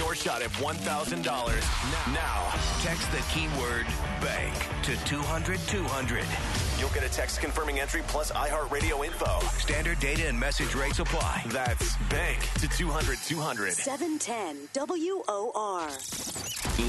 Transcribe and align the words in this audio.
Your 0.00 0.14
shot 0.14 0.40
at 0.40 0.48
$1,000. 0.52 1.24
Now, 2.14 2.52
text 2.80 3.12
the 3.12 3.22
keyword 3.34 3.84
bank 4.22 4.54
to 4.84 4.96
200 5.04 5.58
200. 5.68 6.24
You'll 6.78 6.88
get 6.88 7.04
a 7.04 7.08
text 7.10 7.42
confirming 7.42 7.80
entry 7.80 8.00
plus 8.08 8.32
iHeartRadio 8.32 9.04
info. 9.04 9.40
Standard 9.58 10.00
data 10.00 10.26
and 10.26 10.40
message 10.40 10.74
rates 10.74 11.00
apply. 11.00 11.44
That's 11.48 11.98
bank 12.08 12.40
to 12.60 12.68
200 12.68 13.18
200. 13.18 13.74
710 13.74 14.70
WOR. 14.74 15.88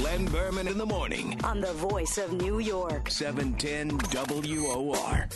Len 0.02 0.24
Berman 0.24 0.66
in 0.66 0.78
the 0.78 0.86
morning. 0.86 1.38
On 1.44 1.60
the 1.60 1.74
voice 1.74 2.16
of 2.16 2.32
New 2.32 2.60
York. 2.60 3.10
710 3.10 3.98
WOR. 4.10 5.28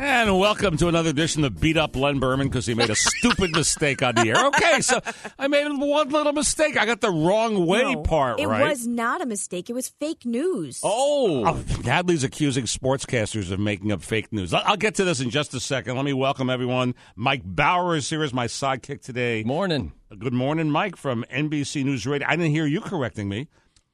And 0.00 0.38
welcome 0.38 0.76
to 0.76 0.86
another 0.86 1.10
edition 1.10 1.42
of 1.42 1.60
Beat 1.60 1.76
Up 1.76 1.96
Len 1.96 2.20
Berman 2.20 2.46
because 2.46 2.66
he 2.66 2.74
made 2.74 2.88
a 2.88 2.94
stupid 2.94 3.50
mistake 3.50 4.00
on 4.00 4.14
the 4.14 4.28
air. 4.28 4.46
Okay, 4.46 4.80
so 4.80 5.00
I 5.36 5.48
made 5.48 5.66
one 5.66 6.10
little 6.10 6.32
mistake. 6.32 6.76
I 6.76 6.86
got 6.86 7.00
the 7.00 7.10
wrong 7.10 7.66
way 7.66 7.82
No, 7.82 8.02
part 8.02 8.38
It 8.38 8.46
right. 8.46 8.62
It 8.62 8.68
was 8.68 8.86
not 8.86 9.20
a 9.22 9.26
mistake. 9.26 9.68
It 9.68 9.72
was 9.72 9.88
fake 9.88 10.24
news. 10.24 10.78
Oh, 10.84 11.52
Hadley's 11.82 12.22
accusing 12.22 12.66
sportscasters 12.66 13.50
of 13.50 13.58
making 13.58 13.90
up 13.90 14.00
fake 14.04 14.32
news. 14.32 14.54
I'll 14.54 14.62
I'll 14.64 14.76
get 14.76 14.94
to 14.94 15.04
this 15.04 15.20
in 15.20 15.30
just 15.30 15.52
a 15.54 15.58
second. 15.58 15.96
Let 15.96 16.04
me 16.04 16.12
welcome 16.12 16.48
everyone. 16.48 16.94
Mike 17.16 17.42
Bauer 17.44 17.96
is 17.96 18.08
here 18.08 18.22
as 18.22 18.32
my 18.32 18.46
sidekick 18.46 19.02
today. 19.02 19.42
Morning. 19.42 19.90
Good 20.16 20.32
morning, 20.32 20.70
Mike 20.70 20.94
from 20.94 21.24
NBC 21.28 21.84
News 21.84 22.06
Radio. 22.06 22.28
I 22.28 22.36
didn't 22.36 22.52
hear 22.52 22.66
you 22.66 22.80
correcting 22.80 23.28
me. 23.28 23.48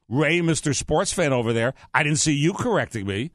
Ray, 0.07 0.39
Mr. 0.41 0.75
Sports 0.75 1.13
Fan 1.13 1.33
over 1.33 1.51
there, 1.51 1.73
I 1.95 2.03
didn't 2.03 2.19
see 2.19 2.33
you 2.33 2.53
correcting 2.53 3.07
me. 3.07 3.31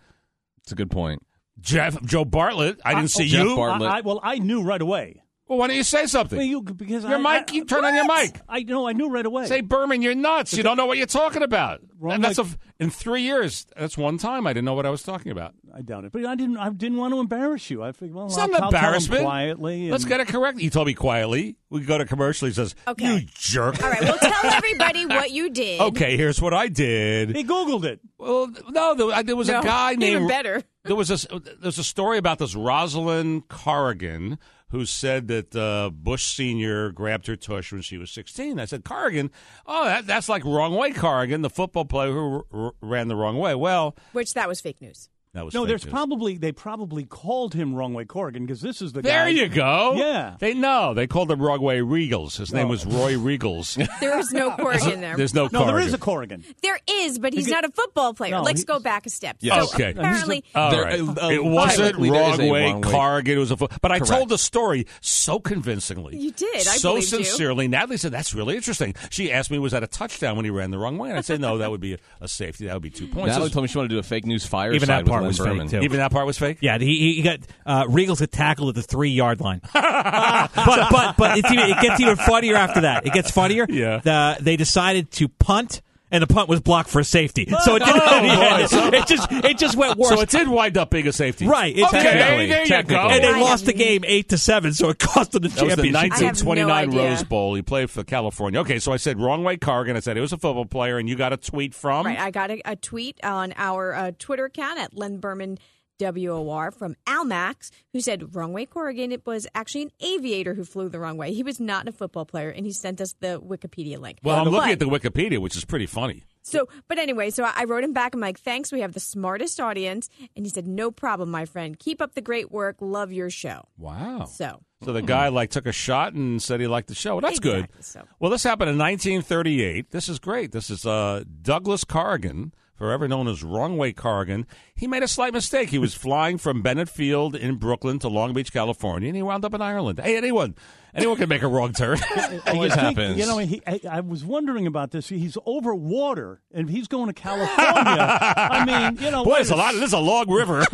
It's 0.62 0.70
a 0.70 0.76
good 0.76 0.92
point. 0.92 1.20
Jeff, 1.58 2.00
Joe 2.02 2.24
Bartlett, 2.24 2.80
I 2.84 2.94
didn't 2.94 3.04
oh, 3.04 3.18
see 3.18 3.28
Jeff 3.28 3.44
you. 3.44 3.56
Bartlett. 3.56 3.90
I, 3.90 3.98
I, 3.98 4.00
well, 4.02 4.20
I 4.22 4.38
knew 4.38 4.62
right 4.62 4.80
away. 4.80 5.22
Well, 5.50 5.58
why 5.58 5.66
don't 5.66 5.74
you 5.76 5.82
say 5.82 6.06
something? 6.06 6.38
Well, 6.38 6.46
you, 6.46 6.62
because 6.62 7.02
Your 7.02 7.16
I, 7.16 7.40
mic, 7.40 7.50
I, 7.50 7.54
you 7.54 7.64
turn 7.64 7.84
on 7.84 7.92
your 7.92 8.04
mic. 8.06 8.40
I 8.48 8.62
know. 8.62 8.86
I 8.86 8.92
knew 8.92 9.08
right 9.10 9.26
away. 9.26 9.46
Say, 9.46 9.62
Berman, 9.62 10.00
you're 10.00 10.14
nuts. 10.14 10.52
You 10.54 10.62
don't 10.62 10.76
know 10.76 10.86
what 10.86 10.96
you're 10.96 11.08
talking 11.08 11.42
about. 11.42 11.80
Wrong 11.98 12.14
and 12.14 12.22
that's 12.24 12.38
mic. 12.38 12.46
a, 12.46 12.84
in 12.84 12.90
three 12.90 13.22
years. 13.22 13.66
That's 13.76 13.98
one 13.98 14.16
time 14.16 14.46
I 14.46 14.52
didn't 14.52 14.66
know 14.66 14.74
what 14.74 14.86
I 14.86 14.90
was 14.90 15.02
talking 15.02 15.32
about. 15.32 15.54
I 15.74 15.82
doubt 15.82 16.04
it, 16.04 16.12
but 16.12 16.24
I 16.24 16.36
didn't. 16.36 16.56
I 16.56 16.70
didn't 16.70 16.98
want 16.98 17.14
to 17.14 17.18
embarrass 17.18 17.68
you. 17.68 17.82
I 17.82 17.90
figured, 17.90 18.14
well, 18.14 18.26
It's 18.26 18.38
I'll, 18.38 18.46
not 18.48 18.58
an 18.58 18.62
I'll 18.64 18.70
tell 18.70 18.78
him 18.80 18.84
embarrassment. 18.86 19.22
quietly. 19.24 19.90
Let's 19.90 20.04
get 20.04 20.20
it 20.20 20.28
correct. 20.28 20.60
You 20.60 20.70
told 20.70 20.86
me 20.86 20.94
quietly. 20.94 21.56
We 21.68 21.80
go 21.80 21.98
to 21.98 22.04
commercial. 22.04 22.46
He 22.46 22.54
says, 22.54 22.76
Okay. 22.86 23.16
"You 23.16 23.20
jerk." 23.34 23.82
All 23.82 23.90
right, 23.90 24.02
well, 24.02 24.18
tell 24.18 24.44
everybody 24.52 25.04
what 25.06 25.32
you 25.32 25.50
did. 25.50 25.80
Okay, 25.80 26.16
here's 26.16 26.40
what 26.40 26.54
I 26.54 26.68
did. 26.68 27.34
He 27.34 27.42
googled 27.42 27.84
it. 27.84 27.98
Well, 28.18 28.52
no, 28.68 28.94
there, 28.94 29.06
uh, 29.18 29.22
there 29.22 29.36
was 29.36 29.48
No, 29.48 29.58
a 29.58 29.62
guy 29.64 29.90
named 29.96 30.02
even 30.04 30.28
better. 30.28 30.62
There 30.84 30.94
was 30.96 31.10
a 31.10 31.34
uh, 31.34 31.40
there's 31.60 31.78
a 31.78 31.84
story 31.84 32.18
about 32.18 32.38
this 32.38 32.54
Roslyn 32.54 33.42
Corrigan 33.42 34.38
who 34.70 34.86
said 34.86 35.28
that 35.28 35.54
uh, 35.54 35.90
Bush 35.90 36.24
Senior 36.34 36.90
grabbed 36.90 37.26
her 37.26 37.36
tush 37.36 37.72
when 37.72 37.82
she 37.82 37.98
was 37.98 38.10
16. 38.10 38.58
I 38.58 38.64
said, 38.64 38.84
Corrigan, 38.84 39.30
oh, 39.66 39.84
that, 39.84 40.06
that's 40.06 40.28
like 40.28 40.44
wrong 40.44 40.74
way 40.74 40.92
Corrigan, 40.92 41.42
the 41.42 41.50
football 41.50 41.84
player 41.84 42.12
who 42.12 42.44
r- 42.52 42.64
r- 42.66 42.72
ran 42.80 43.08
the 43.08 43.16
wrong 43.16 43.38
way. 43.38 43.54
Well, 43.54 43.96
Which 44.12 44.34
that 44.34 44.48
was 44.48 44.60
fake 44.60 44.80
news. 44.80 45.08
That 45.32 45.44
was 45.44 45.54
No, 45.54 45.64
there's 45.64 45.84
news. 45.84 45.92
probably 45.92 46.38
they 46.38 46.50
probably 46.50 47.04
called 47.04 47.54
him 47.54 47.72
wrong 47.72 47.94
way 47.94 48.04
Corrigan 48.04 48.46
because 48.46 48.60
this 48.60 48.82
is 48.82 48.92
the 48.92 49.00
There 49.00 49.26
guy. 49.26 49.28
you 49.28 49.48
go. 49.48 49.94
Yeah. 49.96 50.34
They 50.40 50.54
know. 50.54 50.92
They 50.92 51.06
called 51.06 51.30
him 51.30 51.40
wrong 51.40 51.60
way 51.60 51.78
Riegels. 51.78 52.36
His 52.36 52.52
name 52.52 52.66
was 52.68 52.84
Roy 52.84 53.14
Riegels. 53.14 53.76
There 54.00 54.18
is 54.18 54.32
no 54.32 54.50
Corrigan 54.56 55.00
there. 55.00 55.16
There's 55.16 55.32
no 55.32 55.44
No, 55.52 55.60
there 55.60 55.68
Corrigan. 55.74 55.86
is 55.88 55.94
a 55.94 55.98
Corrigan. 55.98 56.44
There 56.62 56.78
is, 56.90 57.20
but 57.20 57.32
he's 57.32 57.46
He- 57.46 57.52
not 57.52 57.64
a 57.64 57.70
football 57.70 58.12
player. 58.12 58.32
No, 58.32 58.42
Let's 58.42 58.64
go 58.64 58.80
back 58.80 59.06
a 59.06 59.10
step. 59.10 59.36
Yes. 59.40 59.68
So 59.70 59.74
Okay. 59.76 59.90
apparently, 59.90 60.42
All 60.54 60.70
There- 60.72 60.86
uh, 60.88 61.30
it 61.30 61.44
wasn't 61.44 61.78
technically 61.78 62.10
there 62.10 62.30
is 62.32 62.38
wrong 62.38 62.48
way 62.48 62.64
wrong 62.64 62.80
way. 62.80 62.90
Corrigan. 62.90 63.36
It 63.36 63.40
was 63.40 63.50
a 63.52 63.56
fo- 63.56 63.68
but 63.80 63.92
I 63.92 64.00
told 64.00 64.30
the 64.30 64.38
story 64.38 64.86
so 65.00 65.38
convincingly. 65.38 66.16
You 66.16 66.32
did. 66.32 66.56
I 66.56 66.60
so 66.60 66.90
believed 66.94 67.12
you. 67.12 67.24
sincerely. 67.24 67.68
Natalie 67.68 67.98
said 67.98 68.10
that's 68.10 68.34
really 68.34 68.56
interesting. 68.56 68.94
She 69.10 69.30
asked 69.30 69.50
me, 69.52 69.60
"Was 69.60 69.70
that 69.72 69.84
a 69.84 69.86
touchdown 69.86 70.34
when 70.34 70.44
he 70.44 70.50
ran 70.50 70.72
the 70.72 70.78
wrong 70.78 70.98
way?" 70.98 71.10
And 71.10 71.18
I 71.18 71.20
said, 71.20 71.40
"No, 71.40 71.58
that 71.58 71.70
would 71.70 71.80
be 71.80 71.94
a, 71.94 71.98
a 72.20 72.26
safety. 72.28 72.66
That 72.66 72.74
would 72.74 72.82
be 72.82 72.90
two 72.90 73.06
points." 73.06 73.28
Natalie 73.28 73.50
told 73.50 73.62
me 73.62 73.68
she 73.68 73.78
wanted 73.78 73.90
to 73.90 73.94
do 73.94 73.98
a 74.00 74.02
fake 74.02 74.26
news 74.26 74.44
fire. 74.44 74.72
Even 74.72 74.88
that 74.88 75.06
part 75.06 75.19
was 75.22 75.38
fake, 75.38 75.68
too. 75.70 75.80
even 75.80 75.98
that 75.98 76.12
part 76.12 76.26
was 76.26 76.38
fake. 76.38 76.58
Yeah, 76.60 76.78
he, 76.78 77.14
he 77.14 77.22
got 77.22 77.40
uh, 77.66 77.84
Riegels 77.84 78.20
got 78.20 78.30
tackled 78.32 78.70
at 78.70 78.74
the 78.74 78.82
three 78.82 79.10
yard 79.10 79.40
line. 79.40 79.60
but 79.72 80.50
but 80.54 81.16
but 81.16 81.38
it's 81.38 81.50
even, 81.50 81.70
it 81.70 81.80
gets 81.80 82.00
even 82.00 82.16
funnier 82.16 82.56
after 82.56 82.82
that. 82.82 83.06
It 83.06 83.12
gets 83.12 83.30
funnier. 83.30 83.66
Yeah. 83.68 83.98
The, 83.98 84.36
they 84.40 84.56
decided 84.56 85.10
to 85.12 85.28
punt, 85.28 85.82
and 86.10 86.22
the 86.22 86.26
punt 86.26 86.48
was 86.48 86.60
blocked 86.60 86.88
for 86.90 87.00
a 87.00 87.04
safety. 87.04 87.46
So 87.64 87.76
it 87.76 87.80
didn't. 87.84 88.02
Oh, 88.02 88.22
yeah, 88.22 88.66
boy. 88.90 88.96
it 88.96 89.06
just 89.06 89.32
it 89.32 89.58
just 89.58 89.76
went 89.76 89.96
worse. 89.98 90.08
So 90.10 90.20
it 90.20 90.28
did 90.30 90.48
wind 90.48 90.76
up 90.78 90.90
being 90.90 91.06
a 91.06 91.12
safety. 91.12 91.46
Right, 91.46 91.76
it's 91.76 91.86
Okay, 91.88 92.02
technically- 92.02 92.46
there 92.48 92.62
you 92.62 92.66
technically. 92.68 92.94
go. 93.08 93.14
and 93.14 93.24
they 93.24 93.28
I 93.34 93.40
lost 93.40 93.66
the 93.66 93.72
game 93.72 94.04
eight 94.06 94.28
to 94.30 94.38
seven, 94.38 94.72
so 94.74 94.88
it 94.90 94.98
cost 94.98 95.32
them 95.32 95.42
the 95.42 95.48
That 95.48 95.64
was 95.64 95.76
the 95.76 95.82
championship. 95.90 95.96
I 95.96 96.24
have 96.26 96.44
no 96.44 96.54
1929. 96.54 96.90
Rose 97.10 97.24
Bowl. 97.24 97.54
He 97.54 97.62
played 97.62 97.90
for 97.90 98.02
California. 98.04 98.60
Okay, 98.60 98.78
so 98.78 98.92
I 98.92 98.96
said 98.96 99.20
wrong 99.20 99.44
way 99.44 99.56
Corrigan. 99.56 99.96
I 99.96 100.00
said 100.00 100.16
he 100.16 100.20
was 100.20 100.32
a 100.32 100.38
football 100.38 100.64
player, 100.66 100.98
and 100.98 101.08
you 101.08 101.16
got 101.16 101.32
a 101.32 101.36
tweet 101.36 101.74
from. 101.74 102.06
right, 102.06 102.18
I 102.18 102.30
got 102.30 102.50
a, 102.50 102.60
a 102.64 102.76
tweet 102.76 103.18
on 103.24 103.52
our 103.56 103.94
uh, 103.94 104.12
Twitter 104.18 104.46
account 104.46 104.78
at 104.78 104.96
Len 104.96 105.18
Berman 105.18 105.58
WOR 106.00 106.70
from 106.70 106.96
Almax, 107.06 107.70
who 107.92 108.00
said 108.00 108.34
wrong 108.34 108.52
way 108.52 108.66
Corrigan. 108.66 109.12
It 109.12 109.26
was 109.26 109.46
actually 109.54 109.82
an 109.82 109.90
aviator 110.00 110.54
who 110.54 110.64
flew 110.64 110.88
the 110.88 110.98
wrong 110.98 111.16
way. 111.16 111.32
He 111.32 111.42
was 111.42 111.60
not 111.60 111.86
a 111.88 111.92
football 111.92 112.24
player, 112.24 112.50
and 112.50 112.66
he 112.66 112.72
sent 112.72 113.00
us 113.00 113.14
the 113.20 113.40
Wikipedia 113.40 113.98
link. 113.98 114.18
well, 114.22 114.36
I'm 114.38 114.44
But- 114.44 114.50
looking 114.52 114.72
at 114.72 114.78
the 114.78 114.86
Wikipedia, 114.86 115.38
which 115.38 115.56
is 115.56 115.64
pretty 115.64 115.86
funny. 115.86 116.24
So, 116.42 116.68
but 116.88 116.98
anyway, 116.98 117.28
so 117.28 117.44
I 117.44 117.64
wrote 117.64 117.84
him 117.84 117.92
back. 117.92 118.14
I'm 118.14 118.20
like, 118.20 118.40
thanks. 118.40 118.72
We 118.72 118.80
have 118.80 118.94
the 118.94 118.98
smartest 119.00 119.60
audience. 119.60 120.08
And 120.34 120.46
he 120.46 120.50
said, 120.50 120.66
no 120.66 120.90
problem, 120.90 121.30
my 121.30 121.44
friend. 121.44 121.78
Keep 121.78 122.00
up 122.00 122.14
the 122.14 122.22
great 122.22 122.50
work. 122.50 122.76
Love 122.80 123.12
your 123.12 123.28
show. 123.28 123.68
Wow. 123.76 124.24
So, 124.24 124.60
So 124.82 124.94
the 124.94 125.02
guy 125.02 125.28
like 125.28 125.50
took 125.50 125.66
a 125.66 125.72
shot 125.72 126.14
and 126.14 126.42
said 126.42 126.58
he 126.60 126.66
liked 126.66 126.88
the 126.88 126.94
show. 126.94 127.16
Well, 127.16 127.20
that's 127.20 127.40
good. 127.40 127.68
So. 127.80 128.04
Well, 128.18 128.30
this 128.30 128.42
happened 128.42 128.70
in 128.70 128.78
1938. 128.78 129.90
This 129.90 130.08
is 130.08 130.18
great. 130.18 130.52
This 130.52 130.70
is 130.70 130.86
uh, 130.86 131.24
Douglas 131.42 131.84
Corrigan, 131.84 132.54
forever 132.80 133.06
known 133.06 133.28
as 133.28 133.44
Wrong 133.44 133.76
Way 133.76 133.92
Corrigan. 133.92 134.46
He 134.74 134.86
made 134.86 135.02
a 135.02 135.08
slight 135.08 135.34
mistake. 135.34 135.68
He 135.68 135.76
was 135.76 135.92
flying 136.06 136.38
from 136.38 136.62
Bennett 136.62 136.88
Field 136.88 137.36
in 137.36 137.56
Brooklyn 137.56 137.98
to 137.98 138.08
Long 138.08 138.32
Beach, 138.32 138.54
California, 138.54 139.06
and 139.06 139.16
he 139.16 139.22
wound 139.22 139.44
up 139.44 139.52
in 139.52 139.60
Ireland. 139.60 140.00
Hey, 140.02 140.16
anyone, 140.16 140.54
anyone 140.94 141.18
can 141.18 141.28
make 141.28 141.42
a 141.42 141.46
wrong 141.46 141.74
turn. 141.74 141.98
Always 142.46 142.74
think, 142.74 142.96
happens. 142.96 143.18
You 143.18 143.26
know, 143.26 143.36
he, 143.36 143.60
I, 143.66 143.80
I 143.90 144.00
was 144.00 144.24
wondering 144.24 144.66
about 144.66 144.92
this. 144.92 145.10
He's 145.10 145.36
over 145.44 145.74
water, 145.74 146.40
and 146.54 146.70
he's 146.70 146.88
going 146.88 147.08
to 147.08 147.12
California. 147.12 147.52
I 147.58 148.64
mean, 148.64 149.04
you 149.04 149.10
know, 149.10 149.24
Boy, 149.24 149.40
it's 149.40 149.50
a 149.50 149.56
lot. 149.56 149.74
This 149.74 149.82
is 149.82 149.92
a 149.92 149.98
long 149.98 150.30
river. 150.30 150.64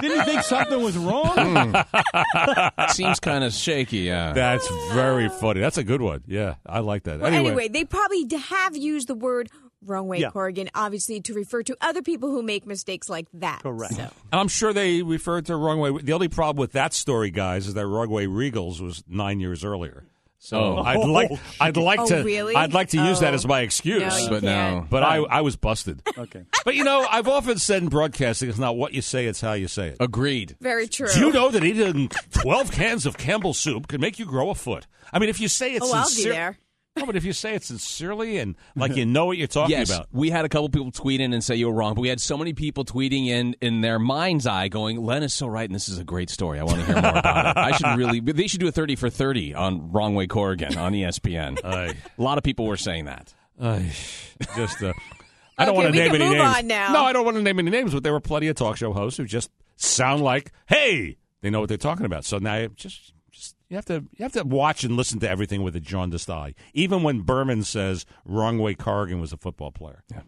Didn't 0.00 0.18
he 0.18 0.24
think 0.24 0.42
something 0.44 0.82
was 0.82 0.96
wrong? 0.96 1.34
Hmm. 1.36 2.86
Seems 2.92 3.20
kind 3.20 3.44
of 3.44 3.52
shaky. 3.52 3.98
Yeah. 3.98 4.32
That's 4.32 4.66
very 4.94 5.26
ah. 5.26 5.28
funny. 5.28 5.60
That's 5.60 5.76
a 5.76 5.84
good 5.84 6.00
one. 6.00 6.22
Yeah, 6.26 6.54
I 6.64 6.78
like 6.78 7.02
that. 7.02 7.20
well, 7.20 7.30
anyway. 7.30 7.68
they 7.68 7.84
probably 7.84 8.26
have 8.34 8.74
used 8.74 9.08
the 9.08 9.14
word 9.14 9.50
wrong 9.84 10.08
way 10.08 10.18
Yeah. 10.18 10.30
Corrigan, 10.30 10.68
obviously, 10.74 11.20
to 11.22 11.34
refer 11.34 11.62
to 11.62 11.76
other 11.80 12.02
people 12.02 12.30
who 12.30 12.42
make 12.42 12.66
mistakes 12.66 13.08
like 13.08 13.26
that. 13.34 13.62
Correct. 13.62 13.94
So, 13.94 14.02
And 14.32 14.40
I'm 14.40 14.48
sure 14.48 14.72
they 14.72 15.02
referred 15.02 15.46
to 15.46 15.56
wrong 15.56 15.78
way. 15.78 15.92
The 16.02 16.12
only 16.12 16.28
problem 16.28 16.60
with 16.60 16.72
that 16.72 16.92
story, 16.94 17.30
guys, 17.30 17.66
is 17.66 17.74
that 17.74 17.86
wrong 17.86 18.10
way 18.10 18.26
Riegels 18.26 18.80
was 18.80 19.04
nine 19.08 19.40
years 19.40 19.64
earlier. 19.64 20.04
So 20.40 20.60
Oh. 20.60 20.76
I'd 20.78 20.98
like, 20.98 21.30
I'd 21.60 21.76
like 21.76 21.98
Oh, 21.98 22.06
to, 22.06 22.22
really? 22.22 22.54
I'd 22.54 22.72
like 22.72 22.90
to 22.90 22.96
use 23.04 23.20
that 23.20 23.32
Oh. 23.32 23.34
as 23.34 23.44
my 23.46 23.60
excuse. 23.62 24.00
No, 24.24 24.30
but 24.30 24.42
no. 24.44 24.86
but 24.88 25.02
I, 25.02 25.16
I 25.16 25.40
was 25.40 25.56
busted. 25.56 26.00
okay. 26.16 26.44
But 26.64 26.76
you 26.76 26.84
know, 26.84 27.04
I've 27.10 27.26
often 27.26 27.58
said 27.58 27.82
in 27.82 27.88
broadcasting, 27.88 28.48
it's 28.48 28.58
not 28.58 28.76
what 28.76 28.94
you 28.94 29.02
say, 29.02 29.26
it's 29.26 29.40
how 29.40 29.54
you 29.54 29.66
say 29.66 29.88
it. 29.88 29.96
Agreed. 29.98 30.56
very 30.60 30.86
true. 30.86 31.08
Do 31.12 31.18
you 31.18 31.32
know 31.32 31.50
that 31.50 31.64
eating 31.64 32.08
12 32.30 32.70
cans 32.70 33.04
of 33.04 33.18
Campbell's 33.18 33.58
soup 33.58 33.88
can 33.88 34.00
make 34.00 34.18
you 34.20 34.26
grow 34.26 34.50
a 34.50 34.54
foot? 34.54 34.86
I 35.12 35.18
mean, 35.18 35.28
if 35.28 35.40
you 35.40 35.48
say 35.48 35.72
it's 35.74 35.84
Oh, 35.88 35.92
I'll 35.94 36.04
be 36.04 36.10
sincere- 36.10 36.32
there. 36.32 36.58
No, 36.98 37.06
but 37.06 37.16
if 37.16 37.24
you 37.24 37.32
say 37.32 37.54
it 37.54 37.62
sincerely 37.64 38.38
and 38.38 38.56
like 38.76 38.96
you 38.96 39.06
know 39.06 39.26
what 39.26 39.36
you're 39.38 39.46
talking 39.46 39.76
yes, 39.76 39.90
about. 39.90 40.08
we 40.12 40.30
had 40.30 40.44
a 40.44 40.48
couple 40.48 40.68
people 40.68 40.90
tweet 40.90 41.20
in 41.20 41.32
and 41.32 41.42
say 41.42 41.54
you 41.56 41.66
were 41.68 41.74
wrong, 41.74 41.94
but 41.94 42.00
we 42.02 42.08
had 42.08 42.20
so 42.20 42.36
many 42.36 42.52
people 42.52 42.84
tweeting 42.84 43.26
in 43.26 43.54
in 43.60 43.80
their 43.80 43.98
mind's 43.98 44.46
eye 44.46 44.68
going, 44.68 45.02
"Len 45.04 45.22
is 45.22 45.32
so 45.34 45.46
right, 45.46 45.68
and 45.68 45.74
this 45.74 45.88
is 45.88 45.98
a 45.98 46.04
great 46.04 46.30
story. 46.30 46.58
I 46.58 46.64
want 46.64 46.78
to 46.80 46.84
hear 46.86 46.94
more 47.00 47.10
about 47.18 47.46
it. 47.46 47.56
I 47.56 47.72
should 47.72 47.96
really. 47.98 48.20
They 48.20 48.46
should 48.46 48.60
do 48.60 48.68
a 48.68 48.72
thirty 48.72 48.96
for 48.96 49.10
thirty 49.10 49.54
on 49.54 49.92
Wrong 49.92 50.14
Way 50.14 50.26
Corrigan 50.26 50.76
on 50.76 50.92
ESPN. 50.92 51.58
Aye. 51.64 51.94
a 52.18 52.22
lot 52.22 52.38
of 52.38 52.44
people 52.44 52.66
were 52.66 52.76
saying 52.76 53.04
that. 53.06 53.34
Ay, 53.60 53.90
just 54.56 54.82
uh, 54.82 54.92
I 55.58 55.64
don't 55.64 55.74
Okay, 55.76 55.82
want 55.84 55.94
to 55.94 56.00
name 56.00 56.12
can 56.12 56.20
any 56.22 56.30
move 56.30 56.38
names. 56.38 56.56
on 56.58 56.66
now. 56.68 56.92
No, 56.92 57.02
I 57.04 57.12
don't 57.12 57.24
want 57.24 57.36
to 57.36 57.42
name 57.42 57.58
any 57.58 57.70
names, 57.70 57.92
but 57.92 58.02
there 58.04 58.12
were 58.12 58.20
plenty 58.20 58.48
of 58.48 58.56
talk 58.56 58.76
show 58.76 58.92
hosts 58.92 59.16
who 59.18 59.24
just 59.24 59.50
sound 59.76 60.22
like, 60.22 60.52
"Hey, 60.66 61.16
they 61.40 61.50
know 61.50 61.60
what 61.60 61.68
they're 61.68 61.76
talking 61.78 62.06
about." 62.06 62.24
So 62.24 62.38
now 62.38 62.56
you 62.56 62.68
just, 62.76 62.96
just 62.96 63.12
you 63.68 63.76
have 63.76 63.84
to 63.86 64.04
you 64.16 64.22
have 64.22 64.32
to 64.32 64.44
watch 64.44 64.84
and 64.84 64.96
listen 64.96 65.20
to 65.20 65.28
everything 65.28 65.62
with 65.62 65.76
a 65.76 65.80
jaundiced 65.80 66.30
eye, 66.30 66.54
even 66.74 67.02
when 67.02 67.20
Berman 67.20 67.62
says 67.64 68.06
wrong 68.24 68.58
way 68.58 68.74
Corrigan 68.74 69.20
was 69.20 69.32
a 69.32 69.36
football 69.36 69.70
player. 69.70 70.02
Yeah. 70.10 70.22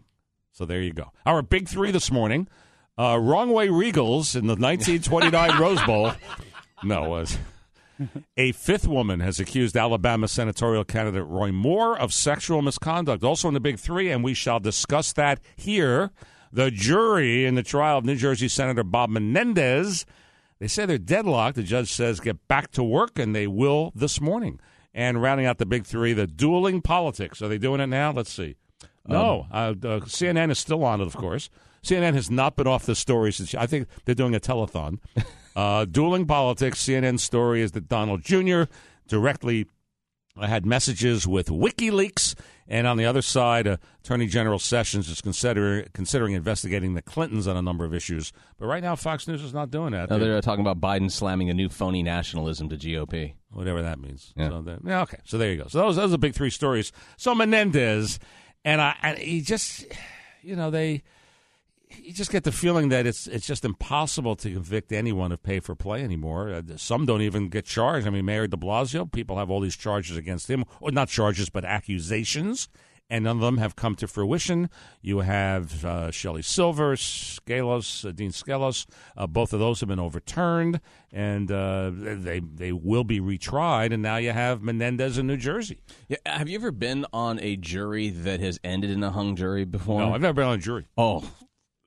So 0.51 0.65
there 0.65 0.81
you 0.81 0.93
go. 0.93 1.11
Our 1.25 1.41
big 1.41 1.67
three 1.67 1.91
this 1.91 2.11
morning: 2.11 2.47
uh, 2.97 3.17
wrong 3.19 3.51
way 3.51 3.67
Riegels 3.67 4.35
in 4.35 4.47
the 4.47 4.55
1929 4.55 5.57
Rose 5.59 5.81
Bowl. 5.83 6.11
No, 6.83 7.05
it 7.05 7.09
was. 7.09 7.37
A 8.35 8.51
fifth 8.53 8.87
woman 8.87 9.19
has 9.19 9.39
accused 9.39 9.77
Alabama 9.77 10.27
senatorial 10.27 10.83
candidate 10.83 11.25
Roy 11.27 11.51
Moore 11.51 11.97
of 11.97 12.13
sexual 12.13 12.61
misconduct, 12.63 13.23
also 13.23 13.47
in 13.47 13.53
the 13.53 13.59
Big 13.59 13.77
Three, 13.77 14.09
and 14.09 14.23
we 14.23 14.33
shall 14.33 14.59
discuss 14.59 15.13
that 15.13 15.39
here. 15.55 16.11
The 16.51 16.71
jury 16.71 17.45
in 17.45 17.55
the 17.55 17.63
trial 17.63 17.99
of 17.99 18.05
New 18.05 18.15
Jersey 18.15 18.49
Senator 18.49 18.83
Bob 18.83 19.09
Menendez, 19.09 20.05
they 20.61 20.67
say 20.67 20.85
they're 20.85 20.99
deadlocked. 20.99 21.55
The 21.55 21.63
judge 21.63 21.91
says 21.91 22.19
get 22.19 22.47
back 22.47 22.69
to 22.73 22.83
work, 22.83 23.17
and 23.17 23.35
they 23.35 23.47
will 23.47 23.91
this 23.95 24.21
morning. 24.21 24.59
And 24.93 25.19
rounding 25.19 25.47
out 25.47 25.57
the 25.57 25.65
Big 25.65 25.87
Three, 25.87 26.13
the 26.13 26.27
dueling 26.27 26.83
politics. 26.83 27.41
Are 27.41 27.47
they 27.47 27.57
doing 27.57 27.81
it 27.81 27.87
now? 27.87 28.11
Let's 28.11 28.31
see. 28.31 28.57
No, 29.07 29.47
uh, 29.51 29.55
uh, 29.55 29.99
CNN 30.01 30.51
is 30.51 30.59
still 30.59 30.83
on 30.83 31.01
it, 31.01 31.07
of 31.07 31.15
course. 31.17 31.49
CNN 31.83 32.13
has 32.13 32.29
not 32.29 32.55
been 32.55 32.67
off 32.67 32.85
the 32.85 32.93
story 32.93 33.33
since 33.33 33.55
I 33.55 33.65
think 33.65 33.87
they're 34.05 34.13
doing 34.13 34.35
a 34.35 34.39
telethon. 34.39 34.99
Uh, 35.53 35.83
dueling 35.83 36.25
politics. 36.25 36.81
CNN 36.81 37.19
story 37.19 37.61
is 37.61 37.73
that 37.73 37.89
Donald 37.89 38.21
Jr. 38.21 38.63
directly 39.09 39.67
had 40.41 40.65
messages 40.65 41.27
with 41.27 41.49
WikiLeaks, 41.49 42.35
and 42.71 42.87
on 42.87 42.95
the 42.95 43.05
other 43.05 43.21
side, 43.21 43.67
uh, 43.67 43.75
Attorney 44.01 44.27
General 44.27 44.57
Sessions 44.57 45.09
is 45.09 45.19
consider, 45.19 45.85
considering 45.91 46.33
investigating 46.33 46.93
the 46.93 47.01
Clintons 47.01 47.45
on 47.45 47.57
a 47.57 47.61
number 47.61 47.83
of 47.83 47.93
issues. 47.93 48.31
But 48.57 48.67
right 48.67 48.81
now, 48.81 48.95
Fox 48.95 49.27
News 49.27 49.43
is 49.43 49.53
not 49.53 49.71
doing 49.71 49.91
that. 49.91 50.09
No, 50.09 50.17
they're 50.17 50.37
uh, 50.37 50.41
talking 50.41 50.65
about 50.65 50.79
Biden 50.79 51.11
slamming 51.11 51.49
a 51.49 51.53
new 51.53 51.67
phony 51.67 52.01
nationalism 52.01 52.69
to 52.69 52.77
GOP. 52.77 53.33
whatever 53.51 53.81
that 53.81 53.99
means. 53.99 54.33
Yeah. 54.37 54.49
So 54.49 54.79
yeah, 54.85 55.01
okay. 55.01 55.17
So 55.25 55.37
there 55.37 55.51
you 55.51 55.57
go. 55.57 55.67
So 55.67 55.79
those 55.79 55.97
those 55.97 56.05
are 56.05 56.07
the 56.11 56.17
big 56.17 56.33
three 56.33 56.49
stories. 56.49 56.93
So 57.17 57.35
Menendez, 57.35 58.19
and 58.63 58.79
I, 58.79 58.95
and 59.03 59.17
he 59.17 59.41
just, 59.41 59.85
you 60.41 60.55
know, 60.55 60.71
they, 60.71 61.03
you 61.97 62.13
just 62.13 62.31
get 62.31 62.43
the 62.43 62.51
feeling 62.51 62.89
that 62.89 63.05
it's 63.05 63.27
it's 63.27 63.47
just 63.47 63.65
impossible 63.65 64.35
to 64.37 64.51
convict 64.51 64.91
anyone 64.91 65.31
of 65.31 65.43
pay 65.43 65.59
for 65.59 65.75
play 65.75 66.03
anymore. 66.03 66.53
Uh, 66.53 66.61
some 66.77 67.05
don't 67.05 67.21
even 67.21 67.49
get 67.49 67.65
charged. 67.65 68.07
I 68.07 68.09
mean, 68.09 68.25
Mayor 68.25 68.47
De 68.47 68.57
Blasio, 68.57 69.11
people 69.11 69.37
have 69.37 69.49
all 69.49 69.59
these 69.59 69.75
charges 69.75 70.17
against 70.17 70.49
him, 70.49 70.65
or 70.79 70.91
not 70.91 71.09
charges, 71.09 71.49
but 71.49 71.65
accusations. 71.65 72.69
And 73.09 73.25
none 73.25 73.35
of 73.35 73.41
them 73.41 73.57
have 73.57 73.75
come 73.75 73.95
to 73.95 74.07
fruition. 74.07 74.69
You 75.01 75.19
have 75.19 75.83
uh, 75.83 76.11
Shelley 76.11 76.43
Silver, 76.43 76.95
Skelos, 76.95 78.07
uh, 78.07 78.13
Dean 78.13 78.31
Skelos. 78.31 78.85
Uh, 79.17 79.27
both 79.27 79.51
of 79.51 79.59
those 79.59 79.81
have 79.81 79.89
been 79.89 79.99
overturned, 79.99 80.79
and 81.11 81.51
uh, 81.51 81.91
they 81.93 82.39
they 82.39 82.71
will 82.71 83.03
be 83.03 83.19
retried. 83.19 83.93
And 83.93 84.01
now 84.01 84.15
you 84.15 84.31
have 84.31 84.61
Menendez 84.61 85.17
in 85.17 85.27
New 85.27 85.35
Jersey. 85.35 85.81
Yeah, 86.07 86.19
have 86.25 86.47
you 86.47 86.55
ever 86.55 86.71
been 86.71 87.05
on 87.11 87.37
a 87.41 87.57
jury 87.57 88.09
that 88.11 88.39
has 88.39 88.61
ended 88.63 88.91
in 88.91 89.03
a 89.03 89.11
hung 89.11 89.35
jury 89.35 89.65
before? 89.65 89.99
No, 89.99 90.13
I've 90.13 90.21
never 90.21 90.35
been 90.35 90.47
on 90.47 90.55
a 90.55 90.61
jury. 90.61 90.87
Oh, 90.97 91.29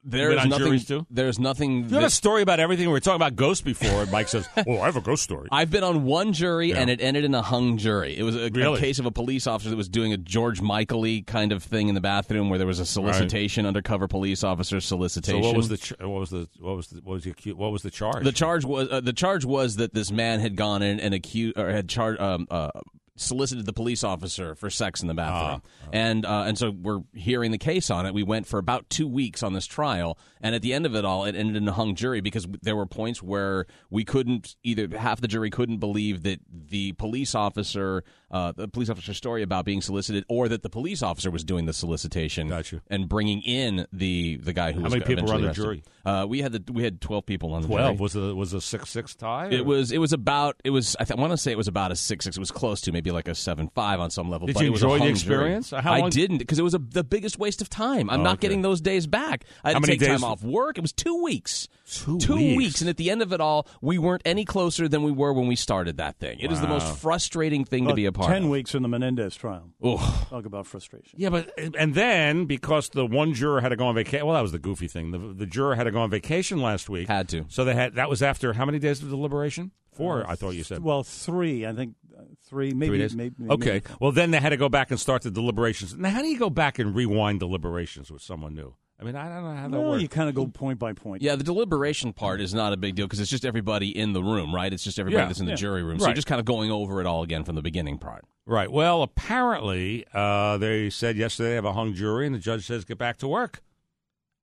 there's 0.05 0.45
nothing. 0.47 0.79
too? 0.81 1.07
There's 1.11 1.39
nothing. 1.39 1.89
You 1.89 1.95
have 1.97 2.05
a 2.05 2.11
story 2.11 2.43
about 2.43 2.61
everything. 2.61 2.87
We 2.87 2.93
were 2.93 3.01
talking 3.01 3.17
about 3.17 3.37
ghosts 3.37 3.63
before, 3.63 4.03
and 4.03 4.11
Mike 4.13 4.29
says, 4.29 4.49
"Oh, 4.67 4.81
I 4.81 4.87
have 4.87 4.97
a 4.97 5.01
ghost 5.01 5.23
story." 5.23 5.49
I've 5.51 5.71
been 5.71 5.85
on 5.85 6.05
one 6.05 6.33
jury 6.33 6.71
Yeah. 6.71 6.79
and 6.81 6.91
it 6.91 7.01
ended 7.01 7.25
in 7.25 7.35
a 7.35 7.43
hung 7.43 7.79
jury. 7.79 8.17
It 8.17 8.23
was 8.23 8.37
a, 8.37 8.45
a 8.47 8.79
case 8.79 8.99
of 8.99 9.07
a 9.07 9.11
police 9.11 9.47
officer 9.47 9.71
that 9.71 9.77
was 9.77 9.89
doing 9.89 10.13
a 10.13 10.17
George 10.17 10.61
Michael 10.61 11.05
kind 11.27 11.53
of 11.53 11.63
thing 11.63 11.89
in 11.89 11.95
the 11.95 12.01
bathroom 12.01 12.49
where 12.51 12.59
there 12.59 12.67
was 12.67 12.79
a 12.81 12.87
solicitation, 12.87 13.67
undercover 13.67 14.07
police 14.09 14.45
officer 14.45 14.81
So 14.81 14.97
solicitation. 14.97 15.43
what 15.43 15.57
was 15.57 15.69
the 15.69 15.77
ch- 15.77 15.93
what 16.01 16.09
was 16.21 16.31
the 16.31 16.49
what 16.61 16.77
was 16.77 16.87
the 16.89 17.01
what 17.03 17.15
was 17.15 17.25
the 17.25 17.53
what 17.53 17.73
was 17.73 17.83
the 17.83 17.91
charge? 17.91 18.25
The 18.25 18.33
charge 18.33 18.65
was 18.65 18.89
uh, 18.91 19.01
the 19.01 19.13
charge 19.13 19.45
was 19.45 19.77
that 19.77 19.95
this 19.95 20.11
man 20.13 20.41
had 20.41 20.57
gone 20.57 20.83
in 20.83 21.01
and 21.01 21.15
accused 21.15 21.59
or 21.59 21.71
had 21.71 21.89
charged 21.89 22.21
um, 22.21 22.47
uh, 22.51 22.71
solicited 23.17 23.65
the 23.67 23.73
police 23.73 24.03
officer 24.03 24.55
for 24.55 24.69
sex 24.71 25.01
in 25.03 25.09
the 25.09 25.15
bathroom, 25.15 25.63
and 25.93 26.27
uh, 26.27 26.45
and 26.47 26.59
so 26.59 26.71
we're 26.71 27.01
hearing 27.15 27.51
the 27.53 27.59
case 27.59 27.91
on 27.91 28.07
it. 28.07 28.15
We 28.15 28.23
went 28.23 28.47
for 28.47 28.59
about 28.59 28.89
two 28.91 29.07
weeks 29.07 29.43
on 29.43 29.53
this 29.53 29.67
trial, 29.67 30.19
and 30.41 30.55
at 30.55 30.63
the 30.63 30.73
end 30.73 30.85
of 30.87 30.95
it 30.97 31.05
all, 31.05 31.25
it 31.25 31.35
ended 31.37 31.57
in 31.57 31.69
a 31.69 31.73
hung 31.73 31.95
jury 31.95 32.21
because 32.21 32.47
there 32.63 32.75
were 32.77 32.87
points 32.87 33.23
where 33.23 33.67
we 33.91 34.05
couldn't 34.05 34.57
either 34.65 34.89
half 34.99 35.21
the 35.21 35.29
jury 35.29 35.51
couldn't 35.51 35.79
believe 35.79 36.23
that 36.25 36.41
the 36.51 36.93
police 36.93 37.35
officer, 37.35 38.03
uh, 38.31 38.53
the 38.53 38.67
police 38.69 38.91
officer's 38.91 39.17
story 39.17 39.43
about 39.43 39.65
being 39.65 39.81
solicited, 39.81 40.25
or 40.29 40.49
that 40.49 40.63
the 40.63 40.71
police 40.71 41.03
officer 41.03 41.31
was 41.31 41.45
doing 41.45 41.67
the 41.67 41.73
solicitation 41.73 42.49
Gotcha. 42.49 42.83
and 42.89 43.09
bringing 43.09 43.43
in 43.43 43.87
the 43.93 44.37
the 44.39 44.53
guy 44.53 44.73
who 44.73 44.81
How 44.81 44.85
was 44.85 44.93
many 44.95 45.05
people 45.05 45.27
were 45.27 45.35
on 45.35 45.43
the 45.43 45.49
arrested. 45.49 45.85
Uh, 46.05 46.27
we 46.29 46.43
had 46.43 46.53
the 46.53 46.73
we 46.73 46.83
had 46.83 47.01
twelve 47.01 47.27
people 47.27 47.53
on 47.55 47.63
the 47.63 47.69
jury. 47.69 47.81
Twelve 47.81 48.01
was 48.01 48.17
a 48.17 48.35
was 48.35 48.53
a 48.55 48.61
six 48.61 48.91
six 48.91 49.15
tie. 49.15 49.49
It 49.51 49.61
or- 49.61 49.65
was 49.65 49.93
it 49.93 49.99
was 49.99 50.13
about 50.13 50.57
it 50.65 50.71
was 50.71 50.97
I, 50.99 51.05
th- 51.05 51.17
I 51.17 51.21
want 51.21 51.33
to 51.33 51.37
say 51.37 51.53
it 51.53 51.57
was 51.57 51.69
about 51.69 51.93
a 51.93 51.97
six 51.97 52.25
six. 52.25 52.37
It 52.37 52.41
was 52.41 52.51
close 52.51 52.81
to 52.83 52.93
maybe 52.93 53.04
like 53.13 53.29
a 53.29 53.35
seven 53.35 53.69
five 53.75 54.01
on 54.01 54.11
some 54.11 54.31
level. 54.31 54.47
Did 54.47 54.55
but 54.55 54.63
you 54.63 54.69
it 54.69 54.71
was 54.71 54.83
a 54.83 54.87
enjoy 54.87 54.99
the 55.05 55.11
experience? 55.11 55.71
jury. 55.71 55.83
How 55.83 55.93
I 55.93 56.09
didn't 56.09 56.39
because 56.39 56.59
it 56.59 56.63
was 56.63 56.75
a, 56.75 56.79
the 56.79 57.05
biggest 57.05 57.39
waste 57.39 57.61
of 57.61 57.69
time. 57.69 58.09
I'm 58.11 58.21
Oh, 58.21 58.23
not 58.23 58.33
okay. 58.35 58.43
getting 58.43 58.63
those 58.63 58.81
days 58.81 59.07
back. 59.07 59.45
I 59.65 59.69
had 59.71 59.75
How 59.75 59.81
to 59.81 59.87
many 59.87 59.93
take 59.99 60.09
days- 60.09 60.21
time 60.21 60.25
off 60.25 60.43
work. 60.43 60.79
It 60.79 60.83
was 60.83 60.93
two 60.93 61.23
weeks. 61.23 61.69
Two 61.87 62.17
weeks. 62.37 62.57
weeks. 62.57 62.81
and 62.81 62.89
at 62.89 62.97
the 62.97 63.11
end 63.11 63.21
of 63.21 63.33
it 63.33 63.41
all, 63.43 63.69
we 63.83 63.99
weren't 63.99 64.23
any 64.25 64.45
closer 64.47 64.89
than 64.89 65.03
we 65.03 65.13
were 65.13 65.33
when 65.35 65.47
we 65.47 65.55
started 65.55 65.99
that 65.99 66.19
thing. 66.19 66.39
It 66.41 66.51
is 66.51 66.61
the 66.61 66.67
most 66.67 66.97
frustrating 66.99 67.65
thing 67.67 67.87
to 67.89 67.95
be 67.95 68.07
a 68.07 68.13
part 68.13 68.31
Ten 68.31 68.45
of. 68.45 68.49
weeks 68.49 68.75
in 68.75 68.83
the 68.83 68.89
Menendez 68.89 69.37
trial. 69.37 69.71
Ooh. 69.85 69.99
Talk 70.31 70.47
about 70.47 70.67
frustration. 70.67 71.13
Yeah, 71.19 71.29
but 71.31 71.53
and 71.77 71.95
then 71.95 72.47
because 72.47 72.89
the 72.89 73.05
one 73.05 73.35
juror 73.35 73.61
had 73.61 73.69
to 73.69 73.77
go 73.77 73.87
on 73.87 73.95
vacation. 73.95 74.27
Well, 74.27 74.35
that 74.35 74.41
was 74.43 74.53
the 74.53 74.59
goofy 74.59 74.89
thing. 74.89 75.11
The, 75.11 75.19
the 75.19 75.47
juror 75.47 75.75
had 75.75 75.85
to 75.85 75.91
go 75.91 76.01
on 76.01 76.09
vacation 76.11 76.61
last 76.63 76.89
week. 76.89 77.07
Had 77.09 77.29
to. 77.29 77.45
So 77.49 77.65
they 77.65 77.75
had 77.75 77.95
that 77.97 78.09
was 78.09 78.23
after 78.23 78.55
how 78.55 78.65
many 78.65 78.79
days 78.79 79.03
of 79.03 79.11
deliberation? 79.11 79.71
Four, 79.93 80.25
I 80.29 80.35
thought 80.35 80.51
you 80.57 80.65
said. 80.65 80.83
Well, 80.83 81.05
three. 81.05 81.65
I 81.67 81.73
think 81.73 81.95
uh, 82.03 82.04
three. 82.47 82.73
Maybe. 82.73 82.91
Three 82.91 82.99
days. 82.99 83.15
Maybe, 83.17 83.35
okay. 83.51 83.71
maybe- 83.73 83.87
Well, 84.01 84.13
then 84.13 84.31
they 84.31 84.39
had 84.41 84.51
to 84.51 84.57
go 84.57 84.69
back 84.69 84.91
and 84.91 84.99
start 85.01 85.23
the 85.23 85.31
deliberations. 85.31 85.95
Now, 85.97 86.11
how 86.11 86.23
do 86.23 86.29
you 86.29 86.39
go 86.39 86.51
back 86.51 86.79
and 86.79 86.95
rewind 86.95 87.41
deliberations 87.41 88.11
with 88.11 88.23
someone 88.23 88.55
new? 88.55 88.75
I 89.01 89.03
mean, 89.03 89.17
I 89.17 89.29
don't 89.29 89.43
know 89.43 89.55
how 89.61 89.69
that 89.69 89.77
Well, 89.81 89.91
works. 89.91 90.03
you 90.03 90.09
kind 90.09 90.29
of 90.29 90.37
go 90.37 90.47
point 90.47 90.79
by 90.79 90.93
point. 90.93 91.21
Yeah, 91.21 91.35
the 91.35 91.43
deliberation 91.43 92.13
part 92.13 92.41
is 92.41 92.55
not 92.55 92.73
a 92.73 92.77
big 92.77 92.95
deal 92.95 93.07
because 93.07 93.19
it's 93.19 93.31
just 93.31 93.45
everybody 93.45 93.89
in 93.89 94.13
the 94.13 94.23
room, 94.23 94.55
right? 94.55 94.73
It's 94.73 94.85
just 94.85 95.01
everybody 95.01 95.23
Yeah, 95.23 95.27
that's 95.27 95.41
in 95.41 95.47
the 95.47 95.53
yeah. 95.53 95.57
jury 95.57 95.83
room. 95.83 95.99
So 95.99 96.05
Right. 96.05 96.11
you're 96.11 96.15
just 96.15 96.29
kind 96.29 96.39
of 96.39 96.45
going 96.45 96.71
over 96.71 97.01
it 97.01 97.07
all 97.07 97.23
again 97.25 97.43
from 97.43 97.57
the 97.57 97.63
beginning 97.63 97.99
part. 97.99 98.25
Right. 98.47 98.71
Well, 98.71 99.03
apparently, 99.03 100.05
uh, 100.15 100.59
they 100.59 100.91
said 100.91 101.17
yesterday 101.17 101.51
they 101.51 101.55
have 101.57 101.65
a 101.65 101.73
hung 101.73 101.93
jury, 101.95 102.25
and 102.27 102.35
the 102.35 102.39
judge 102.39 102.67
says 102.67 102.85
get 102.85 102.97
back 102.99 103.17
to 103.19 103.29
work. 103.29 103.63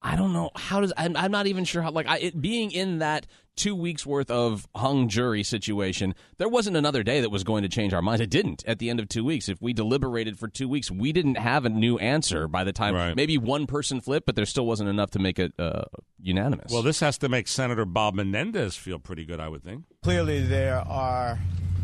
I 0.01 0.15
don't 0.15 0.33
know 0.33 0.49
how 0.55 0.81
does 0.81 0.91
I'm, 0.97 1.15
I'm 1.15 1.31
not 1.31 1.47
even 1.47 1.63
sure 1.63 1.81
how 1.81 1.91
like 1.91 2.07
I, 2.07 2.17
it 2.17 2.41
being 2.41 2.71
in 2.71 2.99
that 2.99 3.27
two 3.55 3.75
weeks 3.75 4.05
worth 4.05 4.31
of 4.31 4.67
hung 4.75 5.07
jury 5.07 5.43
situation. 5.43 6.15
There 6.37 6.49
wasn't 6.49 6.77
another 6.77 7.03
day 7.03 7.21
that 7.21 7.29
was 7.29 7.43
going 7.43 7.63
to 7.63 7.69
change 7.69 7.93
our 7.93 8.01
minds. 8.01 8.21
It 8.21 8.29
didn't 8.29 8.63
at 8.65 8.79
the 8.79 8.89
end 8.89 8.99
of 8.99 9.09
two 9.09 9.23
weeks. 9.23 9.49
If 9.49 9.61
we 9.61 9.73
deliberated 9.73 10.39
for 10.39 10.47
two 10.47 10.67
weeks, 10.67 10.89
we 10.89 11.11
didn't 11.11 11.35
have 11.35 11.65
a 11.65 11.69
new 11.69 11.97
answer 11.97 12.47
by 12.47 12.63
the 12.63 12.73
time. 12.73 12.95
Right. 12.95 13.15
Maybe 13.15 13.37
one 13.37 13.67
person 13.67 14.01
flipped, 14.01 14.25
but 14.25 14.35
there 14.35 14.45
still 14.45 14.65
wasn't 14.65 14.89
enough 14.89 15.11
to 15.11 15.19
make 15.19 15.39
it 15.39 15.53
uh, 15.59 15.83
unanimous. 16.19 16.71
Well, 16.71 16.81
this 16.83 16.99
has 17.01 17.17
to 17.19 17.29
make 17.29 17.47
Senator 17.47 17.85
Bob 17.85 18.15
Menendez 18.15 18.75
feel 18.75 18.99
pretty 18.99 19.25
good, 19.25 19.39
I 19.39 19.47
would 19.47 19.63
think. 19.63 19.85
Clearly, 20.03 20.41
there 20.41 20.79
are 20.87 21.39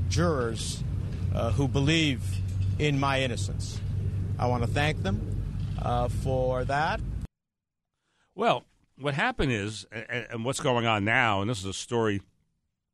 jurors 0.10 0.84
uh, 1.34 1.52
who 1.52 1.68
believe 1.68 2.24
in 2.80 3.00
my 3.00 3.22
innocence. 3.22 3.80
I 4.40 4.48
want 4.48 4.64
to 4.64 4.70
thank 4.70 5.04
them 5.04 5.44
uh, 5.82 6.08
for 6.08 6.64
that. 6.66 7.00
Well, 8.36 8.64
what 9.00 9.14
happened 9.14 9.52
is, 9.52 9.86
and, 9.92 10.28
and 10.32 10.46
what's 10.46 10.60
going 10.60 10.86
on 10.86 11.06
now, 11.06 11.42
and 11.42 11.50
this 11.50 11.60
is 11.60 11.66
a 11.66 11.74
story 11.74 12.22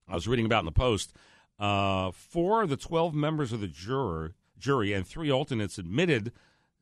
I 0.07 0.15
was 0.15 0.27
reading 0.27 0.45
about 0.45 0.59
in 0.59 0.65
the 0.65 0.71
Post. 0.71 1.13
Uh, 1.59 2.11
four 2.11 2.63
of 2.63 2.69
the 2.69 2.77
twelve 2.77 3.13
members 3.13 3.51
of 3.53 3.61
the 3.61 3.67
juror 3.67 4.33
jury 4.57 4.93
and 4.93 5.05
three 5.05 5.31
alternates 5.31 5.77
admitted 5.77 6.31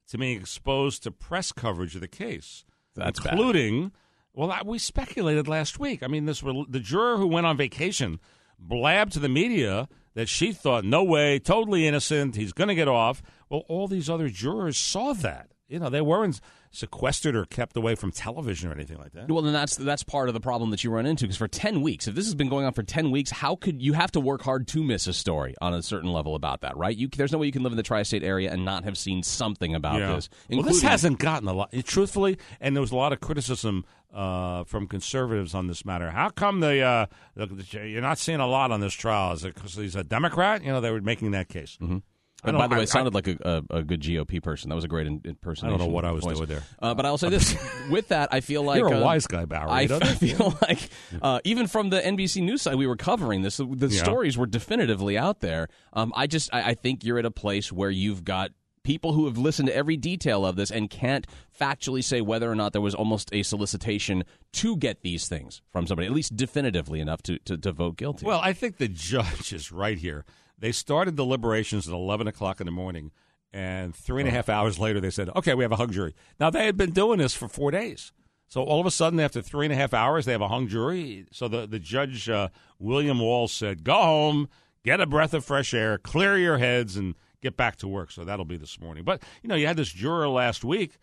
to 0.07 0.17
being 0.17 0.39
exposed 0.39 1.03
to 1.03 1.11
press 1.11 1.51
coverage 1.51 1.95
of 1.95 2.01
the 2.01 2.07
case, 2.07 2.63
That's 2.95 3.19
bad. 3.19 3.33
including. 3.33 3.91
Well, 4.33 4.51
I, 4.51 4.61
we 4.63 4.77
speculated 4.79 5.47
last 5.47 5.79
week. 5.79 6.03
I 6.03 6.07
mean, 6.07 6.25
this 6.25 6.41
the 6.41 6.79
juror 6.79 7.17
who 7.17 7.27
went 7.27 7.45
on 7.45 7.57
vacation 7.57 8.19
blabbed 8.57 9.11
to 9.13 9.19
the 9.19 9.29
media 9.29 9.89
that 10.13 10.29
she 10.29 10.51
thought, 10.53 10.83
no 10.85 11.03
way, 11.03 11.37
totally 11.39 11.87
innocent. 11.87 12.35
He's 12.35 12.53
going 12.53 12.67
to 12.69 12.75
get 12.75 12.87
off. 12.87 13.21
Well, 13.49 13.63
all 13.67 13.87
these 13.87 14.09
other 14.09 14.29
jurors 14.29 14.77
saw 14.77 15.13
that. 15.13 15.51
You 15.71 15.79
know, 15.79 15.89
they 15.89 16.01
weren't 16.01 16.39
sequestered 16.71 17.35
or 17.35 17.45
kept 17.45 17.75
away 17.75 17.95
from 17.95 18.11
television 18.11 18.69
or 18.69 18.73
anything 18.73 18.97
like 18.97 19.13
that. 19.13 19.29
Well, 19.29 19.41
then 19.41 19.53
that's 19.53 19.75
that's 19.75 20.03
part 20.03 20.27
of 20.27 20.33
the 20.33 20.39
problem 20.39 20.69
that 20.71 20.83
you 20.83 20.91
run 20.91 21.05
into 21.05 21.25
because 21.25 21.37
for 21.37 21.47
ten 21.47 21.81
weeks, 21.81 22.07
if 22.07 22.15
this 22.15 22.25
has 22.25 22.35
been 22.35 22.49
going 22.49 22.65
on 22.65 22.73
for 22.73 22.83
ten 22.83 23.11
weeks, 23.11 23.31
how 23.31 23.55
could 23.55 23.81
you 23.81 23.93
have 23.93 24.11
to 24.11 24.19
work 24.19 24.41
hard 24.41 24.67
to 24.69 24.83
miss 24.83 25.07
a 25.07 25.13
story 25.13 25.55
on 25.61 25.73
a 25.73 25.81
certain 25.81 26.11
level 26.11 26.35
about 26.35 26.61
that, 26.61 26.77
right? 26.77 26.95
You, 26.95 27.07
there's 27.07 27.31
no 27.31 27.37
way 27.37 27.45
you 27.45 27.51
can 27.51 27.63
live 27.63 27.73
in 27.73 27.77
the 27.77 27.83
tri-state 27.83 28.23
area 28.23 28.51
and 28.51 28.63
not 28.65 28.83
have 28.83 28.97
seen 28.97 29.23
something 29.23 29.73
about 29.75 29.99
Yeah. 29.99 30.15
this. 30.15 30.29
Well, 30.49 30.63
this 30.63 30.81
hasn't 30.81 31.19
gotten 31.19 31.47
a 31.47 31.53
lot, 31.53 31.73
truthfully, 31.85 32.37
and 32.59 32.75
there 32.75 32.81
was 32.81 32.91
a 32.91 32.95
lot 32.97 33.13
of 33.13 33.19
criticism 33.21 33.85
uh, 34.13 34.65
from 34.65 34.87
conservatives 34.87 35.53
on 35.55 35.67
this 35.67 35.85
matter. 35.85 36.11
How 36.11 36.29
come 36.29 36.59
the, 36.59 36.81
uh, 36.81 37.05
the 37.35 37.65
you're 37.87 38.01
not 38.01 38.17
seeing 38.17 38.39
a 38.41 38.47
lot 38.47 38.71
on 38.71 38.81
this 38.81 38.93
trial? 38.93 39.31
Is 39.33 39.45
it 39.45 39.55
because 39.55 39.75
he's 39.75 39.95
a 39.95 40.03
Democrat? 40.03 40.63
You 40.63 40.71
know, 40.73 40.81
they 40.81 40.91
were 40.91 40.99
making 41.01 41.31
that 41.31 41.47
case. 41.47 41.77
Mm-hmm. 41.81 41.99
I 42.43 42.51
by 42.51 42.67
the 42.67 42.75
way, 42.75 42.79
I- 42.81 42.83
it 42.83 42.89
sounded 42.89 43.13
like 43.13 43.27
a, 43.27 43.63
a, 43.69 43.77
a 43.77 43.83
good 43.83 44.01
GOP 44.01 44.41
person. 44.41 44.69
That 44.69 44.75
was 44.75 44.83
a 44.83 44.87
great 44.87 45.07
in, 45.07 45.21
impersonation. 45.23 45.67
I 45.73 45.77
don't 45.77 45.87
know 45.87 45.93
what 45.93 46.05
I 46.05 46.11
was 46.11 46.23
voice. 46.23 46.37
doing 46.37 46.49
there. 46.49 46.63
Uh, 46.81 46.93
but 46.93 47.05
I'll 47.05 47.17
say 47.17 47.29
this: 47.29 47.55
with 47.89 48.07
that, 48.09 48.29
I 48.31 48.41
feel 48.41 48.63
like 48.63 48.79
You're 48.79 48.93
a 48.93 48.99
uh, 48.99 49.03
wise 49.03 49.27
guy, 49.27 49.45
Barry. 49.45 49.69
I 49.69 49.85
don't 49.85 50.03
feel 50.05 50.57
like 50.61 50.89
uh, 51.21 51.39
even 51.43 51.67
from 51.67 51.89
the 51.89 51.99
NBC 52.01 52.41
News 52.43 52.61
side, 52.63 52.75
we 52.75 52.87
were 52.87 52.95
covering 52.97 53.41
this. 53.41 53.57
The 53.57 53.87
Yeah. 53.89 54.03
stories 54.03 54.37
were 54.37 54.47
definitively 54.47 55.17
out 55.17 55.39
there. 55.41 55.67
Um, 55.93 56.11
I 56.15 56.27
just 56.27 56.53
I, 56.53 56.69
I 56.71 56.73
think 56.73 57.03
you're 57.03 57.19
at 57.19 57.25
a 57.25 57.31
place 57.31 57.71
where 57.71 57.89
you've 57.89 58.23
got 58.23 58.51
people 58.83 59.13
who 59.13 59.25
have 59.25 59.37
listened 59.37 59.67
to 59.67 59.75
every 59.75 59.95
detail 59.95 60.43
of 60.43 60.55
this 60.55 60.71
and 60.71 60.89
can't 60.89 61.27
factually 61.59 62.03
say 62.03 62.19
whether 62.19 62.51
or 62.51 62.55
not 62.55 62.73
there 62.73 62.81
was 62.81 62.95
almost 62.95 63.29
a 63.31 63.43
solicitation 63.43 64.23
to 64.53 64.75
get 64.75 65.03
these 65.03 65.27
things 65.27 65.61
from 65.71 65.85
somebody, 65.85 66.07
at 66.07 66.11
least 66.13 66.35
definitively 66.35 66.99
enough 66.99 67.21
to, 67.21 67.37
to, 67.45 67.55
to 67.59 67.71
vote 67.71 67.95
guilty. 67.97 68.25
Well, 68.25 68.39
I 68.41 68.53
think 68.53 68.77
the 68.77 68.87
judge 68.87 69.53
is 69.53 69.71
right 69.71 69.99
here. 69.99 70.25
They 70.61 70.71
started 70.71 71.15
deliberations 71.15 71.87
at 71.87 71.93
11 71.93 72.27
o'clock 72.27 72.61
in 72.61 72.67
the 72.67 72.71
morning, 72.71 73.11
and 73.51 73.95
three 73.95 74.21
and 74.21 74.29
a 74.29 74.31
half 74.31 74.47
hours 74.47 74.79
later, 74.79 75.01
they 75.01 75.09
said, 75.09 75.29
okay, 75.35 75.55
we 75.55 75.63
have 75.63 75.71
a 75.71 75.75
hung 75.75 75.91
jury. 75.91 76.15
Now, 76.39 76.51
they 76.51 76.65
had 76.65 76.77
been 76.77 76.91
doing 76.91 77.17
this 77.17 77.33
for 77.33 77.47
four 77.47 77.71
days. 77.71 78.13
So 78.47 78.61
all 78.61 78.79
of 78.79 78.85
a 78.85 78.91
sudden, 78.91 79.19
after 79.19 79.41
three 79.41 79.65
and 79.65 79.73
a 79.73 79.75
half 79.75 79.93
hours, 79.93 80.25
they 80.25 80.33
have 80.33 80.41
a 80.41 80.47
hung 80.47 80.67
jury. 80.67 81.25
So 81.31 81.47
the, 81.47 81.65
the 81.65 81.79
judge, 81.79 82.29
uh, 82.29 82.49
William 82.77 83.19
Wall, 83.19 83.47
said, 83.47 83.83
go 83.83 83.95
home, 83.95 84.49
get 84.83 85.01
a 85.01 85.07
breath 85.07 85.33
of 85.33 85.43
fresh 85.43 85.73
air, 85.73 85.97
clear 85.97 86.37
your 86.37 86.59
heads, 86.59 86.95
and 86.95 87.15
get 87.41 87.57
back 87.57 87.77
to 87.77 87.87
work. 87.87 88.11
So 88.11 88.23
that'll 88.23 88.45
be 88.45 88.57
this 88.57 88.79
morning. 88.79 89.03
But, 89.03 89.23
you 89.41 89.49
know, 89.49 89.55
you 89.55 89.65
had 89.65 89.77
this 89.77 89.91
juror 89.91 90.29
last 90.29 90.63
week 90.63 90.99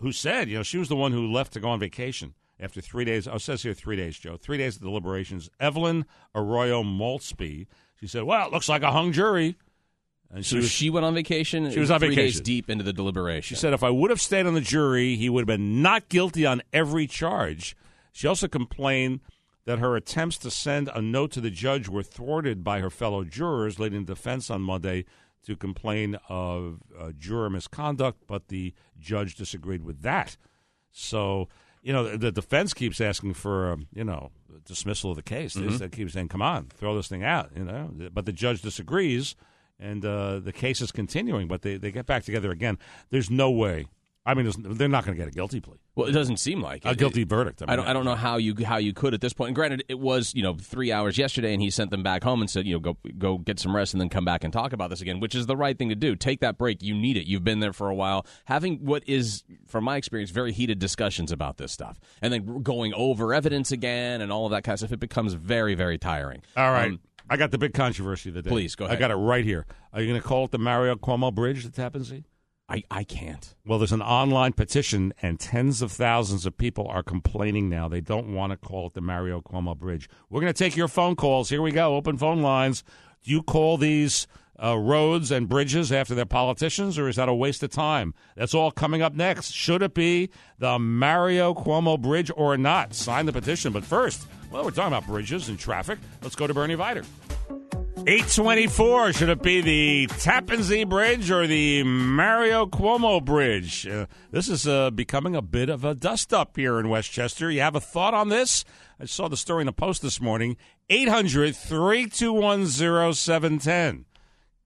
who 0.00 0.12
said, 0.12 0.50
you 0.50 0.58
know, 0.58 0.62
she 0.62 0.76
was 0.76 0.88
the 0.88 0.96
one 0.96 1.12
who 1.12 1.32
left 1.32 1.54
to 1.54 1.60
go 1.60 1.68
on 1.68 1.80
vacation 1.80 2.34
after 2.60 2.80
three 2.80 3.04
days. 3.04 3.26
Oh, 3.26 3.36
it 3.36 3.40
says 3.40 3.62
here 3.62 3.74
three 3.74 3.96
days, 3.96 4.18
Joe. 4.18 4.36
Three 4.36 4.58
days 4.58 4.76
of 4.76 4.82
deliberations. 4.82 5.48
Evelyn 5.58 6.04
Arroyo 6.34 6.82
Maultsby. 6.82 7.66
She 8.00 8.06
said, 8.06 8.22
well, 8.24 8.46
it 8.46 8.52
looks 8.52 8.68
like 8.68 8.82
a 8.82 8.92
hung 8.92 9.12
jury. 9.12 9.56
And 10.32 10.44
so 10.44 10.60
she 10.60 10.90
went 10.90 11.06
on 11.06 11.14
vacation. 11.14 11.70
She 11.70 11.80
was 11.80 11.90
on 11.90 12.00
three 12.00 12.14
days 12.14 12.40
deep 12.40 12.68
into 12.68 12.84
the 12.84 12.92
deliberation. 12.92 13.56
She 13.56 13.58
said, 13.58 13.72
if 13.72 13.82
I 13.82 13.90
would 13.90 14.10
have 14.10 14.20
stayed 14.20 14.46
on 14.46 14.54
the 14.54 14.60
jury, 14.60 15.16
he 15.16 15.30
would 15.30 15.40
have 15.40 15.46
been 15.46 15.80
not 15.80 16.08
guilty 16.08 16.44
on 16.44 16.62
every 16.72 17.06
charge. 17.06 17.74
She 18.12 18.26
also 18.28 18.46
complained 18.46 19.20
that 19.64 19.78
her 19.78 19.96
attempts 19.96 20.38
to 20.38 20.50
send 20.50 20.90
a 20.94 21.00
note 21.00 21.30
to 21.32 21.40
the 21.40 21.50
judge 21.50 21.88
were 21.88 22.02
thwarted 22.02 22.62
by 22.62 22.80
her 22.80 22.90
fellow 22.90 23.24
jurors, 23.24 23.78
leading 23.78 24.04
the 24.04 24.14
defense 24.14 24.50
on 24.50 24.60
Monday 24.60 25.04
to 25.44 25.56
complain 25.56 26.18
of 26.28 26.82
uh, 26.98 27.12
juror 27.16 27.48
misconduct, 27.48 28.24
but 28.26 28.48
the 28.48 28.74
judge 28.98 29.34
disagreed 29.34 29.82
with 29.82 30.02
that. 30.02 30.36
So, 30.90 31.48
you 31.88 31.94
know, 31.94 32.18
the, 32.18 32.30
defense 32.30 32.74
keeps 32.74 33.00
asking 33.00 33.32
for, 33.32 33.72
um, 33.72 33.86
you 33.94 34.04
know, 34.04 34.30
dismissal 34.66 35.12
of 35.12 35.16
the 35.16 35.22
case. 35.22 35.54
They 35.54 35.62
Mhm. 35.62 35.78
They 35.78 35.88
keep 35.88 36.10
saying, 36.10 36.28
come 36.28 36.42
on, 36.42 36.66
throw 36.66 36.94
this 36.94 37.08
thing 37.08 37.24
out, 37.24 37.50
you 37.56 37.64
know. 37.64 37.90
But 38.12 38.26
the 38.26 38.32
judge 38.32 38.60
disagrees, 38.60 39.34
and 39.80 40.04
uh, 40.04 40.38
the 40.40 40.52
case 40.52 40.82
is 40.82 40.92
continuing, 40.92 41.48
but 41.48 41.62
they, 41.62 41.78
they 41.78 41.90
get 41.90 42.04
back 42.04 42.24
together 42.24 42.50
again. 42.50 42.76
There's 43.08 43.30
no 43.30 43.50
way. 43.50 43.86
I 44.28 44.34
mean, 44.34 44.52
they're 44.58 44.88
not 44.88 45.06
going 45.06 45.16
to 45.16 45.18
get 45.24 45.26
a 45.26 45.34
guilty 45.34 45.58
plea. 45.58 45.78
Well, 45.94 46.06
it 46.06 46.12
doesn't 46.12 46.36
seem 46.36 46.60
like 46.60 46.84
A 46.84 46.90
it. 46.90 46.98
guilty 46.98 47.24
verdict. 47.24 47.62
I 47.66 47.72
I, 47.72 47.76
don't. 47.76 47.86
I 47.86 47.92
don't 47.94 48.04
know 48.04 48.14
how 48.14 48.36
you 48.36 48.54
how 48.62 48.76
you 48.76 48.92
could 48.92 49.14
at 49.14 49.22
this 49.22 49.32
point. 49.32 49.48
And 49.48 49.56
granted, 49.56 49.84
it 49.88 49.98
was 49.98 50.34
you 50.34 50.42
know 50.42 50.54
three 50.54 50.92
hours 50.92 51.16
yesterday, 51.16 51.54
and 51.54 51.62
he 51.62 51.70
sent 51.70 51.90
them 51.90 52.02
back 52.02 52.22
home 52.22 52.42
and 52.42 52.50
said 52.50 52.66
you 52.66 52.74
know 52.74 52.78
go 52.78 52.98
go 53.16 53.38
get 53.38 53.58
some 53.58 53.74
rest 53.74 53.94
and 53.94 54.00
then 54.02 54.10
come 54.10 54.26
back 54.26 54.44
and 54.44 54.52
talk 54.52 54.74
about 54.74 54.90
this 54.90 55.00
again, 55.00 55.18
which 55.18 55.34
is 55.34 55.46
the 55.46 55.56
right 55.56 55.78
thing 55.78 55.88
to 55.88 55.94
do. 55.94 56.14
Take 56.14 56.40
that 56.40 56.58
break. 56.58 56.82
You 56.82 56.94
need 56.94 57.16
it. 57.16 57.26
You've 57.26 57.42
been 57.42 57.60
there 57.60 57.72
for 57.72 57.88
a 57.88 57.94
while. 57.94 58.26
Having 58.44 58.84
what 58.84 59.02
is, 59.08 59.44
from 59.66 59.84
my 59.84 59.96
experience, 59.96 60.30
very 60.30 60.52
heated 60.52 60.78
discussions 60.78 61.32
about 61.32 61.56
this 61.56 61.72
stuff, 61.72 61.98
and 62.20 62.30
then 62.30 62.62
going 62.62 62.92
over 62.92 63.32
evidence 63.32 63.72
again 63.72 64.20
and 64.20 64.30
all 64.30 64.44
of 64.44 64.50
that 64.50 64.62
kind 64.62 64.74
of 64.74 64.80
stuff, 64.80 64.92
it 64.92 65.00
becomes 65.00 65.32
very 65.32 65.74
very 65.74 65.96
tiring. 65.96 66.42
All 66.54 66.70
right. 66.70 66.90
Um, 66.90 67.00
I 67.30 67.38
got 67.38 67.50
the 67.50 67.58
big 67.58 67.72
controversy 67.72 68.28
of 68.28 68.34
the 68.34 68.42
day. 68.42 68.50
Please, 68.50 68.74
go 68.74 68.84
ahead. 68.84 68.96
I 68.96 69.00
got 69.00 69.10
it 69.10 69.16
right 69.16 69.44
here. 69.44 69.64
Are 69.94 70.02
you 70.02 70.06
going 70.08 70.20
to 70.20 70.26
call 70.26 70.44
it 70.44 70.50
the 70.50 70.58
Mario 70.58 70.96
Cuomo 70.96 71.34
Bridge 71.34 71.64
at 71.64 71.72
Tappan 71.74 72.04
Zee? 72.04 72.24
I, 72.68 72.84
I 72.90 73.04
can't. 73.04 73.54
Well, 73.64 73.78
there's 73.78 73.92
an 73.92 74.02
online 74.02 74.52
petition, 74.52 75.14
and 75.22 75.40
tens 75.40 75.80
of 75.80 75.90
thousands 75.90 76.44
of 76.44 76.58
people 76.58 76.86
are 76.86 77.02
complaining 77.02 77.70
now. 77.70 77.88
They 77.88 78.02
don't 78.02 78.34
want 78.34 78.52
to 78.52 78.58
call 78.58 78.88
it 78.88 78.92
the 78.92 79.00
Mario 79.00 79.40
Cuomo 79.40 79.76
Bridge. 79.76 80.08
We're 80.28 80.42
going 80.42 80.52
to 80.52 80.58
take 80.58 80.76
your 80.76 80.88
phone 80.88 81.16
calls. 81.16 81.48
Here 81.48 81.62
we 81.62 81.72
go. 81.72 81.96
Open 81.96 82.18
phone 82.18 82.42
lines. 82.42 82.84
Do 83.24 83.30
you 83.30 83.42
call 83.42 83.78
these 83.78 84.26
uh, 84.62 84.76
roads 84.76 85.30
and 85.30 85.48
bridges 85.48 85.90
after 85.90 86.14
their 86.14 86.26
politicians, 86.26 86.98
or 86.98 87.08
is 87.08 87.16
that 87.16 87.28
a 87.28 87.34
waste 87.34 87.62
of 87.62 87.70
time? 87.70 88.12
That's 88.36 88.54
all 88.54 88.70
coming 88.70 89.00
up 89.00 89.14
next. 89.14 89.52
Should 89.52 89.82
it 89.82 89.94
be 89.94 90.28
the 90.58 90.78
Mario 90.78 91.54
Cuomo 91.54 91.98
Bridge 91.98 92.30
or 92.36 92.58
not? 92.58 92.92
Sign 92.92 93.24
the 93.24 93.32
petition. 93.32 93.72
But 93.72 93.84
first, 93.84 94.26
well, 94.50 94.64
we're 94.64 94.72
talking 94.72 94.92
about 94.92 95.06
bridges 95.06 95.48
and 95.48 95.58
traffic. 95.58 95.98
Let's 96.22 96.36
go 96.36 96.46
to 96.46 96.52
Bernie 96.52 96.76
Vider. 96.76 97.06
824. 98.06 99.12
Should 99.12 99.28
it 99.28 99.42
be 99.42 99.60
the 99.60 100.06
Tappan 100.18 100.62
Zee 100.62 100.84
Bridge 100.84 101.30
or 101.30 101.46
the 101.46 101.82
Mario 101.82 102.64
Cuomo 102.66 103.22
Bridge? 103.22 103.86
Uh, 103.86 104.06
this 104.30 104.48
is 104.48 104.66
uh, 104.66 104.90
becoming 104.90 105.34
a 105.34 105.42
bit 105.42 105.68
of 105.68 105.84
a 105.84 105.94
dust 105.94 106.32
up 106.32 106.56
here 106.56 106.78
in 106.78 106.88
Westchester. 106.88 107.50
You 107.50 107.60
have 107.60 107.74
a 107.74 107.80
thought 107.80 108.14
on 108.14 108.28
this? 108.28 108.64
I 109.00 109.06
saw 109.06 109.28
the 109.28 109.36
story 109.36 109.62
in 109.62 109.66
the 109.66 109.72
Post 109.72 110.02
this 110.02 110.20
morning. 110.20 110.56
800 110.88 111.56
321 111.56 112.66
0710. 112.66 114.04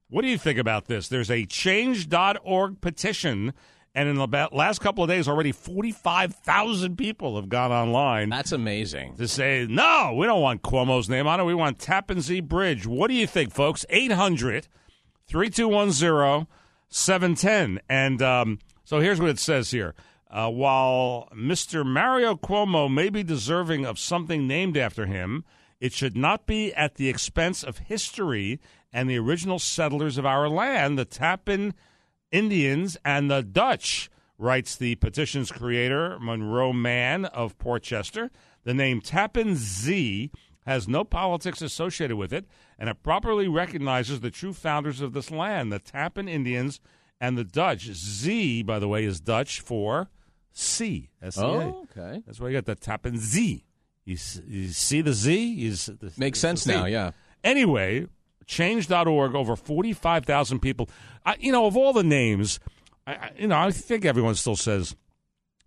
What 0.09 0.23
do 0.23 0.29
you 0.29 0.39
think 0.39 0.59
about 0.59 0.87
this? 0.87 1.09
There's 1.09 1.31
a 1.31 1.47
change.org 1.47 2.81
petition, 2.81 3.55
and 3.95 4.09
in 4.09 4.17
the 4.17 4.49
last 4.53 4.81
couple 4.81 5.05
of 5.05 5.11
days, 5.11 5.29
already 5.29 5.53
45,000 5.53 6.97
people 6.97 7.37
have 7.37 7.51
gone 7.51 7.71
online. 7.71 8.31
That's 8.31 8.53
amazing. 8.53 9.17
To 9.17 9.29
say, 9.29 9.67
no, 9.69 10.15
we 10.17 10.27
don't 10.27 10.41
want 10.41 10.63
Cuomo's 10.63 11.11
name 11.11 11.27
on 11.27 11.41
it. 11.41 11.45
We 11.45 11.55
want 11.55 11.79
Tappan 11.79 12.23
Zee 12.23 12.41
Bridge. 12.41 12.87
What 12.87 13.09
do 13.09 13.15
you 13.15 13.27
think, 13.27 13.53
folks? 13.53 13.85
800 13.91 14.67
3210 15.27 16.47
710. 16.89 17.81
And 17.89 18.23
um, 18.23 18.59
so 18.85 19.01
here's 19.01 19.21
what 19.21 19.29
it 19.29 19.39
says 19.39 19.71
here. 19.71 19.95
Uh, 20.31 20.49
while 20.49 21.29
Mr. 21.35 21.85
Mario 21.85 22.35
Cuomo 22.35 22.91
may 22.91 23.11
be 23.11 23.23
deserving 23.23 23.85
of 23.85 23.99
something 23.99 24.47
named 24.47 24.79
after 24.79 25.05
him, 25.05 25.45
it 25.81 25.93
should 25.93 26.17
not 26.17 26.47
be 26.47 26.73
at 26.73 26.95
the 26.95 27.11
expense 27.11 27.63
of 27.63 27.77
history 27.79 28.59
and 28.91 29.11
the 29.11 29.19
original 29.19 29.59
settlers 29.59 30.17
of 30.17 30.25
our 30.25 30.49
land, 30.49 30.99
the 30.99 31.05
Tappan 31.05 31.75
Indians 32.33 32.97
and 33.05 33.31
the 33.31 33.43
Dutch, 33.43 34.11
writes 34.43 34.75
the 34.75 34.97
petition's 34.97 35.53
creator, 35.53 36.19
Monroe 36.21 36.73
Mann 36.73 37.27
of 37.27 37.57
Portchester. 37.59 38.31
The 38.65 38.75
name 38.75 39.01
Tappan 39.01 39.55
Zee 39.55 40.33
has 40.67 40.89
no 40.89 41.05
politics 41.05 41.63
associated 41.63 42.17
with 42.17 42.33
it, 42.33 42.47
and 42.79 42.89
it 42.89 43.03
properly 43.03 43.49
recognizes 43.49 44.21
the 44.21 44.31
true 44.31 44.53
founders 44.53 45.01
of 45.01 45.13
this 45.13 45.31
land, 45.31 45.73
the 45.73 45.79
Tappan 45.79 46.29
Indians 46.29 46.81
and 47.21 47.39
the 47.39 47.45
Dutch. 47.45 47.85
Z, 47.93 48.63
by 48.65 48.79
the 48.79 48.89
way, 48.89 49.05
is 49.05 49.21
Dutch 49.21 49.61
for 49.61 50.11
sea. 50.53 51.11
S-E-A. 51.23 51.45
Oh, 51.45 51.87
okay. 51.97 52.23
That's 52.27 52.41
why 52.41 52.49
you 52.49 52.55
got 52.55 52.67
the 52.67 52.75
Tappan 52.75 53.19
Z. 53.19 53.65
You, 54.05 54.17
you 54.47 54.69
see 54.69 55.01
the 55.01 55.13
Z? 55.13 55.65
Is 55.67 55.87
the, 55.87 56.13
Makes 56.17 56.41
sense 56.41 56.67
now, 56.67 56.87
yeah. 56.87 57.13
Anyway, 57.45 58.07
change.org, 58.47 59.35
over 59.35 59.57
45,000 59.57 60.61
people. 60.61 60.89
I, 61.25 61.37
you 61.39 61.53
know, 61.53 61.67
of 61.67 61.77
all 61.77 61.93
the 61.93 62.03
names, 62.03 62.61
I, 63.07 63.13
I, 63.13 63.31
you 63.39 63.49
know, 63.49 63.59
I 63.59 63.71
think 63.71 64.05
everyone 64.05 64.35
still 64.35 64.57
says 64.57 64.97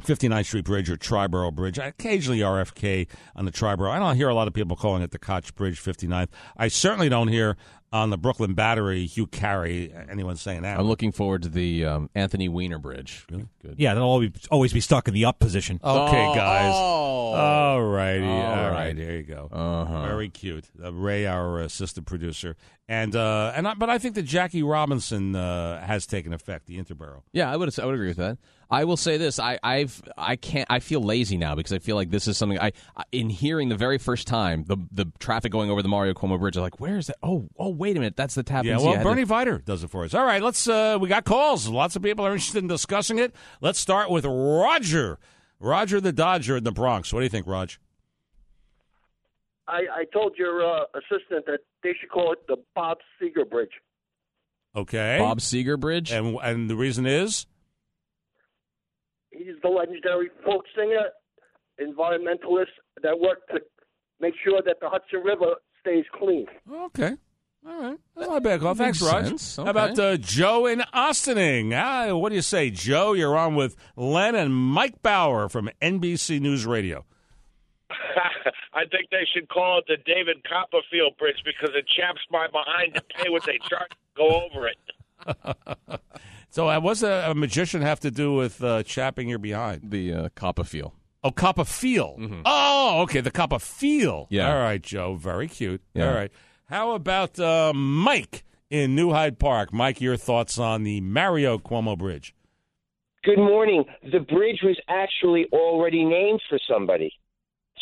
59th 0.03 0.45
Street 0.45 0.65
Bridge 0.65 0.89
or 0.89 0.97
Triborough 0.97 1.53
Bridge. 1.53 1.77
Occasionally 1.77 2.39
RFK 2.39 3.07
on 3.35 3.45
the 3.45 3.51
Triborough. 3.51 3.91
I 3.91 3.99
don't 3.99 4.15
hear 4.15 4.29
a 4.29 4.35
lot 4.35 4.47
of 4.47 4.53
people 4.53 4.75
calling 4.75 5.01
it 5.01 5.11
the 5.11 5.19
Koch 5.19 5.53
Bridge 5.55 5.81
59th. 5.81 6.29
I 6.57 6.67
certainly 6.67 7.09
don't 7.09 7.29
hear 7.29 7.57
on 7.95 8.09
the 8.09 8.17
Brooklyn 8.17 8.53
Battery 8.55 9.05
Hugh 9.05 9.25
Carey 9.27 9.93
anyone 10.09 10.35
saying 10.35 10.63
that. 10.63 10.77
I'm 10.79 10.85
looking 10.87 11.11
forward 11.13 11.43
to 11.43 11.49
the 11.49 11.85
um, 11.85 12.09
Anthony 12.13 12.49
Weiner 12.49 12.77
Bridge. 12.77 13.25
Good. 13.27 13.47
Good. 13.61 13.75
Yeah, 13.77 13.93
they'll 13.93 14.03
always, 14.03 14.31
always 14.51 14.73
be 14.73 14.81
stuck 14.81 15.07
in 15.07 15.13
the 15.13 15.25
up 15.25 15.39
position. 15.39 15.79
Okay, 15.83 16.25
Oh, 16.27 16.35
guys. 16.35 16.73
oh. 16.75 17.11
All 17.35 17.83
righty. 17.83 18.25
All 18.25 18.31
All 18.31 18.69
right. 18.69 18.71
right. 18.71 18.95
There 18.97 19.15
you 19.17 19.23
go. 19.23 19.49
Uh-huh. 19.51 20.05
Very 20.07 20.29
cute. 20.29 20.65
Uh, 20.81 20.93
Ray, 20.93 21.25
our 21.25 21.59
assistant 21.59 22.05
producer, 22.07 22.55
and 22.87 23.15
uh, 23.15 23.51
and 23.55 23.67
I, 23.67 23.73
but 23.73 23.89
I 23.89 23.97
think 23.97 24.15
that 24.15 24.23
Jackie 24.23 24.63
Robinson 24.63 25.35
uh, 25.35 25.85
has 25.85 26.05
taken 26.05 26.31
effect. 26.33 26.65
The 26.67 26.77
Interborough. 26.81 27.21
Yeah, 27.33 27.51
I 27.51 27.57
would 27.57 27.77
I 27.79 27.85
would 27.85 27.95
agree 27.95 28.07
with 28.09 28.17
that. 28.17 28.37
I 28.69 28.85
will 28.85 28.95
say 28.97 29.17
this: 29.17 29.37
I 29.39 29.59
I've 29.63 30.01
I 30.17 30.35
can't 30.37 30.67
I 30.69 30.79
feel 30.79 31.01
lazy 31.01 31.37
now 31.37 31.55
because 31.55 31.73
I 31.73 31.79
feel 31.79 31.95
like 31.97 32.09
this 32.09 32.27
is 32.27 32.37
something 32.37 32.59
I 32.59 32.71
I- 32.95 33.03
in 33.11 33.29
hearing 33.29 33.69
the 33.69 33.75
very 33.75 33.97
first 33.97 34.27
time 34.27 34.63
the 34.67 34.77
the 34.91 35.05
traffic 35.19 35.51
going 35.51 35.69
over 35.69 35.81
the 35.81 35.89
Mario 35.89 36.13
Cuomo 36.13 36.39
Bridge. 36.39 36.55
I'm 36.57 36.63
like, 36.63 36.79
where 36.79 36.97
is 36.97 37.07
that? 37.07 37.17
Oh 37.21 37.49
oh 37.57 37.69
wait 37.69 37.84
a 37.91 37.99
minute, 37.99 38.15
that's 38.15 38.35
the 38.35 38.43
tap. 38.43 38.65
Yeah, 38.65 38.77
well, 38.77 39.01
Bernie 39.01 39.25
Vider 39.25 39.63
does 39.63 39.83
it 39.83 39.89
for 39.89 40.03
us. 40.05 40.13
All 40.13 40.25
right, 40.25 40.41
let's. 40.41 40.67
Uh, 40.67 40.97
we 40.99 41.09
got 41.09 41.25
calls. 41.25 41.67
Lots 41.67 41.95
of 41.95 42.01
people 42.01 42.25
are 42.25 42.31
interested 42.31 42.59
in 42.59 42.67
discussing 42.67 43.19
it. 43.19 43.33
Let's 43.61 43.79
start 43.79 44.09
with 44.09 44.25
Roger. 44.25 45.19
Roger 45.59 46.01
the 46.01 46.11
Dodger 46.11 46.57
in 46.57 46.63
the 46.63 46.71
Bronx. 46.71 47.13
What 47.13 47.19
do 47.21 47.23
you 47.23 47.29
think, 47.29 47.47
Raj? 47.47 47.79
I, 49.67 49.81
I 49.91 50.05
told 50.13 50.37
your 50.37 50.63
uh, 50.63 50.83
assistant 50.93 51.45
that 51.47 51.59
they 51.81 51.93
should 51.99 52.09
call 52.09 52.33
it 52.33 52.39
the 52.47 52.57
Bob 52.75 52.97
Seger 53.21 53.49
Bridge. 53.49 53.71
Okay, 54.75 55.17
Bob 55.19 55.39
Seger 55.39 55.79
Bridge, 55.79 56.11
and 56.11 56.37
and 56.43 56.69
the 56.69 56.75
reason 56.75 57.05
is 57.05 57.47
He's 59.37 59.55
the 59.61 59.69
legendary 59.69 60.29
folk 60.45 60.63
singer, 60.75 61.09
environmentalist 61.81 62.71
that 63.03 63.19
worked 63.19 63.49
to 63.51 63.59
make 64.19 64.33
sure 64.43 64.61
that 64.65 64.77
the 64.81 64.89
Hudson 64.89 65.21
River 65.23 65.55
stays 65.81 66.05
clean. 66.13 66.45
okay. 66.71 67.15
All 67.67 67.81
right. 67.81 67.97
That's 68.15 68.27
not 68.29 68.37
a 68.37 68.41
bad 68.41 68.59
call. 68.61 68.75
Thanks, 68.75 69.01
Makes 69.01 69.11
Raj. 69.13 69.27
sense. 69.27 69.55
How 69.55 69.65
about 69.67 69.97
uh, 69.97 70.17
Joe 70.17 70.65
in 70.67 70.83
Ossining? 70.93 71.73
Ah, 71.73 72.13
what 72.15 72.29
do 72.29 72.35
you 72.35 72.41
say, 72.41 72.69
Joe? 72.69 73.13
You're 73.13 73.35
on 73.37 73.55
with 73.55 73.75
Len 73.95 74.35
and 74.35 74.53
Mike 74.55 75.01
Bauer 75.01 75.49
from 75.49 75.69
NBC 75.81 76.39
News 76.39 76.65
Radio. 76.65 77.05
I 78.73 78.81
think 78.91 79.09
they 79.09 79.25
should 79.33 79.47
call 79.49 79.79
it 79.79 79.85
the 79.87 79.97
David 80.05 80.43
Copperfield 80.47 81.17
Bridge 81.17 81.41
because 81.45 81.69
it 81.75 81.85
chaps 81.87 82.21
my 82.29 82.47
behind 82.47 82.93
to 82.95 83.01
pay 83.15 83.29
what 83.29 83.43
they 83.45 83.57
charge 83.69 83.89
to 83.89 83.95
go 84.17 84.41
over 84.51 84.67
it. 84.67 86.01
So, 86.51 86.69
uh, 86.69 86.79
what's 86.79 87.03
a, 87.03 87.31
a 87.31 87.35
magician 87.35 87.81
have 87.81 87.99
to 87.99 88.11
do 88.11 88.31
with 88.33 88.63
uh, 88.63 88.81
chapping 88.83 89.27
your 89.27 89.39
behind? 89.39 89.91
The 89.91 90.13
uh, 90.13 90.29
Copperfield. 90.35 90.93
Oh, 91.21 91.31
Copperfield. 91.31 92.41
Oh, 92.45 93.01
okay, 93.01 93.19
the 93.19 93.29
Copperfield. 93.29 94.27
Yeah. 94.29 94.49
All 94.55 94.61
right, 94.61 94.81
Joe. 94.81 95.15
Very 95.15 95.49
cute. 95.49 95.81
Yeah. 95.93 96.07
All 96.07 96.15
right. 96.15 96.31
How 96.67 96.91
about 96.91 97.39
uh, 97.39 97.73
Mike 97.75 98.43
in 98.69 98.95
New 98.95 99.11
Hyde 99.11 99.37
Park? 99.39 99.71
Mike, 99.73 100.01
your 100.01 100.17
thoughts 100.17 100.57
on 100.57 100.83
the 100.83 100.99
Mario 101.01 101.57
Cuomo 101.57 101.97
Bridge? 101.97 102.33
Good 103.23 103.37
morning. 103.37 103.85
The 104.11 104.19
bridge 104.19 104.59
was 104.63 104.79
actually 104.87 105.45
already 105.51 106.03
named 106.03 106.41
for 106.49 106.59
somebody. 106.67 107.11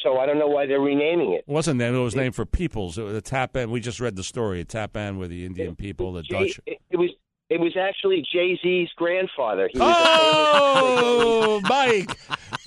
So 0.01 0.17
I 0.19 0.25
don't 0.25 0.37
know 0.39 0.47
why 0.47 0.65
they're 0.65 0.81
renaming 0.81 1.33
it. 1.33 1.45
It 1.47 1.51
wasn't 1.51 1.77
named. 1.79 1.95
It 1.95 1.99
was 1.99 2.15
named 2.15 2.35
for 2.35 2.45
peoples. 2.45 2.97
It 2.97 3.03
was 3.03 3.15
a 3.15 3.21
tap 3.21 3.55
in. 3.55 3.71
We 3.71 3.79
just 3.79 3.99
read 4.01 4.15
the 4.17 4.23
story. 4.23 4.59
A 4.61 4.65
tap 4.65 4.97
in 4.97 5.17
with 5.17 5.29
the 5.29 5.45
Indian 5.45 5.75
people, 5.75 6.11
the 6.13 6.23
Jay- 6.23 6.47
Dutch. 6.47 6.59
it, 6.65 6.77
it 6.89 6.97
was 6.97 7.09
it 7.49 7.59
was 7.59 7.77
actually 7.77 8.25
Jay 8.33 8.59
Z's 8.61 8.89
grandfather. 8.97 9.69
He 9.71 9.79
Oh, 9.81 11.61
Mike, 11.69 12.17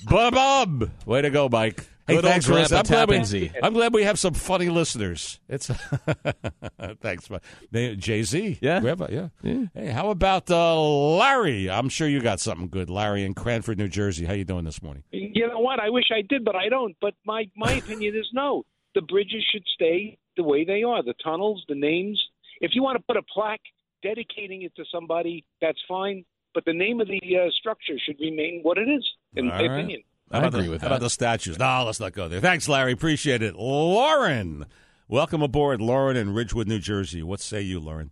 Bob, 0.05 0.89
way 1.05 1.21
to 1.21 1.29
go, 1.29 1.49
Mike. 1.49 1.85
Hey, 2.07 2.15
Good 2.15 2.23
old 2.23 2.31
thanks 2.31 2.45
for 2.45 2.53
I'm 2.53 2.67
glad, 2.67 2.85
we, 2.85 2.95
Tappan 2.95 3.25
Zee. 3.25 3.51
I'm 3.61 3.73
glad 3.73 3.93
we 3.93 4.03
have 4.03 4.17
some 4.17 4.33
funny 4.33 4.69
listeners. 4.69 5.41
It's 5.49 5.67
thanks, 7.01 7.29
Jay 7.73 8.23
Z. 8.23 8.59
Yeah. 8.61 8.79
Grandpa, 8.79 9.07
yeah. 9.09 9.27
Hey, 9.73 9.87
how 9.87 10.09
about 10.09 10.49
uh, 10.49 10.81
Larry? 10.81 11.69
I'm 11.69 11.89
sure 11.89 12.07
you 12.07 12.21
got 12.21 12.39
something 12.39 12.69
good, 12.69 12.89
Larry 12.89 13.25
in 13.25 13.33
Cranford, 13.33 13.77
New 13.77 13.89
Jersey. 13.89 14.23
How 14.25 14.33
you 14.33 14.45
doing 14.45 14.63
this 14.63 14.81
morning? 14.81 15.03
You 15.11 15.49
know 15.49 15.59
what? 15.59 15.81
I 15.81 15.89
wish 15.89 16.05
I 16.15 16.21
did, 16.21 16.45
but 16.45 16.55
I 16.55 16.69
don't. 16.69 16.95
But 17.01 17.13
my 17.25 17.49
my 17.57 17.71
opinion 17.83 18.15
is 18.15 18.27
no. 18.31 18.63
The 18.95 19.01
bridges 19.01 19.45
should 19.51 19.65
stay 19.73 20.17
the 20.37 20.43
way 20.43 20.63
they 20.63 20.83
are. 20.83 21.03
The 21.03 21.13
tunnels, 21.21 21.65
the 21.67 21.75
names. 21.75 22.23
If 22.61 22.71
you 22.73 22.83
want 22.83 22.97
to 22.97 23.03
put 23.03 23.17
a 23.17 23.21
plaque 23.21 23.59
dedicating 24.01 24.61
it 24.61 24.73
to 24.77 24.85
somebody, 24.91 25.43
that's 25.61 25.79
fine. 25.89 26.23
But 26.53 26.63
the 26.63 26.73
name 26.73 27.01
of 27.01 27.07
the 27.07 27.19
uh, 27.35 27.51
structure 27.59 27.95
should 28.03 28.17
remain 28.21 28.61
what 28.63 28.77
it 28.77 28.87
is, 28.89 29.05
in 29.35 29.47
my 29.47 29.57
All 29.57 29.67
right. 29.67 29.71
opinion. 29.79 30.03
How 30.31 30.39
about, 30.39 30.51
the, 30.51 30.77
how 30.79 30.87
about 30.87 30.99
the 30.99 31.09
statues? 31.09 31.57
No, 31.57 31.83
let's 31.85 31.99
not 31.99 32.11
go 32.13 32.27
there. 32.27 32.41
Thanks, 32.41 32.67
Larry. 32.67 32.91
Appreciate 32.91 33.41
it. 33.41 33.55
Lauren, 33.55 34.65
welcome 35.07 35.41
aboard, 35.41 35.81
Lauren 35.81 36.17
in 36.17 36.33
Ridgewood, 36.33 36.67
New 36.67 36.79
Jersey. 36.79 37.23
What 37.23 37.39
say 37.39 37.61
you, 37.61 37.79
Lauren? 37.79 38.11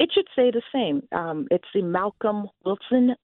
It 0.00 0.10
should 0.12 0.26
say 0.34 0.50
the 0.50 0.62
same. 0.74 1.06
Um, 1.12 1.46
it's 1.52 1.68
the 1.72 1.82
Malcolm 1.82 2.48
Wilson 2.64 3.14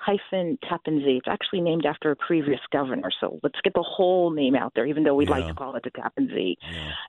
hyphen 0.00 0.58
Tappan 0.68 1.00
Zee. 1.00 1.18
It's 1.18 1.28
actually 1.28 1.60
named 1.60 1.84
after 1.84 2.10
a 2.10 2.16
previous 2.16 2.60
governor. 2.72 3.10
So 3.20 3.38
let's 3.42 3.60
get 3.62 3.74
the 3.74 3.84
whole 3.86 4.30
name 4.30 4.54
out 4.56 4.72
there, 4.74 4.86
even 4.86 5.04
though 5.04 5.14
we'd 5.14 5.28
like 5.28 5.46
to 5.46 5.54
call 5.54 5.76
it 5.76 5.82
the 5.84 5.90
Tappan 5.90 6.28
Zee. 6.28 6.56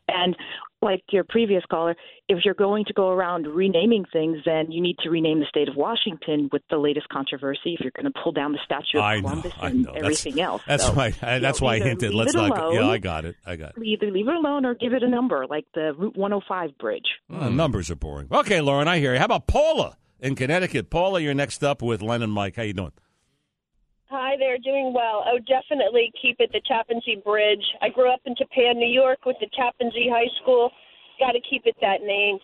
And 0.10 0.36
like 0.82 1.04
your 1.12 1.24
previous 1.24 1.64
caller, 1.70 1.96
if 2.28 2.40
you're 2.44 2.54
going 2.56 2.86
to 2.86 2.94
go 2.94 3.10
around 3.10 3.48
renaming 3.48 4.04
things, 4.12 4.40
then 4.46 4.72
you 4.72 4.82
need 4.82 4.98
to 5.04 5.10
rename 5.10 5.40
the 5.40 5.46
state 5.46 5.70
of 5.70 5.76
Washington 5.76 6.50
with 6.52 6.64
the 6.70 6.78
latest 6.78 7.08
controversy. 7.10 7.76
If 7.76 7.82
you're 7.82 7.92
going 7.96 8.12
to 8.12 8.20
pull 8.24 8.32
down 8.34 8.52
the 8.52 8.60
Statue 8.66 8.98
of 8.98 9.04
I 9.04 9.16
know, 9.16 9.22
Columbus 9.22 9.54
I 9.62 9.68
and 9.70 9.84
know. 9.84 9.94
That's- 9.94 10.04
everything 10.04 10.42
else, 10.42 10.62
That's 10.68 10.86
So, 10.86 10.94
why. 10.94 11.14
I, 11.22 11.40
that's 11.40 11.62
know, 11.62 11.66
why 11.68 11.76
I 11.76 11.80
hinted. 11.80 12.14
Let's 12.14 12.34
not. 12.34 12.56
go- 12.56 12.72
Yeah, 12.74 12.88
I 12.90 12.98
got 12.98 13.26
it. 13.26 13.36
I 13.46 13.56
got 13.56 13.78
it. 13.78 13.84
Either 13.86 14.12
leave 14.12 14.28
it 14.28 14.34
alone 14.36 14.66
or 14.66 14.74
give 14.76 14.94
it 14.94 15.04
a 15.04 15.08
number, 15.10 15.46
like 15.48 15.66
the 15.76 15.94
Route 15.98 16.18
105 16.18 16.78
bridge. 16.78 17.06
Uh, 17.32 17.50
numbers 17.50 17.90
are 17.92 17.96
boring. 17.96 18.28
Okay, 18.32 18.60
Lauren, 18.60 18.88
I 18.88 19.00
hear 19.00 19.14
you. 19.14 19.20
How 19.20 19.26
about 19.26 19.48
Paula 19.48 19.96
in 20.22 20.36
Connecticut? 20.36 20.90
Paula, 20.90 21.20
you're 21.20 21.34
next 21.34 21.64
up 21.64 21.82
with 21.82 22.02
Len 22.02 22.22
and 22.22 22.32
Mike. 22.32 22.56
How 22.56 22.64
you 22.64 22.74
doing? 22.74 22.94
Hi 24.06 24.36
there, 24.38 24.58
doing 24.58 24.94
well. 24.94 25.24
Oh, 25.26 25.40
definitely 25.40 26.12
keep 26.22 26.38
it 26.40 26.52
the 26.52 26.62
Tappan 26.68 27.02
Zee 27.06 27.22
Bridge. 27.24 27.64
I 27.82 27.90
grew 27.90 28.12
up 28.12 28.20
in 28.26 28.36
Tappan, 28.36 28.78
New 28.78 28.90
York, 28.90 29.26
with 29.26 29.38
the 29.40 29.48
Tappan 29.58 29.90
Zee 29.92 30.12
High 30.14 30.30
School. 30.42 30.70
Got 31.20 31.32
to 31.32 31.40
keep 31.50 31.66
it 31.66 31.76
that 31.82 32.02
name. 32.02 32.38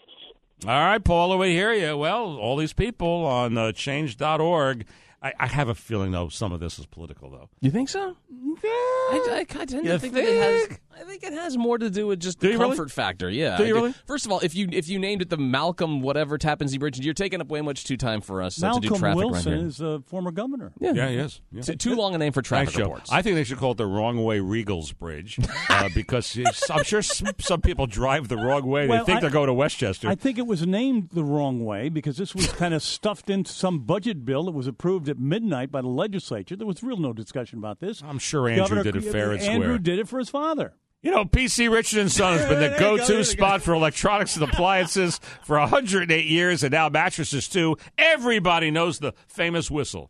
All 0.65 0.71
right, 0.71 1.03
Paula, 1.03 1.37
we 1.37 1.51
hear 1.51 1.73
you. 1.73 1.97
Well, 1.97 2.37
all 2.37 2.55
these 2.55 2.73
people 2.73 3.25
on 3.25 3.57
uh, 3.57 3.73
change.org. 3.73 4.85
I, 5.21 5.33
I 5.39 5.47
have 5.47 5.67
a 5.67 5.75
feeling, 5.75 6.11
though, 6.11 6.29
some 6.29 6.51
of 6.51 6.59
this 6.59 6.77
is 6.77 6.85
political, 6.85 7.29
though. 7.29 7.49
You 7.59 7.71
think 7.71 7.89
so? 7.89 8.15
I, 8.63 9.27
I, 9.31 9.39
I 9.39 9.43
tend 9.65 9.85
You 9.85 9.91
to 9.93 9.99
think, 9.99 10.13
that 10.13 10.23
it 10.23 10.37
has. 10.69 10.77
I 10.99 11.03
think 11.03 11.23
it 11.23 11.33
has 11.33 11.57
more 11.57 11.77
to 11.77 11.89
do 11.91 12.07
with 12.07 12.19
just 12.19 12.39
Do 12.39 12.47
the 12.47 12.53
you 12.53 12.59
really? 12.59 12.71
comfort 12.71 12.91
factor. 12.91 13.29
Yeah. 13.29 13.55
Do 13.57 13.63
I 13.63 13.67
you 13.67 13.75
really? 13.75 13.93
First 14.05 14.25
of 14.25 14.31
all, 14.31 14.39
if 14.39 14.55
you 14.55 14.67
if 14.71 14.89
you 14.89 14.97
named 14.97 15.21
it 15.21 15.29
the 15.29 15.37
Malcolm 15.37 16.01
whatever 16.01 16.37
Tappan 16.39 16.67
Zee 16.67 16.79
Bridge, 16.79 16.99
you're 16.99 17.13
taking 17.13 17.39
up 17.39 17.49
way 17.49 17.61
much 17.61 17.83
too 17.83 17.97
time 17.97 18.19
for 18.21 18.41
us 18.41 18.61
uh, 18.61 18.73
to 18.73 18.79
do 18.79 18.89
Malcolm 18.89 18.99
traffic 18.99 19.17
Wilson 19.17 19.51
right 19.53 19.59
here. 19.59 19.67
is 19.67 19.79
a 19.79 20.01
former 20.07 20.31
governor. 20.31 20.71
Yeah. 20.79 20.93
Yeah, 20.93 21.09
he 21.09 21.17
is. 21.17 21.41
Yeah. 21.51 21.61
Too- 21.61 21.75
too 21.75 21.95
long 21.95 22.15
a 22.15 22.17
name 22.17 22.31
for 22.33 22.41
traffic 22.41 22.69
Thanks, 22.69 22.77
Joe. 22.79 22.83
reports. 22.85 23.11
I 23.11 23.21
think 23.21 23.35
they 23.35 23.43
should 23.43 23.57
call 23.59 23.71
it 23.71 23.77
the 23.77 23.85
Wrong 23.85 24.23
Way 24.23 24.39
Riegels 24.39 24.97
Bridge 24.97 25.37
uh, 25.69 25.89
because 25.93 26.37
I'm 26.71 26.83
sure 26.83 27.01
some, 27.03 27.29
some 27.39 27.61
people 27.61 27.85
drive 27.85 28.27
the 28.27 28.37
wrong 28.37 28.65
way. 28.65 28.87
Well, 28.87 28.99
they 28.99 29.05
think 29.05 29.17
I- 29.17 29.21
they're 29.21 29.29
going 29.29 29.47
to 29.47 29.53
Westchester. 29.53 30.09
I 30.09 30.15
think 30.15 30.37
it 30.39 30.47
was 30.47 30.65
named 30.65 31.09
the 31.13 31.23
wrong 31.23 31.63
way 31.63 31.89
because 31.89 32.17
this 32.17 32.33
was 32.33 32.47
kind 32.53 32.73
of 32.73 32.81
stuffed 32.81 33.29
into 33.29 33.51
some 33.51 33.79
budget 33.79 34.25
bill 34.25 34.45
that 34.45 34.51
was 34.51 34.65
approved 34.67 35.06
at 35.07 35.19
midnight 35.19 35.71
by 35.71 35.81
the 35.81 35.87
legislature. 35.87 36.55
There 36.55 36.67
was 36.67 36.83
real 36.83 36.97
no 36.97 37.13
discussion 37.13 37.57
about 37.59 37.79
this. 37.79 38.01
I'm 38.01 38.19
sure 38.19 38.47
Andrew 38.47 38.83
did 38.83 38.95
it 38.95 39.01
fair 39.01 39.31
and 39.31 39.41
Andrew 39.41 39.77
did 39.77 39.99
it 39.99 40.07
for 40.07 40.19
his 40.19 40.29
father. 40.29 40.73
You 41.01 41.11
know, 41.11 41.25
PC 41.25 41.71
Richard 41.71 41.99
and 41.99 42.11
Son 42.11 42.37
has 42.37 42.47
been 42.49 42.59
the 42.59 42.75
go, 42.79 42.97
go-to 42.97 43.23
spot 43.23 43.61
for 43.61 43.73
electronics 43.73 44.35
and 44.35 44.43
appliances 44.43 45.19
for 45.43 45.59
108 45.59 46.25
years, 46.25 46.63
and 46.63 46.71
now 46.71 46.89
mattresses 46.89 47.47
too. 47.47 47.77
Everybody 47.97 48.71
knows 48.71 48.99
the 48.99 49.13
famous 49.27 49.69
whistle. 49.69 50.09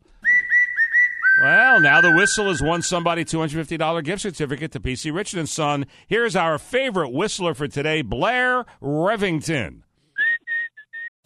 Well, 1.41 1.81
now 1.81 2.01
the 2.01 2.13
whistle 2.13 2.45
has 2.45 2.63
won 2.63 2.81
somebody 2.81 3.23
$250 3.23 4.03
gift 4.03 4.23
certificate 4.23 4.71
to 4.71 4.79
PC 4.79 5.13
Richard 5.13 5.39
and 5.39 5.47
Son. 5.49 5.85
Here's 6.07 6.35
our 6.35 6.57
favorite 6.57 7.09
whistler 7.11 7.53
for 7.53 7.67
today, 7.67 8.01
Blair 8.01 8.65
Revington. 8.81 9.83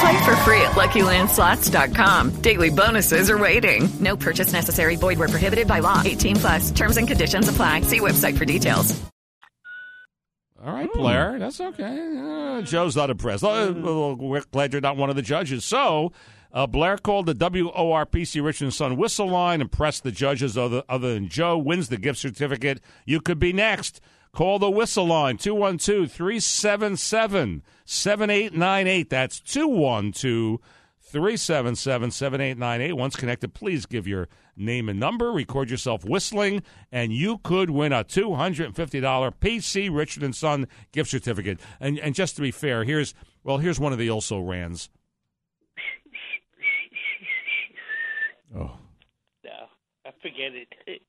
Play 0.00 0.24
for 0.24 0.36
free 0.44 0.60
at 0.60 0.72
LuckyLandSlots.com. 0.72 2.40
Daily 2.42 2.70
bonuses 2.70 3.30
are 3.30 3.38
waiting. 3.38 3.88
No 4.00 4.16
purchase 4.16 4.52
necessary. 4.52 4.96
Void 4.96 5.18
where 5.18 5.28
prohibited 5.28 5.66
by 5.66 5.80
law. 5.80 6.02
18 6.04 6.36
plus. 6.36 6.70
Terms 6.70 6.96
and 6.96 7.08
conditions 7.08 7.48
apply. 7.48 7.80
See 7.82 8.00
website 8.00 8.36
for 8.38 8.44
details. 8.44 9.00
All 10.64 10.72
right, 10.72 10.92
Blair, 10.92 11.38
that's 11.38 11.60
okay. 11.60 12.18
Uh, 12.20 12.62
Joe's 12.62 12.96
not 12.96 13.10
impressed. 13.10 13.44
Uh, 13.44 13.72
well, 13.76 14.16
we're 14.16 14.42
glad 14.50 14.72
you're 14.72 14.82
not 14.82 14.96
one 14.96 15.08
of 15.08 15.14
the 15.14 15.22
judges. 15.22 15.64
So, 15.64 16.12
uh, 16.52 16.66
Blair 16.66 16.98
called 16.98 17.26
the 17.26 17.34
WORPC 17.34 18.42
Richard 18.44 18.64
and 18.64 18.74
Son 18.74 18.96
whistle 18.96 19.28
line, 19.28 19.60
and 19.60 19.70
pressed 19.70 20.02
the 20.02 20.10
judges 20.10 20.58
other, 20.58 20.82
other 20.88 21.14
than 21.14 21.28
Joe, 21.28 21.56
wins 21.56 21.88
the 21.88 21.96
gift 21.96 22.18
certificate. 22.18 22.80
You 23.06 23.20
could 23.20 23.38
be 23.38 23.52
next. 23.52 24.00
Call 24.32 24.58
the 24.58 24.70
whistle 24.70 25.06
line, 25.06 25.36
212 25.36 26.10
377 26.10 27.62
7898. 27.88 29.08
That's 29.08 29.40
212 29.40 30.60
377 31.00 32.10
7898. 32.10 32.92
Once 32.92 33.16
connected, 33.16 33.54
please 33.54 33.86
give 33.86 34.06
your 34.06 34.28
name 34.56 34.90
and 34.90 35.00
number, 35.00 35.32
record 35.32 35.70
yourself 35.70 36.04
whistling, 36.04 36.62
and 36.92 37.14
you 37.14 37.38
could 37.38 37.70
win 37.70 37.92
a 37.92 38.04
$250 38.04 38.74
PC 38.74 39.94
Richard 39.94 40.22
and 40.22 40.36
Son 40.36 40.68
gift 40.92 41.08
certificate. 41.10 41.60
And 41.80 41.98
and 41.98 42.14
just 42.14 42.36
to 42.36 42.42
be 42.42 42.50
fair, 42.50 42.84
here's 42.84 43.14
well, 43.42 43.56
here's 43.56 43.80
one 43.80 43.92
of 43.92 43.98
the 43.98 44.10
also 44.10 44.38
rans. 44.38 44.90
Oh. 48.56 48.78
No, 49.44 49.50
I 50.06 50.10
forget 50.22 50.52
it. 50.86 51.02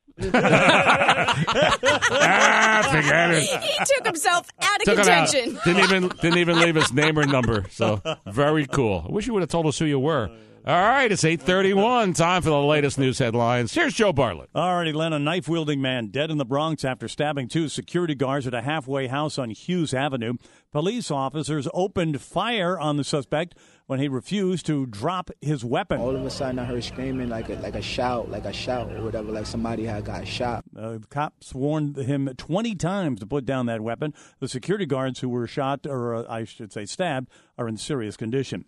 Ah, 2.11 2.89
forget 2.91 3.31
it. 3.31 3.43
He 3.43 3.77
took 3.95 4.05
himself 4.05 4.47
out 4.61 4.79
of 4.79 4.85
Took 4.85 4.99
it 4.99 5.07
out. 5.07 5.31
Didn't 5.31 5.83
even 5.83 6.07
didn't 6.07 6.37
even 6.37 6.59
leave 6.59 6.75
his 6.75 6.93
name 6.93 7.17
or 7.17 7.25
number. 7.25 7.65
So 7.71 8.01
very 8.27 8.65
cool. 8.67 9.05
I 9.07 9.11
wish 9.11 9.27
you 9.27 9.33
would 9.33 9.41
have 9.41 9.49
told 9.49 9.65
us 9.65 9.79
who 9.79 9.85
you 9.85 9.99
were. 9.99 10.29
All 10.65 10.75
right, 10.75 11.11
it's 11.11 11.23
831. 11.23 12.13
Time 12.13 12.41
for 12.41 12.49
the 12.49 12.59
latest 12.59 12.99
news 12.99 13.17
headlines. 13.17 13.73
Here's 13.73 13.93
Joe 13.93 14.11
Bartlett. 14.11 14.49
All 14.53 14.75
righty, 14.75 14.91
Len. 14.91 15.13
A 15.13 15.19
knife 15.19 15.47
wielding 15.47 15.81
man 15.81 16.07
dead 16.07 16.29
in 16.29 16.37
the 16.37 16.45
Bronx 16.45 16.83
after 16.83 17.07
stabbing 17.07 17.47
two 17.47 17.69
security 17.69 18.13
guards 18.13 18.45
at 18.45 18.53
a 18.53 18.61
halfway 18.61 19.07
house 19.07 19.39
on 19.39 19.49
Hughes 19.51 19.93
Avenue. 19.93 20.33
Police 20.71 21.09
officers 21.09 21.67
opened 21.73 22.21
fire 22.21 22.79
on 22.79 22.97
the 22.97 23.03
suspect 23.03 23.55
when 23.87 23.99
he 23.99 24.07
refused 24.07 24.67
to 24.67 24.85
drop 24.85 25.31
his 25.41 25.65
weapon. 25.65 25.99
All 25.99 26.15
of 26.15 26.23
a 26.23 26.29
sudden, 26.29 26.59
I 26.59 26.65
heard 26.65 26.83
screaming 26.83 27.27
like 27.27 27.49
a 27.49 27.55
like 27.55 27.73
a 27.73 27.81
shout, 27.81 28.29
like 28.29 28.45
a 28.45 28.53
shout 28.53 28.91
or 28.93 29.01
whatever, 29.01 29.31
like 29.31 29.47
somebody 29.47 29.85
had 29.85 30.05
got 30.05 30.27
shot. 30.27 30.63
Uh, 30.77 30.99
the 30.99 31.07
cops 31.09 31.55
warned 31.55 31.97
him 31.97 32.29
20 32.37 32.75
times 32.75 33.19
to 33.19 33.25
put 33.25 33.45
down 33.45 33.65
that 33.65 33.81
weapon. 33.81 34.13
The 34.39 34.47
security 34.47 34.85
guards 34.85 35.21
who 35.21 35.29
were 35.29 35.47
shot, 35.47 35.87
or 35.87 36.13
uh, 36.13 36.25
I 36.29 36.43
should 36.43 36.71
say 36.71 36.85
stabbed, 36.85 37.29
are 37.57 37.67
in 37.67 37.77
serious 37.77 38.15
condition. 38.15 38.65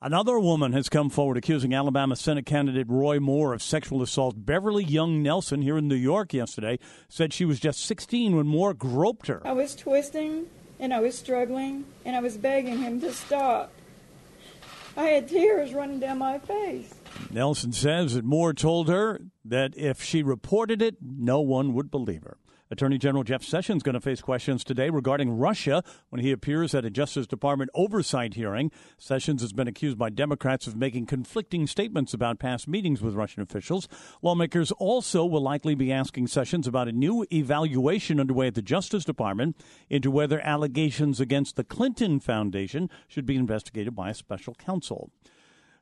Another 0.00 0.38
woman 0.38 0.72
has 0.74 0.88
come 0.88 1.10
forward 1.10 1.36
accusing 1.36 1.74
Alabama 1.74 2.14
Senate 2.14 2.46
candidate 2.46 2.88
Roy 2.88 3.18
Moore 3.18 3.52
of 3.52 3.64
sexual 3.64 4.00
assault. 4.00 4.36
Beverly 4.38 4.84
Young 4.84 5.24
Nelson 5.24 5.60
here 5.62 5.76
in 5.76 5.88
New 5.88 5.96
York 5.96 6.32
yesterday 6.32 6.78
said 7.08 7.32
she 7.32 7.44
was 7.44 7.58
just 7.58 7.84
16 7.84 8.36
when 8.36 8.46
Moore 8.46 8.74
groped 8.74 9.26
her. 9.26 9.44
I 9.44 9.52
was 9.52 9.74
twisting 9.74 10.46
and 10.82 10.92
I 10.92 10.98
was 10.98 11.16
struggling 11.16 11.84
and 12.04 12.16
I 12.16 12.20
was 12.20 12.36
begging 12.36 12.78
him 12.78 13.00
to 13.02 13.12
stop. 13.12 13.72
I 14.96 15.04
had 15.04 15.28
tears 15.28 15.72
running 15.72 16.00
down 16.00 16.18
my 16.18 16.40
face. 16.40 16.92
Nelson 17.30 17.72
says 17.72 18.14
that 18.14 18.24
Moore 18.24 18.52
told 18.52 18.88
her 18.88 19.20
that 19.44 19.74
if 19.76 20.02
she 20.02 20.24
reported 20.24 20.82
it, 20.82 20.96
no 21.00 21.40
one 21.40 21.72
would 21.74 21.90
believe 21.90 22.24
her. 22.24 22.36
Attorney 22.72 22.96
General 22.96 23.22
Jeff 23.22 23.42
Sessions 23.42 23.80
is 23.80 23.82
going 23.82 23.92
to 23.92 24.00
face 24.00 24.22
questions 24.22 24.64
today 24.64 24.88
regarding 24.88 25.36
Russia 25.36 25.84
when 26.08 26.22
he 26.22 26.32
appears 26.32 26.74
at 26.74 26.86
a 26.86 26.90
Justice 26.90 27.26
Department 27.26 27.70
oversight 27.74 28.32
hearing. 28.32 28.70
Sessions 28.96 29.42
has 29.42 29.52
been 29.52 29.68
accused 29.68 29.98
by 29.98 30.08
Democrats 30.08 30.66
of 30.66 30.74
making 30.74 31.04
conflicting 31.04 31.66
statements 31.66 32.14
about 32.14 32.38
past 32.38 32.66
meetings 32.66 33.02
with 33.02 33.12
Russian 33.12 33.42
officials. 33.42 33.88
Lawmakers 34.22 34.72
also 34.72 35.22
will 35.22 35.42
likely 35.42 35.74
be 35.74 35.92
asking 35.92 36.28
Sessions 36.28 36.66
about 36.66 36.88
a 36.88 36.92
new 36.92 37.26
evaluation 37.30 38.18
underway 38.18 38.46
at 38.46 38.54
the 38.54 38.62
Justice 38.62 39.04
Department 39.04 39.54
into 39.90 40.10
whether 40.10 40.40
allegations 40.40 41.20
against 41.20 41.56
the 41.56 41.64
Clinton 41.64 42.20
Foundation 42.20 42.88
should 43.06 43.26
be 43.26 43.36
investigated 43.36 43.94
by 43.94 44.08
a 44.08 44.14
special 44.14 44.54
counsel. 44.54 45.10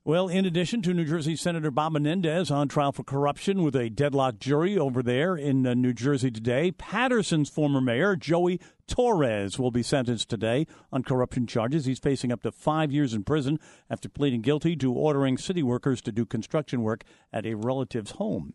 Well, 0.02 0.28
in 0.28 0.46
addition 0.46 0.80
to 0.82 0.94
New 0.94 1.04
Jersey 1.04 1.36
Senator 1.36 1.70
Bob 1.70 1.92
Menendez 1.92 2.50
on 2.50 2.68
trial 2.68 2.90
for 2.90 3.04
corruption 3.04 3.62
with 3.62 3.76
a 3.76 3.90
deadlocked 3.90 4.40
jury 4.40 4.78
over 4.78 5.02
there 5.02 5.36
in 5.36 5.66
uh, 5.66 5.74
New 5.74 5.92
Jersey 5.92 6.30
today, 6.30 6.70
Paterson's 6.70 7.50
former 7.50 7.82
mayor, 7.82 8.16
Joey 8.16 8.60
Torres, 8.86 9.58
will 9.58 9.70
be 9.70 9.82
sentenced 9.82 10.30
today 10.30 10.66
on 10.90 11.02
corruption 11.02 11.46
charges. 11.46 11.84
He's 11.84 11.98
facing 11.98 12.32
up 12.32 12.42
to 12.44 12.50
five 12.50 12.90
years 12.90 13.12
in 13.12 13.24
prison 13.24 13.58
after 13.90 14.08
pleading 14.08 14.40
guilty 14.40 14.74
to 14.76 14.90
ordering 14.90 15.36
city 15.36 15.62
workers 15.62 16.00
to 16.00 16.12
do 16.12 16.24
construction 16.24 16.80
work 16.80 17.04
at 17.30 17.44
a 17.44 17.52
relative's 17.52 18.12
home. 18.12 18.54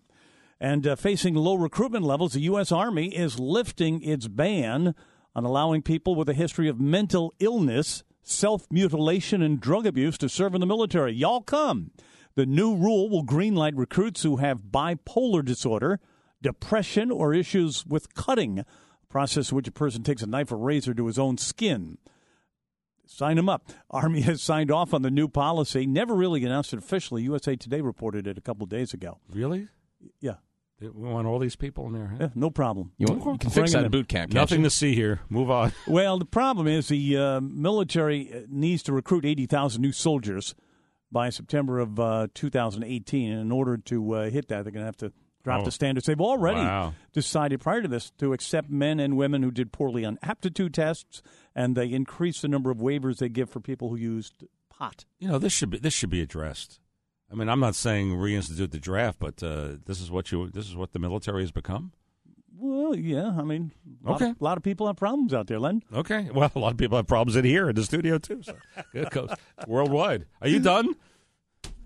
And 0.60 0.88
uh, 0.88 0.95
facing 0.95 1.36
low 1.36 1.53
recruitment 1.53 2.05
levels, 2.05 2.34
the 2.34 2.41
U.S. 2.41 2.71
Army 2.71 3.15
is 3.15 3.39
lifting 3.39 4.01
its 4.01 4.27
ban 4.27 4.95
on 5.36 5.45
allowing 5.45 5.84
people 5.84 6.15
with 6.15 6.27
a 6.27 6.34
history 6.34 6.67
of 6.67 6.79
mental 6.79 7.36
illness 7.38 8.03
self 8.25 8.67
mutilation 8.69 9.41
and 9.41 9.61
drug 9.61 9.85
abuse 9.85 10.17
to 10.17 10.27
serve 10.27 10.53
in 10.53 10.59
the 10.59 10.67
military. 10.67 11.13
Y'all 11.13 11.41
come. 11.41 11.91
The 12.35 12.45
new 12.45 12.75
rule 12.75 13.09
will 13.09 13.23
greenlight 13.23 13.73
recruits 13.75 14.23
who 14.23 14.38
have 14.38 14.71
bipolar 14.71 15.45
disorder, 15.45 16.01
depression, 16.41 17.09
or 17.09 17.33
issues 17.33 17.85
with 17.85 18.13
cutting, 18.13 18.59
a 18.59 18.65
process 19.07 19.51
in 19.51 19.55
which 19.55 19.69
a 19.69 19.71
person 19.71 20.03
takes 20.03 20.21
a 20.21 20.27
knife 20.27 20.51
or 20.51 20.57
razor 20.57 20.93
to 20.93 21.07
his 21.07 21.17
own 21.17 21.38
skin. 21.38 21.97
Sign 23.07 23.38
them 23.38 23.47
up. 23.47 23.71
Army 23.89 24.21
has 24.23 24.41
signed 24.41 24.71
off 24.71 24.93
on 24.93 25.01
the 25.01 25.11
new 25.11 25.29
policy. 25.29 25.85
Never 25.85 26.13
really 26.13 26.43
announced 26.43 26.73
it 26.73 26.79
officially. 26.79 27.23
USA 27.23 27.55
Today 27.55 27.79
reported 27.81 28.27
it 28.27 28.38
a 28.38 28.41
couple 28.41 28.65
days 28.65 28.93
ago. 28.93 29.19
Really? 29.31 29.69
Yeah. 30.19 30.35
We 30.81 30.89
want 30.89 31.25
all 31.25 31.39
these 31.39 31.55
people 31.55 31.88
in 31.88 31.93
there. 31.93 32.07
Huh? 32.07 32.17
Yeah, 32.19 32.27
no 32.35 32.49
problem. 32.49 32.91
You, 32.97 33.07
want, 33.07 33.23
you 33.25 33.38
can 33.38 33.49
fix 33.49 33.71
that 33.73 33.89
boot 33.91 34.07
camp. 34.09 34.33
Nothing 34.33 34.63
to 34.63 34.69
see 34.69 34.93
here. 34.93 35.21
Move 35.29 35.49
on. 35.49 35.71
Well, 35.88 36.17
the 36.19 36.25
problem 36.25 36.67
is 36.67 36.89
the 36.89 37.17
uh, 37.17 37.39
military 37.41 38.45
needs 38.49 38.83
to 38.83 38.93
recruit 38.93 39.25
80,000 39.25 39.81
new 39.81 39.91
soldiers 39.93 40.53
by 41.11 41.29
September 41.29 41.79
of 41.79 41.97
uh, 41.99 42.27
2018. 42.33 43.31
And 43.31 43.39
in 43.41 43.51
order 43.51 43.77
to 43.77 44.11
uh, 44.15 44.29
hit 44.29 44.49
that, 44.49 44.63
they're 44.63 44.71
going 44.73 44.81
to 44.81 44.85
have 44.85 44.97
to 44.97 45.13
drop 45.43 45.61
Oh. 45.61 45.65
the 45.65 45.71
standards. 45.71 46.07
They've 46.07 46.19
already 46.19 46.59
Wow. 46.59 46.93
decided 47.13 47.61
prior 47.61 47.81
to 47.81 47.88
this 47.88 48.11
to 48.17 48.33
accept 48.33 48.69
men 48.69 48.99
and 48.99 49.15
women 49.15 49.43
who 49.43 49.51
did 49.51 49.71
poorly 49.71 50.03
on 50.03 50.17
aptitude 50.23 50.73
tests, 50.73 51.21
and 51.55 51.77
they 51.77 51.85
increased 51.93 52.41
the 52.41 52.47
number 52.49 52.69
of 52.71 52.79
waivers 52.79 53.19
they 53.19 53.29
give 53.29 53.49
for 53.49 53.59
people 53.61 53.89
who 53.89 53.95
used 53.95 54.43
pot. 54.69 55.05
You 55.19 55.27
know, 55.29 55.38
this 55.39 55.53
should 55.53 55.69
be 55.69 55.77
this 55.77 55.93
should 55.93 56.09
be 56.09 56.21
addressed. 56.21 56.79
I 57.36 57.38
mean, 57.38 57.50
I'm 57.50 57.60
not 57.60 57.76
saying 57.76 58.12
reinstitute 58.15 58.71
the 58.71 58.80
draft, 58.80 59.19
but 59.19 59.43
uh, 59.43 59.74
this 59.86 60.00
is 60.00 60.10
what 60.10 60.32
you 60.32 60.50
this 60.50 60.69
is 60.69 60.76
what 60.76 60.93
the 60.93 61.00
military 61.00 61.41
has 61.41 61.52
become. 61.52 61.91
Well, 62.58 62.95
yeah, 62.95 63.36
I 63.38 63.43
mean, 63.43 63.74
a 64.06 64.10
lot, 64.12 64.21
Okay. 64.21 64.32
a 64.39 64.43
lot 64.43 64.56
of 64.56 64.63
people 64.63 64.88
have 64.88 64.95
problems 64.95 65.34
out 65.34 65.48
there, 65.48 65.60
Len. 65.60 65.84
Okay. 65.93 66.30
Well, 66.34 66.50
a 66.56 66.60
lot 66.60 66.71
of 66.71 66.78
people 66.78 66.95
have 66.98 67.08
problems 67.08 67.36
in 67.36 67.43
here 67.43 67.67
in 67.67 67.76
the 67.76 67.84
studio 67.84 68.17
too. 68.17 68.41
So 68.43 68.56
it 68.93 69.10
goes 69.10 69.30
worldwide. 69.67 70.26
Are 70.41 70.48
you 70.48 70.60
done? 70.62 70.95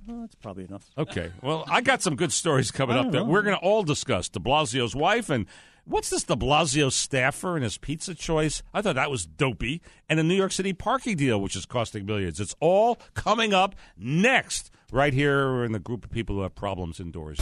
Well, 0.06 0.22
that's 0.22 0.36
probably 0.36 0.66
enough. 0.66 0.86
Okay. 0.98 1.32
Well, 1.42 1.66
I 1.68 1.82
got 1.82 2.04
some 2.04 2.16
good 2.16 2.32
stories 2.32 2.70
coming 2.70 2.96
up 2.96 3.06
don't 3.06 3.12
that 3.14 3.18
know. 3.20 3.26
we're 3.26 3.42
going 3.42 3.56
to 3.58 3.62
all 3.62 3.82
discuss. 3.84 4.30
De 4.30 4.40
Blasio's 4.40 4.96
wife 4.96 5.30
and 5.32 5.48
what's 5.86 6.10
this 6.12 6.24
De 6.24 6.36
Blasio 6.36 6.92
staffer 6.92 7.56
and 7.56 7.64
his 7.64 7.78
pizza 7.80 8.14
choice? 8.14 8.62
I 8.74 8.82
thought 8.84 8.96
that 8.96 9.10
was 9.12 9.26
dopey. 9.26 9.82
And 10.08 10.20
the 10.20 10.24
New 10.24 10.36
York 10.36 10.52
City 10.52 10.74
parking 10.74 11.18
deal, 11.18 11.42
which 11.42 11.56
is 11.56 11.66
costing 11.66 12.06
millions. 12.06 12.40
It's 12.40 12.56
all 12.60 12.96
coming 13.16 13.54
up 13.56 13.76
next, 13.98 14.72
right 14.91 15.13
here 15.13 15.63
in 15.63 15.71
the 15.71 15.80
group 15.80 16.04
of 16.04 16.12
people 16.12 16.36
who 16.36 16.41
have 16.41 16.56
problems 16.56 16.99
indoors. 16.99 17.39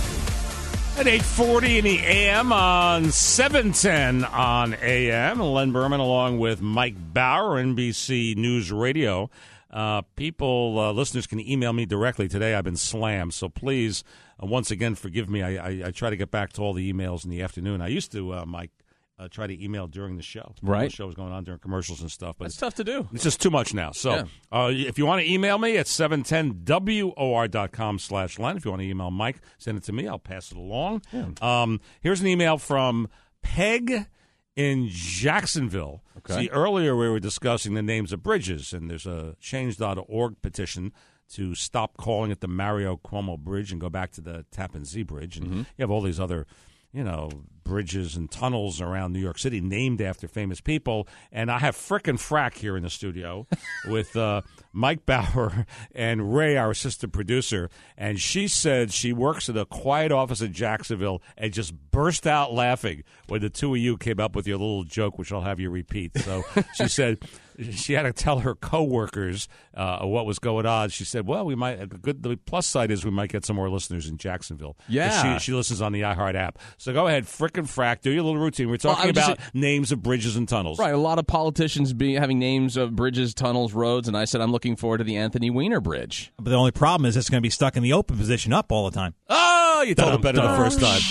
At 0.98 1.06
8.40 1.06 1.78
in 1.78 1.84
the 1.84 2.00
AM 2.00 2.52
on 2.52 3.12
710 3.12 4.26
on 4.26 4.74
AM. 4.82 5.40
Len 5.40 5.72
Berman 5.72 6.00
along 6.00 6.40
with 6.40 6.60
Mike 6.60 6.96
Bauer, 7.14 7.62
NBC 7.62 8.36
News 8.36 8.72
Radio. 8.72 9.30
Uh, 9.70 10.02
people, 10.16 10.80
uh, 10.80 10.92
listeners 10.94 11.28
can 11.28 11.40
email 11.40 11.72
me 11.72 11.86
directly 11.86 12.28
today. 12.28 12.56
I've 12.56 12.64
been 12.64 12.78
slammed, 12.78 13.34
so 13.34 13.48
please, 13.48 14.04
uh, 14.42 14.48
once 14.48 14.72
again, 14.72 14.96
forgive 14.96 15.30
me. 15.30 15.44
I, 15.44 15.68
I, 15.68 15.82
I 15.88 15.92
try 15.92 16.10
to 16.10 16.16
get 16.16 16.32
back 16.32 16.54
to 16.54 16.62
all 16.62 16.74
the 16.74 16.92
emails 16.92 17.26
in 17.26 17.30
the 17.30 17.42
afternoon. 17.44 17.82
I 17.82 17.90
used 17.90 18.12
to, 18.14 18.34
uh, 18.34 18.46
Mike, 18.48 18.72
uh, 19.20 19.28
try 19.30 19.48
to 19.48 19.64
email 19.64 19.88
during 19.88 20.16
the 20.16 20.24
show. 20.24 20.54
Right. 20.62 20.90
The 20.90 20.96
show 20.96 21.06
was 21.08 21.16
going 21.16 21.32
on 21.34 21.44
during 21.44 21.60
commercials 21.60 22.02
and 22.02 22.12
stuff. 22.12 22.36
But 22.38 22.46
It's 22.46 22.58
tough 22.58 22.76
to 22.76 22.84
do. 22.84 23.08
it's 23.14 23.24
just 23.24 23.42
too 23.42 23.50
much 23.50 23.74
now. 23.74 23.92
So 23.92 24.12
Yeah. 24.16 24.24
uh, 24.52 24.70
if 24.72 24.98
you 25.00 25.06
want 25.06 25.22
to 25.26 25.32
email 25.32 25.58
me 25.58 25.78
at 25.78 25.88
710WOR.com 25.88 28.00
slash 28.00 28.40
line. 28.40 28.58
If 28.58 28.66
you 28.66 28.72
want 28.72 28.82
to 28.82 28.88
email 28.88 29.12
Mike, 29.12 29.38
send 29.58 29.78
it 29.78 29.84
to 29.86 29.94
me. 29.94 30.08
I'll 30.08 30.20
pass 30.20 30.52
it 30.52 30.58
along. 30.58 31.02
Um, 31.42 31.80
here's 32.02 32.22
an 32.22 32.28
email 32.28 32.58
from 32.58 33.08
Peg 33.42 34.08
in 34.56 34.88
Jacksonville. 34.90 36.04
Okay. 36.18 36.44
See, 36.46 36.50
earlier 36.50 36.96
we 36.96 37.10
were 37.10 37.20
discussing 37.20 37.74
the 37.76 37.84
names 37.84 38.12
of 38.12 38.24
bridges, 38.24 38.74
and 38.74 38.90
there's 38.90 39.06
a 39.06 39.36
change.org 39.40 40.42
petition 40.42 40.92
to 41.34 41.54
stop 41.56 41.98
calling 41.98 42.32
it 42.32 42.40
the 42.40 42.48
Mario 42.48 42.96
Cuomo 42.98 43.38
Bridge 43.38 43.72
and 43.72 43.82
go 43.82 43.90
back 43.90 44.12
to 44.12 44.22
the 44.22 44.46
Tappan 44.52 44.86
Zee 44.86 45.04
Bridge. 45.04 45.38
And 45.38 45.48
Mm-hmm. 45.48 45.58
you 45.58 45.66
have 45.80 45.92
all 45.92 46.02
these 46.02 46.20
other, 46.20 46.48
you 46.94 47.04
know, 47.04 47.30
bridges 47.68 48.16
and 48.16 48.32
tunnels 48.32 48.80
around 48.82 49.12
New 49.12 49.20
York 49.20 49.38
City 49.38 49.60
named 49.60 50.02
after 50.02 50.28
famous 50.28 50.62
people. 50.62 51.08
And 51.32 51.52
I 51.52 51.60
have 51.60 51.76
frickin' 51.76 52.16
frack 52.16 52.56
here 52.56 52.78
in 52.78 52.84
the 52.84 52.90
studio 52.90 53.46
with 53.88 54.16
uh, 54.16 54.42
Mike 54.72 55.06
Bauer 55.06 55.66
and 55.94 56.34
Ray, 56.34 56.56
our 56.56 56.72
assistant 56.72 57.14
producer. 57.14 57.70
And 57.98 58.20
she 58.20 58.48
said 58.48 58.92
she 58.92 59.12
works 59.12 59.50
at 59.50 59.58
a 59.58 59.66
quiet 59.66 60.12
office 60.12 60.42
in 60.42 60.54
Jacksonville 60.54 61.22
and 61.38 61.54
just 61.54 61.74
burst 61.92 62.26
out 62.26 62.54
laughing 62.54 63.04
when 63.28 63.42
the 63.42 63.50
two 63.50 63.76
of 63.76 63.80
you 63.80 63.98
came 63.98 64.20
up 64.20 64.36
with 64.36 64.48
your 64.48 64.58
little 64.58 64.86
joke, 64.86 65.20
which 65.20 65.32
I'll 65.32 65.42
have 65.42 65.60
you 65.60 65.70
repeat. 65.70 66.18
So 66.20 66.44
she 66.76 66.88
said 66.88 67.20
she 67.72 67.94
had 67.94 68.04
to 68.04 68.14
tell 68.14 68.40
her 68.40 68.56
coworkers 68.56 69.48
uh, 69.74 70.00
what 70.06 70.26
was 70.26 70.40
going 70.40 70.66
on. 70.66 70.90
She 70.90 71.04
said, 71.04 71.28
"Well, 71.28 71.46
we 71.46 71.56
might. 71.56 71.78
The 71.90 71.98
good. 71.98 72.24
The 72.24 72.38
plus 72.38 72.68
side 72.68 72.92
is 72.92 73.04
we 73.04 73.12
might 73.12 73.30
get 73.30 73.46
some 73.46 73.56
more 73.56 73.70
listeners 73.70 74.08
in 74.08 74.18
Jacksonville. 74.18 74.78
Yeah. 74.88 75.38
she, 75.40 75.46
she 75.46 75.54
listens 75.54 75.82
on 75.82 75.92
the 75.92 76.02
iHeart 76.02 76.36
app. 76.36 76.60
So 76.78 76.94
go 76.94 77.08
ahead, 77.08 77.26
frickin' 77.26 77.66
frack, 77.66 78.02
do 78.02 78.12
your 78.12 78.24
little 78.24 78.40
routine. 78.40 78.70
We're 78.70 78.78
Well, 78.84 78.94
I 78.94 78.98
talking 78.98 79.14
just 79.14 79.32
about 79.32 79.56
names 79.56 79.92
of 79.92 80.04
bridges 80.04 80.36
and 80.36 80.48
tunnels. 80.48 80.80
Right, 80.80 80.94
a 80.94 80.98
lot 80.98 81.20
of 81.20 81.28
politicians 81.28 81.94
be 81.94 82.14
having 82.14 82.40
names 82.40 82.78
of 82.78 82.96
bridges, 82.96 83.34
tunnels, 83.34 83.74
roads, 83.74 84.08
and 84.08 84.16
I 84.18 84.26
said 84.26 84.42
I'm 84.42 84.52
looking 84.52 84.76
forward 84.76 85.00
to 85.00 85.04
the 85.04 85.18
Anthony 85.18 85.50
Weiner 85.50 85.80
Bridge. 85.80 86.32
But 86.38 86.50
the 86.52 86.56
only 86.56 86.72
problem 86.72 87.08
is 87.08 87.18
it's 87.18 87.30
going 87.30 87.42
to 87.42 87.46
be 87.46 87.50
stuck 87.50 87.76
in 87.78 87.84
the 87.84 87.94
open 87.94 88.18
position 88.18 88.54
up 88.54 88.72
all 88.72 88.90
the 88.90 88.96
time. 88.96 89.14
Oh, 89.30 89.84
you 89.88 89.96
told 89.96 90.10
it 90.10 90.12
Dum, 90.14 90.22
better 90.22 90.42
the 90.42 90.58
first 90.58 90.80
time. 90.80 91.02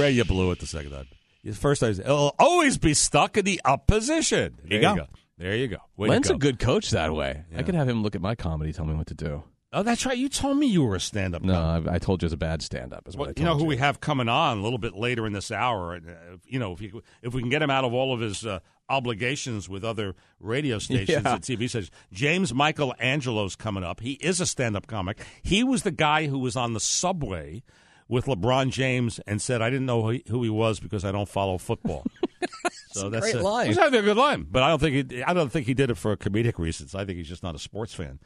Ray, 0.00 0.10
you 0.12 0.24
blew 0.24 0.50
it 0.52 0.58
the 0.60 0.66
second 0.66 0.90
time. 0.90 1.06
The 1.44 1.52
first 1.52 1.80
time, 1.80 1.90
it'll 1.92 2.34
always 2.40 2.76
be 2.76 2.92
stuck 2.92 3.36
in 3.36 3.44
the 3.44 3.60
up 3.64 3.86
position. 3.86 4.56
There 4.64 4.80
you 4.82 4.96
go. 4.96 5.06
There 5.38 5.54
you 5.54 5.68
go. 5.68 5.78
Way 5.96 6.08
Len's 6.08 6.28
go. 6.28 6.34
a 6.34 6.38
good 6.38 6.58
coach 6.58 6.90
that 6.90 7.12
way. 7.14 7.44
I 7.56 7.62
could 7.62 7.74
have 7.74 7.88
him 7.88 8.02
look 8.02 8.14
at 8.14 8.20
my 8.22 8.34
comedy, 8.34 8.72
tell 8.72 8.86
me 8.86 8.94
what 8.94 9.06
to 9.08 9.14
do. 9.14 9.44
Oh, 9.72 9.82
that's 9.82 10.06
right. 10.06 10.16
You 10.16 10.30
told 10.30 10.56
me 10.56 10.66
you 10.66 10.82
were 10.84 10.94
a 10.94 11.00
stand-up. 11.00 11.42
No, 11.42 11.54
I, 11.86 11.96
I 11.96 11.98
told 11.98 12.22
you 12.22 12.26
it 12.26 12.28
was 12.28 12.32
a 12.32 12.36
bad 12.38 12.62
stand-up. 12.62 13.06
Is 13.08 13.16
what 13.16 13.26
Well, 13.26 13.34
you 13.36 13.44
know 13.44 13.58
who 13.58 13.64
we 13.64 13.76
have 13.76 14.00
coming 14.00 14.28
on 14.28 14.58
a 14.58 14.62
little 14.62 14.78
bit 14.78 14.94
later 14.94 15.26
in 15.26 15.34
this 15.34 15.50
hour. 15.50 15.96
uh, 15.96 16.36
You 16.46 16.58
know, 16.58 16.72
if 16.72 16.80
you, 16.80 17.02
if 17.20 17.34
we 17.34 17.42
can 17.42 17.50
get 17.50 17.60
him 17.60 17.68
out 17.68 17.84
of 17.84 17.92
all 17.92 18.14
of 18.14 18.20
his 18.20 18.46
uh, 18.46 18.60
obligations 18.88 19.68
with 19.68 19.84
other 19.84 20.14
radio 20.40 20.78
stations 20.80 21.22
Yeah. 21.24 21.34
and 21.34 21.42
TV 21.42 21.68
stations. 21.68 21.90
James 22.12 22.54
Michelangelo's 22.54 23.56
coming 23.56 23.84
up. 23.84 24.00
He 24.00 24.12
is 24.12 24.40
a 24.40 24.46
stand-up 24.46 24.86
comic. 24.86 25.18
He 25.42 25.62
was 25.62 25.82
the 25.82 25.90
guy 25.90 26.26
who 26.28 26.38
was 26.38 26.56
on 26.56 26.72
the 26.72 26.80
subway 26.80 27.62
with 28.08 28.26
LeBron 28.26 28.70
James 28.70 29.18
and 29.26 29.42
said, 29.42 29.60
"I 29.60 29.68
didn't 29.68 29.86
know 29.86 30.00
who 30.02 30.10
he, 30.10 30.22
who 30.28 30.42
he 30.44 30.48
was 30.50 30.80
because 30.80 31.04
I 31.04 31.12
don't 31.12 31.28
follow 31.28 31.58
football." 31.58 32.06
so 32.92 33.10
that's 33.10 33.28
a 33.28 33.32
great 33.32 33.42
line. 33.42 33.70
It's 33.70 33.78
actually 33.78 33.98
a 33.98 34.02
good 34.02 34.16
line, 34.16 34.46
but 34.50 34.62
I 34.62 34.68
don't 34.68 34.80
think 34.80 35.12
he, 35.12 35.22
I 35.22 35.32
don't 35.32 35.50
think 35.50 35.66
he 35.66 35.74
did 35.74 35.90
it 35.90 35.96
for 35.96 36.16
comedic 36.16 36.58
reasons. 36.58 36.94
I 36.94 37.04
think 37.04 37.18
he's 37.18 37.28
just 37.28 37.42
not 37.42 37.54
a 37.54 37.58
sports 37.58 37.94
fan. 37.94 38.18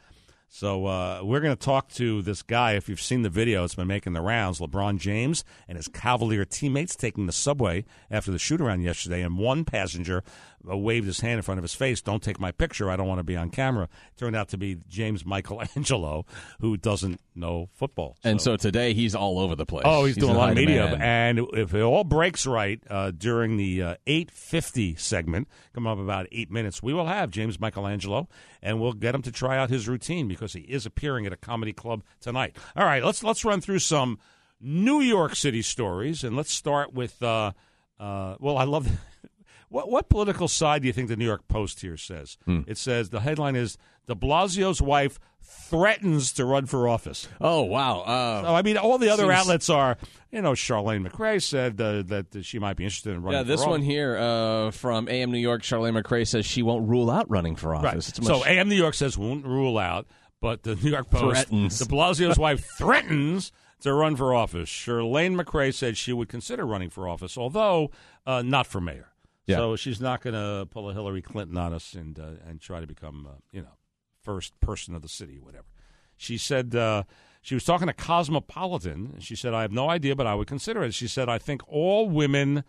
So 0.53 0.85
uh, 0.85 1.21
we're 1.23 1.39
going 1.39 1.55
to 1.55 1.65
talk 1.65 1.87
to 1.93 2.21
this 2.21 2.43
guy. 2.43 2.73
If 2.73 2.89
you've 2.89 3.01
seen 3.01 3.21
the 3.21 3.29
video, 3.29 3.63
it's 3.63 3.75
been 3.75 3.87
making 3.87 4.11
the 4.11 4.21
rounds. 4.21 4.59
LeBron 4.59 4.99
James 4.99 5.45
and 5.65 5.77
his 5.77 5.87
Cavalier 5.87 6.43
teammates 6.43 6.93
taking 6.93 7.25
the 7.25 7.31
subway 7.31 7.85
after 8.11 8.31
the 8.31 8.37
shoot 8.37 8.59
around 8.59 8.81
yesterday, 8.81 9.21
and 9.21 9.37
one 9.37 9.63
passenger 9.63 10.25
waved 10.63 11.07
his 11.07 11.19
hand 11.19 11.37
in 11.37 11.41
front 11.41 11.57
of 11.57 11.63
his 11.63 11.73
face. 11.73 12.01
Don't 12.01 12.21
take 12.21 12.39
my 12.39 12.51
picture. 12.51 12.89
I 12.89 12.95
don't 12.95 13.07
want 13.07 13.19
to 13.19 13.23
be 13.23 13.35
on 13.35 13.49
camera. 13.49 13.89
Turned 14.17 14.35
out 14.35 14.49
to 14.49 14.57
be 14.57 14.77
James 14.87 15.25
Michelangelo, 15.25 16.25
who 16.59 16.77
doesn't 16.77 17.19
know 17.35 17.69
football. 17.73 18.17
And 18.23 18.41
so 18.41 18.57
today 18.57 18.93
he's 18.93 19.15
all 19.15 19.39
over 19.39 19.55
the 19.55 19.65
place. 19.65 19.83
Oh, 19.85 20.05
he's, 20.05 20.17
doing 20.17 20.35
a 20.35 20.37
lot 20.37 20.49
of 20.49 20.55
media, 20.55 20.89
demand. 20.89 21.39
and 21.39 21.47
if 21.53 21.73
it 21.73 21.81
all 21.81 22.03
breaks 22.03 22.45
right 22.45 22.81
uh, 22.89 23.11
during 23.11 23.57
the 23.57 23.81
uh, 23.81 23.95
eight 24.07 24.31
fifty 24.31 24.95
segment, 24.95 25.47
come 25.73 25.87
up 25.87 25.97
about 25.97 26.27
eight 26.31 26.51
minutes, 26.51 26.83
we 26.83 26.93
will 26.93 27.07
have 27.07 27.31
James 27.31 27.59
Michelangelo, 27.59 28.27
and 28.61 28.79
we'll 28.79 28.93
get 28.93 29.15
him 29.15 29.21
to 29.23 29.31
try 29.31 29.57
out 29.57 29.69
his 29.69 29.87
routine 29.87 30.27
because 30.27 30.53
he 30.53 30.61
is 30.61 30.85
appearing 30.85 31.25
at 31.25 31.33
a 31.33 31.37
comedy 31.37 31.73
club 31.73 32.03
tonight. 32.19 32.55
All 32.75 32.85
right, 32.85 33.03
let's 33.03 33.23
let's 33.23 33.43
run 33.45 33.61
through 33.61 33.79
some 33.79 34.19
New 34.59 34.99
York 35.01 35.35
City 35.35 35.61
stories, 35.61 36.23
and 36.23 36.35
let's 36.35 36.53
start 36.53 36.93
with. 36.93 37.21
Uh, 37.23 37.51
uh, 37.99 38.35
well, 38.39 38.57
I 38.57 38.65
love. 38.65 38.89
What, 39.71 39.89
what 39.89 40.09
political 40.09 40.47
side 40.47 40.81
do 40.81 40.87
you 40.87 40.93
think 40.93 41.07
the 41.07 41.15
New 41.15 41.25
York 41.25 41.47
Post 41.47 41.79
here 41.81 41.95
says? 41.97 42.37
Hmm. 42.45 42.61
It 42.67 42.77
says 42.77 43.09
the 43.09 43.21
headline 43.21 43.55
is 43.55 43.77
De 44.05 44.13
Blasio's 44.15 44.81
wife 44.81 45.17
threatens 45.41 46.33
to 46.33 46.45
run 46.45 46.65
for 46.65 46.87
office. 46.87 47.27
Oh 47.39 47.61
wow! 47.63 48.01
Uh, 48.01 48.41
So, 48.43 48.55
I 48.55 48.61
mean, 48.61 48.77
all 48.77 48.97
the 48.97 49.09
other 49.09 49.23
seems- 49.23 49.33
outlets 49.35 49.69
are, 49.69 49.97
you 50.31 50.41
know, 50.41 50.51
Chirlane 50.51 51.07
McCray 51.07 51.41
said 51.41 51.79
uh, 51.79 52.03
that 52.03 52.43
she 52.45 52.59
might 52.59 52.75
be 52.77 52.83
interested 52.83 53.13
in 53.13 53.21
running. 53.21 53.39
Yeah, 53.39 53.43
this 53.43 53.65
one 53.65 53.81
here 53.81 54.17
uh, 54.17 54.71
from 54.71 55.07
AM 55.07 55.31
New 55.31 55.37
York, 55.39 55.61
Chirlane 55.61 55.99
McCray 56.01 56.27
says 56.27 56.45
she 56.45 56.61
won't 56.63 56.87
rule 56.89 57.09
out 57.09 57.29
running 57.29 57.55
for 57.55 57.73
office. 57.75 57.85
Right. 58.19 58.27
Much- 58.27 58.39
So 58.41 58.45
AM 58.45 58.69
New 58.69 58.75
York 58.75 58.93
says 58.93 59.17
won't 59.17 59.45
rule 59.45 59.77
out, 59.77 60.05
but 60.41 60.63
the 60.63 60.75
New 60.75 60.91
York 60.91 61.09
Post 61.09 61.47
Threatens. 61.47 61.79
De 61.79 61.85
Blasio's 61.85 62.37
wife 62.37 62.65
threatens 62.77 63.51
to 63.81 63.93
run 63.93 64.15
for 64.15 64.33
office. 64.33 64.69
Chirlane 64.69 65.39
McCray 65.41 65.73
said 65.73 65.97
she 65.97 66.13
would 66.13 66.29
consider 66.29 66.65
running 66.65 66.89
for 66.89 67.07
office, 67.07 67.37
although 67.37 67.89
uh, 68.25 68.41
not 68.41 68.67
for 68.67 68.79
mayor. 68.81 69.07
Yeah. 69.51 69.57
So 69.57 69.75
she's 69.75 70.01
not 70.01 70.21
going 70.21 70.33
to 70.33 70.65
pull 70.71 70.89
a 70.89 70.93
Hillary 70.93 71.21
Clinton 71.21 71.57
on 71.57 71.73
us 71.73 71.93
and 71.93 72.19
uh, 72.19 72.47
and 72.47 72.59
try 72.59 72.79
to 72.79 72.87
become, 72.87 73.27
uh, 73.29 73.35
you 73.51 73.61
know, 73.61 73.77
first 74.21 74.59
person 74.59 74.95
of 74.95 75.01
the 75.01 75.07
city, 75.09 75.39
whatever. 75.39 75.65
She 76.17 76.37
said 76.37 76.75
uh, 76.75 77.03
she 77.41 77.55
was 77.55 77.63
talking 77.63 77.87
to 77.87 77.93
Cosmopolitan. 77.93 79.11
and 79.13 79.23
She 79.23 79.35
said, 79.35 79.53
"I 79.53 79.61
have 79.63 79.71
no 79.71 79.89
idea, 79.89 80.15
but 80.15 80.27
I 80.27 80.35
would 80.35 80.47
consider 80.47 80.83
it." 80.83 80.93
She 80.93 81.07
said, 81.07 81.29
"I 81.29 81.37
think 81.37 81.61
all 81.67 82.09
women 82.09 82.63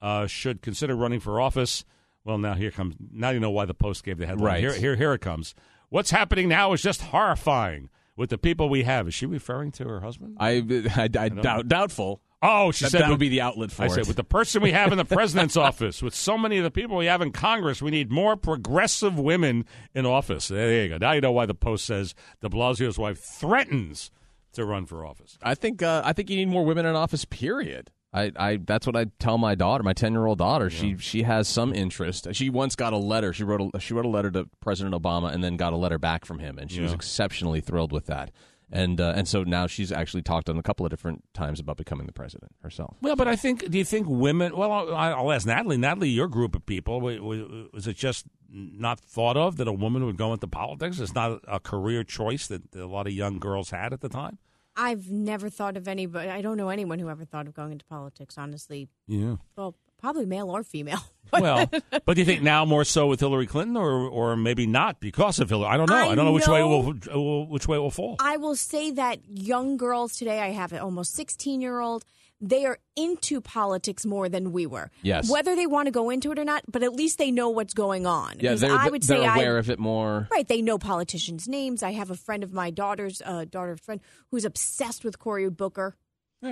uh, 0.00 0.26
should 0.26 0.62
consider 0.62 0.94
running 0.96 1.20
for 1.20 1.40
office." 1.40 1.84
Well, 2.24 2.38
now 2.38 2.54
here 2.54 2.70
comes. 2.72 2.96
Now 3.12 3.30
you 3.30 3.38
know 3.40 3.50
why 3.50 3.66
the 3.66 3.74
Post 3.74 4.02
gave 4.04 4.18
the 4.18 4.26
headline. 4.26 4.44
Right. 4.44 4.60
Here, 4.60 4.72
here, 4.74 4.96
here 4.96 5.12
it 5.12 5.20
comes. 5.20 5.54
What's 5.88 6.10
happening 6.10 6.48
now 6.48 6.72
is 6.72 6.82
just 6.82 7.00
horrifying 7.00 7.88
with 8.16 8.30
the 8.30 8.38
people 8.38 8.68
we 8.68 8.82
have. 8.82 9.06
Is 9.06 9.14
she 9.14 9.26
referring 9.26 9.70
to 9.72 9.84
her 9.84 10.00
husband? 10.00 10.36
I, 10.40 10.50
I, 10.96 11.04
I 11.04 11.28
doubt, 11.28 11.68
doubtful. 11.68 12.20
Oh, 12.42 12.70
she 12.70 12.84
That- 12.84 12.90
said 12.90 13.00
that 13.02 13.10
would 13.10 13.18
be 13.18 13.28
the 13.30 13.40
outlet 13.40 13.72
for 13.72 13.82
I 13.84 13.86
it. 13.86 13.90
said 13.92 14.06
with 14.06 14.16
the 14.16 14.24
person 14.24 14.62
we 14.62 14.72
have 14.72 14.92
in 14.92 14.98
the 14.98 15.04
president's 15.16 15.56
office, 15.56 16.02
with 16.02 16.14
so 16.14 16.36
many 16.36 16.58
of 16.58 16.64
the 16.64 16.70
people 16.70 16.96
we 16.96 17.06
have 17.06 17.22
in 17.22 17.32
Congress, 17.32 17.80
we 17.80 17.90
need 17.90 18.10
more 18.10 18.36
progressive 18.36 19.18
women 19.18 19.64
in 19.94 20.04
office. 20.06 20.48
There 20.48 20.82
you 20.84 20.88
go. 20.90 20.98
Now 20.98 21.12
you 21.12 21.20
know 21.22 21.32
why 21.32 21.46
the 21.46 21.54
Post 21.54 21.86
says 21.86 22.14
De 22.42 22.48
Blasio's 22.48 22.98
wife 22.98 23.18
threatens 23.18 24.10
to 24.52 24.64
run 24.64 24.86
for 24.86 25.04
office. 25.04 25.38
I 25.42 25.54
think 25.54 25.82
uh, 25.82 26.02
I 26.04 26.12
think 26.12 26.28
you 26.30 26.36
need 26.36 26.48
more 26.48 26.64
women 26.64 26.84
in 26.86 26.94
office. 26.94 27.24
Period. 27.24 27.90
I, 28.12 28.32
I 28.36 28.56
that's 28.62 28.86
what 28.86 28.96
I 28.96 29.06
tell 29.18 29.36
my 29.36 29.54
daughter, 29.54 29.82
my 29.82 29.92
ten 29.92 30.12
year 30.12 30.26
old 30.26 30.38
daughter. 30.38 30.70
She 30.70 30.96
she 30.98 31.22
has 31.24 31.48
some 31.48 31.74
interest. 31.74 32.28
She 32.32 32.48
once 32.50 32.74
got 32.76 32.92
a 32.92 32.96
letter. 32.98 33.32
She 33.32 33.44
wrote 33.44 33.70
a 33.74 33.80
she 33.80 33.92
wrote 33.94 34.06
a 34.06 34.08
letter 34.10 34.30
to 34.30 34.48
President 34.60 34.94
Obama 34.94 35.32
and 35.34 35.42
then 35.44 35.56
got 35.56 35.72
a 35.72 35.76
letter 35.76 35.98
back 35.98 36.24
from 36.24 36.38
him, 36.38 36.58
and 36.58 36.70
she 36.70 36.80
was 36.80 36.92
exceptionally 36.92 37.60
thrilled 37.60 37.92
with 37.92 38.06
that. 38.06 38.30
And 38.72 39.00
uh, 39.00 39.12
and 39.14 39.28
so 39.28 39.44
now 39.44 39.68
she's 39.68 39.92
actually 39.92 40.22
talked 40.22 40.48
on 40.50 40.58
a 40.58 40.62
couple 40.62 40.84
of 40.84 40.90
different 40.90 41.22
times 41.32 41.60
about 41.60 41.76
becoming 41.76 42.06
the 42.06 42.12
president 42.12 42.50
herself. 42.62 42.96
Well, 43.00 43.14
but 43.14 43.28
I 43.28 43.36
think. 43.36 43.70
Do 43.70 43.78
you 43.78 43.84
think 43.84 44.08
women? 44.08 44.56
Well, 44.56 44.72
I'll, 44.72 44.94
I'll 44.94 45.32
ask 45.32 45.46
Natalie. 45.46 45.76
Natalie, 45.76 46.08
your 46.08 46.26
group 46.26 46.56
of 46.56 46.66
people 46.66 47.00
wa- 47.00 47.20
wa- 47.20 47.66
was 47.72 47.86
it 47.86 47.96
just 47.96 48.26
not 48.50 48.98
thought 48.98 49.36
of 49.36 49.56
that 49.58 49.68
a 49.68 49.72
woman 49.72 50.04
would 50.04 50.16
go 50.16 50.32
into 50.32 50.48
politics? 50.48 50.98
It's 50.98 51.14
not 51.14 51.40
a 51.46 51.60
career 51.60 52.02
choice 52.02 52.48
that 52.48 52.74
a 52.74 52.86
lot 52.86 53.06
of 53.06 53.12
young 53.12 53.38
girls 53.38 53.70
had 53.70 53.92
at 53.92 54.00
the 54.00 54.08
time. 54.08 54.38
I've 54.76 55.10
never 55.10 55.48
thought 55.48 55.76
of 55.76 55.86
anybody. 55.86 56.28
I 56.28 56.42
don't 56.42 56.56
know 56.56 56.68
anyone 56.68 56.98
who 56.98 57.08
ever 57.08 57.24
thought 57.24 57.46
of 57.46 57.54
going 57.54 57.72
into 57.72 57.84
politics. 57.86 58.36
Honestly, 58.36 58.88
Yeah. 59.06 59.36
well, 59.56 59.76
probably 59.98 60.26
male 60.26 60.50
or 60.50 60.62
female. 60.62 61.00
well, 61.32 61.66
but 61.90 62.14
do 62.14 62.20
you 62.20 62.24
think 62.24 62.42
now 62.42 62.64
more 62.64 62.84
so 62.84 63.08
with 63.08 63.18
Hillary 63.18 63.46
Clinton, 63.46 63.76
or 63.76 63.90
or 64.08 64.36
maybe 64.36 64.66
not 64.66 65.00
because 65.00 65.40
of 65.40 65.48
Hillary? 65.48 65.68
I 65.68 65.76
don't 65.76 65.90
know. 65.90 65.96
I, 65.96 66.08
I 66.10 66.14
don't 66.14 66.24
know 66.24 66.32
which 66.32 66.46
way 66.46 66.60
it 66.60 66.64
will 66.64 67.46
which 67.46 67.66
way 67.66 67.76
it 67.76 67.80
will 67.80 67.90
fall. 67.90 68.16
I 68.20 68.36
will 68.36 68.54
say 68.54 68.92
that 68.92 69.20
young 69.28 69.76
girls 69.76 70.16
today, 70.16 70.40
I 70.40 70.50
have 70.50 70.72
an 70.72 70.78
almost 70.78 71.14
16 71.14 71.60
year 71.60 71.80
old, 71.80 72.04
they 72.40 72.64
are 72.64 72.78
into 72.96 73.40
politics 73.40 74.06
more 74.06 74.28
than 74.28 74.52
we 74.52 74.66
were. 74.66 74.90
Yes. 75.02 75.30
Whether 75.30 75.56
they 75.56 75.66
want 75.66 75.86
to 75.86 75.90
go 75.92 76.10
into 76.10 76.30
it 76.32 76.38
or 76.38 76.44
not, 76.44 76.62
but 76.70 76.82
at 76.82 76.92
least 76.94 77.18
they 77.18 77.30
know 77.30 77.48
what's 77.48 77.74
going 77.74 78.06
on. 78.06 78.34
Yeah, 78.38 78.50
'Cause 78.50 78.60
they're 78.60 78.70
I 78.76 78.88
would 78.88 79.02
they're 79.02 79.18
say 79.18 79.26
aware 79.26 79.56
I, 79.56 79.58
of 79.58 79.70
it 79.70 79.78
more. 79.78 80.28
Right, 80.30 80.46
they 80.46 80.62
know 80.62 80.78
politicians' 80.78 81.48
names. 81.48 81.82
I 81.82 81.92
have 81.92 82.10
a 82.10 82.16
friend 82.16 82.44
of 82.44 82.52
my 82.52 82.70
daughter's 82.70 83.20
uh, 83.24 83.46
daughter's 83.46 83.80
friend 83.80 84.00
who's 84.30 84.44
obsessed 84.44 85.04
with 85.04 85.18
Cory 85.18 85.48
Booker. 85.50 85.96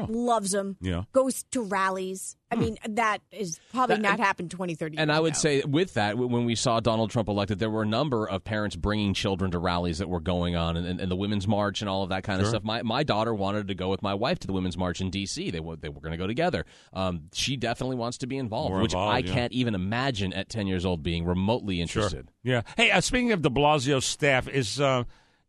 Loves 0.08 0.52
him. 0.54 0.76
Yeah. 0.80 1.04
Goes 1.12 1.44
to 1.52 1.62
rallies. 1.62 2.36
I 2.50 2.56
mean, 2.56 2.76
that 2.88 3.18
is 3.32 3.58
probably 3.72 3.96
That- 3.96 4.02
not 4.02 4.20
happened 4.20 4.50
20, 4.52 4.76
30 4.76 4.96
And 4.96 5.08
years 5.08 5.16
I 5.16 5.20
would 5.20 5.32
ago. 5.32 5.38
say 5.38 5.62
with 5.64 5.94
that, 5.94 6.10
w- 6.10 6.28
when 6.30 6.44
we 6.44 6.54
saw 6.54 6.78
Donald 6.78 7.10
Trump 7.10 7.28
elected, 7.28 7.58
there 7.58 7.70
were 7.70 7.82
a 7.82 7.86
number 7.86 8.26
of 8.28 8.44
parents 8.44 8.76
bringing 8.76 9.12
children 9.12 9.50
to 9.50 9.58
rallies 9.58 9.98
that 9.98 10.08
were 10.08 10.20
going 10.20 10.54
on, 10.54 10.76
and, 10.76 10.86
and, 10.86 11.00
and 11.00 11.10
the 11.10 11.16
Women's 11.16 11.48
March 11.48 11.80
and 11.80 11.88
all 11.88 12.04
of 12.04 12.10
that 12.10 12.22
kind 12.22 12.40
of 12.40 12.46
stuff. 12.46 12.62
My 12.62 12.82
my 12.82 13.02
daughter 13.02 13.34
wanted 13.34 13.66
to 13.68 13.74
go 13.74 13.88
with 13.88 14.02
my 14.02 14.14
wife 14.14 14.38
to 14.40 14.46
the 14.46 14.52
Women's 14.52 14.76
March 14.78 15.00
in 15.00 15.10
D.C. 15.10 15.50
They 15.50 15.58
were 15.58 15.74
they 15.74 15.88
were 15.88 16.00
going 16.00 16.12
to 16.12 16.16
go 16.18 16.28
together. 16.28 16.64
Um, 16.92 17.22
she 17.32 17.56
definitely 17.56 17.96
wants 17.96 18.18
to 18.18 18.28
be 18.28 18.36
involved, 18.36 18.70
More 18.72 18.82
which 18.82 18.92
involved, 18.92 19.16
I 19.16 19.18
yeah. 19.18 19.32
can't 19.34 19.52
even 19.52 19.74
imagine 19.74 20.32
at 20.32 20.48
ten 20.48 20.68
years 20.68 20.84
old 20.86 21.02
being 21.02 21.24
remotely 21.24 21.80
interested. 21.80 22.30
Yeah. 22.44 22.62
Hey, 22.76 22.92
uh, 22.92 23.00
speaking 23.00 23.32
of 23.32 23.42
De 23.42 23.50
Blasio's 23.50 24.04
staff, 24.04 24.46
is 24.48 24.80
uh, 24.80 25.04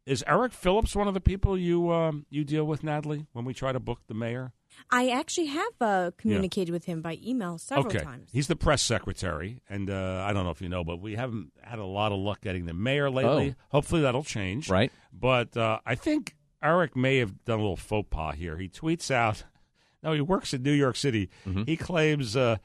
is 0.06 0.24
Eric 0.28 0.54
Phillips 0.54 0.96
one 0.96 1.08
of 1.08 1.14
the 1.14 1.22
people 1.22 1.58
you 1.58 1.92
um, 1.92 2.26
you 2.30 2.44
deal 2.44 2.66
with, 2.66 2.84
Natalie, 2.84 3.26
when 3.34 3.46
we 3.46 3.54
try 3.54 3.72
to 3.72 3.80
book 3.80 4.02
the 4.08 4.14
mayor? 4.14 4.54
I 4.92 5.10
actually 5.10 5.48
have 5.48 5.74
uh, 5.80 6.12
communicated 6.18 6.72
with 6.72 6.86
him 6.86 7.02
by 7.02 7.18
email 7.26 7.58
several 7.58 7.88
okay. 7.88 8.00
times. 8.00 8.30
He's 8.32 8.48
the 8.48 8.56
press 8.56 8.82
secretary, 8.82 9.62
and 9.70 9.90
uh, 9.90 10.26
I 10.28 10.34
don't 10.34 10.44
know 10.44 10.52
if 10.52 10.62
you 10.62 10.70
know, 10.70 10.84
but 10.84 11.00
we 11.00 11.16
haven't 11.16 11.54
had 11.62 11.80
a 11.80 11.86
lot 11.86 12.12
of 12.12 12.20
luck 12.20 12.42
getting 12.42 12.66
the 12.66 12.74
mayor 12.74 13.10
lately. 13.10 13.56
Oh. 13.58 13.64
Hopefully 13.70 14.02
that'll 14.02 14.24
change. 14.24 14.70
Right. 14.70 14.92
But 15.14 15.56
uh, 15.56 15.80
I 15.86 15.96
think 15.96 16.36
Eric 16.62 16.96
may 16.96 17.18
have 17.18 17.44
done 17.46 17.60
a 17.60 17.62
little 17.62 17.78
faux 17.78 18.08
pas 18.10 18.36
here. 18.36 18.58
He 18.58 18.68
tweets 18.68 19.10
out, 19.12 19.44
no, 20.04 20.12
he 20.12 20.22
works 20.22 20.54
in 20.54 20.62
New 20.62 20.74
York 20.74 20.98
City. 20.98 21.30
Mm-hmm. 21.48 21.64
He 21.64 21.78
claims 21.78 22.36
uh, 22.36 22.58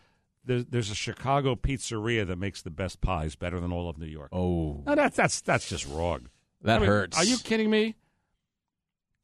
there's, 0.45 0.67
there's 0.67 0.91
a 0.91 0.97
Chicago 0.97 1.55
pizzeria 1.55 2.27
that 2.27 2.37
makes 2.37 2.63
the 2.63 2.71
best 2.71 3.01
pies, 3.01 3.37
better 3.37 3.61
than 3.61 3.73
all 3.73 3.89
of 3.89 3.99
New 3.99 4.07
York. 4.07 4.31
Oh, 4.33 4.83
no, 4.87 4.95
that's 4.95 5.17
that's 5.17 5.41
that's 5.41 5.69
just 5.69 5.87
wrong. 5.87 6.29
That 6.63 6.77
I 6.77 6.79
mean, 6.81 6.89
hurts. 6.89 7.19
Are 7.19 7.25
you 7.25 7.39
kidding 7.39 7.71
me? 7.71 7.97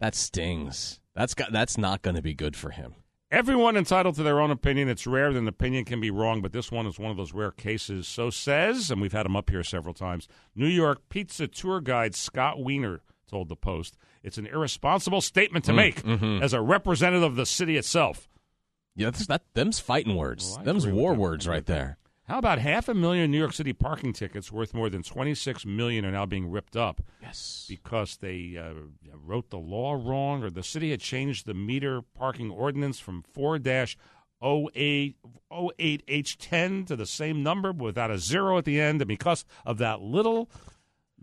That 0.00 0.14
stings. 0.14 1.00
That's 1.14 1.34
got 1.34 1.52
that's 1.52 1.78
not 1.78 2.02
going 2.02 2.16
to 2.16 2.22
be 2.22 2.34
good 2.34 2.56
for 2.56 2.70
him. 2.70 2.94
Everyone 3.30 3.76
entitled 3.76 4.14
to 4.16 4.22
their 4.22 4.40
own 4.40 4.50
opinion. 4.50 4.88
It's 4.88 5.06
rare 5.06 5.32
that 5.32 5.38
an 5.38 5.48
opinion 5.48 5.84
can 5.84 6.00
be 6.00 6.10
wrong, 6.12 6.42
but 6.42 6.52
this 6.52 6.70
one 6.70 6.86
is 6.86 6.98
one 6.98 7.10
of 7.10 7.16
those 7.16 7.32
rare 7.32 7.50
cases. 7.50 8.06
So 8.06 8.30
says, 8.30 8.90
and 8.90 9.00
we've 9.00 9.12
had 9.12 9.26
him 9.26 9.34
up 9.34 9.50
here 9.50 9.64
several 9.64 9.94
times, 9.94 10.28
New 10.54 10.68
York 10.68 11.00
pizza 11.08 11.48
tour 11.48 11.80
guide 11.80 12.14
Scott 12.14 12.62
Wiener 12.62 13.00
told 13.28 13.48
the 13.48 13.56
Post. 13.56 13.96
It's 14.22 14.38
an 14.38 14.46
irresponsible 14.46 15.20
statement 15.20 15.64
to 15.64 15.72
Mm, 15.72 15.76
make 15.76 16.02
mhm. 16.04 16.40
as 16.40 16.52
a 16.52 16.60
representative 16.60 17.24
of 17.24 17.34
the 17.36 17.46
city 17.46 17.76
itself. 17.76 18.28
Yeah, 18.94 19.10
that's, 19.10 19.26
that 19.26 19.42
them's 19.54 19.80
fighting 19.80 20.14
words. 20.14 20.54
Well, 20.56 20.64
them's 20.64 20.86
war 20.86 21.12
words 21.14 21.48
right 21.48 21.66
there. 21.66 21.98
How 22.28 22.38
about 22.38 22.58
half 22.58 22.88
a 22.88 22.94
million 22.94 23.30
New 23.30 23.38
York 23.38 23.52
City 23.52 23.72
parking 23.72 24.12
tickets 24.12 24.50
worth 24.50 24.74
more 24.74 24.90
than 24.90 25.04
26 25.04 25.64
million 25.64 26.04
are 26.04 26.10
now 26.10 26.26
being 26.26 26.50
ripped 26.50 26.76
up? 26.76 27.00
Yes. 27.22 27.66
Because 27.68 28.16
they 28.16 28.56
uh, 28.58 28.72
wrote 29.24 29.50
the 29.50 29.58
law 29.58 29.92
wrong 29.94 30.42
or 30.42 30.50
the 30.50 30.64
city 30.64 30.90
had 30.90 31.00
changed 31.00 31.46
the 31.46 31.54
meter 31.54 32.02
parking 32.02 32.50
ordinance 32.50 32.98
from 32.98 33.22
4 33.32 33.60
08 33.64 33.96
08H10 35.52 36.86
to 36.86 36.96
the 36.96 37.06
same 37.06 37.42
number 37.42 37.72
without 37.72 38.10
a 38.10 38.18
zero 38.18 38.58
at 38.58 38.64
the 38.64 38.80
end 38.80 39.00
and 39.00 39.08
because 39.08 39.44
of 39.64 39.78
that 39.78 40.00
little 40.00 40.50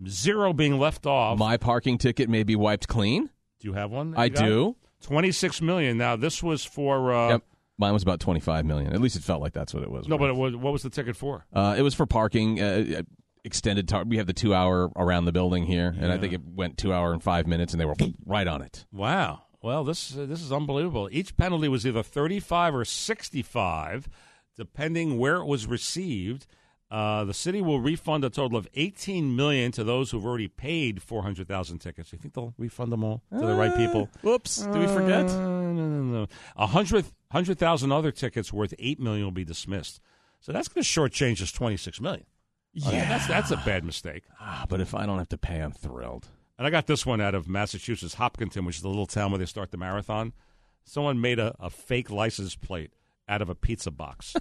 zero 0.08 0.52
being 0.52 0.78
left 0.78 1.06
off. 1.06 1.38
My 1.38 1.56
parking 1.56 1.98
ticket 1.98 2.28
may 2.28 2.42
be 2.42 2.56
wiped 2.56 2.88
clean. 2.88 3.30
Do 3.60 3.68
you 3.68 3.74
have 3.74 3.90
one? 3.90 4.14
I 4.16 4.24
you 4.24 4.30
got? 4.30 4.44
do. 4.44 4.76
26 5.02 5.60
million. 5.60 5.98
Now 5.98 6.16
this 6.16 6.42
was 6.42 6.64
for 6.64 7.12
uh, 7.12 7.28
Yep. 7.28 7.42
Mine 7.78 7.92
was 7.92 8.02
about 8.02 8.20
twenty 8.20 8.40
five 8.40 8.64
million. 8.64 8.92
At 8.92 9.00
least 9.00 9.16
it 9.16 9.22
felt 9.22 9.40
like 9.40 9.52
that's 9.52 9.74
what 9.74 9.82
it 9.82 9.90
was. 9.90 10.06
No, 10.08 10.16
but 10.18 10.30
it 10.30 10.36
was, 10.36 10.54
what 10.54 10.72
was 10.72 10.82
the 10.82 10.90
ticket 10.90 11.16
for? 11.16 11.44
Uh, 11.52 11.74
it 11.76 11.82
was 11.82 11.94
for 11.94 12.06
parking. 12.06 12.60
Uh, 12.60 13.02
extended. 13.44 13.88
Tar- 13.88 14.04
we 14.04 14.16
have 14.16 14.26
the 14.26 14.32
two 14.32 14.54
hour 14.54 14.90
around 14.96 15.26
the 15.26 15.32
building 15.32 15.64
here, 15.66 15.94
and 15.98 16.10
I 16.10 16.18
think 16.18 16.32
it 16.32 16.40
went 16.44 16.78
two 16.78 16.92
hour 16.94 17.12
and 17.12 17.22
five 17.22 17.46
minutes, 17.46 17.72
and 17.74 17.80
they 17.80 17.84
were 17.84 17.96
right 18.26 18.46
on 18.46 18.62
it. 18.62 18.86
Wow. 18.92 19.42
Well, 19.62 19.84
this 19.84 20.16
uh, 20.16 20.26
this 20.26 20.42
is 20.42 20.52
unbelievable. 20.52 21.08
Each 21.10 21.36
penalty 21.36 21.68
was 21.68 21.86
either 21.86 22.02
35 22.02 22.74
or 22.74 22.84
65, 22.84 24.08
depending 24.56 25.18
where 25.18 25.36
it 25.36 25.46
was 25.46 25.66
received. 25.66 26.46
Uh, 26.90 27.24
the 27.24 27.34
city 27.34 27.60
will 27.60 27.80
refund 27.80 28.24
a 28.24 28.30
total 28.30 28.56
of 28.56 28.68
18 28.74 29.34
million 29.34 29.72
to 29.72 29.82
those 29.82 30.10
who've 30.10 30.24
already 30.24 30.48
paid 30.48 31.02
400,000 31.02 31.78
tickets. 31.78 32.12
You 32.12 32.18
think 32.18 32.34
they'll 32.34 32.54
refund 32.58 32.92
them 32.92 33.02
all 33.02 33.22
to 33.32 33.44
the 33.46 33.54
right 33.54 33.74
people? 33.74 34.08
Whoops! 34.22 34.56
Did 34.58 34.76
we 34.76 34.86
forget? 34.86 35.26
Uh, 35.28 35.38
no, 35.38 35.72
no, 35.72 36.02
no. 36.02 36.26
A 36.56 36.66
hundred 36.68 37.06
hundred 37.32 37.58
thousand 37.58 37.90
other 37.90 38.12
tickets 38.12 38.52
worth 38.52 38.74
eight 38.78 39.00
million 39.00 39.24
will 39.24 39.32
be 39.32 39.44
dismissed. 39.44 40.00
So 40.40 40.52
that's 40.52 40.68
going 40.68 40.84
to 40.84 40.88
shortchange 40.88 41.40
us 41.42 41.50
26 41.52 42.00
million. 42.00 42.26
Yeah. 42.74 43.08
that's 43.08 43.26
that's 43.26 43.50
a 43.50 43.56
bad 43.56 43.84
mistake. 43.84 44.24
Ah, 44.40 44.66
but 44.68 44.80
if 44.80 44.94
I 44.94 45.06
don't 45.06 45.18
have 45.18 45.28
to 45.30 45.38
pay, 45.38 45.60
I'm 45.60 45.72
thrilled. 45.72 46.28
And 46.58 46.66
I 46.66 46.70
got 46.70 46.86
this 46.86 47.04
one 47.06 47.20
out 47.20 47.34
of 47.34 47.48
Massachusetts, 47.48 48.14
Hopkinton, 48.14 48.64
which 48.64 48.76
is 48.76 48.82
the 48.82 48.88
little 48.88 49.06
town 49.06 49.30
where 49.32 49.38
they 49.38 49.46
start 49.46 49.70
the 49.70 49.76
marathon. 49.76 50.32
Someone 50.84 51.20
made 51.20 51.38
a, 51.38 51.56
a 51.58 51.70
fake 51.70 52.10
license 52.10 52.54
plate 52.56 52.92
out 53.28 53.40
of 53.42 53.48
a 53.48 53.54
pizza 53.54 53.90
box. 53.90 54.34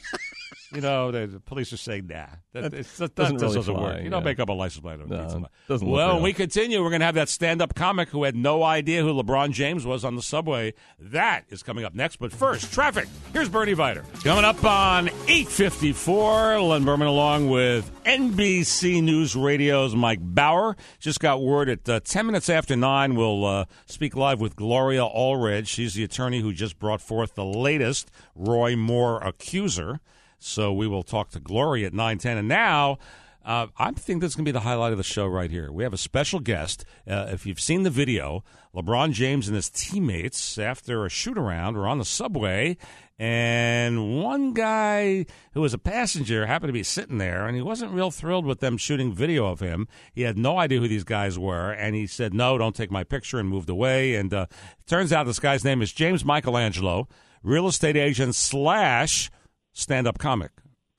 you 0.73 0.81
know, 0.81 1.11
the, 1.11 1.27
the 1.27 1.39
police 1.39 1.71
are 1.71 1.77
saying, 1.77 2.07
nah, 2.07 2.25
that, 2.53 2.71
That 2.71 2.73
it's, 2.73 2.97
that, 2.97 3.15
doesn't 3.15 3.37
really 3.37 3.55
doesn't 3.55 3.73
work. 3.79 4.03
You 4.03 4.09
don't 4.09 4.23
make 4.25 4.39
up 4.39 4.49
a 4.49 4.53
license 4.53 4.81
plate 4.81 4.95
on 4.95 5.01
of 5.01 5.11
a 5.11 5.15
No, 5.15 5.23
pizza 5.23 5.39
box. 5.39 5.53
doesn't 5.69 5.89
well, 5.89 6.19
we 6.21 6.33
continue, 6.33 6.81
we're 6.83 6.89
going 6.89 6.99
to 6.99 7.05
have 7.05 7.15
that 7.15 7.29
stand 7.29 7.61
up 7.61 7.75
comic 7.75 8.09
who 8.09 8.23
had 8.23 8.35
no 8.35 8.63
idea 8.63 9.01
who 9.03 9.13
LeBron 9.13 9.51
James 9.51 9.85
was 9.85 10.03
on 10.03 10.15
the 10.15 10.21
subway. 10.21 10.73
That 10.99 11.45
is 11.49 11.63
coming 11.63 11.85
up 11.85 11.93
next. 11.93 12.17
But 12.17 12.31
first, 12.33 12.73
traffic. 12.73 13.07
Here's 13.31 13.49
Bernie 13.49 13.75
Viter. 13.75 14.03
Coming 14.23 14.43
up 14.43 14.63
on 14.65 15.07
854, 15.27 16.61
Len 16.61 16.83
Berman 16.83 17.07
along 17.07 17.49
with 17.49 17.89
NBC 18.05 19.01
News 19.01 19.35
Radio's 19.35 19.95
Mike 19.95 20.19
Bauer. 20.21 20.75
Just 20.99 21.19
got 21.19 21.41
word 21.41 21.69
at 21.69 21.87
uh, 21.87 21.99
10 22.01 22.25
minutes 22.25 22.49
after 22.49 22.75
9, 22.75 23.15
we'll 23.15 23.45
uh, 23.45 23.65
speak 23.85 24.15
live 24.15 24.41
with 24.41 24.55
Gloria 24.55 25.01
Allred. 25.01 25.67
She's 25.67 25.93
the 25.93 26.03
attorney 26.03 26.41
who 26.41 26.53
just 26.53 26.79
brought 26.79 27.01
forth 27.01 27.35
the 27.35 27.45
latest 27.45 28.11
Roy 28.35 28.75
Moore 28.75 29.21
accuser. 29.23 29.99
So 30.37 30.73
we 30.73 30.87
will 30.87 31.03
talk 31.03 31.29
to 31.31 31.39
Gloria 31.39 31.87
at 31.87 31.93
910. 31.93 32.37
And 32.37 32.47
now... 32.47 32.97
Uh, 33.45 33.67
I 33.77 33.91
think 33.91 34.21
this 34.21 34.31
is 34.31 34.35
going 34.37 34.45
to 34.45 34.47
be 34.47 34.53
the 34.53 34.61
highlight 34.61 34.93
of 34.93 34.97
the 34.97 35.03
show 35.03 35.27
right 35.27 35.51
here. 35.51 35.69
We 35.69 35.83
have 35.83 35.91
a 35.91 35.97
special 35.97 36.39
guest. 36.39 36.85
Uh, 37.05 37.27
if 37.29 37.45
you've 37.45 37.59
seen 37.59 37.83
the 37.83 37.89
video, 37.89 38.41
LeBron 38.73 39.11
James 39.11 39.47
and 39.47 39.55
his 39.57 39.69
teammates, 39.69 40.57
after 40.57 41.05
a 41.05 41.09
shoot 41.09 41.37
around, 41.37 41.75
were 41.75 41.85
on 41.85 41.97
the 41.97 42.05
subway, 42.05 42.77
and 43.19 44.21
one 44.23 44.53
guy 44.53 45.25
who 45.53 45.61
was 45.61 45.73
a 45.73 45.77
passenger 45.77 46.45
happened 46.45 46.69
to 46.69 46.73
be 46.73 46.83
sitting 46.83 47.19
there, 47.19 47.45
and 47.45 47.55
he 47.55 47.61
wasn't 47.61 47.91
real 47.91 48.09
thrilled 48.09 48.45
with 48.45 48.59
them 48.59 48.77
shooting 48.77 49.13
video 49.13 49.45
of 49.45 49.59
him. 49.59 49.87
He 50.13 50.23
had 50.23 50.37
no 50.37 50.57
idea 50.57 50.79
who 50.79 50.87
these 50.87 51.03
guys 51.03 51.37
were, 51.37 51.71
and 51.71 51.95
he 51.95 52.07
said, 52.07 52.33
No, 52.33 52.57
don't 52.57 52.75
take 52.75 52.91
my 52.91 53.03
picture, 53.03 53.39
and 53.39 53.47
moved 53.47 53.69
away. 53.69 54.15
And 54.15 54.33
uh, 54.33 54.47
turns 54.87 55.13
out 55.13 55.25
this 55.25 55.39
guy's 55.39 55.63
name 55.63 55.81
is 55.81 55.93
James 55.93 56.25
Michelangelo, 56.25 57.07
real 57.43 57.67
estate 57.67 57.97
agent 57.97 58.35
slash 58.35 59.29
stand 59.73 60.07
up 60.07 60.17
comic. 60.17 60.51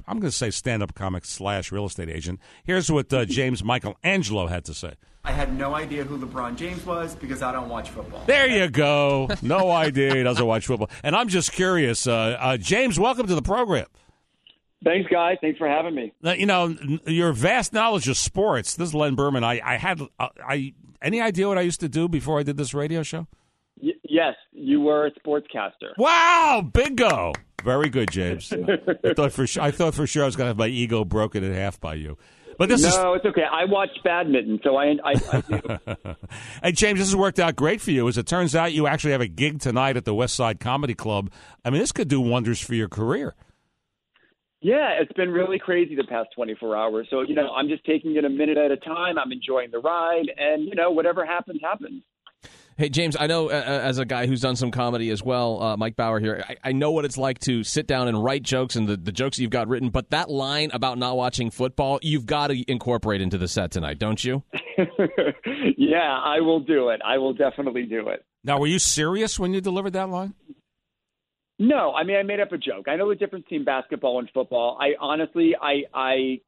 I'm 0.06 0.20
going 0.20 0.30
to 0.30 0.36
say 0.36 0.50
stand 0.50 0.82
up 0.82 0.94
comic 0.94 1.24
slash 1.24 1.72
real 1.72 1.86
estate 1.86 2.08
agent. 2.10 2.40
Here's 2.64 2.90
what 2.90 3.12
uh, 3.12 3.24
James 3.24 3.64
Michelangelo 3.64 4.46
had 4.46 4.64
to 4.66 4.74
say. 4.74 4.94
I 5.24 5.32
had 5.32 5.56
no 5.56 5.74
idea 5.74 6.04
who 6.04 6.18
LeBron 6.18 6.56
James 6.56 6.84
was 6.84 7.14
because 7.14 7.40
I 7.42 7.50
don't 7.50 7.70
watch 7.70 7.88
football. 7.88 8.22
There 8.26 8.46
you 8.46 8.68
go. 8.68 9.28
No 9.40 9.70
idea 9.70 10.16
he 10.16 10.22
doesn't 10.22 10.44
watch 10.44 10.66
football. 10.66 10.90
And 11.02 11.16
I'm 11.16 11.28
just 11.28 11.52
curious. 11.52 12.06
Uh, 12.06 12.36
uh, 12.38 12.56
James, 12.58 13.00
welcome 13.00 13.26
to 13.26 13.34
the 13.34 13.40
program. 13.42 13.86
Thanks, 14.84 15.10
guys. 15.10 15.38
Thanks 15.40 15.56
for 15.56 15.66
having 15.66 15.94
me. 15.94 16.12
You 16.22 16.44
know, 16.44 16.76
your 17.06 17.32
vast 17.32 17.72
knowledge 17.72 18.06
of 18.06 18.18
sports. 18.18 18.76
This 18.76 18.90
is 18.90 18.94
Len 18.94 19.14
Berman. 19.14 19.42
I, 19.42 19.60
I 19.64 19.76
had 19.78 20.02
uh, 20.20 20.28
I 20.46 20.74
any 21.00 21.22
idea 21.22 21.48
what 21.48 21.56
I 21.56 21.62
used 21.62 21.80
to 21.80 21.88
do 21.88 22.06
before 22.06 22.38
I 22.38 22.42
did 22.42 22.58
this 22.58 22.74
radio 22.74 23.02
show? 23.02 23.26
Y- 23.80 23.92
yes, 24.04 24.34
you 24.54 24.80
were 24.80 25.06
a 25.06 25.10
sportscaster. 25.12 25.92
Wow, 25.98 26.68
bingo! 26.72 27.32
Very 27.62 27.88
good, 27.88 28.10
James. 28.10 28.52
I 29.04 29.14
thought 29.14 29.32
for 29.32 29.46
sure. 29.46 29.62
I 29.62 29.70
thought 29.70 29.94
for 29.94 30.06
sure 30.06 30.22
I 30.22 30.26
was 30.26 30.36
going 30.36 30.44
to 30.46 30.50
have 30.50 30.58
my 30.58 30.68
ego 30.68 31.04
broken 31.04 31.42
in 31.42 31.52
half 31.52 31.80
by 31.80 31.94
you. 31.94 32.16
But 32.56 32.68
this 32.68 32.84
is 32.84 32.96
no, 32.96 33.14
it's 33.14 33.24
okay. 33.24 33.42
I 33.42 33.64
watch 33.64 33.90
badminton, 34.04 34.60
so 34.62 34.76
I, 34.76 34.94
I, 35.04 35.14
I 35.32 35.40
do. 35.40 36.14
hey, 36.62 36.72
James, 36.72 37.00
this 37.00 37.08
has 37.08 37.16
worked 37.16 37.40
out 37.40 37.56
great 37.56 37.80
for 37.80 37.90
you. 37.90 38.06
As 38.06 38.16
it 38.16 38.26
turns 38.26 38.54
out, 38.54 38.72
you 38.72 38.86
actually 38.86 39.10
have 39.10 39.20
a 39.20 39.26
gig 39.26 39.60
tonight 39.60 39.96
at 39.96 40.04
the 40.04 40.14
West 40.14 40.34
Side 40.34 40.60
Comedy 40.60 40.94
Club. 40.94 41.32
I 41.64 41.70
mean, 41.70 41.80
this 41.80 41.90
could 41.90 42.06
do 42.06 42.20
wonders 42.20 42.60
for 42.60 42.74
your 42.74 42.88
career. 42.88 43.34
yeah, 44.60 44.90
it's 45.00 45.12
been 45.14 45.30
really 45.30 45.58
crazy 45.58 45.96
the 45.96 46.04
past 46.04 46.28
24 46.36 46.76
hours. 46.76 47.06
So, 47.10 47.22
you 47.22 47.34
know, 47.34 47.48
I'm 47.50 47.68
just 47.68 47.84
taking 47.84 48.14
it 48.16 48.24
a 48.24 48.30
minute 48.30 48.56
at 48.56 48.70
a 48.70 48.76
time. 48.76 49.18
I'm 49.18 49.32
enjoying 49.32 49.70
the 49.72 49.80
ride, 49.80 50.30
and, 50.36 50.64
you 50.64 50.74
know, 50.76 50.90
whatever 50.92 51.26
happens, 51.26 51.60
happens. 51.60 52.02
Hey 52.76 52.88
James, 52.88 53.16
I 53.18 53.28
know 53.28 53.50
uh, 53.50 53.52
as 53.52 53.98
a 53.98 54.04
guy 54.04 54.26
who's 54.26 54.40
done 54.40 54.56
some 54.56 54.72
comedy 54.72 55.10
as 55.10 55.22
well, 55.22 55.62
uh, 55.62 55.76
Mike 55.76 55.94
Bauer 55.94 56.18
here. 56.18 56.44
I, 56.48 56.56
I 56.64 56.72
know 56.72 56.90
what 56.90 57.04
it's 57.04 57.16
like 57.16 57.38
to 57.40 57.62
sit 57.62 57.86
down 57.86 58.08
and 58.08 58.22
write 58.22 58.42
jokes 58.42 58.74
and 58.74 58.88
the, 58.88 58.96
the 58.96 59.12
jokes 59.12 59.38
you've 59.38 59.50
got 59.50 59.68
written. 59.68 59.90
But 59.90 60.10
that 60.10 60.28
line 60.28 60.70
about 60.72 60.98
not 60.98 61.16
watching 61.16 61.50
football, 61.50 62.00
you've 62.02 62.26
got 62.26 62.48
to 62.48 62.68
incorporate 62.68 63.20
into 63.20 63.38
the 63.38 63.46
set 63.46 63.70
tonight, 63.70 64.00
don't 64.00 64.24
you? 64.24 64.42
yeah, 65.78 66.18
I 66.24 66.40
will 66.40 66.60
do 66.60 66.88
it. 66.88 67.00
I 67.04 67.18
will 67.18 67.32
definitely 67.32 67.84
do 67.84 68.08
it. 68.08 68.24
Now, 68.42 68.58
were 68.58 68.66
you 68.66 68.80
serious 68.80 69.38
when 69.38 69.54
you 69.54 69.60
delivered 69.60 69.92
that 69.92 70.08
line? 70.08 70.34
No, 71.60 71.92
I 71.92 72.02
mean 72.02 72.16
I 72.16 72.24
made 72.24 72.40
up 72.40 72.50
a 72.50 72.58
joke. 72.58 72.88
I 72.88 72.96
know 72.96 73.08
the 73.08 73.14
difference 73.14 73.44
between 73.44 73.64
basketball 73.64 74.18
and 74.18 74.28
football. 74.34 74.76
I 74.80 74.94
honestly, 75.00 75.54
I, 75.60 75.84
I, 75.94 76.40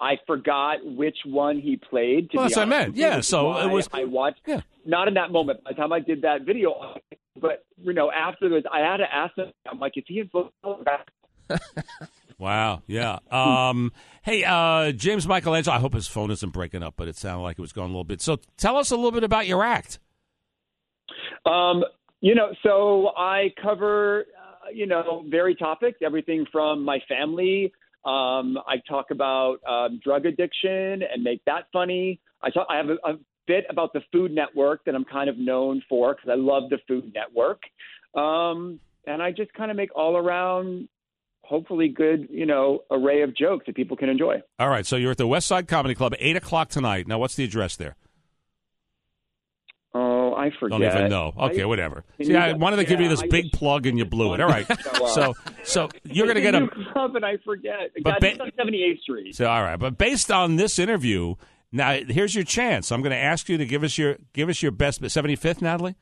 I 0.00 0.18
forgot 0.26 0.78
which 0.84 1.18
one 1.26 1.60
he 1.60 1.76
played. 1.76 2.30
To 2.30 2.36
Well, 2.38 2.44
that's 2.46 2.56
what 2.56 2.62
I 2.62 2.64
meant. 2.66 2.96
Yeah, 2.96 3.20
so 3.20 3.56
it 3.58 3.70
was- 3.70 3.88
I 3.92 4.04
watched. 4.04 4.40
Yeah. 4.46 4.60
Not 4.86 5.08
in 5.08 5.14
that 5.14 5.30
moment. 5.30 5.62
By 5.62 5.72
the 5.72 5.76
time 5.76 5.92
I 5.92 6.00
did 6.00 6.22
that 6.22 6.42
video, 6.42 6.96
but 7.38 7.64
you 7.82 7.92
know, 7.92 8.10
afterwards, 8.10 8.66
I 8.72 8.80
had 8.80 8.96
to 8.98 9.14
ask 9.14 9.36
him. 9.36 9.52
I'm 9.70 9.78
like, 9.78 9.92
is 9.96 10.04
he 10.06 10.20
in 10.20 10.28
football? 10.28 10.82
Wow. 12.38 12.80
Yeah. 12.86 13.18
Um, 13.30 13.92
hey, 14.22 14.44
uh, 14.44 14.92
James 14.92 15.28
Michelangelo. 15.28 15.76
I 15.76 15.78
hope 15.78 15.92
his 15.92 16.08
phone 16.08 16.30
isn't 16.30 16.54
breaking 16.54 16.82
up, 16.82 16.94
but 16.96 17.06
it 17.06 17.16
sounded 17.16 17.42
like 17.42 17.58
it 17.58 17.60
was 17.60 17.74
going 17.74 17.88
a 17.88 17.92
little 17.92 18.02
bit. 18.02 18.22
So, 18.22 18.38
tell 18.56 18.78
us 18.78 18.90
a 18.90 18.96
little 18.96 19.12
bit 19.12 19.24
about 19.24 19.46
your 19.46 19.62
act. 19.62 19.98
Um, 21.44 21.84
you 22.22 22.34
know, 22.34 22.48
so 22.62 23.10
I 23.14 23.52
cover, 23.62 24.24
uh, 24.38 24.70
you 24.72 24.86
know, 24.86 25.24
very 25.28 25.54
topics, 25.54 25.98
everything 26.02 26.46
from 26.50 26.82
my 26.82 27.00
family. 27.08 27.72
Um, 28.04 28.58
I 28.66 28.76
talk 28.88 29.10
about 29.10 29.58
um, 29.68 30.00
drug 30.02 30.26
addiction 30.26 31.02
and 31.02 31.22
make 31.22 31.44
that 31.44 31.64
funny. 31.72 32.20
I 32.42 32.50
talk. 32.50 32.66
I 32.70 32.76
have 32.76 32.88
a, 32.88 32.96
a 33.04 33.18
bit 33.46 33.66
about 33.68 33.92
the 33.92 34.00
Food 34.12 34.32
Network 34.32 34.84
that 34.84 34.94
I'm 34.94 35.04
kind 35.04 35.28
of 35.28 35.36
known 35.36 35.82
for 35.88 36.14
because 36.14 36.30
I 36.30 36.36
love 36.36 36.70
the 36.70 36.78
Food 36.88 37.12
Network. 37.14 37.62
Um, 38.14 38.80
and 39.06 39.22
I 39.22 39.32
just 39.32 39.52
kind 39.54 39.70
of 39.70 39.76
make 39.76 39.94
all 39.94 40.16
around, 40.16 40.88
hopefully 41.42 41.88
good, 41.88 42.28
you 42.30 42.46
know, 42.46 42.84
array 42.90 43.22
of 43.22 43.36
jokes 43.36 43.66
that 43.66 43.74
people 43.74 43.96
can 43.96 44.08
enjoy. 44.08 44.42
All 44.58 44.68
right. 44.68 44.86
So 44.86 44.96
you're 44.96 45.10
at 45.10 45.18
the 45.18 45.26
West 45.26 45.46
Side 45.46 45.68
Comedy 45.68 45.94
Club, 45.94 46.14
eight 46.18 46.36
o'clock 46.36 46.68
tonight. 46.68 47.06
Now, 47.08 47.18
what's 47.18 47.34
the 47.34 47.44
address 47.44 47.76
there? 47.76 47.96
I 50.34 50.50
forget. 50.58 50.78
Don't 50.80 50.82
even 50.96 51.10
know. 51.10 51.32
Okay, 51.38 51.62
I- 51.62 51.64
whatever. 51.66 52.04
Can 52.16 52.26
See, 52.26 52.36
I 52.36 52.52
wanted 52.52 52.76
to 52.76 52.84
give 52.84 53.00
you 53.00 53.08
this 53.08 53.22
I 53.22 53.26
big 53.28 53.52
plug, 53.52 53.86
and 53.86 53.98
you 53.98 54.04
blew 54.04 54.34
it. 54.34 54.40
All 54.40 54.48
right. 54.48 54.66
So, 54.94 55.06
So, 55.06 55.34
so 55.64 55.88
you're 56.04 56.26
going 56.26 56.36
to 56.36 56.40
get 56.42 56.54
It's 56.54 56.72
a. 56.74 56.78
new 56.78 56.92
club 56.92 57.16
and 57.16 57.24
I 57.24 57.36
forget. 57.44 57.90
But 58.02 58.12
God, 58.12 58.20
ba- 58.20 58.30
it's 58.32 58.40
on 58.40 58.50
78th 58.66 59.00
Street. 59.00 59.34
So, 59.36 59.46
all 59.48 59.62
right. 59.62 59.76
But 59.76 59.98
based 59.98 60.30
on 60.30 60.56
this 60.56 60.78
interview, 60.78 61.34
now 61.72 61.98
here's 62.08 62.34
your 62.34 62.44
chance. 62.44 62.90
I'm 62.92 63.02
going 63.02 63.10
to 63.12 63.16
ask 63.16 63.48
you 63.48 63.56
to 63.58 63.66
give 63.66 63.82
us 63.84 63.96
your 63.98 64.16
give 64.32 64.48
us 64.48 64.62
your 64.62 64.72
best. 64.72 65.08
Seventy 65.10 65.36
fifth, 65.36 65.62
Natalie. 65.62 65.96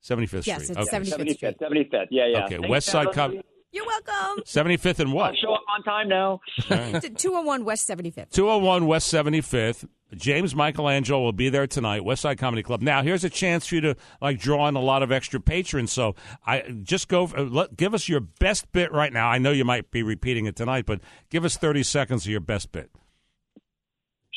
Seventy 0.00 0.26
fifth 0.26 0.46
Yes, 0.46 0.64
Street. 0.64 0.78
it's 0.78 0.88
okay. 0.94 0.98
75th 1.00 1.34
Street. 1.36 1.56
75th. 1.60 2.06
Yeah, 2.10 2.26
yeah. 2.26 2.44
Okay, 2.44 2.56
Thanks, 2.56 2.68
West 2.68 2.86
Side 2.88 3.06
Natalie. 3.06 3.36
Com- 3.36 3.42
You're 3.72 3.86
welcome. 3.86 4.42
75th 4.44 5.00
and 5.00 5.12
what? 5.12 5.30
I'll 5.30 5.36
show 5.36 5.52
up 5.54 5.62
on 5.76 5.82
time 5.82 6.08
now. 6.08 6.40
It's 6.70 7.22
201 7.22 7.64
West 7.64 7.88
75th. 7.88 8.30
201 8.30 8.86
West 8.86 9.12
75th. 9.12 9.86
James 10.14 10.54
Michelangelo 10.54 11.20
will 11.22 11.32
be 11.32 11.48
there 11.50 11.66
tonight, 11.66 12.04
West 12.04 12.22
Side 12.22 12.38
Comedy 12.38 12.62
Club. 12.62 12.80
Now, 12.82 13.02
here's 13.02 13.24
a 13.24 13.30
chance 13.30 13.66
for 13.66 13.74
you 13.74 13.80
to 13.82 13.96
like 14.22 14.38
draw 14.38 14.66
in 14.68 14.74
a 14.76 14.80
lot 14.80 15.02
of 15.02 15.12
extra 15.12 15.38
patrons. 15.40 15.92
So, 15.92 16.14
I 16.46 16.60
just 16.82 17.08
go 17.08 17.24
uh, 17.36 17.42
let, 17.42 17.76
give 17.76 17.92
us 17.94 18.08
your 18.08 18.20
best 18.20 18.70
bit 18.72 18.90
right 18.92 19.12
now. 19.12 19.28
I 19.28 19.38
know 19.38 19.50
you 19.50 19.64
might 19.64 19.90
be 19.90 20.02
repeating 20.02 20.46
it 20.46 20.56
tonight, 20.56 20.86
but 20.86 21.00
give 21.30 21.44
us 21.44 21.56
30 21.56 21.82
seconds 21.82 22.24
of 22.24 22.30
your 22.30 22.40
best 22.40 22.72
bit. 22.72 22.90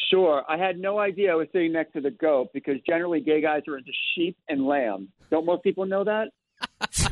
Sure. 0.10 0.44
I 0.50 0.58
had 0.58 0.78
no 0.78 1.00
idea 1.00 1.32
I 1.32 1.36
was 1.36 1.48
sitting 1.54 1.72
next 1.72 1.94
to 1.94 2.02
the 2.02 2.12
goat 2.12 2.50
because 2.54 2.76
generally 2.86 3.22
gay 3.22 3.42
guys 3.42 3.62
are 3.70 3.78
into 3.78 3.92
sheep 4.14 4.38
and 4.50 4.66
lamb. 4.66 5.08
Don't 5.30 5.46
most 5.46 5.64
people 5.64 5.86
know 5.86 6.04
that? 6.04 6.30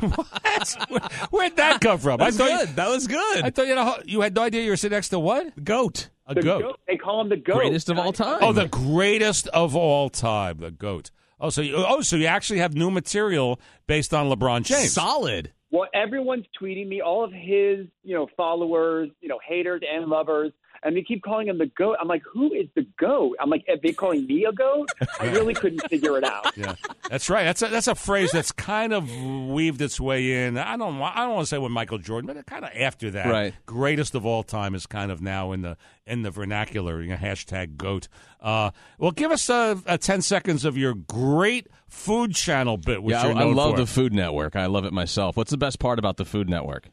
What 0.00 1.12
where'd 1.30 1.56
that 1.56 1.80
come 1.80 1.98
from? 1.98 2.18
That 2.18 2.26
was 2.26 2.40
I 2.40 2.44
thought 2.48 2.58
good. 2.60 2.68
You, 2.68 2.74
that 2.76 2.88
was 2.88 3.06
good. 3.06 3.42
I 3.44 3.50
thought 3.50 3.66
you, 3.66 3.76
had 3.76 4.00
a- 4.00 4.02
you 4.10 4.20
had 4.20 4.34
no 4.34 4.42
idea 4.42 4.62
you 4.62 4.70
were 4.70 4.76
sitting 4.76 4.94
next 4.96 5.08
to 5.10 5.18
what? 5.18 5.64
Goat. 5.64 6.08
A 6.30 6.34
The 6.34 6.42
goat. 6.42 6.80
They 6.86 6.96
call 6.96 7.20
him 7.20 7.28
the 7.28 7.36
goat. 7.36 7.56
Greatest 7.56 7.90
of 7.90 7.98
all 7.98 8.12
time. 8.12 8.38
Oh, 8.40 8.52
the 8.52 8.68
greatest 8.68 9.48
of 9.48 9.74
all 9.74 10.08
time, 10.08 10.58
the 10.58 10.70
goat. 10.70 11.10
Oh, 11.40 11.50
so 11.50 11.60
you, 11.60 11.74
oh, 11.76 12.02
so 12.02 12.16
you 12.16 12.26
actually 12.26 12.60
have 12.60 12.74
new 12.74 12.90
material 12.90 13.60
based 13.86 14.14
on 14.14 14.30
LeBron 14.30 14.62
James. 14.62 14.92
Solid. 14.92 15.52
Well, 15.72 15.88
everyone's 15.92 16.46
tweeting 16.60 16.86
me, 16.86 17.00
all 17.00 17.24
of 17.24 17.32
his, 17.32 17.86
you 18.04 18.14
know, 18.14 18.28
followers, 18.36 19.10
you 19.20 19.28
know, 19.28 19.40
haters 19.46 19.82
and 19.90 20.06
lovers, 20.06 20.52
and 20.82 20.96
they 20.96 21.02
keep 21.02 21.22
calling 21.22 21.48
him 21.48 21.58
the 21.58 21.66
goat. 21.66 21.96
I'm 22.00 22.08
like, 22.08 22.22
who 22.32 22.52
is 22.52 22.66
the 22.74 22.86
goat? 22.98 23.36
I'm 23.40 23.50
like, 23.50 23.64
are 23.68 23.76
they 23.82 23.92
calling 23.92 24.26
me 24.26 24.44
a 24.44 24.52
goat? 24.52 24.90
I 25.20 25.26
really 25.32 25.54
couldn't 25.54 25.88
figure 25.88 26.16
it 26.18 26.24
out. 26.24 26.56
Yeah, 26.56 26.74
that's 27.08 27.28
right. 27.30 27.44
That's 27.44 27.62
a, 27.62 27.68
that's 27.68 27.86
a 27.88 27.94
phrase 27.94 28.30
that's 28.32 28.52
kind 28.52 28.92
of 28.92 29.10
weaved 29.48 29.80
its 29.80 30.00
way 30.00 30.46
in. 30.46 30.58
I 30.58 30.76
don't 30.76 31.00
I 31.00 31.16
don't 31.24 31.34
want 31.34 31.42
to 31.46 31.50
say 31.50 31.58
with 31.58 31.72
Michael 31.72 31.98
Jordan, 31.98 32.32
but 32.32 32.46
kind 32.46 32.64
of 32.64 32.70
after 32.74 33.10
that, 33.12 33.26
Right. 33.26 33.54
Greatest 33.66 34.14
of 34.14 34.24
all 34.26 34.42
time 34.42 34.74
is 34.74 34.86
kind 34.86 35.10
of 35.10 35.20
now 35.22 35.52
in 35.52 35.62
the 35.62 35.76
in 36.06 36.22
the 36.22 36.30
vernacular. 36.30 37.02
You 37.02 37.10
know, 37.10 37.16
hashtag 37.16 37.76
goat. 37.76 38.08
Uh, 38.40 38.70
well, 38.98 39.10
give 39.10 39.30
us 39.30 39.48
uh, 39.50 39.76
uh, 39.86 39.96
ten 39.98 40.22
seconds 40.22 40.64
of 40.64 40.76
your 40.76 40.94
great 40.94 41.66
Food 41.88 42.34
Channel 42.34 42.76
bit. 42.78 43.02
Which 43.02 43.12
yeah, 43.12 43.26
you're 43.28 43.36
I, 43.36 43.42
I 43.42 43.44
love 43.44 43.72
for. 43.72 43.76
the 43.78 43.86
Food 43.86 44.12
Network. 44.12 44.56
I 44.56 44.66
love 44.66 44.84
it 44.84 44.92
myself. 44.92 45.36
What's 45.36 45.50
the 45.50 45.56
best 45.58 45.78
part 45.78 45.98
about 45.98 46.16
the 46.16 46.24
Food 46.24 46.48
Network? 46.48 46.88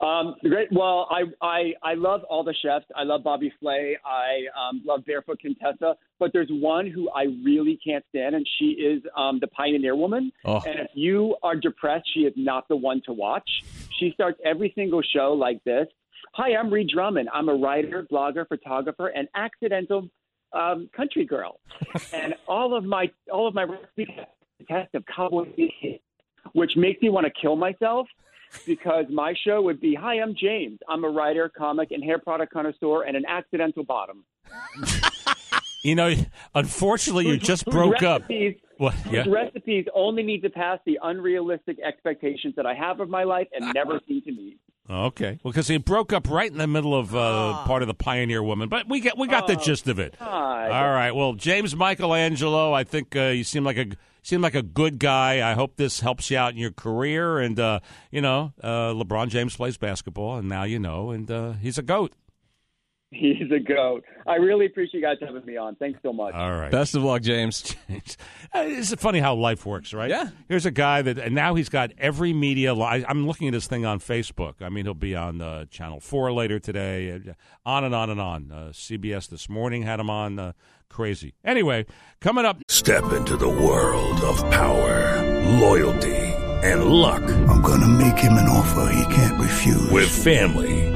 Um, 0.00 0.34
great. 0.42 0.68
Well, 0.72 1.08
I, 1.10 1.24
I 1.42 1.72
I 1.82 1.94
love 1.94 2.22
all 2.30 2.42
the 2.42 2.54
chefs. 2.62 2.86
I 2.96 3.02
love 3.02 3.22
Bobby 3.22 3.52
Flay. 3.60 3.98
I 4.04 4.44
um, 4.58 4.82
love 4.84 5.04
Barefoot 5.04 5.40
Contessa. 5.40 5.94
But 6.18 6.32
there's 6.32 6.48
one 6.50 6.86
who 6.90 7.10
I 7.10 7.24
really 7.44 7.78
can't 7.84 8.04
stand, 8.08 8.34
and 8.34 8.46
she 8.58 8.66
is 8.70 9.02
um, 9.16 9.38
the 9.40 9.48
Pioneer 9.48 9.94
Woman. 9.94 10.32
Oh. 10.46 10.60
And 10.66 10.80
if 10.80 10.88
you 10.94 11.36
are 11.42 11.54
depressed, 11.54 12.08
she 12.14 12.20
is 12.20 12.32
not 12.36 12.66
the 12.68 12.76
one 12.76 13.02
to 13.06 13.12
watch. 13.12 13.48
She 13.98 14.12
starts 14.14 14.40
every 14.44 14.72
single 14.74 15.02
show 15.02 15.34
like 15.34 15.62
this. 15.64 15.86
Hi, 16.34 16.54
I'm 16.54 16.72
Ree 16.72 16.88
Drummond. 16.90 17.28
I'm 17.34 17.48
a 17.48 17.54
writer, 17.54 18.06
blogger, 18.10 18.48
photographer, 18.48 19.08
and 19.08 19.28
accidental 19.34 20.08
um, 20.54 20.88
country 20.96 21.26
girl. 21.26 21.60
and 22.14 22.34
all 22.48 22.74
of 22.74 22.84
my 22.84 23.10
all 23.30 23.46
of 23.46 23.54
my 23.54 23.64
recipes 23.64 24.08
test 24.68 24.94
of 24.94 25.04
cowboy 25.14 25.46
which 26.52 26.72
makes 26.76 27.00
me 27.02 27.08
want 27.08 27.26
to 27.26 27.32
kill 27.40 27.56
myself 27.56 28.06
because 28.66 29.06
my 29.10 29.34
show 29.44 29.62
would 29.62 29.80
be 29.80 29.94
Hi, 29.94 30.20
I'm 30.20 30.34
James. 30.34 30.78
I'm 30.88 31.04
a 31.04 31.08
writer, 31.08 31.48
comic, 31.56 31.90
and 31.90 32.02
hair 32.04 32.18
product 32.18 32.52
connoisseur 32.52 33.02
and 33.02 33.16
an 33.16 33.24
accidental 33.26 33.84
bottom. 33.84 34.24
You 35.82 35.94
know, 35.94 36.14
unfortunately, 36.54 37.26
you 37.26 37.38
just 37.38 37.64
broke 37.64 38.02
up. 38.02 38.20
recipes, 38.28 38.56
What? 38.76 38.92
whose 38.96 39.12
Yeah. 39.26 39.32
recipes 39.32 39.86
only 39.94 40.22
need 40.22 40.42
to 40.42 40.50
pass 40.50 40.78
the 40.84 40.98
unrealistic 41.02 41.78
expectations 41.82 42.52
that 42.56 42.66
I 42.66 42.74
have 42.74 43.00
of 43.00 43.08
my 43.08 43.24
life 43.24 43.48
and 43.54 43.72
never 43.72 43.98
seem 44.06 44.20
to 44.24 44.30
meet. 44.30 44.58
Okay. 44.90 45.38
Well, 45.42 45.52
because 45.52 45.68
he 45.68 45.78
broke 45.78 46.12
up 46.12 46.28
right 46.28 46.50
in 46.52 46.58
the 46.58 46.66
middle 46.66 46.94
of 46.94 47.14
uh, 47.16 47.64
part 47.64 47.80
of 47.80 47.88
the 47.88 47.94
Pioneer 47.94 48.42
Woman, 48.42 48.68
but 48.68 48.90
we 48.90 49.00
get 49.00 49.16
we 49.16 49.26
got 49.26 49.46
the 49.46 49.56
Oh, 49.56 49.62
gist 49.64 49.88
of 49.88 49.98
it. 49.98 50.16
God. 50.18 50.70
All 50.70 50.90
right. 50.92 51.12
Well, 51.12 51.32
James 51.32 51.74
Michelangelo, 51.74 52.74
I 52.74 52.84
think 52.84 53.16
uh, 53.16 53.28
you 53.28 53.44
seem 53.44 53.64
like 53.64 53.78
a 53.78 53.86
seem 54.22 54.40
like 54.40 54.54
a 54.54 54.62
good 54.62 54.98
guy. 54.98 55.48
I 55.48 55.54
hope 55.54 55.76
this 55.76 56.00
helps 56.00 56.30
you 56.30 56.38
out 56.38 56.52
in 56.52 56.58
your 56.58 56.72
career. 56.72 57.38
And 57.38 57.58
uh, 57.58 57.80
you 58.10 58.20
know, 58.20 58.52
uh, 58.62 58.92
LeBron 58.92 59.28
James 59.28 59.56
plays 59.56 59.76
basketball, 59.76 60.36
and 60.36 60.48
now 60.48 60.64
you 60.64 60.78
know, 60.78 61.10
and 61.10 61.30
uh, 61.30 61.52
he's 61.52 61.78
a 61.78 61.82
goat. 61.82 62.12
He's 63.12 63.50
a 63.50 63.58
goat. 63.58 64.04
I 64.24 64.36
really 64.36 64.66
appreciate 64.66 65.00
you 65.00 65.04
guys 65.06 65.16
having 65.20 65.44
me 65.44 65.56
on. 65.56 65.74
Thanks 65.74 65.98
so 66.02 66.12
much. 66.12 66.32
All 66.32 66.52
right. 66.52 66.70
Best 66.70 66.94
of 66.94 67.02
luck, 67.02 67.22
James. 67.22 67.74
It's 68.52 68.94
funny 68.94 69.20
how 69.20 69.34
life 69.34 69.64
works, 69.64 69.92
right? 69.94 70.10
Yeah. 70.10 70.28
Here's 70.48 70.66
a 70.66 70.70
guy 70.72 71.02
that, 71.02 71.18
and 71.18 71.34
now 71.34 71.54
he's 71.54 71.68
got 71.68 71.92
every 71.98 72.32
media. 72.32 72.74
Li- 72.74 73.04
I'm 73.06 73.26
looking 73.26 73.46
at 73.48 73.54
his 73.54 73.66
thing 73.68 73.84
on 73.86 74.00
Facebook. 74.00 74.54
I 74.60 74.68
mean, 74.70 74.84
he'll 74.86 74.94
be 74.94 75.14
on 75.14 75.40
uh, 75.40 75.66
Channel 75.66 76.00
4 76.00 76.32
later 76.32 76.58
today, 76.58 77.12
uh, 77.12 77.32
on 77.64 77.84
and 77.84 77.94
on 77.94 78.10
and 78.10 78.20
on. 78.20 78.50
Uh, 78.50 78.56
CBS 78.72 79.28
this 79.28 79.48
morning 79.48 79.82
had 79.82 80.00
him 80.00 80.10
on. 80.10 80.38
Uh, 80.38 80.52
crazy. 80.88 81.34
Anyway, 81.44 81.86
coming 82.20 82.44
up. 82.44 82.58
Step 82.68 83.12
into 83.12 83.36
the 83.36 83.48
world 83.48 84.20
of 84.22 84.38
power, 84.50 85.42
loyalty, 85.58 86.16
and 86.64 86.84
luck. 86.86 87.22
I'm 87.22 87.62
gonna 87.62 87.88
make 87.88 88.18
him 88.18 88.32
an 88.34 88.48
offer 88.48 88.92
he 88.92 89.14
can't 89.14 89.40
refuse. 89.40 89.90
With 89.90 90.08
family, 90.08 90.89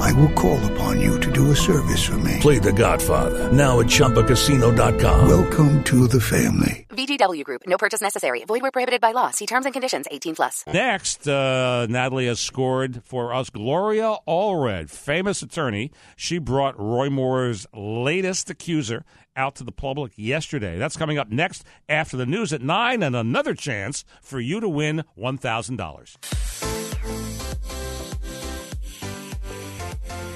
I 0.00 0.12
will 0.14 0.32
call 0.32 0.58
upon 0.72 1.00
you 1.00 1.20
to 1.20 1.30
do 1.30 1.50
a 1.50 1.56
service 1.56 2.02
for 2.04 2.18
me. 2.18 2.38
Play 2.40 2.58
The 2.58 2.72
Godfather 2.72 3.52
now 3.52 3.80
at 3.80 3.86
ChumbaCasino.com. 3.86 5.28
Welcome 5.28 5.84
to 5.84 6.08
the 6.08 6.20
family. 6.20 6.86
VGW 6.88 7.44
Group. 7.44 7.62
No 7.66 7.76
purchase 7.76 8.00
necessary. 8.00 8.44
Void 8.44 8.62
where 8.62 8.70
prohibited 8.70 9.00
by 9.00 9.12
law. 9.12 9.30
See 9.30 9.46
terms 9.46 9.66
and 9.66 9.72
conditions. 9.72 10.06
18 10.10 10.34
plus. 10.36 10.64
Next, 10.66 11.28
uh, 11.28 11.86
Natalie 11.88 12.26
has 12.26 12.40
scored 12.40 13.02
for 13.04 13.34
us 13.34 13.50
Gloria 13.50 14.16
Allred, 14.26 14.90
famous 14.90 15.42
attorney. 15.42 15.92
She 16.16 16.38
brought 16.38 16.78
Roy 16.78 17.10
Moore's 17.10 17.66
latest 17.74 18.48
accuser 18.50 19.04
out 19.36 19.54
to 19.56 19.64
the 19.64 19.72
public 19.72 20.12
yesterday. 20.16 20.78
That's 20.78 20.96
coming 20.96 21.18
up 21.18 21.30
next 21.30 21.64
after 21.88 22.16
the 22.16 22.26
news 22.26 22.52
at 22.52 22.62
9 22.62 23.02
and 23.02 23.14
another 23.14 23.54
chance 23.54 24.04
for 24.22 24.40
you 24.40 24.60
to 24.60 24.68
win 24.68 25.04
$1,000. 25.18 26.79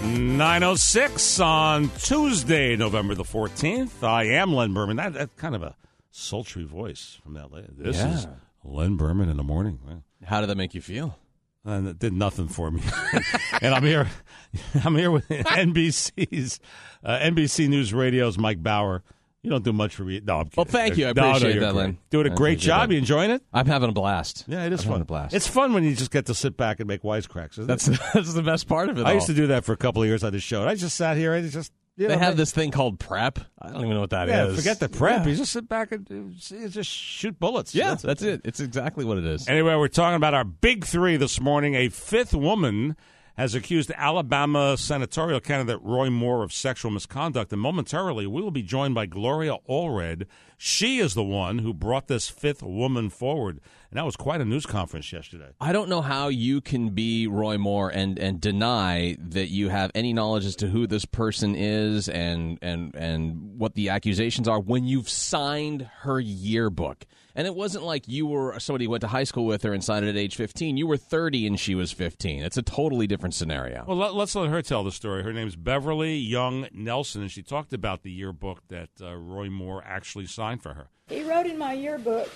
906 0.04 1.40
on 1.40 1.88
Tuesday, 1.98 2.76
November 2.76 3.14
the 3.14 3.24
14th. 3.24 4.02
I 4.02 4.24
am 4.24 4.52
Len 4.52 4.74
Berman. 4.74 4.96
That, 4.98 5.14
that's 5.14 5.34
kind 5.36 5.54
of 5.54 5.62
a 5.62 5.76
sultry 6.10 6.64
voice 6.64 7.18
from 7.22 7.34
that. 7.34 7.50
lady. 7.50 7.68
This 7.74 7.96
Yeah. 7.96 8.12
is 8.14 8.26
Len 8.62 8.96
Berman 8.96 9.30
in 9.30 9.38
the 9.38 9.42
morning. 9.42 9.78
Wow. 9.86 10.02
How 10.24 10.40
did 10.40 10.50
that 10.50 10.56
make 10.56 10.74
you 10.74 10.82
feel? 10.82 11.18
And 11.64 11.88
it 11.88 11.98
did 11.98 12.12
nothing 12.12 12.48
for 12.48 12.70
me. 12.70 12.82
and 13.62 13.74
I'm 13.74 13.82
here. 13.82 14.06
I'm 14.84 14.94
here 14.94 15.10
with 15.10 15.26
NBC's 15.28 16.60
uh, 17.02 17.18
NBC 17.20 17.68
News 17.70 17.94
Radio's 17.94 18.36
Mike 18.36 18.62
Bauer. 18.62 19.02
You 19.44 19.50
don't 19.50 19.62
do 19.62 19.72
much 19.72 19.94
for 19.94 20.04
me. 20.04 20.20
No, 20.24 20.38
I'm 20.38 20.44
kidding. 20.46 20.54
Well, 20.56 20.64
thank 20.64 20.96
you. 20.96 21.06
I 21.06 21.12
No, 21.12 21.20
no, 21.22 21.28
appreciate 21.28 21.52
you're 21.54 21.60
that, 21.64 21.72
great. 21.74 21.82
Len. 21.84 21.98
Doing 22.10 22.26
a 22.26 22.30
great 22.30 22.52
appreciate 22.54 22.66
job. 22.66 22.88
that. 22.88 22.94
You 22.94 22.98
enjoying 22.98 23.30
it? 23.30 23.42
I'm 23.52 23.66
having 23.66 23.90
a 23.90 23.92
blast. 23.92 24.44
Yeah, 24.48 24.64
it 24.64 24.72
is 24.72 24.80
I'm 24.80 24.84
fun. 24.84 24.92
having 24.92 25.02
a 25.02 25.04
blast. 25.04 25.34
It's 25.34 25.46
fun 25.46 25.74
when 25.74 25.84
you 25.84 25.94
just 25.94 26.10
get 26.10 26.26
to 26.26 26.34
sit 26.34 26.56
back 26.56 26.80
and 26.80 26.88
make 26.88 27.02
wisecracks. 27.02 27.52
Isn't 27.52 27.66
That's 27.66 27.86
it? 27.88 28.00
that's 28.14 28.32
the 28.32 28.42
best 28.42 28.66
part 28.66 28.88
of 28.88 28.98
it. 28.98 29.04
I 29.04 29.10
all. 29.10 29.14
used 29.14 29.26
to 29.26 29.34
do 29.34 29.46
that 29.48 29.64
for 29.64 29.72
a 29.72 29.76
couple 29.76 30.02
of 30.02 30.08
years 30.08 30.24
on 30.24 30.32
the 30.32 30.40
show. 30.40 30.66
I 30.66 30.74
just 30.74 30.96
sat 30.96 31.16
here. 31.18 31.34
I 31.34 31.42
just 31.42 31.70
you 31.96 32.08
They 32.08 32.14
know, 32.14 32.20
have 32.22 32.36
this 32.38 32.50
thing 32.52 32.70
called 32.72 32.98
prep. 32.98 33.38
I 33.60 33.68
don't 33.68 33.82
even 33.82 33.90
know 33.90 34.00
what 34.00 34.10
that 34.10 34.28
is. 34.28 34.34
yeah, 34.34 34.56
forget 34.56 34.80
the 34.80 34.88
prep. 34.88 35.26
You 35.26 35.36
just 35.36 35.52
sit 35.52 35.68
back 35.68 35.92
and 35.92 36.10
uh, 36.10 36.14
you 36.56 36.68
just 36.68 36.90
shoot 36.90 37.38
bullets. 37.38 37.72
Yeah, 37.74 37.90
That's 37.90 38.02
it. 38.02 38.06
that's 38.06 38.22
it. 38.22 38.40
It's 38.44 38.60
exactly 38.60 39.04
what 39.04 39.18
it 39.18 39.24
is. 39.26 39.46
Anyway, 39.46 39.74
we're 39.76 39.86
talking 39.88 40.16
about 40.16 40.34
our 40.34 40.42
big 40.44 40.84
three 40.86 41.16
this 41.18 41.38
morning. 41.40 41.74
A 41.76 41.90
fifth 41.90 42.34
woman 42.34 42.96
has 43.36 43.54
accused 43.54 43.90
Alabama 43.96 44.76
senatorial 44.76 45.40
candidate 45.40 45.80
Roy 45.82 46.08
Moore 46.08 46.44
of 46.44 46.52
sexual 46.52 46.90
misconduct, 46.90 47.52
and 47.52 47.60
momentarily 47.60 48.26
we 48.26 48.40
will 48.40 48.52
be 48.52 48.62
joined 48.62 48.94
by 48.94 49.06
Gloria 49.06 49.56
Allred. 49.68 50.26
She 50.56 50.98
is 50.98 51.14
the 51.14 51.24
one 51.24 51.58
who 51.58 51.74
brought 51.74 52.06
this 52.06 52.28
fifth 52.28 52.62
woman 52.62 53.10
forward, 53.10 53.60
and 53.90 53.98
that 53.98 54.04
was 54.04 54.16
quite 54.16 54.40
a 54.40 54.44
news 54.44 54.66
conference 54.66 55.12
yesterday. 55.12 55.48
I 55.60 55.72
don't 55.72 55.88
know 55.88 56.00
how 56.00 56.28
you 56.28 56.60
can 56.60 56.90
be 56.90 57.26
Roy 57.26 57.58
Moore 57.58 57.90
and, 57.90 58.18
and 58.18 58.40
deny 58.40 59.16
that 59.18 59.48
you 59.48 59.68
have 59.68 59.90
any 59.96 60.12
knowledge 60.12 60.44
as 60.44 60.56
to 60.56 60.68
who 60.68 60.86
this 60.86 61.04
person 61.04 61.56
is 61.56 62.08
and, 62.08 62.58
and 62.62 62.94
and 62.94 63.58
what 63.58 63.74
the 63.74 63.88
accusations 63.88 64.46
are 64.46 64.60
when 64.60 64.84
you've 64.84 65.08
signed 65.08 65.88
her 66.00 66.20
yearbook. 66.20 67.04
And 67.36 67.46
it 67.48 67.54
wasn't 67.54 67.84
like 67.84 68.06
you 68.06 68.26
were 68.26 68.58
somebody 68.60 68.84
who 68.84 68.92
went 68.92 69.00
to 69.00 69.08
high 69.08 69.24
school 69.24 69.44
with 69.44 69.64
her 69.64 69.72
and 69.72 69.82
signed 69.82 70.04
it 70.04 70.10
at 70.10 70.16
age 70.16 70.36
15. 70.36 70.76
You 70.76 70.86
were 70.86 70.96
30 70.96 71.48
and 71.48 71.58
she 71.58 71.74
was 71.74 71.90
15. 71.90 72.44
It's 72.44 72.56
a 72.56 72.62
totally 72.62 73.08
different 73.08 73.34
scenario. 73.34 73.84
Well, 73.88 73.96
let, 73.96 74.14
us 74.14 74.34
let 74.36 74.50
her 74.50 74.62
tell 74.62 74.84
the 74.84 74.92
story. 74.92 75.24
Her 75.24 75.32
name's 75.32 75.56
Beverly 75.56 76.14
Young 76.14 76.68
Nelson, 76.72 77.22
and 77.22 77.30
she 77.30 77.42
talked 77.42 77.72
about 77.72 78.02
the 78.02 78.12
yearbook 78.12 78.62
that 78.68 78.90
uh, 79.02 79.16
Roy 79.16 79.50
Moore 79.50 79.82
actually 79.84 80.26
signed 80.26 80.62
for 80.62 80.74
her. 80.74 80.88
He 81.08 81.22
wrote 81.22 81.46
in 81.46 81.58
my 81.58 81.72
yearbook 81.72 82.30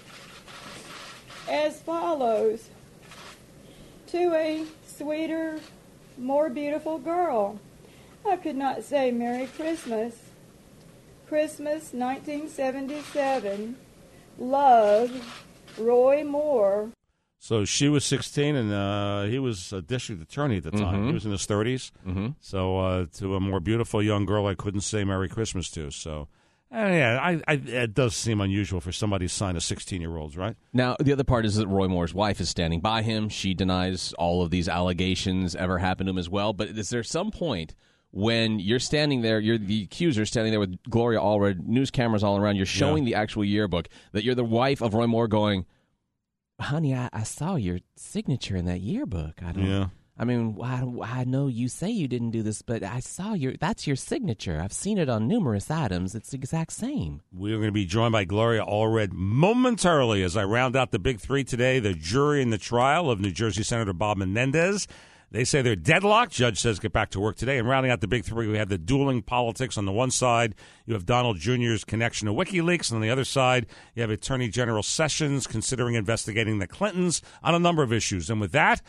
as 1.48 1.80
follows 1.80 2.68
To 4.08 4.34
a 4.34 4.64
sweeter, 4.86 5.60
more 6.16 6.50
beautiful 6.50 6.98
girl. 6.98 7.60
I 8.28 8.36
could 8.36 8.56
not 8.56 8.82
say 8.82 9.12
Merry 9.12 9.46
Christmas. 9.46 10.16
Christmas 11.28 11.92
1977. 11.92 13.76
Love, 14.38 15.44
Roy 15.78 16.24
Moore. 16.24 16.90
So 17.40 17.64
she 17.64 17.88
was 17.88 18.04
16, 18.04 18.56
and 18.56 18.72
uh, 18.72 19.22
he 19.24 19.38
was 19.38 19.72
a 19.72 19.80
district 19.80 20.20
attorney 20.22 20.56
at 20.56 20.64
the 20.64 20.70
time. 20.72 21.04
Mhm. 21.04 21.06
He 21.08 21.12
was 21.14 21.24
in 21.24 21.30
his 21.32 21.46
30s. 21.46 21.92
Mhm. 22.06 22.34
So 22.40 22.78
uh, 22.78 23.06
to 23.18 23.36
a 23.36 23.40
more 23.40 23.60
beautiful 23.60 24.02
young 24.02 24.24
girl, 24.26 24.46
I 24.46 24.54
couldn't 24.54 24.80
say 24.80 25.04
Merry 25.04 25.28
Christmas 25.28 25.70
to. 25.70 25.90
So, 25.92 26.26
uh, 26.74 26.78
yeah, 26.78 27.18
I, 27.22 27.40
I, 27.46 27.52
it 27.54 27.94
does 27.94 28.16
seem 28.16 28.40
unusual 28.40 28.80
for 28.80 28.90
somebody 28.90 29.26
to 29.26 29.32
sign 29.32 29.54
a 29.56 29.60
16 29.60 30.00
year 30.00 30.16
old's, 30.16 30.36
right? 30.36 30.56
Now, 30.72 30.96
the 30.98 31.12
other 31.12 31.24
part 31.24 31.46
is 31.46 31.54
that 31.56 31.68
Roy 31.68 31.86
Moore's 31.86 32.12
wife 32.12 32.40
is 32.40 32.48
standing 32.48 32.80
by 32.80 33.02
him. 33.02 33.28
She 33.28 33.54
denies 33.54 34.12
all 34.18 34.42
of 34.42 34.50
these 34.50 34.68
allegations 34.68 35.54
ever 35.54 35.78
happened 35.78 36.08
to 36.08 36.10
him 36.10 36.18
as 36.18 36.28
well. 36.28 36.52
But 36.52 36.70
is 36.70 36.90
there 36.90 37.04
some 37.04 37.30
point 37.30 37.74
when 38.10 38.58
you're 38.58 38.78
standing 38.78 39.22
there, 39.22 39.38
you're 39.38 39.58
the 39.58 39.84
accuser 39.84 40.24
standing 40.24 40.52
there 40.52 40.60
with 40.60 40.78
Gloria 40.88 41.20
Allred, 41.20 41.66
news 41.66 41.90
cameras 41.90 42.24
all 42.24 42.36
around, 42.38 42.56
you're 42.56 42.66
showing 42.66 43.04
the 43.04 43.14
actual 43.14 43.44
yearbook, 43.44 43.88
that 44.12 44.24
you're 44.24 44.34
the 44.34 44.44
wife 44.44 44.80
of 44.80 44.94
Roy 44.94 45.06
Moore 45.06 45.28
going, 45.28 45.66
honey, 46.60 46.94
I, 46.94 47.08
I 47.12 47.22
saw 47.22 47.56
your 47.56 47.80
signature 47.96 48.56
in 48.56 48.64
that 48.66 48.80
yearbook. 48.80 49.42
I 49.42 49.52
don't. 49.52 49.66
Yeah. 49.66 49.86
I 50.20 50.24
mean, 50.24 50.58
I, 50.60 50.82
I 51.20 51.24
know 51.24 51.46
you 51.46 51.68
say 51.68 51.90
you 51.90 52.08
didn't 52.08 52.32
do 52.32 52.42
this, 52.42 52.60
but 52.60 52.82
I 52.82 52.98
saw 52.98 53.34
your. 53.34 53.54
That's 53.56 53.86
your 53.86 53.94
signature. 53.94 54.60
I've 54.60 54.72
seen 54.72 54.98
it 54.98 55.08
on 55.08 55.28
numerous 55.28 55.70
items. 55.70 56.16
It's 56.16 56.30
the 56.30 56.36
exact 56.36 56.72
same. 56.72 57.20
We 57.32 57.52
are 57.52 57.58
going 57.58 57.68
to 57.68 57.72
be 57.72 57.86
joined 57.86 58.12
by 58.12 58.24
Gloria 58.24 58.64
Allred 58.64 59.12
momentarily 59.12 60.24
as 60.24 60.36
I 60.36 60.42
round 60.42 60.74
out 60.74 60.90
the 60.90 60.98
big 60.98 61.20
three 61.20 61.44
today. 61.44 61.78
The 61.78 61.94
jury 61.94 62.42
in 62.42 62.50
the 62.50 62.58
trial 62.58 63.10
of 63.10 63.20
New 63.20 63.30
Jersey 63.30 63.62
Senator 63.62 63.92
Bob 63.92 64.16
Menendez. 64.16 64.88
They 65.30 65.44
say 65.44 65.60
they're 65.60 65.76
deadlocked. 65.76 66.32
Judge 66.32 66.58
says 66.58 66.78
get 66.78 66.92
back 66.92 67.10
to 67.10 67.20
work 67.20 67.36
today. 67.36 67.58
And 67.58 67.68
rounding 67.68 67.92
out 67.92 68.00
the 68.00 68.08
big 68.08 68.24
three, 68.24 68.46
we 68.46 68.56
have 68.56 68.70
the 68.70 68.78
dueling 68.78 69.20
politics 69.22 69.76
on 69.76 69.84
the 69.84 69.92
one 69.92 70.10
side. 70.10 70.54
You 70.86 70.94
have 70.94 71.04
Donald 71.04 71.38
Jr.'s 71.38 71.84
connection 71.84 72.26
to 72.26 72.32
WikiLeaks. 72.32 72.90
And 72.90 72.96
on 72.96 73.02
the 73.02 73.10
other 73.10 73.24
side, 73.24 73.66
you 73.94 74.00
have 74.00 74.10
Attorney 74.10 74.48
General 74.48 74.82
Sessions 74.82 75.46
considering 75.46 75.94
investigating 75.94 76.58
the 76.58 76.66
Clintons 76.66 77.20
on 77.42 77.54
a 77.54 77.58
number 77.58 77.82
of 77.82 77.92
issues. 77.92 78.30
And 78.30 78.40
with 78.40 78.52
that, 78.52 78.82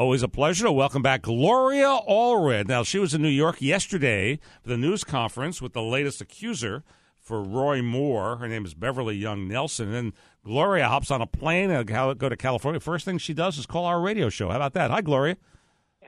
Always 0.00 0.22
a 0.22 0.28
pleasure 0.28 0.64
to 0.64 0.72
welcome 0.72 1.02
back 1.02 1.20
Gloria 1.20 1.98
Allred. 2.08 2.68
Now, 2.68 2.82
she 2.82 2.98
was 2.98 3.12
in 3.12 3.20
New 3.20 3.28
York 3.28 3.60
yesterday 3.60 4.38
for 4.62 4.70
the 4.70 4.78
news 4.78 5.04
conference 5.04 5.60
with 5.60 5.74
the 5.74 5.82
latest 5.82 6.22
accuser 6.22 6.84
for 7.18 7.42
Roy 7.42 7.82
Moore. 7.82 8.36
Her 8.38 8.48
name 8.48 8.64
is 8.64 8.72
Beverly 8.72 9.16
Young 9.16 9.46
Nelson. 9.46 9.92
And 9.92 10.14
Gloria 10.42 10.88
hops 10.88 11.10
on 11.10 11.20
a 11.20 11.26
plane 11.26 11.70
and 11.70 11.86
go 11.86 12.14
to 12.14 12.36
California. 12.36 12.80
First 12.80 13.04
thing 13.04 13.18
she 13.18 13.34
does 13.34 13.58
is 13.58 13.66
call 13.66 13.84
our 13.84 14.00
radio 14.00 14.30
show. 14.30 14.48
How 14.48 14.56
about 14.56 14.72
that? 14.72 14.90
Hi, 14.90 15.02
Gloria. 15.02 15.36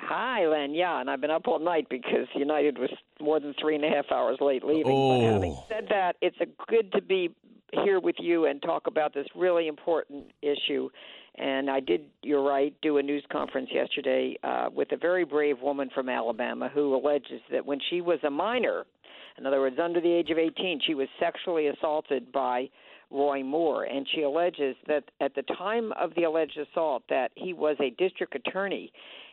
Hi, 0.05 0.47
Len. 0.47 0.75
Yeah, 0.75 1.01
and 1.01 1.09
I've 1.09 1.21
been 1.21 1.31
up 1.31 1.47
all 1.47 1.61
night 1.61 1.87
because 1.89 2.27
United 2.35 2.77
was 2.77 2.91
more 3.21 3.39
than 3.39 3.55
three 3.61 3.77
and 3.77 3.85
a 3.85 3.89
half 3.89 4.07
hours 4.11 4.39
late 4.41 4.65
leaving. 4.65 4.93
Oh. 4.93 5.21
But 5.21 5.33
having 5.33 5.57
said 5.69 5.87
that, 5.91 6.17
it's 6.21 6.37
a 6.41 6.47
good 6.69 6.91
to 6.93 7.01
be 7.01 7.31
here 7.85 8.01
with 8.01 8.17
you 8.19 8.47
and 8.47 8.61
talk 8.61 8.87
about 8.87 9.15
this 9.15 9.27
really 9.35 9.69
important 9.69 10.27
issue. 10.43 10.91
And 11.37 11.71
I 11.71 11.81
did, 11.81 12.03
you're 12.23 12.43
right, 12.43 12.75
do 12.83 12.99
a 12.99 13.03
news 13.03 13.25
conference 13.31 13.71
yesterday 13.73 14.37
uh, 14.43 14.69
with 14.75 14.93
a 14.93 14.97
very 14.97 15.25
brave 15.25 15.61
woman 15.63 15.89
from 15.95 16.09
Alabama 16.09 16.69
who 16.73 16.95
alleges 16.95 17.41
that 17.51 17.65
when 17.65 17.79
she 17.89 18.01
was 18.01 18.19
a 18.27 18.31
minor, 18.31 18.85
in 19.39 19.47
other 19.47 19.61
words, 19.61 19.77
under 19.83 20.01
the 20.01 20.13
age 20.13 20.31
of 20.31 20.37
18, 20.37 20.81
she 20.87 20.95
was 20.95 21.09
sexually 21.19 21.69
assaulted 21.69 22.31
by 22.33 22.69
Roy 23.11 23.43
Moore, 23.43 23.85
and 23.85 24.07
she 24.15 24.23
alleges 24.23 24.75
that 24.89 25.05
at 25.21 25.35
the 25.35 25.43
time 25.43 25.93
of 25.93 26.15
the 26.17 26.25
alleged 26.25 26.59
assault, 26.59 27.05
that 27.09 27.31
he 27.35 27.53
was 27.53 27.77
a 27.81 27.91
district 27.91 28.35
attorney 28.35 28.93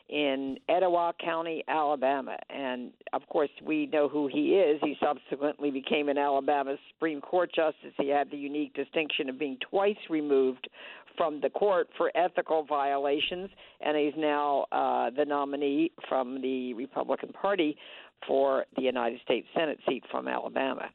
in 0.09 0.57
Etowah 0.67 1.13
County, 1.23 1.63
Alabama. 1.67 2.37
And 2.49 2.91
of 3.13 3.27
course, 3.27 3.49
we 3.63 3.85
know 3.87 4.09
who 4.09 4.27
he 4.27 4.55
is. 4.55 4.79
He 4.83 4.97
subsequently 5.01 5.71
became 5.71 6.09
an 6.09 6.17
Alabama 6.17 6.75
Supreme 6.93 7.21
Court 7.21 7.51
justice. 7.53 7.93
He 7.97 8.09
had 8.09 8.31
the 8.31 8.37
unique 8.37 8.73
distinction 8.73 9.29
of 9.29 9.37
being 9.37 9.57
twice 9.69 9.97
removed 10.09 10.67
from 11.15 11.41
the 11.41 11.49
court 11.49 11.89
for 11.97 12.11
ethical 12.15 12.63
violations, 12.63 13.49
and 13.81 13.97
he's 13.97 14.13
now 14.17 14.65
uh, 14.71 15.09
the 15.09 15.25
nominee 15.25 15.91
from 16.07 16.41
the 16.41 16.73
Republican 16.75 17.33
Party 17.33 17.77
for 18.25 18.65
the 18.75 18.81
United 18.81 19.19
States 19.21 19.47
Senate 19.53 19.79
seat 19.87 20.03
from 20.09 20.27
Alabama. 20.27 20.89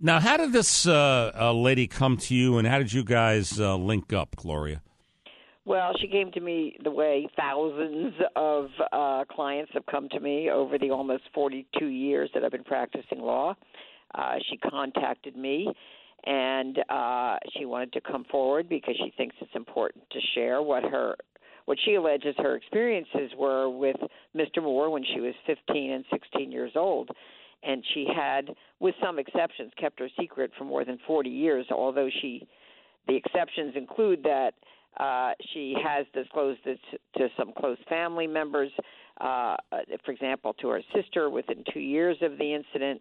Now, 0.00 0.20
how 0.20 0.36
did 0.36 0.52
this 0.52 0.86
uh, 0.86 1.32
uh, 1.34 1.52
lady 1.52 1.86
come 1.86 2.16
to 2.18 2.34
you, 2.34 2.58
and 2.58 2.66
how 2.68 2.78
did 2.78 2.92
you 2.92 3.04
guys 3.04 3.58
uh, 3.58 3.76
link 3.76 4.12
up, 4.12 4.36
Gloria? 4.36 4.82
Well, 5.66 5.92
she 5.98 6.08
came 6.08 6.30
to 6.32 6.40
me 6.40 6.76
the 6.84 6.90
way 6.90 7.26
thousands 7.36 8.12
of 8.36 8.68
uh, 8.92 9.24
clients 9.30 9.72
have 9.72 9.86
come 9.86 10.08
to 10.10 10.20
me 10.20 10.50
over 10.50 10.76
the 10.76 10.90
almost 10.90 11.22
42 11.32 11.86
years 11.86 12.28
that 12.34 12.44
I've 12.44 12.52
been 12.52 12.64
practicing 12.64 13.20
law. 13.20 13.54
Uh, 14.14 14.34
she 14.50 14.58
contacted 14.58 15.36
me 15.36 15.72
and 16.24 16.78
uh, 16.88 17.36
she 17.56 17.64
wanted 17.64 17.92
to 17.94 18.00
come 18.00 18.24
forward 18.30 18.68
because 18.68 18.94
she 18.96 19.12
thinks 19.16 19.36
it's 19.40 19.50
important 19.54 20.04
to 20.10 20.18
share 20.34 20.62
what 20.62 20.84
her 20.84 21.16
what 21.66 21.78
she 21.82 21.94
alleges 21.94 22.34
her 22.36 22.56
experiences 22.56 23.30
were 23.38 23.70
with 23.70 23.96
Mr. 24.36 24.62
Moore 24.62 24.90
when 24.90 25.02
she 25.14 25.20
was 25.20 25.32
15 25.46 25.92
and 25.92 26.04
16 26.12 26.52
years 26.52 26.72
old. 26.76 27.08
And 27.62 27.82
she 27.94 28.06
had, 28.14 28.50
with 28.80 28.94
some 29.02 29.18
exceptions, 29.18 29.72
kept 29.80 29.98
her 29.98 30.10
secret 30.20 30.50
for 30.58 30.64
more 30.64 30.84
than 30.84 30.98
40 31.06 31.30
years, 31.30 31.64
although 31.70 32.10
she, 32.20 32.46
the 33.08 33.16
exceptions 33.16 33.72
include 33.76 34.22
that 34.24 34.52
uh, 34.98 35.32
she 35.52 35.74
has 35.82 36.06
disclosed 36.14 36.60
it 36.66 36.78
to 37.16 37.28
some 37.36 37.52
close 37.58 37.78
family 37.88 38.26
members, 38.26 38.70
uh, 39.20 39.56
for 40.04 40.12
example, 40.12 40.54
to 40.60 40.68
her 40.68 40.82
sister 40.94 41.30
within 41.30 41.64
two 41.72 41.80
years 41.80 42.16
of 42.22 42.38
the 42.38 42.54
incident 42.54 43.00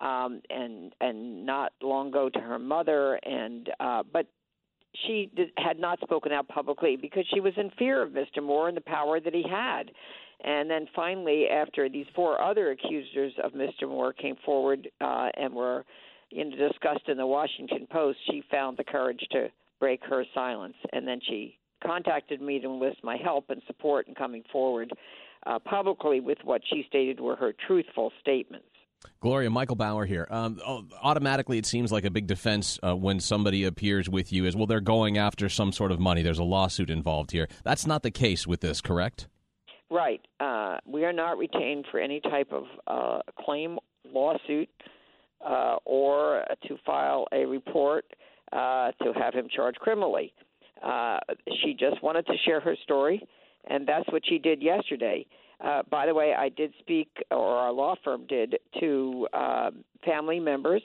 um, 0.00 0.40
and 0.50 0.94
and 1.00 1.44
not 1.44 1.72
long 1.82 2.08
ago 2.08 2.28
to 2.28 2.40
her 2.40 2.58
mother, 2.58 3.14
and 3.24 3.70
uh, 3.80 4.02
but 4.12 4.26
she 5.06 5.30
did, 5.34 5.50
had 5.58 5.78
not 5.78 6.00
spoken 6.00 6.32
out 6.32 6.48
publicly 6.48 6.96
because 6.96 7.24
she 7.32 7.40
was 7.40 7.52
in 7.56 7.70
fear 7.78 8.02
of 8.02 8.10
Mr. 8.10 8.42
Moore 8.42 8.68
and 8.68 8.76
the 8.76 8.82
power 8.82 9.20
that 9.20 9.34
he 9.34 9.44
had. 9.48 9.90
And 10.44 10.70
then 10.70 10.86
finally, 10.94 11.46
after 11.48 11.88
these 11.88 12.06
four 12.14 12.40
other 12.40 12.70
accusers 12.70 13.32
of 13.42 13.52
Mr. 13.52 13.88
Moore 13.88 14.12
came 14.12 14.36
forward 14.44 14.88
uh, 15.00 15.28
and 15.36 15.52
were 15.52 15.84
you 16.30 16.44
know, 16.44 16.56
discussed 16.56 17.08
in 17.08 17.16
the 17.16 17.26
Washington 17.26 17.86
Post, 17.90 18.18
she 18.30 18.42
found 18.50 18.76
the 18.76 18.84
courage 18.84 19.24
to 19.32 19.48
break 19.80 20.00
her 20.04 20.24
silence, 20.34 20.76
and 20.92 21.06
then 21.06 21.20
she 21.26 21.58
contacted 21.84 22.40
me 22.40 22.58
to 22.60 22.66
enlist 22.66 22.98
my 23.02 23.16
help 23.16 23.50
and 23.50 23.62
support 23.66 24.08
in 24.08 24.14
coming 24.14 24.42
forward 24.50 24.92
uh, 25.46 25.58
publicly 25.58 26.20
with 26.20 26.38
what 26.44 26.60
she 26.68 26.84
stated 26.88 27.20
were 27.20 27.36
her 27.36 27.54
truthful 27.66 28.12
statements. 28.20 28.66
Gloria, 29.20 29.48
Michael 29.48 29.76
Bauer 29.76 30.04
here. 30.04 30.26
Um, 30.28 30.60
automatically, 31.02 31.58
it 31.58 31.66
seems 31.66 31.92
like 31.92 32.04
a 32.04 32.10
big 32.10 32.26
defense 32.26 32.80
uh, 32.82 32.96
when 32.96 33.20
somebody 33.20 33.64
appears 33.64 34.08
with 34.08 34.32
you 34.32 34.44
is, 34.44 34.56
well, 34.56 34.66
they're 34.66 34.80
going 34.80 35.18
after 35.18 35.48
some 35.48 35.70
sort 35.72 35.92
of 35.92 36.00
money. 36.00 36.22
There's 36.22 36.40
a 36.40 36.44
lawsuit 36.44 36.90
involved 36.90 37.30
here. 37.30 37.48
That's 37.62 37.86
not 37.86 38.02
the 38.02 38.10
case 38.10 38.46
with 38.46 38.60
this, 38.60 38.80
correct? 38.80 39.28
Right. 39.90 40.20
Uh, 40.40 40.78
we 40.84 41.04
are 41.04 41.12
not 41.12 41.38
retained 41.38 41.86
for 41.90 42.00
any 42.00 42.20
type 42.20 42.52
of 42.52 42.64
uh, 42.86 43.20
claim, 43.38 43.78
lawsuit, 44.04 44.68
uh, 45.46 45.76
or 45.84 46.44
to 46.66 46.76
file 46.84 47.26
a 47.32 47.44
report 47.44 48.04
uh, 48.52 48.92
to 49.02 49.12
have 49.14 49.34
him 49.34 49.48
charged 49.54 49.78
criminally. 49.78 50.32
Uh, 50.82 51.18
she 51.62 51.74
just 51.74 52.02
wanted 52.02 52.26
to 52.26 52.34
share 52.44 52.60
her 52.60 52.76
story, 52.84 53.26
and 53.68 53.86
that's 53.86 54.10
what 54.12 54.22
she 54.26 54.38
did 54.38 54.62
yesterday. 54.62 55.26
Uh, 55.64 55.82
by 55.90 56.06
the 56.06 56.14
way, 56.14 56.34
I 56.34 56.48
did 56.50 56.72
speak, 56.78 57.08
or 57.30 57.56
our 57.56 57.72
law 57.72 57.96
firm 58.04 58.26
did, 58.28 58.56
to 58.80 59.26
uh, 59.32 59.70
family 60.04 60.38
members, 60.38 60.82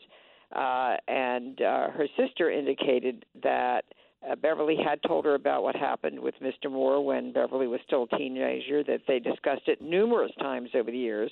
uh, 0.55 0.95
and 1.07 1.61
uh, 1.61 1.91
her 1.91 2.07
sister 2.17 2.49
indicated 2.49 3.25
that 3.43 3.85
uh, 4.29 4.35
Beverly 4.35 4.77
had 4.83 4.99
told 5.07 5.25
her 5.25 5.35
about 5.35 5.63
what 5.63 5.75
happened 5.75 6.19
with 6.19 6.35
Mr. 6.41 6.71
Moore 6.71 7.03
when 7.05 7.33
Beverly 7.33 7.67
was 7.67 7.81
still 7.85 8.07
a 8.11 8.17
teenager, 8.17 8.83
that 8.83 9.01
they 9.07 9.19
discussed 9.19 9.67
it 9.67 9.81
numerous 9.81 10.31
times 10.39 10.69
over 10.73 10.89
the 10.89 10.97
years. 10.97 11.31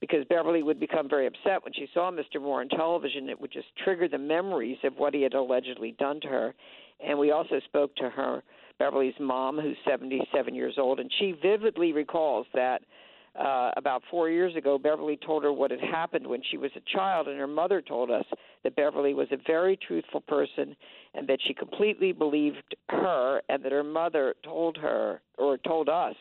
Because 0.00 0.24
Beverly 0.28 0.62
would 0.62 0.78
become 0.78 1.08
very 1.08 1.26
upset 1.26 1.64
when 1.64 1.72
she 1.72 1.88
saw 1.94 2.10
Mr. 2.10 2.40
Moore 2.40 2.60
on 2.60 2.68
television, 2.68 3.28
it 3.28 3.40
would 3.40 3.52
just 3.52 3.68
trigger 3.82 4.08
the 4.08 4.18
memories 4.18 4.76
of 4.84 4.94
what 4.98 5.14
he 5.14 5.22
had 5.22 5.34
allegedly 5.34 5.96
done 5.98 6.20
to 6.20 6.28
her. 6.28 6.54
And 7.06 7.18
we 7.18 7.30
also 7.30 7.60
spoke 7.64 7.94
to 7.96 8.10
her 8.10 8.42
Beverly's 8.78 9.14
mom, 9.18 9.58
who's 9.58 9.76
77 9.88 10.54
years 10.54 10.74
old, 10.78 11.00
and 11.00 11.10
she 11.18 11.34
vividly 11.42 11.92
recalls 11.92 12.46
that 12.52 12.82
uh, 13.38 13.70
about 13.76 14.02
four 14.10 14.30
years 14.30 14.56
ago, 14.56 14.78
Beverly 14.78 15.18
told 15.24 15.44
her 15.44 15.52
what 15.52 15.70
had 15.70 15.80
happened 15.80 16.26
when 16.26 16.42
she 16.50 16.56
was 16.56 16.70
a 16.74 16.96
child, 16.96 17.28
and 17.28 17.38
her 17.38 17.46
mother 17.46 17.82
told 17.82 18.10
us 18.10 18.24
that 18.64 18.76
Beverly 18.76 19.14
was 19.14 19.28
a 19.30 19.36
very 19.46 19.76
truthful 19.76 20.22
person 20.22 20.74
and 21.14 21.28
that 21.28 21.38
she 21.46 21.52
completely 21.52 22.12
believed 22.12 22.76
her, 22.88 23.42
and 23.48 23.62
that 23.62 23.72
her 23.72 23.84
mother 23.84 24.34
told 24.42 24.76
her 24.78 25.20
or 25.38 25.58
told 25.58 25.88
us 25.88 26.14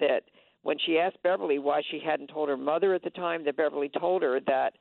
that 0.00 0.22
when 0.66 0.78
she 0.84 0.98
asked 0.98 1.22
Beverly 1.22 1.60
why 1.60 1.80
she 1.92 2.00
hadn't 2.04 2.26
told 2.26 2.48
her 2.48 2.56
mother 2.56 2.92
at 2.92 3.04
the 3.04 3.10
time, 3.10 3.44
that 3.44 3.56
Beverly 3.56 3.88
told 3.88 4.22
her 4.22 4.40
that 4.48 4.72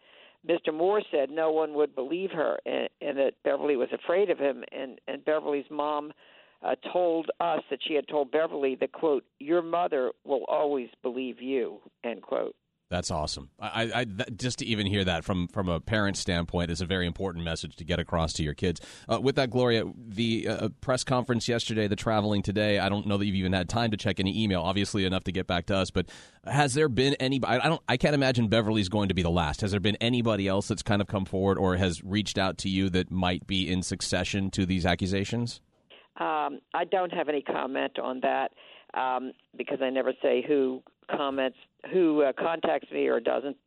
Mr. 0.50 0.74
Moore 0.74 1.04
said 1.12 1.30
no 1.30 1.52
one 1.52 1.76
would 1.76 1.94
believe 1.94 2.32
her, 2.32 2.58
and, 2.66 2.90
and 3.02 3.16
that 3.20 3.34
Beverly 3.44 3.76
was 3.76 3.90
afraid 3.94 4.32
of 4.32 4.40
him, 4.40 4.64
and 4.72 5.00
and 5.08 5.24
Beverly's 5.24 5.70
mom 5.70 6.12
uh, 6.64 6.74
told 6.92 7.30
us 7.40 7.62
that 7.70 7.78
she 7.88 7.94
had 7.94 8.08
told 8.08 8.32
Beverly 8.32 8.74
that 8.80 8.94
quote 8.94 9.24
your 9.40 9.62
mother 9.62 10.12
will 10.24 10.44
always 10.48 10.90
believe 11.04 11.40
you 11.40 11.80
end 12.04 12.24
quote. 12.24 12.56
That's 12.90 13.10
awesome. 13.10 13.50
I, 13.60 13.92
I 13.94 14.06
that, 14.06 14.38
just 14.38 14.60
to 14.60 14.66
even 14.66 14.86
hear 14.86 15.04
that 15.06 15.26
from 15.26 15.48
from 15.48 15.70
a 15.70 15.80
parent 15.80 16.18
standpoint 16.18 16.70
is 16.70 16.82
a 16.82 16.86
very 16.86 17.08
important 17.08 17.44
message 17.44 17.76
to 17.78 17.84
get 17.84 18.00
across 18.00 18.32
to 18.34 18.44
your 18.44 18.54
kids. 18.54 18.80
Uh, 19.10 19.20
with 19.20 19.36
that, 19.38 19.50
Gloria, 19.50 19.86
the 19.98 20.48
uh, 20.48 20.70
press 20.82 21.04
conference 21.04 21.48
yesterday, 21.48 21.88
the 21.88 21.96
traveling 21.96 22.44
today. 22.44 22.78
I 22.78 22.90
don't 22.90 23.08
know 23.08 23.18
that 23.18 23.26
you've 23.26 23.36
even 23.36 23.54
had 23.54 23.70
time 23.70 23.90
to 23.90 23.98
check 23.98 24.20
any 24.20 24.44
email. 24.44 24.62
Obviously, 24.62 25.04
enough 25.04 25.24
to 25.24 25.32
get 25.32 25.48
back 25.48 25.66
to 25.68 25.76
us. 25.76 25.90
But 25.90 26.10
has 26.46 26.76
there 26.76 26.88
been 26.88 27.16
anybody? 27.16 27.60
I 27.60 27.68
don't. 27.70 27.82
I 27.90 27.98
can't 27.98 28.14
imagine 28.14 28.50
Beverly's 28.50 28.90
going 28.90 29.08
to 29.08 29.16
be 29.16 29.24
the 29.24 29.32
last. 29.32 29.62
Has 29.62 29.72
there 29.72 29.80
been 29.80 29.98
anybody 29.98 30.48
else 30.48 30.68
that's 30.68 30.84
kind 30.84 31.02
of 31.02 31.08
come 31.08 31.26
forward 31.26 31.58
or 31.58 31.78
has 31.78 32.04
reached 32.04 32.38
out 32.38 32.60
to 32.60 32.70
you 32.70 32.92
that 32.92 33.10
might 33.10 33.48
be 33.48 33.68
in 33.68 33.82
succession 33.82 34.52
to 34.52 34.64
these 34.64 34.86
accusations? 34.86 35.60
Um, 36.18 36.60
I 36.74 36.86
don't 36.90 37.12
have 37.12 37.30
any 37.30 37.42
comment 37.42 37.98
on 38.00 38.22
that 38.22 38.52
um, 38.94 39.34
because 39.58 39.80
I 39.82 39.90
never 39.90 40.14
say 40.22 40.44
who 40.48 40.82
comments, 41.08 41.58
who 41.92 42.24
uh, 42.24 42.34
contacts 42.38 42.92
me 42.92 43.08
or 43.08 43.20
doesn't, 43.20 43.58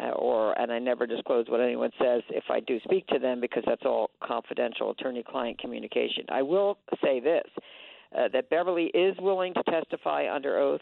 uh, 0.00 0.10
or 0.10 0.58
and 0.58 0.72
I 0.72 0.78
never 0.78 1.06
disclose 1.06 1.46
what 1.48 1.60
anyone 1.60 1.90
says 2.00 2.22
if 2.30 2.44
I 2.50 2.60
do 2.60 2.80
speak 2.80 3.06
to 3.08 3.18
them 3.18 3.40
because 3.40 3.62
that's 3.66 3.84
all 3.84 4.10
confidential 4.22 4.90
attorney-client 4.90 5.58
communication. 5.58 6.24
I 6.28 6.42
will 6.42 6.78
say 7.02 7.20
this: 7.20 7.46
uh, 8.16 8.28
that 8.32 8.50
Beverly 8.50 8.86
is 8.94 9.16
willing 9.20 9.54
to 9.54 9.62
testify 9.64 10.32
under 10.32 10.58
oath 10.58 10.80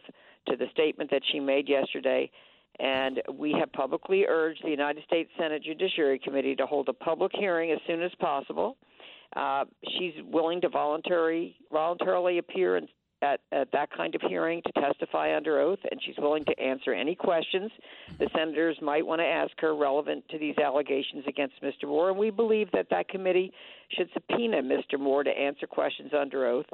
to 0.48 0.56
the 0.56 0.66
statement 0.72 1.10
that 1.10 1.22
she 1.30 1.40
made 1.40 1.68
yesterday. 1.68 2.30
And 2.78 3.20
we 3.34 3.52
have 3.58 3.70
publicly 3.72 4.24
urged 4.26 4.62
the 4.64 4.70
United 4.70 5.04
States 5.04 5.30
Senate 5.38 5.62
Judiciary 5.62 6.18
Committee 6.18 6.56
to 6.56 6.66
hold 6.66 6.88
a 6.88 6.94
public 6.94 7.32
hearing 7.34 7.72
as 7.72 7.78
soon 7.86 8.00
as 8.00 8.10
possible. 8.20 8.76
Uh, 9.36 9.64
she's 9.98 10.14
willing 10.24 10.60
to 10.62 10.68
voluntary, 10.68 11.56
voluntarily 11.70 12.38
appear 12.38 12.78
in, 12.78 12.88
at, 13.22 13.40
at 13.52 13.70
that 13.72 13.90
kind 13.90 14.14
of 14.14 14.20
hearing 14.22 14.62
to 14.66 14.80
testify 14.80 15.36
under 15.36 15.60
oath, 15.60 15.78
and 15.90 16.00
she's 16.04 16.16
willing 16.18 16.44
to 16.44 16.58
answer 16.58 16.92
any 16.92 17.14
questions 17.14 17.70
the 18.18 18.28
senators 18.34 18.76
might 18.80 19.04
want 19.04 19.20
to 19.20 19.26
ask 19.26 19.52
her 19.58 19.74
relevant 19.74 20.24
to 20.30 20.38
these 20.38 20.56
allegations 20.58 21.24
against 21.26 21.60
Mr. 21.62 21.86
Moore. 21.86 22.10
And 22.10 22.18
we 22.18 22.30
believe 22.30 22.70
that 22.72 22.86
that 22.90 23.08
committee 23.08 23.52
should 23.90 24.08
subpoena 24.12 24.62
Mr. 24.62 24.98
Moore 24.98 25.22
to 25.22 25.30
answer 25.30 25.66
questions 25.66 26.12
under 26.18 26.46
oath, 26.46 26.66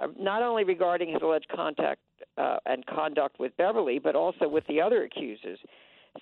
uh, 0.00 0.08
not 0.18 0.42
only 0.42 0.64
regarding 0.64 1.12
his 1.12 1.22
alleged 1.22 1.48
contact 1.54 2.00
uh, 2.36 2.58
and 2.66 2.84
conduct 2.86 3.40
with 3.40 3.56
Beverly, 3.56 3.98
but 3.98 4.14
also 4.14 4.48
with 4.48 4.66
the 4.68 4.80
other 4.80 5.04
accusers. 5.04 5.58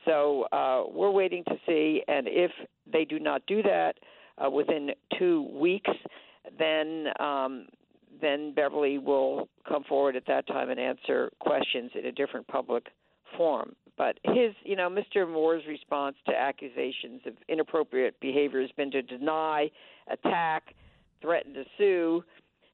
So 0.05 0.47
uh, 0.53 0.85
we're 0.91 1.11
waiting 1.11 1.45
to 1.49 1.55
see, 1.66 2.03
and 2.09 2.27
if 2.29 2.51
they 2.91 3.05
do 3.05 3.18
not 3.18 3.43
do 3.47 3.62
that 3.62 3.95
uh, 4.45 4.51
within 4.51 4.91
two 5.18 5.49
weeks, 5.53 5.91
then 6.59 7.07
um, 7.20 7.66
then 8.20 8.54
Beverly 8.54 8.98
will 8.98 9.48
come 9.68 9.84
forward 9.84 10.16
at 10.16 10.26
that 10.26 10.46
time 10.46 10.70
and 10.70 10.80
answer 10.80 11.30
questions 11.40 11.90
in 11.94 12.06
a 12.06 12.12
different 12.12 12.46
public 12.48 12.86
forum. 13.36 13.74
But 13.96 14.18
his, 14.24 14.52
you 14.64 14.76
know, 14.76 14.90
Mr. 14.90 15.30
Moore's 15.30 15.62
response 15.68 16.16
to 16.28 16.36
accusations 16.36 17.22
of 17.26 17.34
inappropriate 17.48 18.18
behavior 18.20 18.60
has 18.60 18.70
been 18.76 18.90
to 18.90 19.02
deny, 19.02 19.70
attack, 20.08 20.74
threaten 21.20 21.54
to 21.54 21.64
sue, 21.78 22.24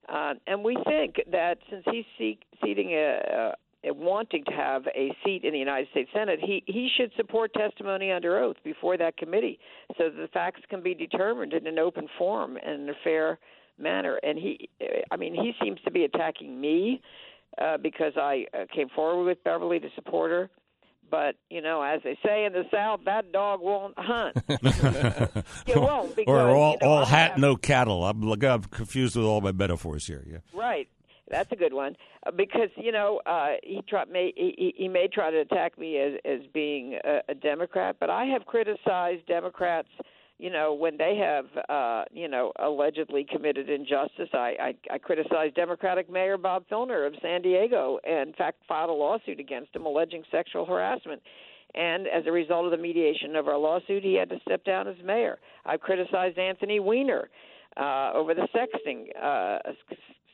uh, 0.08 0.34
and 0.46 0.64
we 0.64 0.76
think 0.86 1.16
that 1.30 1.58
since 1.70 1.84
he's 1.90 2.04
seek, 2.18 2.42
seating 2.64 2.90
a, 2.92 3.54
a 3.84 3.92
wanting 3.94 4.44
to 4.44 4.52
have 4.52 4.86
a 4.88 5.12
seat 5.24 5.44
in 5.44 5.52
the 5.52 5.58
United 5.58 5.88
States 5.90 6.10
Senate, 6.12 6.40
he 6.42 6.62
he 6.66 6.90
should 6.96 7.12
support 7.16 7.52
testimony 7.54 8.10
under 8.10 8.38
oath 8.38 8.56
before 8.64 8.96
that 8.96 9.16
committee, 9.16 9.58
so 9.96 10.04
that 10.04 10.16
the 10.16 10.28
facts 10.28 10.62
can 10.68 10.82
be 10.82 10.94
determined 10.94 11.52
in 11.52 11.66
an 11.66 11.78
open 11.78 12.08
forum 12.18 12.58
and 12.64 12.82
in 12.82 12.88
a 12.88 12.94
fair 13.04 13.38
manner. 13.80 14.18
And 14.22 14.38
he, 14.38 14.68
I 15.10 15.16
mean, 15.16 15.34
he 15.34 15.52
seems 15.62 15.80
to 15.84 15.90
be 15.90 16.04
attacking 16.04 16.60
me 16.60 17.00
uh, 17.60 17.78
because 17.78 18.12
I 18.16 18.46
uh, 18.54 18.64
came 18.74 18.88
forward 18.88 19.24
with 19.24 19.42
Beverly 19.44 19.80
to 19.80 19.88
support 19.94 20.30
her. 20.30 20.50
But 21.10 21.34
you 21.50 21.60
know, 21.60 21.82
as 21.82 22.00
they 22.04 22.16
say 22.24 22.44
in 22.44 22.52
the 22.52 22.64
South, 22.72 23.00
that 23.04 23.32
dog 23.32 23.60
won't 23.60 23.98
hunt. 23.98 24.36
it 24.48 25.76
won't 25.76 26.14
because 26.14 26.32
or 26.32 26.50
all, 26.50 26.72
you 26.80 26.86
know, 26.86 26.92
all 26.92 27.04
hat, 27.04 27.36
no 27.36 27.56
cattle. 27.56 28.04
I'm, 28.04 28.22
I'm 28.30 28.62
confused 28.62 29.16
with 29.16 29.24
all 29.24 29.40
my 29.40 29.50
metaphors 29.50 30.06
here. 30.06 30.24
Yeah. 30.24 30.38
Right. 30.54 30.88
That's 31.28 31.50
a 31.52 31.56
good 31.56 31.72
one 31.72 31.96
uh, 32.26 32.32
because 32.32 32.70
you 32.76 32.92
know 32.92 33.20
uh, 33.24 33.52
he 33.62 33.82
tried 33.88 34.10
may 34.10 34.32
he, 34.36 34.74
he 34.76 34.88
may 34.88 35.08
try 35.08 35.30
to 35.30 35.38
attack 35.38 35.78
me 35.78 35.96
as 35.98 36.14
as 36.24 36.40
being 36.52 36.98
a, 37.04 37.20
a 37.28 37.34
Democrat, 37.34 37.96
but 38.00 38.10
I 38.10 38.24
have 38.26 38.46
criticized 38.46 39.26
Democrats. 39.26 39.88
You 40.40 40.48
know 40.48 40.72
when 40.72 40.96
they 40.96 41.16
have 41.16 41.44
uh, 41.68 42.04
you 42.10 42.26
know 42.26 42.52
allegedly 42.58 43.26
committed 43.30 43.68
injustice. 43.68 44.30
I, 44.32 44.54
I 44.58 44.94
I 44.94 44.98
criticized 44.98 45.54
Democratic 45.54 46.10
Mayor 46.10 46.38
Bob 46.38 46.64
Filner 46.72 47.06
of 47.06 47.12
San 47.20 47.42
Diego, 47.42 47.98
and 48.08 48.30
in 48.30 48.34
fact 48.34 48.62
filed 48.66 48.88
a 48.88 48.94
lawsuit 48.94 49.38
against 49.38 49.76
him 49.76 49.84
alleging 49.84 50.22
sexual 50.30 50.64
harassment. 50.64 51.20
And 51.74 52.06
as 52.06 52.24
a 52.26 52.32
result 52.32 52.64
of 52.64 52.70
the 52.70 52.78
mediation 52.78 53.36
of 53.36 53.48
our 53.48 53.58
lawsuit, 53.58 54.02
he 54.02 54.14
had 54.14 54.30
to 54.30 54.40
step 54.40 54.64
down 54.64 54.88
as 54.88 54.96
mayor. 55.04 55.38
I've 55.66 55.80
criticized 55.80 56.38
Anthony 56.38 56.80
Weiner 56.80 57.28
uh, 57.76 58.12
over 58.14 58.32
the 58.32 58.48
sexting 58.54 59.08
uh, 59.22 59.58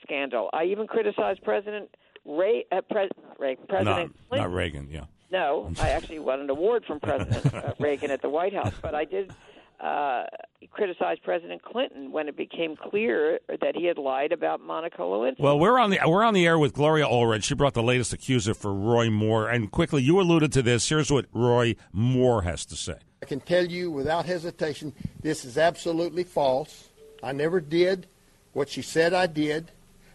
scandal. 0.05 0.51
I 0.53 0.65
even 0.65 0.87
criticized 0.87 1.43
President 1.43 1.91
Ray, 2.25 2.65
uh, 2.71 2.81
not 2.93 3.09
Ray, 3.39 3.57
President 3.69 4.15
not, 4.31 4.39
not 4.39 4.53
Reagan. 4.53 4.89
Yeah. 4.89 5.05
No, 5.33 5.73
I 5.81 5.91
actually 5.91 6.21
won 6.21 6.41
an 6.41 6.49
award 6.49 6.85
from 6.87 7.01
President 7.03 7.53
uh, 7.53 7.73
Reagan 7.81 8.13
at 8.13 8.23
the 8.23 8.29
White 8.29 8.55
House, 8.55 8.75
but 8.81 8.95
I 8.95 9.05
did 9.05 9.33
uh, 9.81 10.25
criticize 10.71 11.19
President 11.23 11.63
Clinton 11.63 12.11
when 12.13 12.29
it 12.29 12.37
became 12.37 12.77
clear 12.77 13.41
that 13.49 13.77
he 13.77 13.85
had 13.85 13.99
lied 13.99 14.33
about 14.33 14.61
Monica 14.61 15.03
Lewinsky. 15.03 15.41
Well, 15.41 15.59
we're 15.59 15.79
on 15.79 15.91
the 15.91 15.99
we're 16.07 16.25
on 16.25 16.35
the 16.35 16.47
air 16.47 16.59
with 16.59 16.73
Gloria 16.73 17.07
Allred. 17.07 17.45
She 17.45 17.55
brought 17.55 17.75
the 17.75 17.83
latest 17.83 18.13
accuser 18.13 18.55
for 18.55 18.73
Roy 18.73 19.11
Moore. 19.11 19.49
And 19.49 19.71
quickly, 19.71 20.03
you 20.03 20.21
alluded 20.21 20.53
to 20.53 20.63
this. 20.63 20.89
Here's 20.89 21.11
what 21.11 21.27
Roy 21.33 21.77
Moore 21.93 22.43
has 22.43 22.65
to 22.67 22.77
say. 22.77 22.97
I 23.23 23.27
can 23.27 23.41
tell 23.41 23.65
you 23.65 23.91
without 23.91 24.27
hesitation, 24.27 24.93
this 25.23 25.45
is 25.45 25.59
absolutely 25.59 26.25
false. 26.25 26.89
I 27.23 27.33
never 27.33 27.61
did 27.61 28.07
what 28.53 28.69
she 28.69 28.83
said 28.83 29.13
I 29.13 29.27
did. 29.27 29.71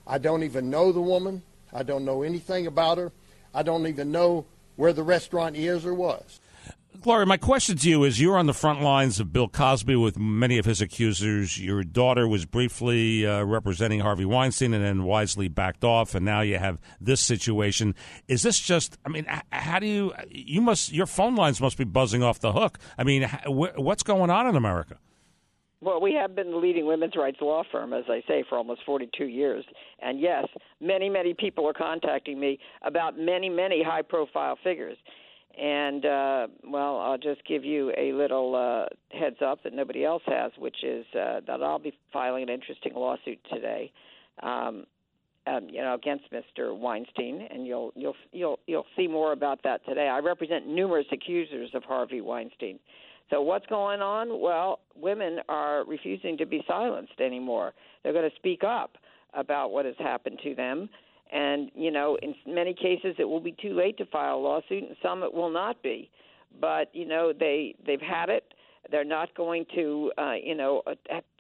I 0.08 0.18
don't 0.18 0.44
even 0.44 0.70
know 0.70 0.92
the 0.92 1.02
woman. 1.02 1.44
I 1.74 1.84
don't 1.84 2.06
know 2.06 2.24
anything 2.24 2.68
about 2.68 2.98
her. 2.98 3.12
I 3.54 3.64
don't 3.64 3.86
even 3.88 4.12
know 4.12 4.46
where 4.76 4.94
the 4.94 5.04
restaurant 5.04 5.56
is 5.56 5.86
or 5.86 5.94
was. 5.94 6.40
Gloria, 7.00 7.26
my 7.26 7.38
question 7.38 7.78
to 7.78 7.90
you 7.90 8.04
is: 8.04 8.20
You're 8.20 8.38
on 8.38 8.46
the 8.46 8.54
front 8.54 8.82
lines 8.82 9.20
of 9.20 9.34
Bill 9.34 9.48
Cosby 9.48 9.96
with 9.96 10.20
many 10.20 10.58
of 10.58 10.66
his 10.66 10.82
accusers. 10.82 11.60
Your 11.60 11.84
daughter 11.84 12.28
was 12.28 12.46
briefly 12.46 13.26
uh, 13.26 13.44
representing 13.44 14.02
Harvey 14.02 14.26
Weinstein 14.26 14.74
and 14.74 14.84
then 14.84 15.04
wisely 15.04 15.48
backed 15.48 15.84
off, 15.84 16.14
and 16.14 16.24
now 16.24 16.42
you 16.42 16.60
have 16.60 16.80
this 17.00 17.22
situation. 17.22 17.96
Is 18.28 18.44
this 18.44 18.60
just? 18.60 18.98
I 19.06 19.10
mean, 19.10 19.26
how 19.52 19.80
do 19.80 19.88
you? 19.88 20.14
You 20.30 20.62
must. 20.62 20.92
Your 20.92 21.08
phone 21.08 21.36
lines 21.36 21.60
must 21.60 21.78
be 21.78 21.86
buzzing 21.86 22.22
off 22.22 22.40
the 22.40 22.52
hook. 22.52 22.78
I 22.98 23.04
mean, 23.04 23.24
wh- 23.24 23.78
what's 23.78 24.04
going 24.04 24.30
on 24.30 24.46
in 24.48 24.56
America? 24.56 24.98
Well, 25.84 26.00
we 26.00 26.14
have 26.14 26.36
been 26.36 26.52
the 26.52 26.58
leading 26.58 26.86
women's 26.86 27.16
rights 27.16 27.40
law 27.42 27.64
firm, 27.72 27.92
as 27.92 28.04
I 28.08 28.22
say, 28.28 28.44
for 28.48 28.56
almost 28.56 28.82
42 28.86 29.26
years. 29.26 29.66
And 30.00 30.20
yes, 30.20 30.46
many, 30.80 31.10
many 31.10 31.34
people 31.34 31.68
are 31.68 31.74
contacting 31.74 32.40
me 32.40 32.60
about 32.84 33.18
many, 33.18 33.50
many 33.50 33.82
high 33.84 34.04
profile 34.04 34.60
figures. 34.64 34.98
And, 35.58 36.06
uh, 36.06 36.48
well, 36.64 37.00
I'll 37.00 37.18
just 37.18 37.46
give 37.46 37.66
you 37.66 37.92
a 37.98 38.14
little 38.14 38.56
uh, 38.56 38.86
heads 39.18 39.38
up 39.46 39.64
that 39.64 39.74
nobody 39.74 40.06
else 40.06 40.24
has, 40.28 40.52
which 40.58 40.84
is 40.84 41.06
uh, 41.14 41.42
that 41.46 41.62
I'll 41.62 41.80
be 41.80 41.94
filing 42.14 42.44
an 42.44 42.50
interesting 42.50 42.94
lawsuit 42.96 43.40
today. 43.52 43.92
Um, 44.42 44.86
um, 45.48 45.68
you 45.70 45.82
know, 45.82 45.96
against 45.96 46.26
Mr. 46.32 46.78
Weinstein, 46.78 47.48
and 47.50 47.66
you'll 47.66 47.92
you'll 47.96 48.16
you'll 48.32 48.60
you'll 48.68 48.86
see 48.96 49.08
more 49.08 49.32
about 49.32 49.64
that 49.64 49.84
today. 49.86 50.08
I 50.08 50.20
represent 50.20 50.68
numerous 50.68 51.08
accusers 51.12 51.72
of 51.74 51.84
Harvey 51.84 52.22
Weinstein. 52.22 52.78
So 53.32 53.42
what's 53.42 53.66
going 53.66 54.02
on? 54.02 54.40
Well, 54.40 54.80
women 54.96 55.40
are 55.50 55.84
refusing 55.86 56.38
to 56.38 56.46
be 56.46 56.64
silenced 56.68 57.20
anymore. 57.20 57.74
They're 58.04 58.14
going 58.14 58.30
to 58.30 58.36
speak 58.36 58.64
up 58.64 58.98
about 59.34 59.72
what 59.72 59.86
has 59.86 59.96
happened 59.98 60.40
to 60.44 60.54
them. 60.54 60.90
And, 61.32 61.72
you 61.74 61.92
know, 61.92 62.18
in 62.22 62.36
many 62.46 62.74
cases 62.74 63.16
it 63.18 63.24
will 63.24 63.40
be 63.40 63.56
too 63.62 63.74
late 63.74 63.98
to 64.00 64.06
file 64.08 64.36
a 64.36 64.38
lawsuit 64.38 64.84
and 64.84 64.96
some 65.02 65.24
it 65.24 65.34
will 65.34 65.52
not 65.52 65.82
be. 65.82 66.10
But, 66.60 66.94
you 66.94 67.06
know, 67.06 67.32
they 67.38 67.76
they've 67.86 68.02
had 68.02 68.30
it. 68.30 68.54
They're 68.90 69.06
not 69.06 69.34
going 69.36 69.66
to, 69.76 70.12
uh, 70.18 70.34
you 70.44 70.56
know, 70.56 70.82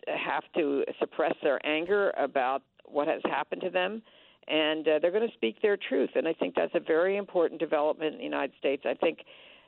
have 0.07 0.43
to 0.55 0.85
suppress 0.99 1.33
their 1.43 1.65
anger 1.65 2.13
about 2.17 2.61
what 2.85 3.07
has 3.07 3.21
happened 3.25 3.61
to 3.61 3.69
them 3.69 4.01
and 4.47 4.87
uh, 4.87 4.99
they're 5.01 5.11
going 5.11 5.27
to 5.27 5.33
speak 5.33 5.61
their 5.61 5.77
truth. 5.77 6.09
And 6.15 6.27
I 6.27 6.33
think 6.33 6.55
that's 6.55 6.73
a 6.75 6.79
very 6.79 7.17
important 7.17 7.59
development 7.59 8.13
in 8.13 8.17
the 8.19 8.23
United 8.23 8.53
States. 8.59 8.83
I 8.85 8.93
think, 8.93 9.19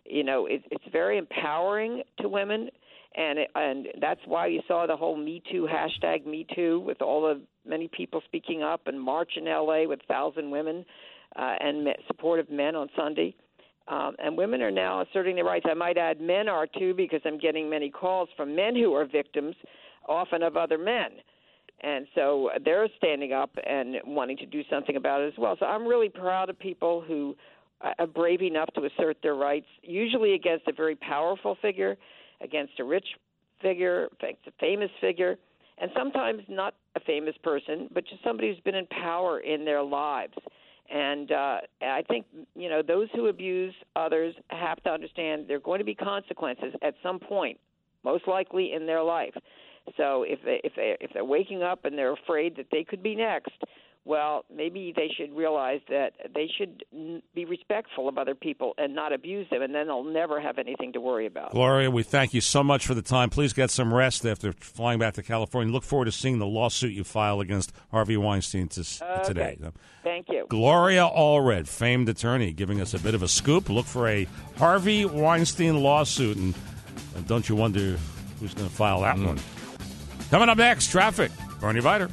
you 0.05 0.23
know, 0.23 0.45
it, 0.47 0.63
it's 0.71 0.83
very 0.91 1.17
empowering 1.17 2.03
to 2.19 2.27
women, 2.27 2.69
and 3.15 3.39
it, 3.39 3.49
and 3.55 3.87
that's 4.01 4.19
why 4.25 4.47
you 4.47 4.61
saw 4.67 4.85
the 4.87 4.95
whole 4.95 5.15
Me 5.15 5.41
Too 5.51 5.67
hashtag 5.71 6.25
Me 6.25 6.45
Too 6.55 6.79
with 6.79 7.01
all 7.01 7.21
the 7.21 7.41
many 7.67 7.87
people 7.87 8.21
speaking 8.25 8.63
up 8.63 8.87
and 8.87 8.99
march 8.99 9.31
in 9.37 9.47
L.A. 9.47 9.87
with 9.87 9.99
thousand 10.07 10.51
women 10.51 10.85
uh, 11.35 11.55
and 11.59 11.87
supportive 12.07 12.49
men 12.49 12.75
on 12.75 12.89
Sunday. 12.95 13.35
Um, 13.89 14.15
and 14.17 14.37
women 14.37 14.61
are 14.61 14.71
now 14.71 15.01
asserting 15.01 15.35
their 15.35 15.43
rights. 15.43 15.65
I 15.69 15.73
might 15.73 15.97
add, 15.97 16.21
men 16.21 16.47
are 16.47 16.65
too, 16.67 16.93
because 16.93 17.19
I'm 17.25 17.37
getting 17.37 17.69
many 17.69 17.89
calls 17.89 18.29
from 18.37 18.55
men 18.55 18.75
who 18.75 18.93
are 18.93 19.05
victims, 19.05 19.55
often 20.07 20.41
of 20.41 20.55
other 20.55 20.77
men 20.77 21.09
and 21.83 22.07
so 22.15 22.49
they're 22.63 22.87
standing 22.97 23.33
up 23.33 23.51
and 23.65 23.97
wanting 24.05 24.37
to 24.37 24.45
do 24.45 24.61
something 24.69 24.95
about 24.95 25.21
it 25.21 25.27
as 25.27 25.33
well. 25.37 25.57
So 25.59 25.65
I'm 25.65 25.85
really 25.85 26.09
proud 26.09 26.49
of 26.49 26.57
people 26.57 27.03
who 27.05 27.35
are 27.99 28.07
brave 28.07 28.41
enough 28.41 28.69
to 28.75 28.85
assert 28.85 29.17
their 29.21 29.35
rights, 29.35 29.65
usually 29.81 30.33
against 30.33 30.67
a 30.67 30.73
very 30.73 30.95
powerful 30.95 31.57
figure, 31.61 31.97
against 32.43 32.79
a 32.79 32.83
rich 32.83 33.07
figure, 33.61 34.09
against 34.19 34.45
a 34.47 34.51
famous 34.59 34.89
figure, 35.01 35.37
and 35.79 35.89
sometimes 35.97 36.41
not 36.47 36.75
a 36.95 36.99
famous 36.99 37.35
person, 37.43 37.89
but 37.93 38.05
just 38.05 38.23
somebody 38.23 38.49
who's 38.49 38.59
been 38.59 38.75
in 38.75 38.85
power 38.87 39.39
in 39.39 39.65
their 39.65 39.81
lives. 39.81 40.33
And 40.93 41.31
uh, 41.31 41.57
I 41.81 42.03
think 42.07 42.25
you 42.55 42.69
know 42.69 42.81
those 42.81 43.07
who 43.15 43.27
abuse 43.27 43.73
others 43.95 44.35
have 44.49 44.83
to 44.83 44.89
understand 44.91 45.45
there 45.47 45.57
are 45.57 45.61
going 45.61 45.79
to 45.79 45.85
be 45.85 45.95
consequences 45.95 46.73
at 46.81 46.93
some 47.01 47.19
point, 47.19 47.59
most 48.03 48.27
likely 48.27 48.73
in 48.73 48.85
their 48.85 49.01
life. 49.01 49.33
So 49.97 50.23
if 50.23 50.39
they, 50.43 50.61
if 50.63 50.73
they, 50.75 50.97
if 51.01 51.11
they're 51.13 51.25
waking 51.25 51.63
up 51.63 51.85
and 51.85 51.97
they're 51.97 52.13
afraid 52.13 52.55
that 52.57 52.67
they 52.71 52.83
could 52.83 53.01
be 53.01 53.15
next, 53.15 53.51
well, 54.05 54.43
maybe 54.53 54.93
they 54.95 55.09
should 55.15 55.35
realize 55.35 55.79
that 55.89 56.11
they 56.35 56.49
should 56.57 56.83
be 57.33 57.45
respectful 57.45 58.09
of 58.09 58.17
other 58.17 58.35
people 58.35 58.73
and 58.77 58.93
not 58.93 59.13
abuse 59.13 59.47
them, 59.49 59.61
and 59.61 59.73
then 59.73 59.87
they'll 59.87 60.03
never 60.03 60.41
have 60.41 60.57
anything 60.57 60.91
to 60.93 60.99
worry 60.99 61.25
about. 61.25 61.51
Gloria, 61.51 61.89
we 61.89 62.03
thank 62.03 62.33
you 62.33 62.41
so 62.41 62.63
much 62.63 62.85
for 62.85 62.93
the 62.93 63.01
time. 63.01 63.29
Please 63.29 63.53
get 63.53 63.71
some 63.71 63.93
rest 63.93 64.25
after 64.25 64.51
flying 64.51 64.99
back 64.99 65.13
to 65.13 65.23
California. 65.23 65.71
Look 65.71 65.83
forward 65.83 66.05
to 66.05 66.11
seeing 66.11 66.39
the 66.39 66.45
lawsuit 66.45 66.91
you 66.91 67.05
file 67.05 67.39
against 67.39 67.71
Harvey 67.91 68.17
Weinstein 68.17 68.67
to, 68.69 68.81
Okay. 68.81 69.23
today. 69.23 69.57
Thank 70.03 70.27
you. 70.27 70.45
Gloria 70.49 71.03
Allred, 71.03 71.67
famed 71.67 72.09
attorney, 72.09 72.51
giving 72.51 72.81
us 72.81 72.93
a 72.93 72.99
bit 72.99 73.15
of 73.15 73.23
a 73.23 73.27
scoop. 73.29 73.69
Look 73.69 73.85
for 73.85 74.09
a 74.09 74.27
Harvey 74.57 75.05
Weinstein 75.05 75.81
lawsuit, 75.81 76.35
and, 76.35 76.53
and 77.15 77.25
don't 77.25 77.47
you 77.47 77.55
wonder 77.55 77.97
who's 78.41 78.53
going 78.53 78.67
to 78.67 78.75
file 78.75 78.99
that 79.01 79.15
mm-hmm. 79.15 79.27
one. 79.27 79.39
Coming 80.29 80.49
up 80.49 80.57
next, 80.57 80.91
traffic. 80.91 81.31
Bernie 81.61 81.79
Viter. 81.79 82.11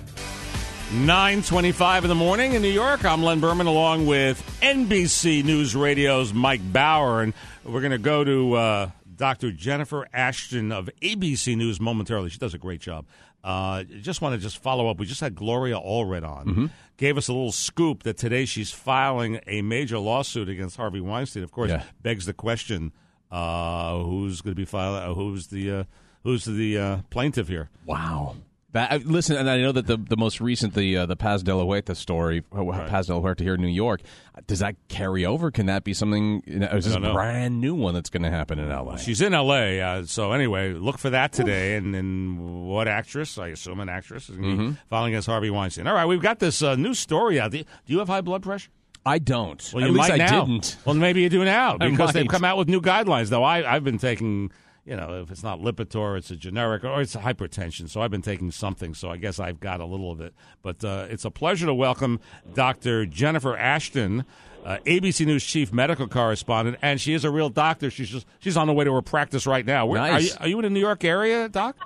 925 0.92 2.04
in 2.04 2.08
the 2.08 2.16
morning 2.16 2.54
in 2.54 2.62
New 2.62 2.68
York. 2.68 3.04
I'm 3.04 3.22
Len 3.22 3.38
Berman 3.38 3.68
along 3.68 4.06
with 4.06 4.42
NBC 4.60 5.44
News 5.44 5.76
Radio's 5.76 6.34
Mike 6.34 6.60
Bauer, 6.72 7.22
and 7.22 7.32
we're 7.64 7.80
going 7.80 7.92
to 7.92 7.98
go 7.98 8.24
to 8.24 8.54
uh, 8.54 8.90
Dr. 9.14 9.52
Jennifer 9.52 10.08
Ashton 10.12 10.72
of 10.72 10.90
ABC 11.00 11.56
News 11.56 11.80
momentarily. 11.80 12.28
She 12.28 12.38
does 12.38 12.54
a 12.54 12.58
great 12.58 12.80
job. 12.80 13.06
Uh, 13.44 13.84
just 13.84 14.20
want 14.20 14.34
to 14.34 14.40
just 14.40 14.58
follow 14.58 14.88
up. 14.90 14.98
We 14.98 15.06
just 15.06 15.20
had 15.20 15.36
Gloria 15.36 15.76
Allred 15.78 16.26
on. 16.28 16.72
Gave 16.96 17.16
us 17.16 17.28
a 17.28 17.32
little 17.32 17.52
scoop 17.52 18.02
that 18.02 18.16
today 18.16 18.44
she's 18.44 18.72
filing 18.72 19.38
a 19.46 19.62
major 19.62 19.98
lawsuit 20.00 20.48
against 20.48 20.76
Harvey 20.76 21.00
Weinstein. 21.00 21.44
Of 21.44 21.52
course, 21.52 21.70
Yeah. 21.70 21.84
begs 22.02 22.26
the 22.26 22.34
question: 22.34 22.90
uh, 23.30 23.96
Who's 24.02 24.40
going 24.40 24.56
to 24.56 24.60
be 24.60 24.64
filing? 24.66 25.08
Uh, 25.08 25.14
who's 25.14 25.46
the 25.46 25.70
uh, 25.72 25.84
who's 26.24 26.44
the 26.46 26.76
uh, 26.78 26.96
plaintiff 27.10 27.46
here? 27.46 27.70
Wow. 27.86 28.34
That, 28.72 28.92
I- 28.92 28.96
listen, 28.98 29.36
and 29.36 29.50
I 29.50 29.56
know 29.58 29.72
that 29.72 29.86
the, 29.86 29.96
the 29.96 30.16
most 30.16 30.40
recent, 30.40 30.74
the 30.74 30.96
uh, 30.98 31.06
the 31.06 31.16
Paz 31.16 31.42
de 31.42 31.54
la 31.54 31.64
Huerta 31.64 31.94
story, 31.96 32.44
uh, 32.52 32.64
Paz 32.86 33.08
de 33.08 33.14
la 33.16 33.20
Huerta 33.20 33.42
here 33.42 33.54
in 33.54 33.60
New 33.60 33.66
York, 33.66 34.00
does 34.46 34.60
that 34.60 34.76
carry 34.88 35.26
over? 35.26 35.50
Can 35.50 35.66
that 35.66 35.82
be 35.82 35.92
something? 35.92 36.42
You 36.46 36.60
know, 36.60 36.66
is 36.68 36.84
this 36.84 36.94
a 36.94 37.00
brand 37.00 37.60
new 37.60 37.74
one 37.74 37.94
that's 37.94 38.10
going 38.10 38.22
to 38.22 38.30
happen 38.30 38.58
in 38.60 38.70
L.A.? 38.70 38.98
She's 38.98 39.20
in 39.20 39.34
L.A. 39.34 39.80
Uh, 39.80 40.04
so 40.06 40.30
anyway, 40.32 40.72
look 40.72 40.98
for 40.98 41.10
that 41.10 41.32
today. 41.32 41.74
And, 41.76 41.96
and 41.96 42.66
what 42.68 42.86
actress? 42.86 43.38
I 43.38 43.48
assume 43.48 43.80
an 43.80 43.88
actress 43.88 44.28
is 44.30 44.36
going 44.36 44.56
to 44.56 44.62
Mhm. 44.62 44.70
be 44.74 44.78
filing 44.88 45.12
against 45.14 45.26
Harvey 45.26 45.50
Weinstein. 45.50 45.86
All 45.88 45.94
right, 45.94 46.06
we've 46.06 46.22
got 46.22 46.38
this 46.38 46.62
uh, 46.62 46.76
new 46.76 46.94
story 46.94 47.40
out. 47.40 47.50
Do 47.50 47.64
you 47.86 47.98
have 47.98 48.08
high 48.08 48.20
blood 48.20 48.42
pressure? 48.42 48.70
I 49.04 49.18
don't. 49.18 49.68
Well, 49.74 49.82
At 49.82 49.90
you 49.90 49.96
least 49.96 50.10
might 50.10 50.20
I 50.20 50.26
now. 50.26 50.44
didn't. 50.44 50.76
Well, 50.84 50.94
maybe 50.94 51.22
you 51.22 51.28
do 51.28 51.44
now 51.44 51.76
because 51.78 52.12
they've 52.12 52.28
come 52.28 52.44
out 52.44 52.56
with 52.58 52.68
new 52.68 52.80
guidelines. 52.82 53.30
Though 53.30 53.42
I, 53.42 53.74
I've 53.74 53.82
been 53.82 53.98
taking, 53.98 54.52
you 54.84 54.96
know, 54.96 55.20
if 55.22 55.30
it's 55.30 55.42
not 55.42 55.60
Lipitor, 55.60 56.16
it's 56.16 56.30
a 56.30 56.36
generic, 56.36 56.84
or 56.84 57.00
it's 57.00 57.14
a 57.14 57.18
hypertension. 57.18 57.88
So 57.88 58.00
I've 58.00 58.10
been 58.10 58.22
taking 58.22 58.50
something. 58.50 58.94
So 58.94 59.10
I 59.10 59.16
guess 59.16 59.38
I've 59.38 59.60
got 59.60 59.80
a 59.80 59.84
little 59.84 60.10
of 60.10 60.20
it. 60.20 60.34
But 60.62 60.84
uh, 60.84 61.06
it's 61.10 61.24
a 61.24 61.30
pleasure 61.30 61.66
to 61.66 61.74
welcome 61.74 62.20
Dr. 62.54 63.06
Jennifer 63.06 63.56
Ashton. 63.56 64.24
Uh, 64.64 64.76
ABC 64.84 65.24
News 65.24 65.42
chief 65.42 65.72
medical 65.72 66.06
correspondent, 66.06 66.76
and 66.82 67.00
she 67.00 67.14
is 67.14 67.24
a 67.24 67.30
real 67.30 67.48
doctor. 67.48 67.90
She's 67.90 68.10
just 68.10 68.26
she's 68.40 68.58
on 68.58 68.66
the 68.66 68.74
way 68.74 68.84
to 68.84 68.92
her 68.92 69.00
practice 69.00 69.46
right 69.46 69.64
now. 69.64 69.86
Where, 69.86 69.98
Nice. 69.98 70.12
Are, 70.12 70.20
you, 70.20 70.32
are 70.40 70.48
you 70.48 70.58
in 70.58 70.64
the 70.64 70.70
New 70.70 70.80
York 70.80 71.02
area, 71.02 71.48
Doc? 71.48 71.76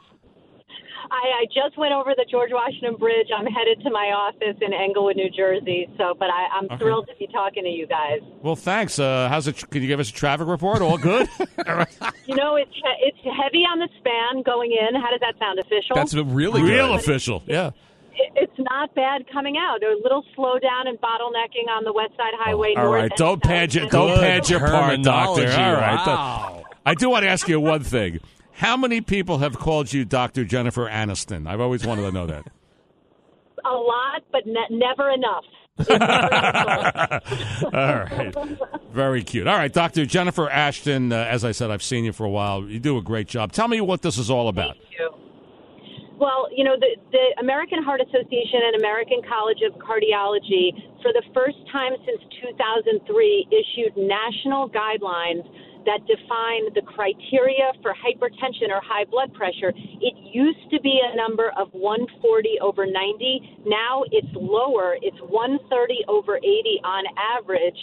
I, 1.11 1.43
I 1.43 1.45
just 1.47 1.77
went 1.79 1.93
over 1.93 2.13
the 2.17 2.25
George 2.31 2.51
Washington 2.53 2.97
Bridge. 2.97 3.29
I'm 3.37 3.47
headed 3.47 3.83
to 3.85 3.91
my 3.91 4.13
office 4.15 4.57
in 4.61 4.73
Englewood, 4.73 5.17
New 5.17 5.31
Jersey. 5.31 5.89
So, 5.99 6.15
but 6.19 6.31
I, 6.31 6.47
I'm 6.57 6.65
Okay. 6.67 6.77
thrilled 6.79 7.07
to 7.09 7.15
be 7.19 7.27
talking 7.33 7.63
to 7.65 7.69
you 7.71 7.87
guys. 7.87 8.21
Well, 8.43 8.57
thanks. 8.57 8.99
Uh, 8.99 9.29
how's 9.29 9.47
it? 9.49 9.63
Can 9.71 9.83
you 9.83 9.89
give 9.89 10.01
us 10.01 10.11
a 10.11 10.13
traffic 10.13 10.47
report? 10.47 10.83
All 10.83 10.99
good? 10.99 11.29
You 12.27 12.37
know, 12.37 12.57
it's 12.57 12.71
it's 13.03 13.19
heavy 13.23 13.65
on 13.71 13.79
the 13.79 13.89
span 13.99 14.43
going 14.45 14.73
in. 14.73 14.99
How 14.99 15.11
does 15.11 15.21
that 15.21 15.39
sound? 15.39 15.59
Official? 15.59 15.95
That's 15.95 16.15
really 16.15 16.63
real 16.63 16.95
official. 16.95 17.43
Yeah. 17.47 17.71
It's 18.17 18.59
not 18.59 18.95
bad 18.95 19.27
coming 19.31 19.57
out. 19.59 19.83
A 19.83 19.99
little 20.03 20.25
slowdown 20.37 20.87
and 20.89 20.99
bottlenecking 21.01 21.69
on 21.71 21.85
the 21.85 21.93
West 21.93 22.13
Side 22.17 22.33
Highway. 22.39 22.73
All 22.77 22.85
north 22.85 22.95
right, 23.03 23.13
don't 23.17 23.43
south. 23.43 23.51
pad 23.51 23.75
your 23.75 23.89
don't 23.89 24.09
Good 24.09 24.21
pad 24.21 24.49
your 24.49 24.61
part, 24.61 25.03
doctor. 25.03 25.43
All 25.51 25.73
right. 25.75 26.07
Wow. 26.07 26.65
I 26.87 26.95
do 26.95 27.11
want 27.11 27.25
to 27.25 27.29
ask 27.29 27.47
you 27.49 27.61
one 27.61 27.83
thing. 27.83 28.21
How 28.55 28.77
many 28.77 29.01
people 29.01 29.39
have 29.39 29.59
called 29.59 29.93
you 29.93 30.05
Dr. 30.05 30.45
Jennifer 30.45 30.89
Aniston? 30.89 31.47
I've 31.47 31.61
always 31.61 31.85
wanted 31.85 32.03
to 32.03 32.13
know 32.13 32.27
that. 32.27 32.47
A 33.65 33.71
lot, 33.71 34.23
but 34.31 34.43
ne- 34.47 34.69
never 34.71 35.11
enough. 35.11 35.45
All 35.79 35.97
right. 37.73 38.35
Very 38.93 39.25
cute. 39.25 39.49
All 39.49 39.57
right, 39.57 39.73
Dr. 39.73 40.07
Jennifer 40.07 40.49
Ashton, 40.49 41.11
uh, 41.13 41.17
as 41.17 41.45
I 41.45 41.51
said, 41.53 41.71
I've 41.71 41.83
seen 41.83 42.05
you 42.05 42.13
for 42.13 42.25
a 42.25 42.31
while. 42.31 42.63
You 42.65 42.79
do 42.79 42.97
a 42.97 43.03
great 43.03 43.27
job. 43.27 43.53
Tell 43.53 43.67
me 43.67 43.81
what 43.81 44.03
this 44.03 44.19
is 44.19 44.31
all 44.31 44.49
about. 44.49 44.77
Well, 46.19 46.47
you 46.55 46.63
know, 46.63 46.77
the, 46.79 46.95
the 47.11 47.43
American 47.43 47.83
Heart 47.83 48.01
Association 48.03 48.61
and 48.71 48.77
American 48.77 49.21
College 49.29 49.59
of 49.67 49.75
Cardiology, 49.83 50.71
for 51.03 51.13
the 51.13 51.23
first 51.35 51.59
time 51.73 51.93
since 52.07 52.23
2003, 52.41 53.49
issued 53.51 53.97
national 53.97 54.71
guidelines 54.71 55.43
that 55.87 56.07
define 56.07 56.73
the 56.75 56.83
criteria 56.83 57.73
for 57.83 57.93
hypertension 57.93 58.71
or 58.71 58.81
high 58.81 59.05
blood 59.05 59.33
pressure. 59.35 59.73
It 59.77 60.15
used 60.33 60.71
to 60.71 60.81
be 60.81 61.01
a 61.03 61.17
number 61.17 61.53
of 61.57 61.69
140 61.73 62.59
over 62.61 62.87
90. 62.87 63.61
Now 63.67 64.05
it's 64.11 64.29
lower. 64.35 64.97
It's 65.03 65.19
130 65.21 66.05
over 66.09 66.37
80 66.39 66.81
on 66.85 67.05
average. 67.17 67.79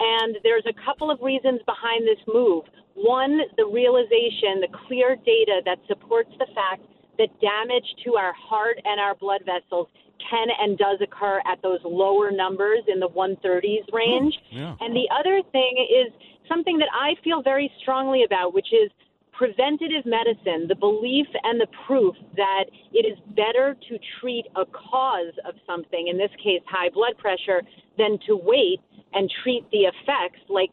And 0.00 0.36
there's 0.42 0.64
a 0.66 0.76
couple 0.84 1.10
of 1.10 1.20
reasons 1.20 1.60
behind 1.66 2.08
this 2.08 2.20
move. 2.26 2.64
One, 2.94 3.40
the 3.56 3.66
realization, 3.66 4.60
the 4.60 4.72
clear 4.86 5.16
data 5.16 5.60
that 5.64 5.78
supports 5.88 6.30
the 6.38 6.46
fact 6.54 6.82
that 7.18 7.28
damage 7.40 7.84
to 8.04 8.16
our 8.16 8.32
heart 8.32 8.80
and 8.84 8.98
our 8.98 9.14
blood 9.14 9.42
vessels 9.44 9.88
can 10.28 10.48
and 10.60 10.76
does 10.78 10.98
occur 11.00 11.40
at 11.50 11.60
those 11.62 11.80
lower 11.84 12.30
numbers 12.30 12.80
in 12.88 13.00
the 13.00 13.08
130s 13.08 13.84
range. 13.92 14.34
Yeah. 14.50 14.76
And 14.80 14.94
the 14.94 15.08
other 15.12 15.42
thing 15.52 15.86
is 15.88 16.12
something 16.50 16.78
that 16.78 16.88
I 16.92 17.14
feel 17.22 17.42
very 17.42 17.70
strongly 17.80 18.24
about, 18.24 18.52
which 18.52 18.72
is 18.72 18.90
preventative 19.32 20.04
medicine, 20.04 20.66
the 20.68 20.74
belief 20.74 21.26
and 21.44 21.58
the 21.58 21.66
proof 21.86 22.14
that 22.36 22.64
it 22.92 23.06
is 23.06 23.16
better 23.34 23.74
to 23.88 23.98
treat 24.20 24.44
a 24.56 24.66
cause 24.66 25.32
of 25.48 25.54
something, 25.66 26.08
in 26.08 26.18
this 26.18 26.30
case, 26.42 26.60
high 26.66 26.90
blood 26.92 27.16
pressure, 27.16 27.62
than 27.96 28.18
to 28.26 28.36
wait 28.36 28.80
and 29.14 29.30
treat 29.42 29.64
the 29.72 29.88
effects 29.88 30.40
like 30.48 30.70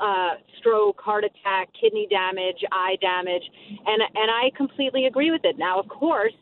uh, 0.00 0.34
stroke, 0.58 1.00
heart 1.00 1.24
attack, 1.24 1.68
kidney 1.78 2.06
damage, 2.08 2.64
eye 2.72 2.96
damage, 3.00 3.42
and 3.86 4.00
and 4.14 4.30
I 4.30 4.50
completely 4.56 5.06
agree 5.06 5.30
with 5.30 5.44
it. 5.44 5.58
Now, 5.58 5.78
of 5.78 5.88
course, 5.88 6.32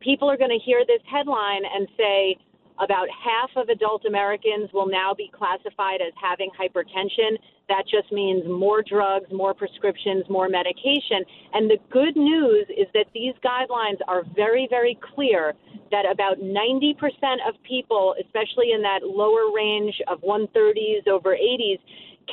people 0.00 0.30
are 0.30 0.36
going 0.36 0.50
to 0.50 0.64
hear 0.64 0.84
this 0.86 1.02
headline 1.10 1.62
and 1.74 1.88
say 1.96 2.36
about 2.80 3.08
half 3.10 3.50
of 3.56 3.68
adult 3.68 4.04
Americans 4.06 4.70
will 4.72 4.88
now 4.88 5.12
be 5.16 5.30
classified 5.36 6.00
as 6.00 6.12
having 6.20 6.50
hypertension. 6.58 7.36
That 7.68 7.84
just 7.90 8.10
means 8.12 8.44
more 8.46 8.82
drugs, 8.82 9.26
more 9.32 9.54
prescriptions, 9.54 10.24
more 10.28 10.48
medication. 10.48 11.24
And 11.52 11.70
the 11.70 11.78
good 11.90 12.16
news 12.16 12.66
is 12.70 12.86
that 12.94 13.06
these 13.14 13.34
guidelines 13.44 13.98
are 14.08 14.22
very, 14.34 14.66
very 14.68 14.98
clear 15.14 15.54
that 15.90 16.04
about 16.10 16.38
90% 16.40 16.94
of 17.46 17.54
people, 17.62 18.14
especially 18.24 18.72
in 18.72 18.82
that 18.82 19.00
lower 19.04 19.52
range 19.54 19.94
of 20.08 20.20
130s 20.22 21.06
over 21.06 21.36
80s, 21.36 21.78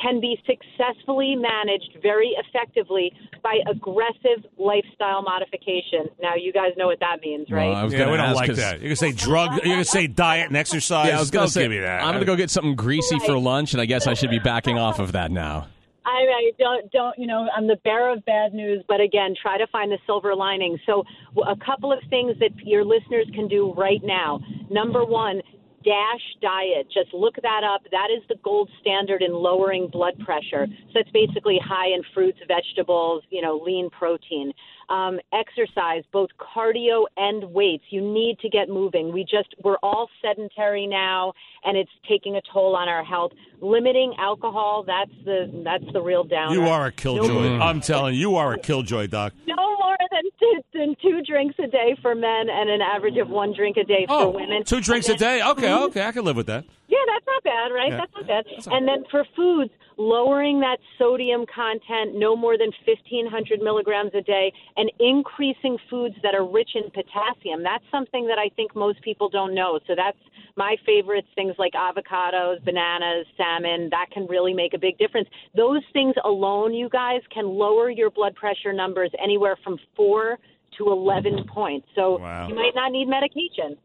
can 0.00 0.20
be 0.20 0.40
successfully 0.46 1.36
managed 1.36 1.98
very 2.02 2.36
effectively 2.38 3.12
by 3.42 3.58
aggressive 3.70 4.44
lifestyle 4.58 5.22
modification. 5.22 6.08
Now, 6.20 6.34
you 6.34 6.52
guys 6.52 6.72
know 6.76 6.86
what 6.86 7.00
that 7.00 7.20
means, 7.22 7.50
right? 7.50 7.68
Well, 7.68 7.76
I 7.76 7.84
was 7.84 7.92
yeah, 7.92 8.10
we 8.10 8.16
don't 8.16 8.34
like 8.34 8.54
that. 8.54 8.80
You're 8.80 8.88
going 8.88 8.90
to 8.90 8.96
say 8.96 9.12
drug, 9.12 9.52
you're 9.52 9.74
going 9.74 9.78
to 9.78 9.84
say 9.84 10.06
diet 10.06 10.48
and 10.48 10.56
exercise. 10.56 11.08
Yeah, 11.08 11.16
I 11.16 11.20
was 11.20 11.30
going 11.30 11.46
to 11.46 11.52
say, 11.52 11.62
give 11.62 11.70
me 11.70 11.78
that. 11.78 12.02
I'm 12.02 12.10
going 12.10 12.20
to 12.20 12.26
go 12.26 12.36
get 12.36 12.50
something 12.50 12.76
greasy 12.76 13.18
for 13.20 13.38
lunch, 13.38 13.72
and 13.72 13.80
I 13.80 13.86
guess 13.86 14.06
I 14.06 14.14
should 14.14 14.30
be 14.30 14.38
backing 14.38 14.78
off 14.78 14.98
of 14.98 15.12
that 15.12 15.30
now. 15.30 15.68
I, 16.04 16.10
I 16.10 16.50
don't 16.58 16.90
don't 16.90 17.18
you 17.18 17.26
know 17.26 17.46
I'm 17.54 17.66
the 17.66 17.76
bearer 17.84 18.12
of 18.12 18.24
bad 18.24 18.54
news, 18.54 18.82
but 18.88 19.00
again, 19.00 19.34
try 19.40 19.58
to 19.58 19.66
find 19.66 19.92
the 19.92 19.98
silver 20.06 20.34
lining. 20.34 20.78
So, 20.86 21.04
a 21.46 21.56
couple 21.56 21.92
of 21.92 21.98
things 22.08 22.38
that 22.40 22.50
your 22.64 22.84
listeners 22.84 23.26
can 23.34 23.48
do 23.48 23.72
right 23.74 24.00
now. 24.02 24.40
Number 24.70 25.04
one. 25.04 25.42
Dash 25.84 26.20
diet. 26.42 26.86
Just 26.92 27.14
look 27.14 27.36
that 27.42 27.62
up. 27.64 27.82
That 27.90 28.08
is 28.14 28.22
the 28.28 28.36
gold 28.44 28.68
standard 28.80 29.22
in 29.22 29.32
lowering 29.32 29.88
blood 29.88 30.18
pressure. 30.24 30.66
So 30.92 31.00
it's 31.00 31.10
basically 31.10 31.58
high 31.62 31.88
in 31.88 32.02
fruits, 32.12 32.38
vegetables, 32.46 33.22
you 33.30 33.40
know, 33.40 33.56
lean 33.64 33.88
protein. 33.88 34.52
Um, 34.90 35.20
exercise, 35.32 36.02
both 36.12 36.30
cardio 36.36 37.04
and 37.16 37.44
weights. 37.52 37.84
You 37.90 38.00
need 38.00 38.40
to 38.40 38.48
get 38.48 38.68
moving. 38.68 39.12
We 39.12 39.22
just 39.22 39.54
we're 39.62 39.76
all 39.84 40.08
sedentary 40.20 40.84
now, 40.88 41.32
and 41.62 41.76
it's 41.78 41.90
taking 42.08 42.34
a 42.34 42.40
toll 42.52 42.74
on 42.74 42.88
our 42.88 43.04
health. 43.04 43.30
Limiting 43.60 44.14
alcohol. 44.18 44.82
That's 44.84 45.12
the 45.24 45.48
that's 45.64 45.84
the 45.92 46.00
real 46.02 46.24
downer. 46.24 46.54
You 46.56 46.62
are 46.68 46.86
a 46.86 46.92
killjoy. 46.92 47.28
No- 47.58 47.60
I'm 47.64 47.80
telling 47.80 48.14
you, 48.14 48.20
you 48.20 48.36
are 48.36 48.54
a 48.54 48.58
killjoy, 48.58 49.06
Doc. 49.06 49.32
no 49.46 49.54
more 49.78 49.96
than 50.10 50.22
two, 50.40 50.60
than 50.74 50.96
two 51.00 51.22
drinks 51.22 51.54
a 51.60 51.68
day 51.68 51.96
for 52.02 52.16
men 52.16 52.48
and 52.50 52.68
an 52.68 52.80
average 52.80 53.16
of 53.18 53.28
one 53.30 53.52
drink 53.54 53.76
a 53.76 53.84
day 53.84 54.06
for 54.08 54.32
women. 54.32 54.64
Two 54.64 54.80
drinks 54.80 55.08
a 55.08 55.14
day? 55.16 55.40
Okay, 55.40 55.68
Mhm. 55.68 55.82
okay. 55.88 56.04
I 56.04 56.10
can 56.10 56.24
live 56.24 56.36
with 56.36 56.46
that. 56.46 56.64
Yeah, 56.88 56.98
that's 57.06 57.26
not 57.26 57.42
bad, 57.44 57.68
right? 57.72 57.90
Yeah. 57.92 57.96
That's 57.98 58.14
not 58.16 58.26
bad. 58.26 58.44
And 58.74 58.88
then 58.88 59.04
for 59.10 59.24
foods, 59.36 59.70
lowering 60.00 60.60
that 60.60 60.78
sodium 60.98 61.44
content 61.54 62.16
no 62.16 62.34
more 62.34 62.56
than 62.56 62.72
1,500 62.86 63.60
milligrams 63.60 64.10
a 64.14 64.22
day 64.22 64.50
and 64.76 64.90
increasing 64.98 65.76
foods 65.90 66.14
that 66.22 66.34
are 66.34 66.46
rich 66.50 66.70
in 66.74 66.84
potassium. 66.90 67.62
That's 67.62 67.84
something 67.90 68.26
that 68.26 68.38
I 68.38 68.48
think 68.56 68.74
most 68.74 69.02
people 69.02 69.28
don't 69.28 69.54
know. 69.54 69.78
So 69.86 69.92
that's 69.94 70.16
my 70.56 70.76
favorites, 70.86 71.28
things 71.34 71.54
like 71.58 71.74
avocados, 71.74 72.64
bananas, 72.64 73.26
salmon, 73.36 73.88
that 73.90 74.06
can 74.10 74.26
really 74.26 74.54
make 74.54 74.72
a 74.72 74.78
big 74.78 74.96
difference. 74.96 75.28
Those 75.54 75.82
things 75.92 76.14
alone, 76.24 76.72
you 76.72 76.88
guys, 76.88 77.20
can 77.32 77.46
lower 77.46 77.90
your 77.90 78.10
blood 78.10 78.34
pressure 78.34 78.72
numbers 78.72 79.10
anywhere 79.22 79.58
from 79.62 79.78
four 79.94 80.38
to 80.78 80.90
11 80.90 81.44
points. 81.52 81.86
So 81.94 82.18
Wow. 82.18 82.48
you 82.48 82.54
might 82.54 82.74
not 82.74 82.90
need 82.90 83.06
medication. 83.06 83.76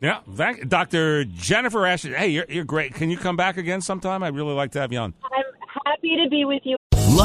Yeah, 0.00 0.20
Dr. 0.68 1.24
Jennifer 1.24 1.86
Ashton. 1.86 2.12
Hey, 2.12 2.28
you're, 2.28 2.46
you're 2.48 2.64
great. 2.64 2.94
Can 2.94 3.10
you 3.10 3.16
come 3.16 3.36
back 3.36 3.56
again 3.56 3.80
sometime? 3.80 4.22
I'd 4.22 4.34
really 4.34 4.52
like 4.54 4.72
to 4.72 4.80
have 4.80 4.92
you 4.92 4.98
on. 4.98 5.14
I'm 5.24 5.44
happy 5.86 6.16
to 6.22 6.28
be 6.28 6.44
with 6.44 6.62
you. 6.64 6.75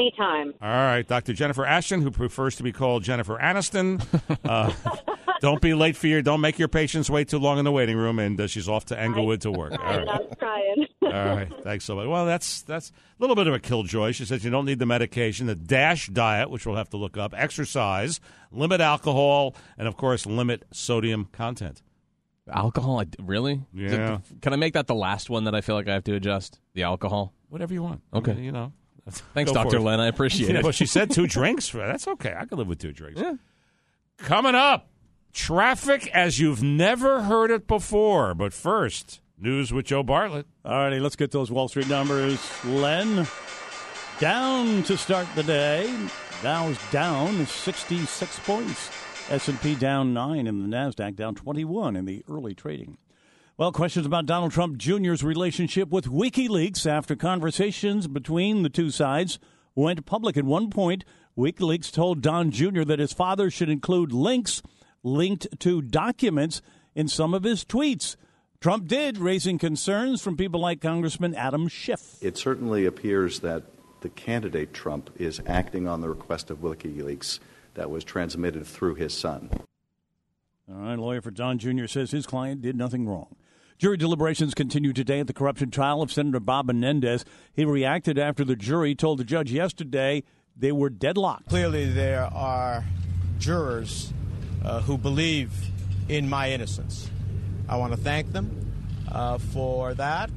Anytime. 0.00 0.54
All 0.62 0.68
right, 0.68 1.06
Dr. 1.06 1.32
Jennifer 1.34 1.66
Ashton, 1.66 2.00
who 2.00 2.10
prefers 2.10 2.56
to 2.56 2.62
be 2.62 2.72
called 2.72 3.02
Jennifer 3.04 3.36
Aniston. 3.38 4.02
Uh, 4.44 4.72
don't 5.40 5.60
be 5.60 5.74
late 5.74 5.94
for 5.96 6.06
your. 6.06 6.22
Don't 6.22 6.40
make 6.40 6.58
your 6.58 6.68
patients 6.68 7.10
wait 7.10 7.28
too 7.28 7.38
long 7.38 7.58
in 7.58 7.64
the 7.66 7.72
waiting 7.72 7.96
room, 7.98 8.18
and 8.18 8.40
uh, 8.40 8.46
she's 8.46 8.68
off 8.68 8.86
to 8.86 8.98
Englewood 8.98 9.42
to 9.42 9.52
work. 9.52 9.72
All 9.72 9.78
right. 9.78 10.08
I'm 10.08 10.20
trying. 10.38 10.86
All 11.02 11.10
right, 11.36 11.48
thanks 11.64 11.84
so 11.84 11.96
much. 11.96 12.06
Well, 12.06 12.24
that's 12.24 12.62
that's 12.62 12.90
a 12.90 12.92
little 13.18 13.36
bit 13.36 13.46
of 13.46 13.52
a 13.54 13.58
killjoy. 13.58 14.12
She 14.12 14.24
says 14.24 14.42
you 14.44 14.50
don't 14.50 14.64
need 14.64 14.78
the 14.78 14.86
medication, 14.86 15.46
the 15.46 15.54
DASH 15.54 16.08
diet, 16.08 16.50
which 16.50 16.64
we'll 16.66 16.76
have 16.76 16.90
to 16.90 16.96
look 16.96 17.16
up, 17.18 17.34
exercise, 17.36 18.20
limit 18.50 18.80
alcohol, 18.80 19.54
and 19.76 19.86
of 19.86 19.96
course 19.96 20.24
limit 20.24 20.64
sodium 20.72 21.28
content. 21.32 21.82
Alcohol? 22.50 23.00
I, 23.00 23.06
really? 23.22 23.60
Is 23.76 23.92
it- 23.92 23.96
Yeah. 23.98 24.18
can 24.40 24.52
I 24.52 24.56
make 24.56 24.72
that 24.74 24.86
the 24.88 24.94
last 24.94 25.30
one 25.30 25.44
that 25.44 25.54
I 25.54 25.60
feel 25.60 25.74
like 25.76 25.88
I 25.88 25.92
have 25.94 26.04
to 26.04 26.14
adjust? 26.14 26.58
The 26.74 26.82
alcohol? 26.84 27.32
Whatever 27.48 27.74
you 27.74 27.82
want. 27.82 28.00
Okay. 28.14 28.32
I 28.32 28.34
mean, 28.34 28.44
you 28.44 28.52
know. 28.52 28.72
Thanks, 29.34 29.52
Dr. 29.52 29.80
Len. 29.80 30.00
I 30.00 30.06
appreciate 30.08 30.50
Yeah, 30.52 30.58
it. 30.58 30.62
Well, 30.62 30.72
she 30.72 30.86
said 30.86 31.10
two 31.10 31.26
drinks. 31.28 31.70
That's 31.70 32.06
okay. 32.08 32.34
I 32.38 32.44
can 32.46 32.58
live 32.58 32.68
with 32.68 32.78
two 32.78 32.92
drinks. 32.92 33.20
Coming 34.18 34.54
up, 34.54 34.88
traffic 35.32 36.08
as 36.08 36.38
you've 36.38 36.62
never 36.62 37.22
heard 37.22 37.50
it 37.50 37.66
before. 37.66 38.34
But 38.34 38.52
first, 38.52 39.20
news 39.38 39.72
with 39.72 39.86
Joe 39.86 40.02
Bartlett. 40.02 40.46
All 40.64 40.72
righty, 40.72 41.00
let's 41.00 41.16
get 41.16 41.30
those 41.30 41.50
Wall 41.50 41.68
Street 41.68 41.88
numbers. 41.88 42.38
Len, 42.64 43.26
down 44.18 44.82
to 44.84 44.96
start 44.96 45.26
the 45.34 45.42
day. 45.42 45.94
Dow's 46.42 46.78
down 46.90 47.44
66 47.46 48.38
points. 48.40 48.90
S&P 49.30 49.74
down 49.76 50.12
9 50.12 50.46
and 50.46 50.72
the 50.72 50.76
Nasdaq 50.76 51.14
down 51.14 51.34
21 51.34 51.94
in 51.96 52.04
the 52.04 52.24
early 52.28 52.54
trading. 52.54 52.96
Well, 53.60 53.72
questions 53.72 54.06
about 54.06 54.24
Donald 54.24 54.52
Trump 54.52 54.78
Jr.'s 54.78 55.22
relationship 55.22 55.90
with 55.90 56.06
WikiLeaks 56.06 56.86
after 56.86 57.14
conversations 57.14 58.06
between 58.06 58.62
the 58.62 58.70
two 58.70 58.90
sides 58.90 59.38
went 59.74 60.06
public. 60.06 60.38
At 60.38 60.46
one 60.46 60.70
point, 60.70 61.04
WikiLeaks 61.36 61.92
told 61.92 62.22
Don 62.22 62.50
Jr. 62.50 62.84
that 62.84 63.00
his 63.00 63.12
father 63.12 63.50
should 63.50 63.68
include 63.68 64.12
links 64.12 64.62
linked 65.02 65.46
to 65.60 65.82
documents 65.82 66.62
in 66.94 67.06
some 67.06 67.34
of 67.34 67.42
his 67.42 67.62
tweets. 67.62 68.16
Trump 68.62 68.88
did, 68.88 69.18
raising 69.18 69.58
concerns 69.58 70.22
from 70.22 70.38
people 70.38 70.60
like 70.60 70.80
Congressman 70.80 71.34
Adam 71.34 71.68
Schiff. 71.68 72.16
It 72.22 72.38
certainly 72.38 72.86
appears 72.86 73.40
that 73.40 73.64
the 74.00 74.08
candidate 74.08 74.72
Trump 74.72 75.10
is 75.18 75.38
acting 75.46 75.86
on 75.86 76.00
the 76.00 76.08
request 76.08 76.50
of 76.50 76.62
WikiLeaks 76.62 77.40
that 77.74 77.90
was 77.90 78.04
transmitted 78.04 78.66
through 78.66 78.94
his 78.94 79.12
son. 79.12 79.50
All 80.66 80.76
right, 80.76 80.98
lawyer 80.98 81.20
for 81.20 81.30
Don 81.30 81.58
Jr. 81.58 81.86
says 81.88 82.10
his 82.10 82.24
client 82.24 82.62
did 82.62 82.74
nothing 82.74 83.06
wrong. 83.06 83.36
Jury 83.80 83.96
deliberations 83.96 84.52
continue 84.52 84.92
today 84.92 85.20
at 85.20 85.26
the 85.26 85.32
corruption 85.32 85.70
trial 85.70 86.02
of 86.02 86.12
Senator 86.12 86.38
Bob 86.38 86.66
Menendez. 86.66 87.24
He 87.54 87.64
reacted 87.64 88.18
after 88.18 88.44
the 88.44 88.54
jury 88.54 88.94
told 88.94 89.18
the 89.18 89.24
judge 89.24 89.50
yesterday 89.50 90.22
they 90.54 90.70
were 90.70 90.90
deadlocked. 90.90 91.48
Clearly, 91.48 91.90
there 91.90 92.26
are 92.26 92.84
jurors 93.38 94.12
uh, 94.62 94.82
who 94.82 94.98
believe 94.98 95.50
in 96.10 96.28
my 96.28 96.50
innocence. 96.50 97.10
I 97.70 97.78
want 97.78 97.94
to 97.94 97.96
thank 97.98 98.30
them 98.32 98.70
uh, 99.10 99.38
for 99.38 99.94
that. 99.94 100.28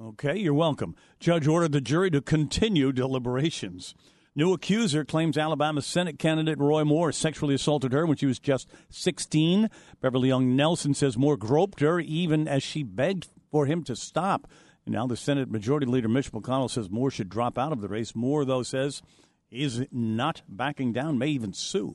Okay, 0.00 0.38
you're 0.38 0.54
welcome. 0.54 0.96
Judge 1.20 1.46
ordered 1.46 1.72
the 1.72 1.82
jury 1.82 2.10
to 2.10 2.22
continue 2.22 2.90
deliberations. 2.90 3.94
New 4.34 4.54
accuser 4.54 5.04
claims 5.04 5.36
Alabama 5.36 5.82
Senate 5.82 6.18
candidate 6.18 6.58
Roy 6.58 6.84
Moore 6.84 7.12
sexually 7.12 7.54
assaulted 7.54 7.92
her 7.92 8.06
when 8.06 8.16
she 8.16 8.24
was 8.24 8.38
just 8.38 8.66
16. 8.88 9.68
Beverly 10.00 10.28
Young 10.28 10.56
Nelson 10.56 10.94
says 10.94 11.18
Moore 11.18 11.36
groped 11.36 11.80
her 11.80 12.00
even 12.00 12.48
as 12.48 12.62
she 12.62 12.82
begged 12.82 13.28
for 13.50 13.66
him 13.66 13.84
to 13.84 13.94
stop. 13.94 14.48
And 14.86 14.94
now 14.94 15.06
the 15.06 15.18
Senate 15.18 15.50
Majority 15.50 15.84
Leader 15.84 16.08
Mitch 16.08 16.32
McConnell 16.32 16.70
says 16.70 16.88
Moore 16.88 17.10
should 17.10 17.28
drop 17.28 17.58
out 17.58 17.72
of 17.72 17.82
the 17.82 17.88
race. 17.88 18.14
Moore, 18.14 18.46
though, 18.46 18.62
says 18.62 19.02
he's 19.50 19.82
not 19.92 20.40
backing 20.48 20.94
down, 20.94 21.18
may 21.18 21.28
even 21.28 21.52
sue. 21.52 21.94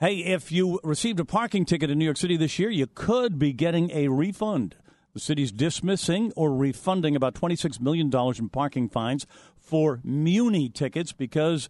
Hey, 0.00 0.16
if 0.16 0.50
you 0.50 0.80
received 0.82 1.20
a 1.20 1.24
parking 1.24 1.64
ticket 1.64 1.88
in 1.88 1.98
New 1.98 2.04
York 2.04 2.16
City 2.16 2.36
this 2.36 2.58
year, 2.58 2.70
you 2.70 2.88
could 2.88 3.38
be 3.38 3.52
getting 3.52 3.92
a 3.92 4.08
refund. 4.08 4.74
The 5.12 5.20
city's 5.20 5.50
dismissing 5.50 6.32
or 6.36 6.54
refunding 6.54 7.16
about 7.16 7.34
$26 7.34 7.80
million 7.80 8.10
in 8.38 8.48
parking 8.48 8.88
fines 8.88 9.26
for 9.56 10.00
Muni 10.04 10.68
tickets 10.68 11.12
because 11.12 11.68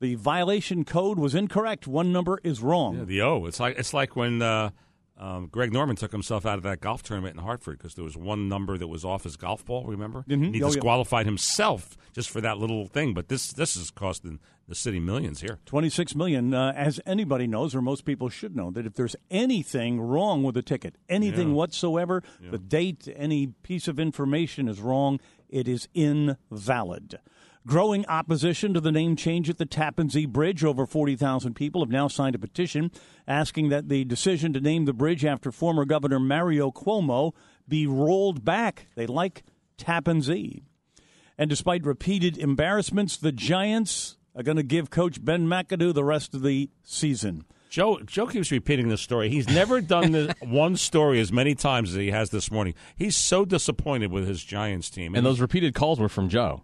the 0.00 0.16
violation 0.16 0.84
code 0.84 1.18
was 1.18 1.34
incorrect. 1.34 1.86
One 1.86 2.12
number 2.12 2.40
is 2.44 2.60
wrong. 2.60 2.98
Yeah, 2.98 3.04
the 3.04 3.22
O. 3.22 3.46
It's 3.46 3.58
like 3.58 3.78
it's 3.78 3.94
like 3.94 4.16
when 4.16 4.42
uh, 4.42 4.70
um, 5.16 5.46
Greg 5.46 5.72
Norman 5.72 5.94
took 5.96 6.10
himself 6.12 6.44
out 6.44 6.56
of 6.58 6.64
that 6.64 6.80
golf 6.80 7.02
tournament 7.02 7.36
in 7.36 7.42
Hartford 7.42 7.78
because 7.78 7.94
there 7.94 8.04
was 8.04 8.16
one 8.16 8.48
number 8.48 8.76
that 8.76 8.88
was 8.88 9.04
off 9.04 9.22
his 9.24 9.36
golf 9.36 9.64
ball. 9.64 9.84
Remember? 9.86 10.24
Mhm. 10.28 10.54
He 10.54 10.62
Oh, 10.62 10.66
yeah. 10.66 10.72
disqualified 10.74 11.24
himself 11.26 11.96
just 12.12 12.28
for 12.30 12.40
that 12.40 12.58
little 12.58 12.86
thing. 12.86 13.14
But 13.14 13.28
this 13.28 13.52
this 13.52 13.76
is 13.76 13.90
costing 13.90 14.40
the 14.66 14.74
city 14.74 14.98
millions 14.98 15.40
here. 15.42 15.58
26 15.66 16.14
million 16.16 16.52
uh, 16.54 16.72
as 16.74 16.98
anybody 17.06 17.46
knows 17.46 17.74
or 17.74 17.82
most 17.82 18.04
people 18.06 18.28
should 18.30 18.56
know 18.56 18.70
that 18.70 18.86
if 18.86 18.94
there's 18.94 19.14
anything 19.30 20.00
wrong 20.00 20.42
with 20.42 20.56
a 20.56 20.62
ticket 20.62 20.96
anything 21.08 21.48
Yeah. 21.50 21.54
whatsoever 21.54 22.22
the 22.40 22.58
date 22.58 23.06
any 23.14 23.48
piece 23.48 23.88
of 23.88 24.00
information 24.00 24.66
is 24.68 24.80
wrong 24.80 25.20
it 25.50 25.68
is 25.68 25.86
invalid 25.92 27.18
growing 27.66 28.06
opposition 28.06 28.74
to 28.74 28.80
the 28.80 28.92
name 28.92 29.16
change 29.16 29.48
at 29.48 29.58
the 29.58 29.66
Tappan 29.66 30.10
Zee 30.10 30.26
Bridge 30.26 30.64
over 30.64 30.86
40,000 30.86 31.54
people 31.54 31.82
have 31.82 31.90
now 31.90 32.08
signed 32.08 32.34
a 32.34 32.38
petition 32.38 32.90
asking 33.26 33.68
that 33.70 33.88
the 33.88 34.04
decision 34.04 34.52
to 34.52 34.60
name 34.60 34.84
the 34.84 34.92
bridge 34.92 35.24
after 35.24 35.50
former 35.50 35.84
governor 35.84 36.20
Mario 36.20 36.70
Cuomo 36.70 37.32
be 37.66 37.86
rolled 37.86 38.44
back 38.44 38.86
they 38.94 39.06
like 39.06 39.42
Tappan 39.78 40.20
Zee 40.20 40.62
and 41.36 41.50
despite 41.50 41.84
repeated 41.84 42.38
embarrassments, 42.38 43.16
the 43.16 43.32
Giants 43.32 44.16
are 44.36 44.42
going 44.42 44.56
to 44.56 44.62
give 44.62 44.90
Coach 44.90 45.24
Ben 45.24 45.46
McAdoo 45.46 45.92
the 45.92 46.04
rest 46.04 46.34
of 46.34 46.42
the 46.42 46.70
season. 46.82 47.44
Joe 47.70 47.98
Joe 48.06 48.28
keeps 48.28 48.52
repeating 48.52 48.88
this 48.88 49.00
story. 49.00 49.28
He's 49.28 49.48
never 49.48 49.80
done 49.80 50.12
the 50.12 50.36
one 50.42 50.76
story 50.76 51.20
as 51.20 51.32
many 51.32 51.56
times 51.56 51.90
as 51.90 51.96
he 51.96 52.12
has 52.12 52.30
this 52.30 52.50
morning. 52.50 52.74
He's 52.94 53.16
so 53.16 53.44
disappointed 53.44 54.12
with 54.12 54.28
his 54.28 54.44
Giants 54.44 54.90
team. 54.90 55.14
And 55.16 55.26
those 55.26 55.40
repeated 55.40 55.74
calls 55.74 55.98
were 55.98 56.08
from 56.08 56.28
Joe. 56.28 56.62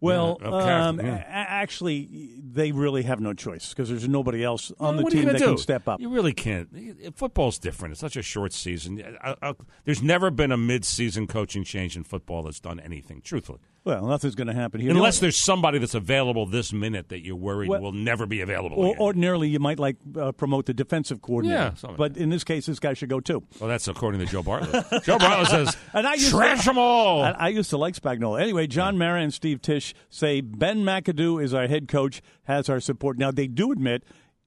Well, 0.00 0.38
Yeah, 0.42 0.88
um, 0.88 1.00
yeah. 1.00 1.24
actually, 1.26 2.30
they 2.38 2.72
really 2.72 3.02
have 3.04 3.20
no 3.20 3.32
choice 3.32 3.70
because 3.70 3.88
there's 3.88 4.08
nobody 4.08 4.44
else 4.44 4.70
on 4.78 4.96
the 4.96 5.02
are 5.02 5.04
you 5.04 5.10
team 5.10 5.24
that 5.26 5.38
do? 5.38 5.44
can 5.46 5.58
step 5.58 5.88
up. 5.88 6.00
You 6.00 6.10
really 6.10 6.34
can't. 6.34 6.68
Football's 7.16 7.58
different. 7.58 7.92
It's 7.92 8.00
such 8.00 8.16
a 8.16 8.22
short 8.22 8.52
season. 8.52 9.02
I, 9.22 9.34
I, 9.42 9.54
there's 9.84 10.02
never 10.02 10.30
been 10.30 10.52
a 10.52 10.56
mid-season 10.56 11.26
coaching 11.26 11.64
change 11.64 11.96
in 11.96 12.04
football 12.04 12.42
that's 12.42 12.60
done 12.60 12.78
anything. 12.80 13.22
Truthfully, 13.22 13.60
Well, 13.86 14.04
nothing's 14.06 14.34
going 14.34 14.48
to 14.48 14.52
happen 14.52 14.80
here. 14.80 14.90
unless 14.90 15.20
there's 15.20 15.36
somebody 15.36 15.78
that's 15.78 15.94
available 15.94 16.44
this 16.44 16.72
minute 16.72 17.08
that 17.10 17.24
you're 17.24 17.36
worried 17.36 17.70
Well- 17.70 17.80
will 17.80 17.92
never 17.92 18.26
be 18.26 18.40
available. 18.40 18.76
or, 18.78 18.96
ordinarily, 18.98 19.48
you 19.48 19.60
might 19.60 19.78
like 19.78 19.96
uh, 20.18 20.32
promote 20.32 20.66
the 20.66 20.74
defensive 20.74 21.22
coordinator. 21.22 21.56
Yeah, 21.60 21.74
something 21.74 21.96
but 21.96 22.16
in 22.16 22.28
this 22.28 22.42
case, 22.42 22.66
this 22.66 22.80
guy 22.80 22.94
should 22.94 23.08
go 23.08 23.20
too. 23.20 23.44
well, 23.60 23.68
that's 23.68 23.86
according 23.86 24.20
to 24.20 24.26
Joe 24.26 24.42
Bartlett. 24.42 25.04
Joe 25.04 25.18
Bartlett 25.18 25.48
says, 25.48 25.76
And 25.92 26.04
I 26.06 26.14
used 26.14 26.30
"Trash 26.30 26.62
to, 26.64 26.70
them 26.70 26.78
all." 26.78 27.22
I, 27.22 27.30
I 27.30 27.48
used 27.50 27.70
to 27.70 27.76
like 27.78 27.94
Spagnuolo. 27.94 28.40
Anyway, 28.40 28.66
John 28.66 28.98
Mara 28.98 29.20
and 29.20 29.32
Steve 29.32 29.62
Tisch 29.62 29.94
say 30.10 30.40
Ben 30.40 30.82
McAdoo 30.82 31.40
is 31.42 31.54
our 31.54 31.68
head 31.68 31.86
coach, 31.86 32.20
has 32.44 32.68
our 32.68 32.80
support. 32.80 33.18
Now 33.18 33.30
they 33.30 33.46
do 33.46 33.70
admit 33.70 34.02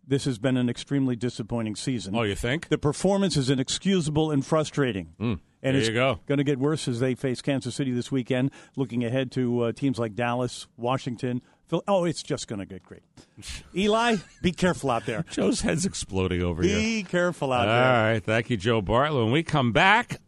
this 0.06 0.26
has 0.26 0.38
been 0.38 0.58
an 0.58 0.70
extremely 0.70 1.16
disappointing 1.16 1.76
season. 1.78 2.14
Oh, 2.16 2.24
you 2.24 2.36
think? 2.36 2.68
The 2.68 2.78
performance 2.78 3.38
is 3.38 3.50
inexcusable 3.50 4.32
and 4.32 4.46
frustrating. 4.46 5.40
And 5.62 5.76
there 5.76 5.82
it's 5.82 6.20
going 6.26 6.38
to 6.38 6.44
get 6.44 6.60
worse 6.60 6.88
as 6.88 7.00
they 7.00 7.16
face 7.16 7.42
Kansas 7.42 7.76
City 7.76 7.92
this 7.92 8.12
weekend. 8.12 8.52
Looking 8.76 9.04
ahead 9.04 9.32
to 9.34 9.62
uh, 9.64 9.72
teams 9.72 10.00
like 10.00 10.16
Dallas, 10.16 10.68
Washington. 10.78 11.42
Phil- 11.68 11.84
oh, 11.88 12.06
it's 12.06 12.24
just 12.24 12.48
going 12.48 12.60
to 12.60 12.66
get 12.66 12.84
great. 12.84 13.04
Eli, 13.76 14.18
be 14.42 14.52
careful 14.52 14.90
out 14.90 15.06
there. 15.06 15.24
Joe's 15.30 15.62
head's 15.62 15.86
exploding 15.86 16.42
over 16.42 16.64
here. 16.64 16.78
Be 16.78 17.04
careful 17.04 17.54
out 17.54 17.68
All 17.68 17.74
there. 17.74 17.84
All 17.84 18.04
right. 18.14 18.24
thank 18.24 18.50
you, 18.50 18.58
Joe 18.58 18.82
Bartlett. 18.82 19.24
When 19.24 19.34
we 19.34 19.44
come 19.44 19.72
back, 19.72 20.20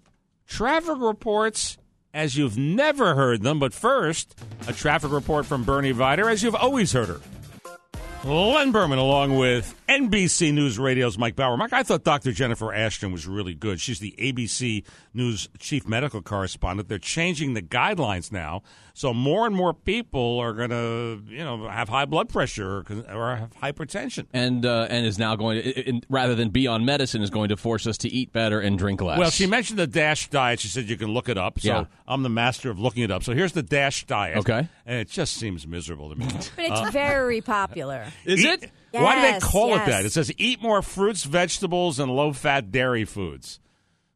traffic 0.48 0.98
reports 1.00 1.78
as 2.14 2.38
you've 2.38 2.58
never 2.58 3.16
heard 3.16 3.42
them. 3.42 3.60
But 3.60 3.74
first, 3.74 4.40
a 4.68 4.74
traffic 4.74 5.12
report 5.12 5.46
from 5.46 5.64
Bernie 5.64 5.94
Vider 5.94 6.32
as 6.32 6.44
you've 6.44 6.56
always 6.56 6.92
heard 6.92 7.08
her. 7.08 7.22
Len 8.24 8.72
Berman, 8.72 9.00
along 9.00 9.38
with 9.38 9.74
NBC 9.92 10.54
News 10.54 10.80
Radio's 10.80 11.18
Mike 11.18 11.36
Bauer. 11.36 11.58
Mike, 11.58 11.74
I 11.74 11.84
thought 11.84 12.06
Dr. 12.06 12.32
Jennifer 12.32 12.74
Ashton 12.74 13.12
was 13.12 13.28
really 13.28 13.54
good. 13.54 13.82
She's 13.82 14.00
the 14.00 14.16
ABC 14.18 14.86
News 15.14 15.50
chief 15.60 15.86
medical 15.86 16.22
correspondent. 16.22 16.88
They're 16.88 16.98
changing 16.98 17.56
the 17.56 17.62
guidelines 17.62 18.32
now, 18.32 18.62
so 18.94 19.14
more 19.14 19.46
and 19.46 19.54
more 19.54 19.74
people 19.74 20.40
are 20.40 20.54
going 20.54 20.70
to, 20.70 21.22
you 21.28 21.40
know, 21.44 21.68
have 21.68 21.90
high 21.90 22.06
blood 22.06 22.30
pressure 22.30 22.86
or, 22.90 23.04
or 23.14 23.36
have 23.36 23.54
hypertension. 23.56 24.28
And 24.32 24.66
uh, 24.66 24.88
and 24.90 25.06
is 25.06 25.20
now 25.20 25.36
going 25.36 25.62
to, 25.62 25.90
in, 25.90 26.04
rather 26.10 26.36
than 26.36 26.52
be 26.52 26.68
on 26.68 26.86
medicine, 26.86 27.22
is 27.22 27.30
going 27.30 27.50
to 27.50 27.58
force 27.58 27.86
us 27.86 27.98
to 28.00 28.08
eat 28.10 28.32
better 28.32 28.62
and 28.62 28.78
drink 28.78 29.02
less. 29.02 29.20
Well, 29.20 29.30
she 29.30 29.46
mentioned 29.46 29.78
the 29.78 29.88
DASH 29.88 30.30
diet. 30.30 30.62
She 30.62 30.70
said 30.70 30.88
you 30.88 30.96
can 30.96 31.10
look 31.10 31.28
it 31.28 31.38
up. 31.38 31.60
So 31.60 31.68
Yeah. 31.68 31.86
I'm 32.08 32.24
the 32.24 32.30
master 32.30 32.70
of 32.72 32.80
looking 32.80 33.04
it 33.04 33.12
up. 33.12 33.24
So 33.24 33.34
here's 33.34 33.52
the 33.52 33.64
DASH 33.64 34.06
diet. 34.06 34.38
Okay. 34.38 34.70
And 34.86 35.00
it 35.00 35.10
just 35.10 35.34
seems 35.36 35.68
miserable 35.68 36.10
to 36.12 36.16
me. 36.16 36.28
But 36.56 36.66
it's 36.66 36.80
Uh, 36.80 36.92
very 36.92 37.42
popular. 37.42 38.06
Is 38.24 38.46
Eat- 38.46 38.70
Why 38.92 39.16
do 39.16 39.22
they 39.22 39.40
call 39.40 39.70
yes. 39.70 39.88
it 39.88 39.92
that? 39.92 40.06
It 40.06 40.12
says 40.12 40.32
eat 40.38 40.62
more 40.62 40.82
fruits, 40.82 41.24
vegetables, 41.24 42.00
and 42.00 42.14
low 42.14 42.34
fat 42.34 42.72
dairy 42.72 43.06
foods. 43.06 43.60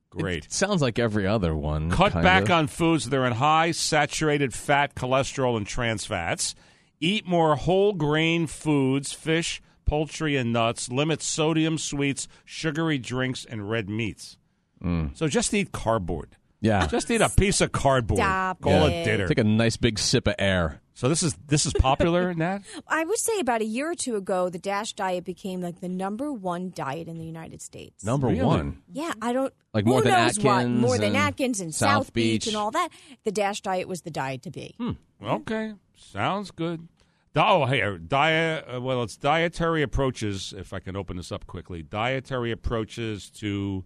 Great. 0.10 0.46
It 0.46 0.52
sounds 0.54 0.82
like 0.82 0.98
every 0.98 1.28
other 1.28 1.56
one. 1.56 1.90
Cut 1.92 2.14
kind 2.14 2.24
back 2.24 2.44
of. 2.44 2.52
on 2.52 2.68
foods 2.68 3.10
that 3.10 3.18
are 3.18 3.26
in 3.26 3.34
high 3.34 3.72
saturated 3.72 4.54
fat, 4.54 4.96
cholesterol, 4.96 5.58
and 5.58 5.68
trans 5.68 6.06
fats. 6.06 6.56
Eat 7.00 7.28
more 7.28 7.56
whole 7.56 7.94
grain 7.94 8.48
foods, 8.48 9.12
fish, 9.12 9.62
poultry, 9.86 10.38
and 10.38 10.54
nuts. 10.54 10.90
Limit 10.90 11.22
sodium, 11.22 11.78
sweets, 11.78 12.28
sugary 12.46 12.98
drinks, 12.98 13.46
and 13.46 13.70
red 13.70 13.90
meats. 13.90 14.38
Mm. 14.82 15.18
So 15.18 15.28
just 15.28 15.54
eat 15.54 15.72
cardboard. 15.72 16.38
Yeah. 16.62 16.88
Just 16.88 17.12
eat 17.12 17.22
a 17.22 17.30
piece 17.30 17.62
of 17.62 17.72
cardboard. 17.72 18.18
Stop 18.20 18.62
Call 18.62 18.88
it. 18.88 18.92
it 18.94 19.06
dinner. 19.06 19.28
Take 19.28 19.38
a 19.40 19.44
nice 19.44 19.78
big 19.78 20.00
sip 20.00 20.28
of 20.28 20.36
air. 20.40 20.82
So 20.98 21.10
this 21.10 21.24
is 21.24 21.36
this 21.48 21.66
is 21.66 21.74
popular, 21.74 22.34
Nat? 22.38 22.60
I 22.88 23.04
would 23.04 23.18
say 23.18 23.40
about 23.40 23.60
a 23.62 23.66
year 23.66 23.92
or 23.92 23.96
two 23.96 24.16
ago, 24.16 24.50
the 24.50 24.58
DASH 24.58 24.94
diet 24.94 25.26
became 25.26 25.60
like 25.60 25.82
the 25.82 25.90
number 25.90 26.32
one 26.32 26.72
diet 26.74 27.10
in 27.10 27.18
the 27.18 27.26
United 27.26 27.62
States. 27.62 28.04
Number 28.06 28.28
Really? 28.28 28.42
one. 28.46 28.82
Yeah, 28.94 29.12
I 29.22 29.34
don't. 29.34 29.54
Like 29.74 29.84
who 29.84 29.90
more 29.92 30.02
than 30.02 30.14
knows 30.14 30.40
what? 30.40 30.60
Atkins 30.60 30.82
More 30.82 30.98
than 30.98 31.08
and 31.10 31.18
Atkins 31.18 31.60
and 31.60 31.76
South 31.76 32.06
South, 32.06 32.14
Beach. 32.14 32.46
Beach. 32.46 32.48
and 32.48 32.56
all 32.56 32.72
that. 32.72 32.90
The 33.26 33.32
DASH 33.34 33.60
diet 33.62 33.90
was 33.90 34.02
the 34.04 34.12
diet 34.12 34.42
to 34.44 34.52
be. 34.52 34.74
Hmm. 34.78 34.92
Okay, 35.22 35.74
sounds 35.98 36.52
good. 36.52 36.88
Oh, 37.36 37.66
hey, 37.66 37.98
diet. 38.08 38.66
Uh, 38.74 38.80
well, 38.80 39.04
it's 39.04 39.18
dietary 39.18 39.82
approaches. 39.82 40.54
If 40.58 40.72
I 40.72 40.80
can 40.80 40.96
open 40.96 41.18
this 41.18 41.30
up 41.34 41.46
quickly, 41.46 41.84
dietary 41.84 42.52
approaches 42.52 43.30
to. 43.32 43.84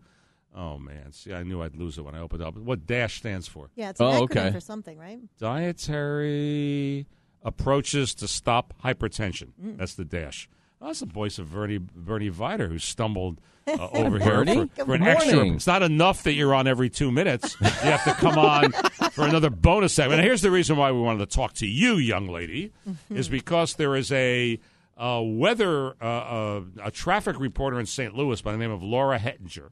Oh 0.56 0.78
man, 0.78 1.12
see, 1.12 1.34
I 1.34 1.43
knew 1.43 1.62
I'd 1.62 1.76
lose 1.76 1.97
it 1.97 2.02
when 2.02 2.16
I 2.16 2.20
opened 2.20 2.41
up. 2.41 2.58
What 2.58 2.86
DASH 2.88 3.18
stands 3.20 3.47
for? 3.47 3.70
Yeah, 3.76 3.91
it's 3.91 4.00
an 4.00 4.08
Oh, 4.08 4.12
acronym 4.12 4.24
okay. 4.24 4.52
for 4.52 4.60
something, 4.60 4.97
right? 4.97 5.20
Dietary 5.38 7.06
approaches 7.43 8.14
to 8.16 8.28
stop 8.28 8.74
hypertension. 8.84 9.50
Mm. 9.64 9.78
That's 9.78 9.93
the 9.95 10.06
DASH. 10.06 10.50
Oh, 10.82 10.88
that's 10.88 11.02
the 11.02 11.06
voice 11.06 11.39
of 11.39 11.52
Bernie 11.52 11.78
Bernie 11.78 12.32
Vider, 12.32 12.68
who 12.70 12.80
stumbled 12.80 13.39
uh, 13.68 13.89
over 13.91 14.18
here 14.20 14.45
for, 14.45 14.86
for 14.86 14.95
an 14.95 15.04
extra. 15.04 15.36
morning. 15.36 15.56
It's 15.56 15.68
not 15.68 15.84
enough 15.84 16.24
that 16.24 16.34
you're 16.34 16.56
on 16.56 16.68
every 16.68 16.89
two 16.89 17.12
minutes. 17.12 17.56
You 17.62 17.68
have 17.68 18.04
to 18.06 18.14
come 18.14 18.38
on 18.38 18.72
for 19.12 19.26
another 19.26 19.50
bonus 19.50 19.93
segment. 19.93 20.20
And 20.20 20.26
here's 20.26 20.41
the 20.41 20.52
reason 20.52 20.78
why 20.78 20.91
we 20.91 21.00
wanted 21.02 21.30
to 21.30 21.36
talk 21.36 21.54
to 21.56 21.68
you, 21.68 21.95
young 21.97 22.28
lady, 22.28 22.72
is 23.10 23.28
because 23.30 23.76
there 23.76 23.95
is 23.95 24.12
a 24.12 24.60
uh, 24.97 25.22
weather 25.24 25.95
uh, 26.02 26.06
uh, 26.06 26.62
a 26.84 26.91
traffic 26.91 27.39
reporter 27.39 27.80
in 27.80 27.86
St. 27.86 28.16
Louis 28.16 28.41
by 28.41 28.52
the 28.54 28.58
name 28.58 28.72
of 28.72 28.82
Laura 28.82 29.20
Hettinger. 29.20 29.70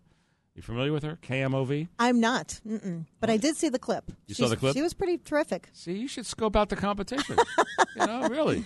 You 0.57 0.63
familiar 0.63 0.91
with 0.91 1.03
her? 1.03 1.19
KMOV. 1.21 1.87
I'm 1.99 2.19
not, 2.19 2.59
Mm-mm. 2.67 3.05
but 3.19 3.29
I 3.29 3.37
did 3.37 3.55
see 3.57 3.69
the 3.69 3.77
clip. 3.77 4.11
You 4.25 4.33
saw 4.33 4.47
the 4.47 4.57
clip? 4.57 4.73
She 4.75 4.81
was 4.81 4.95
pretty 4.95 5.19
terrific. 5.19 5.69
See, 5.71 5.93
you 5.93 6.07
should 6.07 6.25
scope 6.25 6.55
out 6.55 6.69
the 6.69 6.75
competition. 6.75 7.37
you 7.95 8.05
know, 8.07 8.27
really. 8.27 8.63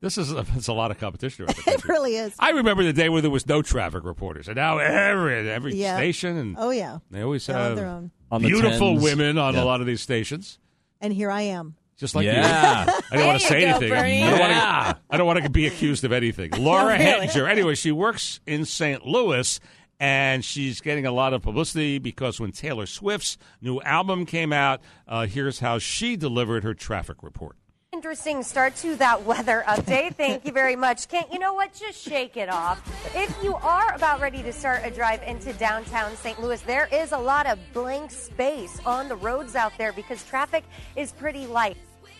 This 0.00 0.18
is 0.18 0.32
a, 0.32 0.44
it's 0.56 0.66
a 0.66 0.72
lot 0.72 0.90
of 0.90 0.98
competition. 0.98 1.44
around 1.44 1.54
the 1.56 1.60
It 1.70 1.74
country. 1.76 1.92
really 1.94 2.16
is. 2.16 2.34
I 2.40 2.50
remember 2.50 2.82
the 2.82 2.92
day 2.92 3.08
where 3.08 3.22
there 3.22 3.30
was 3.30 3.46
no 3.46 3.62
traffic 3.62 4.02
reporters, 4.04 4.48
and 4.48 4.56
now 4.56 4.78
every 4.78 5.48
every 5.48 5.74
Yeah. 5.76 5.96
station 5.96 6.36
and 6.36 6.56
Oh 6.58 6.70
yeah, 6.70 6.98
they 7.12 7.22
always 7.22 7.46
They'll 7.46 7.56
have 7.56 7.66
have 7.68 7.76
their 7.76 7.86
own. 7.86 8.10
On 8.32 8.42
the 8.42 8.48
beautiful 8.48 8.94
tens. 8.94 9.02
women 9.04 9.38
on 9.38 9.54
Yeah. 9.54 9.62
a 9.62 9.64
lot 9.64 9.80
of 9.80 9.86
these 9.86 10.00
stations. 10.00 10.58
and 11.00 11.12
here 11.12 11.30
I 11.30 11.42
am. 11.42 11.76
Just 11.98 12.14
like 12.16 12.26
Yeah. 12.26 12.84
you. 12.86 12.92
I 13.12 13.16
don't 13.16 13.26
want 13.26 13.40
to 13.42 13.48
There 13.48 13.60
say 13.60 13.60
you 13.60 13.66
go, 13.66 13.70
anything. 13.76 13.88
Bernie. 13.90 14.22
I 14.24 14.30
don't 14.30 14.38
want 14.40 14.52
Yeah. 14.52 14.92
to. 14.92 14.98
I 15.10 15.16
don't 15.16 15.26
want 15.28 15.42
to 15.44 15.50
be 15.50 15.66
accused 15.68 16.04
of 16.04 16.10
anything. 16.12 16.50
Laura 16.58 16.96
Really? 16.98 17.04
Hettinger. 17.04 17.48
Anyway, 17.48 17.74
she 17.76 17.90
works 17.92 18.38
in 18.46 18.64
St. 18.64 19.04
Louis, 19.06 19.58
and 20.00 20.44
she's 20.44 20.80
getting 20.80 21.06
a 21.06 21.12
lot 21.12 21.32
of 21.32 21.42
publicity 21.42 21.98
because 21.98 22.40
when 22.40 22.52
Taylor 22.52 22.86
Swift's 22.86 23.38
new 23.60 23.80
album 23.82 24.26
came 24.26 24.52
out, 24.52 24.80
uh, 25.06 25.26
here's 25.26 25.60
how 25.60 25.78
she 25.78 26.16
delivered 26.16 26.64
her 26.64 26.74
traffic 26.74 27.22
report. 27.22 27.56
Interesting 27.90 28.42
start 28.42 28.76
to 28.76 28.96
that 28.96 29.24
weather 29.24 29.64
update. 29.66 30.14
Thank 30.14 30.44
you 30.44 30.52
very 30.52 30.76
much. 30.76 31.08
Kent, 31.08 31.32
you 31.32 31.38
know 31.38 31.54
what? 31.54 31.72
Just 31.72 32.00
shake 32.00 32.36
it 32.36 32.50
off. 32.50 32.80
If 33.16 33.34
you 33.42 33.54
are 33.56 33.94
about 33.94 34.20
ready 34.20 34.42
to 34.42 34.52
start 34.52 34.82
a 34.84 34.90
drive 34.90 35.22
into 35.22 35.52
downtown 35.54 36.14
St. 36.16 36.40
Louis, 36.40 36.60
there 36.62 36.88
is 36.92 37.12
a 37.12 37.18
lot 37.18 37.46
of 37.46 37.58
blank 37.72 38.10
space 38.10 38.78
on 38.84 39.08
the 39.08 39.16
roads 39.16 39.56
out 39.56 39.72
there 39.78 39.92
because 39.92 40.22
traffic 40.24 40.64
is 40.96 41.12
pretty 41.12 41.46
light. 41.46 41.76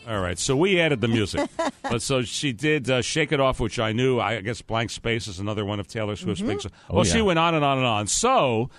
All 0.09 0.21
right, 0.21 0.39
so 0.39 0.57
we 0.57 0.81
added 0.81 1.03
the 1.03 1.09
music, 1.09 1.51
but 1.83 2.01
so 2.01 2.23
she 2.23 2.55
did 2.55 2.89
uh, 2.89 3.03
"Shake 3.03 3.31
It 3.31 3.41
Off," 3.41 3.61
which 3.61 3.79
I 3.79 3.93
knew. 3.93 4.19
I 4.19 4.41
guess 4.41 4.63
"Blank 4.63 4.89
Space" 4.89 5.29
is 5.29 5.39
another 5.39 5.67
one 5.67 5.81
of 5.81 5.87
Taylor 5.87 6.17
Swift's 6.17 6.41
big. 6.41 6.63
songs. 6.63 6.73
Oh, 6.89 6.95
well, 6.97 7.07
yeah. 7.07 7.13
she 7.13 7.21
went 7.21 7.39
on 7.39 7.55
and 7.55 7.63
on 7.63 7.77
and 7.77 7.87
on. 7.87 8.07
So, 8.07 8.71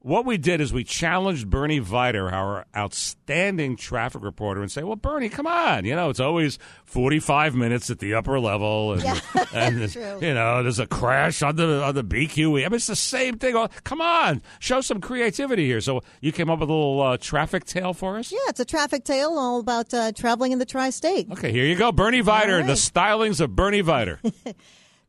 what 0.00 0.24
we 0.24 0.38
did 0.38 0.60
is 0.60 0.72
we 0.72 0.84
challenged 0.84 1.50
Bernie 1.50 1.80
Vider, 1.80 2.32
our 2.32 2.66
outstanding 2.76 3.76
traffic 3.76 4.22
reporter, 4.22 4.62
and 4.62 4.70
say, 4.70 4.82
"Well, 4.84 4.96
Bernie, 4.96 5.28
come 5.28 5.46
on! 5.46 5.84
You 5.84 5.96
know, 5.96 6.08
it's 6.08 6.20
always 6.20 6.58
forty-five 6.84 7.54
minutes 7.54 7.90
at 7.90 7.98
the 7.98 8.14
upper 8.14 8.38
level, 8.38 8.92
and, 8.92 9.22
and 9.52 9.92
True. 9.92 10.18
you 10.20 10.34
know, 10.34 10.62
there's 10.62 10.78
a 10.78 10.86
crash 10.86 11.42
on 11.42 11.56
the 11.56 11.82
on 11.82 11.94
the 11.94 12.04
BQE. 12.04 12.64
I 12.64 12.68
mean, 12.68 12.74
it's 12.74 12.86
the 12.86 12.96
same 12.96 13.38
thing. 13.38 13.54
Come 13.84 14.00
on, 14.00 14.40
show 14.60 14.80
some 14.80 15.00
creativity 15.00 15.66
here." 15.66 15.80
So, 15.80 16.02
you 16.20 16.32
came 16.32 16.48
up 16.48 16.60
with 16.60 16.70
a 16.70 16.72
little 16.72 17.00
uh, 17.02 17.16
traffic 17.16 17.64
tale 17.64 17.92
for 17.92 18.18
us. 18.18 18.30
Yeah, 18.30 18.38
it's 18.48 18.60
a 18.60 18.64
traffic 18.64 19.04
tale 19.04 19.36
all 19.36 19.60
about 19.60 19.92
uh, 19.92 20.12
traveling 20.12 20.52
in 20.52 20.58
the 20.58 20.66
tri-state. 20.66 21.30
Okay, 21.32 21.50
here 21.50 21.64
you 21.64 21.74
go. 21.76 21.90
Bernie 21.92 22.22
Vider, 22.22 22.60
All 22.60 22.66
the 22.66 22.74
stylings 22.74 23.40
of 23.40 23.56
Bernie 23.56 23.82
Vider. 23.82 24.18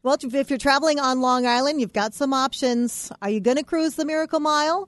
Well, 0.02 0.16
if 0.22 0.50
you're 0.50 0.58
traveling 0.58 0.98
on 0.98 1.20
Long 1.20 1.46
Island, 1.46 1.82
you've 1.82 1.92
got 1.92 2.14
some 2.14 2.34
options. 2.34 3.12
Are 3.22 3.30
you 3.30 3.42
going 3.42 3.58
to 3.58 3.64
cruise 3.64 3.96
the 3.96 4.06
Miracle 4.06 4.40
Mile? 4.40 4.88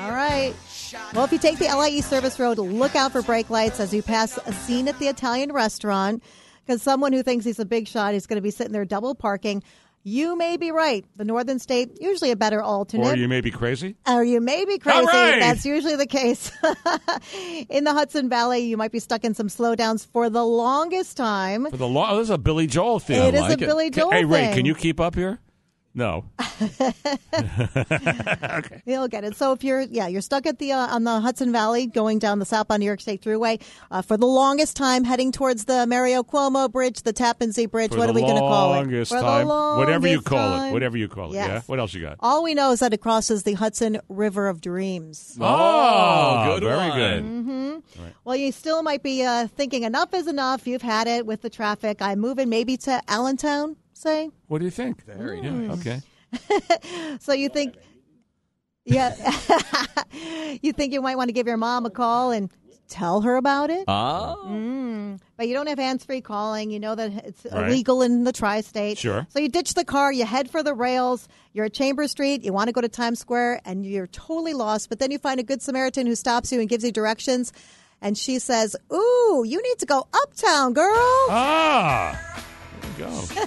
All 0.00 0.10
right. 0.10 0.54
Well, 1.12 1.24
if 1.24 1.32
you 1.32 1.38
take 1.38 1.58
the 1.58 1.66
LIE 1.66 2.00
service 2.00 2.38
road, 2.40 2.58
look 2.58 2.96
out 2.96 3.12
for 3.12 3.20
brake 3.20 3.50
lights 3.50 3.80
as 3.80 3.92
you 3.92 4.02
pass 4.02 4.38
a 4.46 4.52
scene 4.54 4.88
at 4.88 4.98
the 4.98 5.08
Italian 5.08 5.52
restaurant. 5.52 6.22
Because 6.64 6.80
someone 6.82 7.12
who 7.12 7.22
thinks 7.22 7.44
he's 7.44 7.58
a 7.58 7.66
big 7.66 7.86
shot 7.86 8.14
is 8.14 8.26
going 8.26 8.36
to 8.36 8.42
be 8.42 8.50
sitting 8.50 8.72
there 8.72 8.86
double 8.86 9.14
parking. 9.14 9.62
You 10.08 10.36
may 10.38 10.56
be 10.56 10.70
right. 10.70 11.04
The 11.16 11.24
Northern 11.26 11.58
State 11.58 11.98
usually 12.00 12.30
a 12.30 12.36
better 12.36 12.62
alternate. 12.62 13.06
or 13.12 13.16
you 13.16 13.28
may 13.28 13.42
be 13.42 13.50
crazy. 13.50 13.94
Or 14.06 14.24
you 14.24 14.40
may 14.40 14.64
be 14.64 14.78
crazy. 14.78 15.04
right. 15.06 15.38
That's 15.38 15.66
usually 15.66 15.96
the 15.96 16.06
case. 16.06 16.50
in 17.68 17.84
the 17.84 17.92
Hudson 17.92 18.30
Valley, 18.30 18.60
you 18.60 18.78
might 18.78 18.90
be 18.90 19.00
stuck 19.00 19.22
in 19.24 19.34
some 19.34 19.48
slowdowns 19.48 20.06
for 20.06 20.30
the 20.30 20.42
longest 20.44 21.18
time. 21.18 21.66
For 21.70 21.76
the 21.76 21.86
law, 21.86 22.12
oh, 22.12 22.16
this 22.16 22.24
is 22.24 22.30
a 22.30 22.38
Billy 22.38 22.66
Joel 22.66 23.00
thing. 23.00 23.22
It 23.22 23.34
I 23.34 23.36
is 23.36 23.42
like 23.42 23.60
a 23.60 23.66
Billy 23.66 23.90
Ca- 23.90 24.00
Joel 24.00 24.10
Hey, 24.12 24.24
Ray, 24.24 24.46
thing. 24.46 24.54
can 24.54 24.64
you 24.64 24.74
keep 24.74 24.98
up 24.98 25.14
here? 25.14 25.40
No. 25.98 26.26
okay. 27.42 28.82
You'll 28.86 29.08
get 29.08 29.24
it. 29.24 29.36
So 29.36 29.50
if 29.50 29.64
you're, 29.64 29.80
yeah, 29.80 30.06
you're 30.06 30.20
stuck 30.20 30.46
at 30.46 30.60
the 30.60 30.70
uh, 30.70 30.94
on 30.94 31.02
the 31.02 31.18
Hudson 31.18 31.50
Valley, 31.50 31.88
going 31.88 32.20
down 32.20 32.38
the 32.38 32.44
southbound 32.44 32.78
New 32.78 32.86
York 32.86 33.00
State 33.00 33.20
Thruway 33.20 33.60
uh, 33.90 34.00
for 34.02 34.16
the 34.16 34.24
longest 34.26 34.76
time, 34.76 35.02
heading 35.02 35.32
towards 35.32 35.64
the 35.64 35.88
Mario 35.88 36.22
Cuomo 36.22 36.70
Bridge, 36.70 37.02
the 37.02 37.12
Tappan 37.12 37.50
Zee 37.50 37.66
Bridge. 37.66 37.90
For 37.90 37.98
what 37.98 38.06
the 38.06 38.12
are 38.12 38.14
we 38.14 38.20
going 38.20 38.34
to 38.34 38.40
call 38.40 38.74
it? 38.74 38.76
longest 38.76 39.10
For 39.10 39.18
the 39.18 39.26
longest 39.44 39.46
time. 39.46 39.78
Whatever 39.78 40.06
you 40.06 40.14
longest 40.14 40.28
call 40.28 40.62
it. 40.62 40.72
Whatever 40.72 40.96
you 40.96 41.08
call 41.08 41.30
it. 41.32 41.34
Yes. 41.34 41.48
Yeah. 41.48 41.60
What 41.66 41.80
else 41.80 41.92
you 41.94 42.00
got? 42.02 42.16
All 42.20 42.44
we 42.44 42.54
know 42.54 42.70
is 42.70 42.78
that 42.78 42.92
it 42.92 43.00
crosses 43.00 43.42
the 43.42 43.54
Hudson 43.54 43.98
River 44.08 44.46
of 44.46 44.60
Dreams. 44.60 45.36
Oh, 45.40 46.44
good 46.54 46.62
very 46.62 46.76
one. 46.90 46.96
good. 46.96 47.22
hmm 47.22 47.78
Well, 48.22 48.36
you 48.36 48.52
still 48.52 48.84
might 48.84 49.02
be 49.02 49.24
uh, 49.24 49.48
thinking 49.48 49.82
enough 49.82 50.14
is 50.14 50.28
enough. 50.28 50.64
You've 50.68 50.82
had 50.82 51.08
it 51.08 51.26
with 51.26 51.42
the 51.42 51.50
traffic. 51.50 52.00
I'm 52.00 52.20
moving 52.20 52.48
maybe 52.48 52.76
to 52.78 53.02
Allentown, 53.08 53.76
say. 53.98 54.30
What 54.46 54.58
do 54.58 54.64
you 54.64 54.70
think? 54.70 55.04
Very 55.04 55.40
Yeah, 55.40 55.50
nice. 55.50 55.78
Okay. 55.80 56.00
So 57.20 57.32
you 57.32 57.48
think, 57.48 57.74
yeah, 58.84 59.14
you 60.62 60.72
think 60.72 60.92
you 60.92 61.00
might 61.02 61.16
want 61.16 61.28
to 61.28 61.32
give 61.32 61.46
your 61.46 61.56
mom 61.56 61.86
a 61.86 61.90
call 61.90 62.30
and 62.30 62.50
tell 62.88 63.20
her 63.20 63.36
about 63.36 63.68
it. 63.70 63.84
Oh. 63.88 64.44
Mm. 64.48 65.20
But 65.36 65.46
you 65.48 65.54
don't 65.54 65.66
have 65.66 65.78
hands-free 65.78 66.22
calling. 66.22 66.70
You 66.70 66.80
know 66.80 66.94
that 66.94 67.12
it's 67.24 67.44
Right. 67.44 67.66
illegal 67.68 68.00
in 68.02 68.24
the 68.24 68.32
tri-state. 68.32 68.96
Sure. 68.98 69.26
So 69.30 69.38
you 69.40 69.48
ditch 69.48 69.74
the 69.74 69.84
car, 69.84 70.10
you 70.12 70.24
head 70.24 70.50
for 70.50 70.62
the 70.62 70.72
rails. 70.74 71.28
You're 71.52 71.66
at 71.66 71.74
Chamber 71.74 72.08
Street. 72.08 72.44
You 72.44 72.52
want 72.54 72.68
to 72.68 72.72
go 72.72 72.80
to 72.80 72.88
Times 72.88 73.18
Square, 73.18 73.60
and 73.66 73.84
you're 73.84 74.06
totally 74.06 74.54
lost. 74.54 74.88
But 74.88 75.00
then 75.00 75.10
you 75.10 75.18
find 75.18 75.38
a 75.38 75.42
good 75.42 75.60
Samaritan 75.60 76.06
who 76.06 76.14
stops 76.14 76.50
you 76.50 76.60
and 76.60 76.68
gives 76.68 76.82
you 76.84 76.92
directions. 76.92 77.52
And 78.00 78.16
she 78.16 78.38
says, 78.38 78.76
"Ooh, 78.92 79.44
you 79.46 79.60
need 79.62 79.78
to 79.80 79.86
go 79.86 80.06
uptown, 80.14 80.72
girl." 80.72 80.94
Ah. 81.30 82.16
Go. 82.98 83.24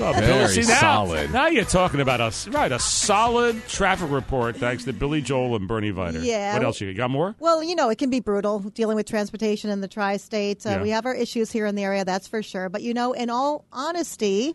Oh, 0.00 0.12
Very 0.12 0.26
Billy, 0.26 0.48
see, 0.48 0.60
now, 0.70 0.80
solid. 0.80 1.32
Now 1.32 1.46
you're 1.48 1.64
talking 1.64 2.00
about 2.00 2.20
us, 2.20 2.46
right? 2.48 2.70
A 2.70 2.78
solid 2.78 3.66
traffic 3.68 4.10
report 4.10 4.56
thanks 4.56 4.84
to 4.84 4.92
Billy 4.92 5.22
Joel 5.22 5.56
and 5.56 5.66
Bernie 5.66 5.92
Viter. 5.92 6.22
Yeah. 6.22 6.52
What 6.54 6.62
else 6.62 6.80
you 6.80 6.92
got? 6.92 6.98
Got 7.04 7.10
more? 7.10 7.34
Well, 7.38 7.64
you 7.64 7.74
know, 7.74 7.88
it 7.88 7.96
can 7.98 8.10
be 8.10 8.20
brutal 8.20 8.58
dealing 8.60 8.96
with 8.96 9.06
transportation 9.06 9.70
in 9.70 9.80
the 9.80 9.88
tri-state. 9.88 10.64
Uh, 10.66 10.70
Yeah. 10.70 10.82
We 10.82 10.90
have 10.90 11.06
our 11.06 11.14
issues 11.14 11.50
here 11.50 11.64
in 11.66 11.74
the 11.74 11.82
area, 11.84 12.04
that's 12.04 12.28
for 12.28 12.42
sure. 12.42 12.68
But, 12.68 12.82
you 12.82 12.92
know, 12.94 13.12
in 13.14 13.30
all 13.30 13.64
honesty, 13.72 14.54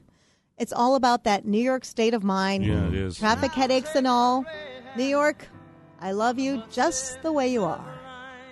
it's 0.57 0.71
all 0.71 0.95
about 0.95 1.23
that 1.23 1.45
New 1.45 1.61
York 1.61 1.83
state 1.83 2.13
of 2.13 2.23
mind. 2.23 2.63
Yeah, 2.63 2.87
it 2.87 2.93
is. 2.93 3.17
Traffic 3.17 3.51
headaches 3.53 3.95
and 3.95 4.05
all. 4.07 4.45
New 4.95 5.03
York, 5.03 5.47
I 5.99 6.11
love 6.11 6.37
you 6.37 6.61
just 6.71 7.21
the 7.23 7.31
way 7.33 7.47
you 7.51 7.63
are. 7.63 7.83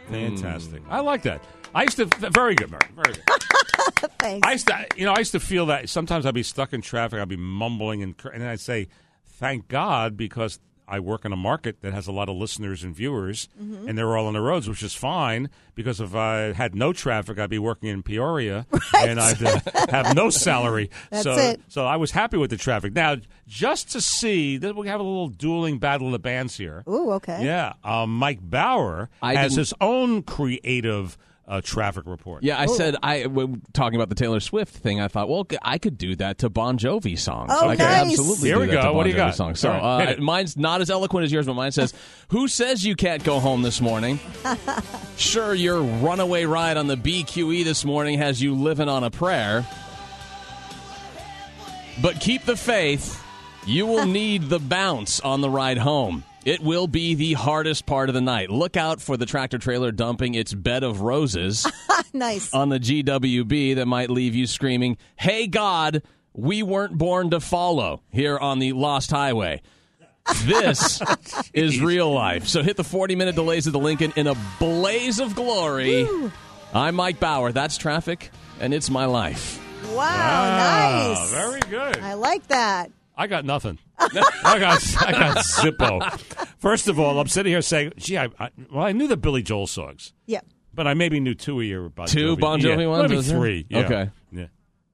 Fantastic. 0.09 0.81
I 0.89 0.99
like 1.01 1.21
that. 1.23 1.43
I 1.73 1.83
used 1.83 1.97
to 1.97 2.05
very 2.05 2.55
good, 2.55 2.69
Mary. 2.71 2.81
Very 2.95 3.13
good. 3.13 4.11
Thanks. 4.19 4.47
I 4.47 4.51
used 4.53 4.67
to, 4.67 4.87
you 4.95 5.05
know, 5.05 5.13
I 5.13 5.19
used 5.19 5.31
to 5.31 5.39
feel 5.39 5.67
that 5.67 5.89
sometimes 5.89 6.25
I'd 6.25 6.33
be 6.33 6.43
stuck 6.43 6.73
in 6.73 6.81
traffic. 6.81 7.19
I'd 7.19 7.27
be 7.29 7.37
mumbling 7.37 8.03
and, 8.03 8.15
and 8.33 8.43
I'd 8.43 8.59
say, 8.59 8.87
"Thank 9.25 9.67
God," 9.67 10.17
because 10.17 10.59
I 10.87 10.99
work 10.99 11.23
in 11.23 11.31
a 11.31 11.37
market 11.37 11.81
that 11.81 11.93
has 11.93 12.07
a 12.07 12.11
lot 12.11 12.27
of 12.27 12.35
listeners 12.35 12.83
and 12.83 12.93
viewers, 12.93 13.47
Mhm. 13.61 13.87
and 13.87 13.97
they're 13.97 14.17
all 14.17 14.27
on 14.27 14.33
the 14.33 14.41
roads, 14.41 14.67
which 14.67 14.83
is 14.83 14.93
fine. 14.93 15.49
Because 15.73 16.01
if 16.01 16.13
I 16.13 16.51
had 16.51 16.75
no 16.75 16.91
traffic, 16.91 17.39
I'd 17.39 17.49
be 17.49 17.59
working 17.59 17.87
in 17.89 18.03
Peoria, 18.03 18.65
and 18.97 19.19
I'd 19.19 19.41
uh, 19.41 19.59
have 19.89 20.13
no 20.15 20.29
salary. 20.29 20.89
That's 21.09 21.23
so, 21.23 21.33
it. 21.37 21.61
so 21.69 21.85
I 21.85 21.95
was 21.95 22.11
happy 22.11 22.35
with 22.37 22.49
the 22.49 22.57
traffic. 22.57 22.93
Now, 22.93 23.15
just 23.47 23.91
to 23.93 24.01
see 24.01 24.57
that 24.57 24.75
we 24.75 24.87
have 24.89 24.99
a 24.99 25.03
little 25.03 25.29
dueling 25.29 25.79
battle 25.79 26.07
of 26.07 26.13
the 26.13 26.19
bands 26.19 26.57
here. 26.57 26.83
Ooh, 26.89 27.11
okay. 27.13 27.45
Yeah, 27.45 27.73
um, 27.85 28.15
Mike 28.17 28.39
Bauer 28.41 29.09
I 29.21 29.35
has 29.35 29.51
didn't- 29.53 29.59
his 29.59 29.73
own 29.79 30.23
creative 30.23 31.17
uh, 31.47 31.59
traffic 31.61 32.03
report. 32.05 32.43
Yeah, 32.43 32.59
I 32.59 32.65
said 32.67 32.95
I 33.03 33.25
when 33.25 33.61
talking 33.73 33.95
about 33.95 34.09
the 34.09 34.15
Taylor 34.15 34.39
Swift 34.39 34.73
thing. 34.75 35.01
I 35.01 35.07
thought, 35.07 35.27
well, 35.27 35.45
I 35.61 35.77
could 35.77 35.97
do 35.97 36.15
that 36.17 36.37
to 36.39 36.49
Bon 36.49 36.77
Jovi 36.77 37.17
songs. 37.19 37.51
Oh, 37.53 37.67
I 37.67 37.75
could 37.75 37.83
nice. 37.83 38.11
absolutely 38.11 38.47
Here 38.49 38.55
do 38.55 38.61
we 38.61 38.65
that 38.67 38.71
go. 38.73 38.81
to 38.81 38.87
Bon 38.87 38.95
What 38.95 39.03
do 39.03 39.09
you 39.09 39.15
Jovi 39.15 39.17
got? 39.17 39.35
Songs. 39.35 39.59
So 39.59 39.71
All 39.71 39.97
right, 39.99 40.07
hit 40.09 40.19
uh, 40.19 40.21
mine's 40.21 40.55
not 40.55 40.81
as 40.81 40.89
eloquent 40.89 41.25
as 41.25 41.31
yours, 41.31 41.45
but 41.47 41.55
mine 41.55 41.71
says, 41.71 41.93
"Who 42.29 42.47
says 42.47 42.85
you 42.85 42.95
can't 42.95 43.23
go 43.23 43.39
home 43.39 43.61
this 43.63 43.81
morning? 43.81 44.19
sure, 45.17 45.53
your 45.53 45.81
runaway 45.81 46.45
ride 46.45 46.77
on 46.77 46.87
the 46.87 46.95
BQE 46.97 47.63
this 47.63 47.83
morning 47.83 48.17
has 48.19 48.41
you 48.41 48.55
living 48.55 48.87
on 48.87 49.03
a 49.03 49.11
prayer, 49.11 49.65
but 52.01 52.19
keep 52.19 52.45
the 52.45 52.55
faith. 52.55 53.21
You 53.65 53.85
will 53.87 54.05
need 54.07 54.43
the 54.49 54.59
bounce 54.59 55.19
on 55.19 55.41
the 55.41 55.49
ride 55.49 55.77
home." 55.79 56.23
It 56.43 56.61
will 56.61 56.87
be 56.87 57.13
the 57.13 57.33
hardest 57.33 57.85
part 57.85 58.09
of 58.09 58.15
the 58.15 58.21
night. 58.21 58.49
Look 58.49 58.75
out 58.75 58.99
for 59.01 59.15
the 59.15 59.25
tractor 59.27 59.57
trailer 59.59 59.91
dumping 59.91 60.33
its 60.33 60.53
bed 60.53 60.83
of 60.83 61.01
roses 61.01 61.67
nice. 62.13 62.51
on 62.53 62.69
the 62.69 62.79
GWB 62.79 63.75
that 63.75 63.85
might 63.85 64.09
leave 64.09 64.33
you 64.33 64.47
screaming, 64.47 64.97
Hey 65.15 65.45
God, 65.45 66.01
we 66.33 66.63
weren't 66.63 66.97
born 66.97 67.29
to 67.29 67.39
follow 67.39 68.01
here 68.09 68.37
on 68.39 68.57
the 68.59 68.73
Lost 68.73 69.11
Highway. 69.11 69.61
This 70.45 71.01
is 71.53 71.79
real 71.79 72.11
life. 72.11 72.47
So 72.47 72.63
hit 72.63 72.75
the 72.77 72.83
40 72.83 73.15
minute 73.15 73.35
delays 73.35 73.67
of 73.67 73.73
the 73.73 73.79
Lincoln 73.79 74.13
in 74.15 74.27
a 74.27 74.35
blaze 74.59 75.19
of 75.19 75.35
glory. 75.35 76.07
I'm 76.73 76.95
Mike 76.95 77.19
Bauer. 77.19 77.51
That's 77.51 77.77
traffic, 77.77 78.31
and 78.59 78.73
it's 78.73 78.89
my 78.89 79.05
life. 79.05 79.59
Wow, 79.89 79.95
Wow, 79.97 81.15
nice. 81.19 81.31
very 81.31 81.59
good. 81.69 81.97
I 81.99 82.13
like 82.13 82.47
that. 82.47 82.91
I 83.21 83.27
got 83.27 83.45
nothing. 83.45 83.77
I 83.99 84.07
got 84.57 84.81
I 84.99 85.11
got 85.11 85.37
Zippo. 85.37 86.19
First 86.57 86.87
of 86.87 86.99
all, 86.99 87.19
I'm 87.19 87.27
sitting 87.27 87.51
here 87.51 87.61
saying, 87.61 87.93
"Gee, 87.97 88.17
I, 88.17 88.29
I 88.39 88.49
well, 88.71 88.83
I 88.83 88.93
knew 88.93 89.07
the 89.07 89.15
Billy 89.15 89.43
Joel 89.43 89.67
songs, 89.67 90.13
Yeah. 90.25 90.39
but 90.73 90.87
I 90.87 90.95
maybe 90.95 91.19
knew 91.19 91.35
two 91.35 91.59
of 91.59 91.65
your 91.67 91.89
Bon 91.89 92.07
Two 92.07 92.35
Jovi. 92.35 92.39
Bon 92.39 92.59
Jovi 92.59 92.79
yeah, 92.79 92.85
ones, 92.87 93.03
Maybe 93.03 93.15
was 93.17 93.27
there? 93.27 93.37
three. 93.39 93.65
Yeah. 93.69 93.77
Okay. 93.81 94.09
Yeah. 94.31 94.45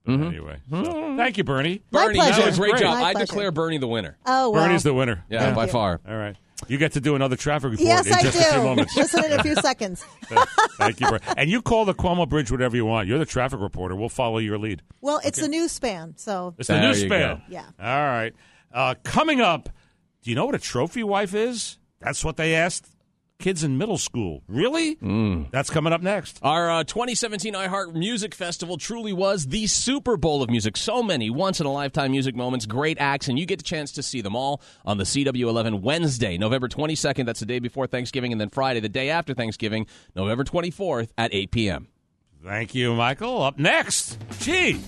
But 0.04 0.12
mm-hmm. 0.12 0.24
anyway, 0.28 0.58
so, 0.70 1.16
thank 1.16 1.38
you, 1.38 1.46
Bernie. 1.46 1.82
My 1.92 2.08
Bernie, 2.08 2.20
you 2.20 2.24
pleasure. 2.26 2.44
did 2.44 2.54
a 2.54 2.58
great 2.58 2.74
My 2.74 2.80
job. 2.80 2.96
I 2.98 3.12
pleasure. 3.14 3.26
declare 3.28 3.52
Bernie 3.52 3.78
the 3.78 3.88
winner. 3.88 4.18
Oh, 4.26 4.50
well. 4.50 4.66
Bernie's 4.66 4.84
the 4.84 4.94
winner. 4.94 5.24
Yeah, 5.30 5.40
Thank 5.40 5.56
by 5.56 5.66
you. 5.66 5.72
far. 5.72 6.02
All 6.06 6.16
right. 6.18 6.36
You 6.68 6.78
get 6.78 6.93
to 6.93 7.01
do 7.01 7.16
another 7.16 7.36
traffic 7.36 7.72
report 7.72 7.86
Yes, 7.88 8.08
in 8.08 8.14
I 8.14 8.22
just 8.24 8.39
a 8.39 8.43
few 8.43 8.51
do. 8.53 8.64
moments. 8.64 8.95
Listen 8.97 9.26
in 9.26 9.39
a 9.39 9.43
few 9.43 9.55
seconds. 9.62 10.03
Thank 10.78 10.99
you, 10.99 11.08
Bernie. 11.08 11.24
And 11.38 11.49
you 11.51 11.62
call 11.62 11.86
the 11.86 11.93
Cuomo 11.93 12.28
Bridge 12.28 12.49
whatever 12.51 12.76
you 12.76 12.86
want. 12.86 13.08
You're 13.08 13.20
the 13.20 13.26
traffic 13.26 13.60
reporter. 13.60 13.95
We'll 13.95 14.10
follow 14.10 14.39
your 14.39 14.58
lead. 14.58 14.82
Well, 15.01 15.22
it's 15.24 15.39
the 15.39 15.47
new 15.47 15.68
span, 15.68 16.16
so. 16.18 16.55
It's 16.58 16.68
the 16.68 16.74
There 16.74 16.82
new 16.82 16.88
you 16.89 17.05
span. 17.05 17.36
go. 17.38 17.41
Yeah. 17.47 17.66
All 17.80 17.86
right. 18.08 18.34
Uh, 18.74 18.95
coming 19.03 19.39
up, 19.39 19.70
do 20.24 20.30
you 20.32 20.36
know 20.36 20.45
what 20.47 20.55
a 20.55 20.60
trophy 20.60 21.03
wife 21.03 21.34
is? 21.36 21.78
That's 21.99 22.26
what 22.26 22.38
they 22.38 22.55
asked 22.55 22.88
kids 23.40 23.64
in 23.64 23.78
middle 23.78 23.98
school. 23.98 24.44
Really? 24.48 24.96
Mm. 24.96 25.52
That's 25.52 25.70
coming 25.70 25.94
up 25.94 26.02
next. 26.02 26.40
Our 26.42 26.70
uh, 26.70 26.84
2017 26.84 27.54
iHeart 27.54 27.94
Music 27.94 28.34
Festival 28.34 28.78
truly 28.78 29.14
was 29.14 29.48
the 29.48 29.68
Super 29.68 30.18
Bowl 30.18 30.42
of 30.42 30.50
music. 30.50 30.78
So 30.78 31.04
many 31.04 31.30
once 31.30 31.60
in 31.60 31.66
a 31.66 31.72
lifetime 31.72 32.12
music 32.12 32.36
moments, 32.36 32.66
great 32.66 32.98
acts, 33.00 33.28
and 33.28 33.38
you 33.38 33.46
get 33.46 33.60
the 33.60 33.64
chance 33.64 33.92
to 33.94 34.04
see 34.04 34.22
them 34.22 34.36
all 34.36 34.62
on 34.86 34.98
the 34.98 35.04
CW11 35.04 35.82
Wednesday, 35.82 36.38
November 36.38 36.68
22nd. 36.68 37.26
That's 37.26 37.40
the 37.40 37.46
day 37.46 37.60
before 37.60 37.88
Thanksgiving, 37.88 38.32
and 38.32 38.42
then 38.42 38.50
Friday, 38.50 38.80
the 38.80 38.90
day 38.90 39.10
after 39.10 39.34
Thanksgiving, 39.34 39.88
November 40.16 40.44
24th 40.44 41.10
at 41.18 41.34
8 41.34 41.52
p.m. 41.52 41.88
Thank 42.44 42.76
you, 42.76 42.96
Michael. 42.96 43.42
Up 43.44 43.58
next, 43.58 44.18
gee, 44.40 44.82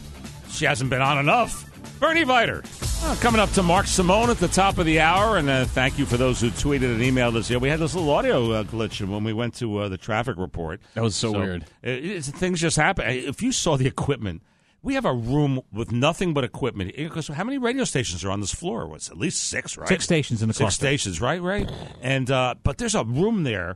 she 0.49 0.65
hasn't 0.65 0.89
been 0.89 1.01
on 1.01 1.17
enough. 1.17 1.65
Bernie 1.99 2.23
Viter. 2.23 2.63
Uh, 3.03 3.15
coming 3.21 3.39
up 3.41 3.49
to 3.51 3.63
Mark 3.63 3.87
Simone 3.87 4.29
at 4.29 4.37
the 4.37 4.47
top 4.47 4.77
of 4.77 4.85
the 4.85 4.99
hour, 4.99 5.37
and 5.37 5.49
uh, 5.49 5.65
thank 5.65 5.97
you 5.97 6.05
for 6.05 6.17
those 6.17 6.39
who 6.41 6.49
tweeted 6.49 6.93
and 6.93 7.01
emailed 7.01 7.35
us. 7.35 7.49
Yeah, 7.49 7.57
we 7.57 7.69
had 7.69 7.79
this 7.79 7.93
little 7.95 8.09
audio 8.11 8.51
uh, 8.51 8.63
glitch 8.63 9.05
when 9.05 9.23
we 9.23 9.33
went 9.33 9.53
to 9.55 9.79
uh, 9.79 9.89
the 9.89 9.97
traffic 9.97 10.37
report. 10.37 10.81
That 10.95 11.03
was 11.03 11.15
so 11.15 11.31
weird. 11.31 11.65
It, 11.81 12.03
it's- 12.05 12.29
things 12.29 12.59
just 12.61 12.77
happen. 12.77 13.05
If 13.09 13.41
you 13.41 13.51
saw 13.51 13.77
the 13.77 13.87
equipment, 13.87 14.43
we 14.81 14.93
have 14.95 15.05
a 15.05 15.13
room 15.13 15.61
with 15.73 15.91
nothing 15.91 16.33
but 16.33 16.43
equipment. 16.43 16.93
Because 16.95 17.27
how 17.27 17.43
many 17.43 17.57
radio 17.57 17.83
stations 17.83 18.23
are 18.23 18.31
on 18.31 18.39
this 18.41 18.53
floor? 18.53 18.87
What's 18.87 19.09
at 19.09 19.17
least 19.17 19.47
six, 19.49 19.77
right? 19.77 19.87
Six 19.87 20.03
stations 20.05 20.41
in 20.41 20.47
the 20.47 20.53
six 20.53 20.59
cluster. 20.61 20.85
stations, 20.85 21.19
right? 21.21 21.41
Right. 21.41 21.69
And 22.01 22.29
uh, 22.31 22.55
but 22.63 22.77
there's 22.77 22.95
a 22.95 23.03
room 23.03 23.43
there. 23.43 23.75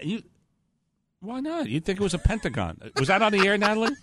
You, 0.00 0.22
why 1.20 1.40
not? 1.40 1.68
You'd 1.68 1.84
think 1.84 1.98
it 2.00 2.02
was 2.02 2.14
a 2.14 2.18
Pentagon. 2.18 2.78
Was 2.98 3.08
that 3.08 3.22
on 3.22 3.32
the 3.32 3.46
air, 3.46 3.56
Natalie? 3.58 3.94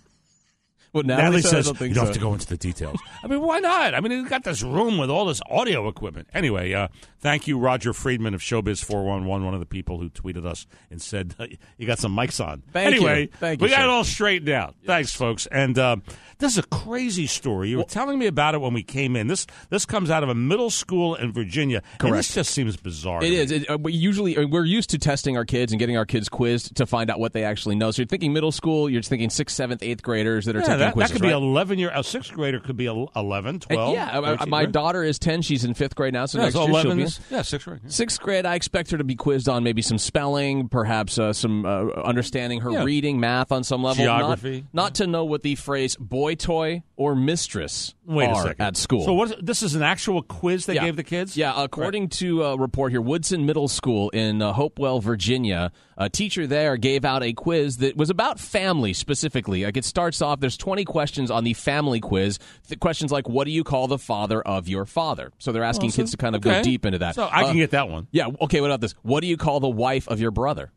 Well, 0.93 1.03
Natalie, 1.03 1.37
I 1.37 1.41
says 1.41 1.67
you 1.67 1.73
don't 1.73 1.93
so. 1.95 2.01
have 2.05 2.13
to 2.13 2.19
go 2.19 2.33
into 2.33 2.47
the 2.47 2.57
details. 2.57 2.99
I 3.23 3.27
mean, 3.27 3.41
why 3.41 3.59
not? 3.59 3.93
I 3.93 4.01
mean, 4.01 4.11
you've 4.11 4.29
got 4.29 4.43
this 4.43 4.61
room 4.61 4.97
with 4.97 5.09
all 5.09 5.25
this 5.25 5.39
audio 5.49 5.87
equipment. 5.87 6.27
Anyway, 6.33 6.73
uh, 6.73 6.89
thank 7.19 7.47
you, 7.47 7.57
Roger 7.57 7.93
Friedman 7.93 8.33
of 8.33 8.41
Showbiz 8.41 8.83
411, 8.83 9.45
one 9.45 9.53
of 9.53 9.59
the 9.61 9.65
people 9.65 9.99
who 9.99 10.09
tweeted 10.09 10.45
us 10.45 10.67
and 10.89 11.01
said, 11.01 11.35
you 11.77 11.87
got 11.87 11.99
some 11.99 12.15
mics 12.15 12.43
on. 12.45 12.63
Thank 12.73 12.95
you. 12.95 13.07
anyway, 13.07 13.29
Thank 13.39 13.61
you, 13.61 13.65
we 13.65 13.69
got 13.69 13.77
sir. 13.77 13.83
it 13.83 13.89
all 13.89 14.03
straightened 14.03 14.49
out. 14.49 14.75
Thanks, 14.85 15.15
folks. 15.15 15.45
And 15.47 15.79
uh, 15.79 15.97
this 16.39 16.53
is 16.53 16.57
a 16.57 16.63
crazy 16.67 17.27
story. 17.27 17.69
You 17.69 17.77
were 17.77 17.83
telling 17.85 18.19
me 18.19 18.25
about 18.27 18.55
it 18.55 18.59
when 18.59 18.73
we 18.73 18.83
came 18.83 19.15
in. 19.15 19.27
This 19.27 19.45
this 19.69 19.85
comes 19.85 20.09
out 20.09 20.23
of 20.23 20.29
a 20.29 20.35
middle 20.35 20.71
school 20.71 21.15
in 21.15 21.31
Virginia. 21.31 21.83
And 21.93 21.99
Correct. 21.99 22.15
this 22.15 22.33
just 22.33 22.51
seems 22.51 22.75
bizarre. 22.75 23.23
It 23.23 23.31
is. 23.31 23.51
It, 23.51 23.69
uh, 23.69 23.77
we 23.77 23.93
usually 23.93 24.35
uh, 24.35 24.47
we're 24.47 24.65
used 24.65 24.89
to 24.89 24.97
testing 24.97 25.37
our 25.37 25.45
kids 25.45 25.71
and 25.71 25.79
getting 25.79 25.97
our 25.97 26.05
kids 26.05 26.27
quizzed 26.29 26.75
to 26.77 26.85
find 26.85 27.09
out 27.11 27.19
what 27.19 27.33
they 27.33 27.43
actually 27.43 27.75
know. 27.75 27.91
So 27.91 28.01
you're 28.01 28.07
thinking 28.07 28.33
middle 28.33 28.51
school. 28.51 28.89
You're 28.89 29.03
thinking 29.03 29.29
sixth, 29.29 29.55
seventh, 29.55 29.83
eighth 29.83 30.01
graders 30.01 30.45
that 30.45 30.55
are 30.55 30.61
Yeah, 30.61 30.80
that, 30.82 30.86
that 30.88 30.93
quizzes. 30.93 31.11
could 31.13 31.21
be 31.21 31.29
11 31.29 31.79
year 31.79 31.91
a 31.93 32.03
sixth 32.03 32.32
grader 32.34 32.59
could 32.59 32.77
be 32.77 32.88
el- 32.88 33.11
11, 33.15 33.55
Uh, 33.55 33.59
12. 33.73 33.93
yeah, 33.93 34.19
uh, 34.19 34.21
13, 34.38 34.49
my 34.49 34.59
right? 34.63 34.71
daughter 34.71 35.03
is 35.03 35.17
ten. 35.19 35.41
She's 35.41 35.63
in 35.63 35.73
fifth 35.73 35.95
grade 35.95 36.13
now, 36.13 36.25
so 36.25 36.38
Yeah, 36.38 36.43
next 36.45 36.55
so 36.55 36.67
year 36.67 36.82
she'll 36.82 36.95
be 36.95 37.07
yeah, 37.29 37.41
sixth 37.41 37.65
grade. 37.67 37.79
yeah. 37.84 37.89
Sixth 37.89 38.19
grade, 38.19 38.45
I 38.45 38.55
expect 38.55 38.91
her 38.91 38.97
to 38.97 39.03
be 39.03 39.15
quizzed 39.15 39.47
on 39.49 39.63
maybe 39.63 39.82
some 39.82 39.97
spelling, 39.97 40.67
perhaps 40.67 41.17
uh, 41.17 41.34
some 41.34 41.65
uh, 41.65 41.86
understanding 42.03 42.61
her 42.61 42.71
Yeah. 42.71 42.84
reading, 42.84 43.19
math 43.19 43.51
on 43.51 43.63
some 43.63 43.84
level. 43.84 44.03
Not- 44.05 44.19
Geography. 44.19 44.65
Not, 44.73 44.95
to 44.95 45.07
know 45.07 45.25
what 45.25 45.41
the 45.43 45.55
phrase 45.55 45.95
boy 45.95 46.36
toy 46.36 46.84
or 46.97 47.15
mistress 47.15 47.93
Wait 48.05 48.29
a 48.29 48.36
second. 48.36 48.61
at 48.65 48.77
school. 48.77 49.05
So 49.05 49.13
what? 49.13 49.43
This 49.45 49.63
is 49.63 49.75
an 49.75 49.82
actual 49.84 50.21
quiz 50.21 50.65
they 50.65 50.75
gave 50.77 50.95
the 50.95 51.03
kids. 51.03 51.36
Yeah, 51.38 51.53
according 51.55 52.09
to 52.09 52.43
a 52.43 52.57
report 52.57 52.91
here, 52.91 53.01
Woodson 53.01 53.45
Middle 53.45 53.67
School 53.67 54.09
in 54.11 54.41
uh, 54.41 54.53
Hopewell, 54.53 54.99
Virginia, 54.99 55.71
a 55.97 56.09
teacher 56.09 56.45
there 56.47 56.77
gave 56.77 57.05
out 57.05 57.23
a 57.23 57.34
quiz 57.34 57.77
that 57.77 57.95
was 57.95 58.09
about 58.09 58.39
family 58.39 58.93
specifically. 58.93 59.63
Like 59.63 59.77
it 59.77 59.86
starts 59.86 60.21
off, 60.21 60.39
there's 60.39 60.57
20 60.57 60.70
questions 60.86 61.30
on 61.32 61.43
the 61.43 61.53
family 61.53 61.99
quiz. 61.99 62.39
The 62.67 62.76
questions 62.76 63.11
like, 63.11 63.28
what 63.30 63.45
do 63.45 63.51
you 63.51 63.63
call 63.63 63.88
the 63.88 63.97
father 63.97 64.41
of 64.41 64.67
your 64.67 64.86
father? 64.86 65.32
So 65.38 65.51
they're 65.51 65.63
asking 65.63 65.91
so- 65.91 65.97
kids 65.97 66.11
to 66.11 66.17
kind 66.17 66.36
of 66.36 66.45
okay. 66.45 66.59
go 66.59 66.63
deep 66.63 66.86
into 66.86 66.99
that. 66.99 67.15
So 67.15 67.28
I 67.32 67.41
can 67.43 67.51
Uh, 67.51 67.53
get 67.53 67.72
that 67.72 67.89
one. 67.89 68.07
Yeah, 68.11 68.28
okay, 68.41 68.61
what 68.61 68.67
about 68.67 68.82
this? 68.82 68.93
What 69.01 69.22
do 69.22 69.28
you 69.28 69.38
call 69.38 69.59
the 69.59 69.69
wife 69.69 70.07
of 70.07 70.19
your 70.19 70.32
brother? 70.32 70.72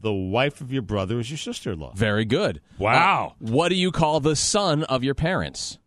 The 0.00 0.12
wife 0.12 0.60
of 0.60 0.72
your 0.72 0.82
brother 0.82 1.18
is 1.20 1.30
your 1.30 1.38
sister-in-law. 1.38 1.92
Very 1.94 2.24
good. 2.24 2.60
Wow. 2.78 3.34
Uh, 3.40 3.50
what 3.50 3.68
do 3.68 3.74
you 3.76 3.90
call 3.92 4.20
the 4.20 4.34
son 4.36 4.82
of 4.84 5.04
your 5.04 5.14
parents? 5.14 5.78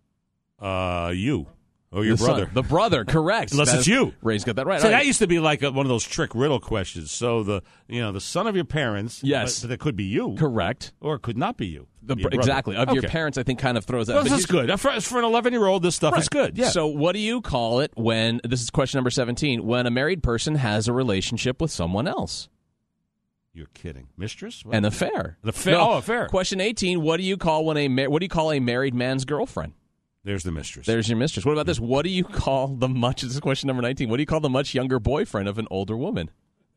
Uh, 0.60 1.12
you 1.14 1.48
or 1.96 2.04
your 2.06 2.16
The 2.16 2.24
son. 2.24 2.28
brother. 2.36 2.50
The 2.54 2.62
brother, 2.64 3.06
correct. 3.06 3.52
Unless 3.54 3.70
That 3.70 3.80
it's 3.80 3.88
is- 3.88 3.88
you. 3.88 4.14
Ray's 4.22 4.44
got 4.44 4.58
that 4.58 4.68
right. 4.68 4.82
So 4.82 4.88
right. 4.88 4.92
that 5.00 5.06
used 5.06 5.20
to 5.20 5.28
be 5.28 5.40
like 5.40 5.64
a, 5.64 5.72
one 5.72 5.86
of 5.86 5.90
those 5.90 6.04
trick 6.04 6.36
riddle 6.36 6.60
questions. 6.60 7.12
So 7.12 7.44
the 7.44 7.62
you 7.88 8.02
know 8.02 8.12
the 8.12 8.22
son 8.22 8.48
of 8.48 8.56
your 8.56 8.66
parents. 8.66 9.22
Yes. 9.24 9.62
but, 9.62 9.70
but 9.70 9.74
it 9.76 9.80
could 9.80 9.96
be 9.96 10.04
you. 10.04 10.36
Correct. 10.38 10.92
Or 11.02 11.16
it 11.16 11.22
could 11.22 11.38
not 11.38 11.58
be 11.58 11.68
you. 11.68 11.88
The, 12.04 12.16
Be 12.16 12.22
your 12.22 12.30
brother. 12.30 12.42
exactly. 12.42 12.76
Of 12.76 12.94
your 12.94 13.02
parents, 13.04 13.36
I 13.40 13.44
think, 13.44 13.58
kind 13.58 13.78
of 13.80 13.86
throws 13.86 14.06
that. 14.08 14.14
Well, 14.14 14.24
this 14.24 14.34
is 14.34 14.46
good. 14.46 14.70
For, 14.80 14.92
for 15.02 15.18
an 15.18 15.26
11 15.26 15.54
year 15.54 15.66
old, 15.66 15.82
this 15.82 15.96
stuff 15.96 16.16
is 16.20 16.30
good. 16.30 16.56
Yeah. 16.56 16.70
So, 16.70 16.86
what 16.86 17.14
do 17.14 17.20
you 17.20 17.42
call 17.42 17.80
it 17.80 17.92
when 17.96 18.42
this 18.44 18.62
is 18.62 18.70
question 18.70 19.00
number 19.00 19.10
17 19.10 19.66
when 19.66 19.88
a 19.88 19.92
married 19.92 20.22
person 20.22 20.54
has 20.56 20.88
a 20.88 20.94
relationship 20.94 21.60
with 21.60 21.72
someone 21.72 22.08
else? 22.08 22.48
You're 23.56 23.68
kidding. 23.74 24.10
Mistress? 24.18 24.64
What? 24.66 24.76
An 24.76 24.86
affair. 24.86 25.38
An 25.42 25.50
affair? 25.50 25.74
No. 25.76 25.92
Oh, 25.94 25.98
affair. 25.98 26.28
Question 26.28 26.60
18 26.62 27.02
what 27.02 27.18
do 27.18 27.24
you 27.24 27.38
call 27.38 27.66
when 27.66 27.78
a 27.78 27.88
mar- 27.88 28.10
what 28.10 28.20
do 28.20 28.26
you 28.26 28.30
call 28.30 28.52
a 28.52 28.60
married 28.60 28.94
man's 28.94 29.24
girlfriend? 29.26 29.74
There's 30.26 30.44
the 30.44 30.52
mistress. 30.52 30.88
There's 30.88 31.08
your 31.08 31.18
mistress. 31.18 31.46
What 31.46 31.54
about 31.54 31.68
this? 31.68 31.80
What 31.80 32.04
do 32.04 32.10
you 32.10 32.24
call 32.24 32.68
the 32.68 32.90
much? 32.90 33.22
This 33.22 33.34
is 33.34 33.40
question 33.40 33.68
number 33.68 33.82
19. 33.84 34.10
What 34.10 34.18
do 34.18 34.22
you 34.24 34.28
call 34.28 34.40
the 34.42 34.50
much 34.50 34.74
younger 34.74 35.00
boyfriend 35.00 35.48
of 35.48 35.58
an 35.60 35.68
older 35.72 35.96
woman? 35.96 36.32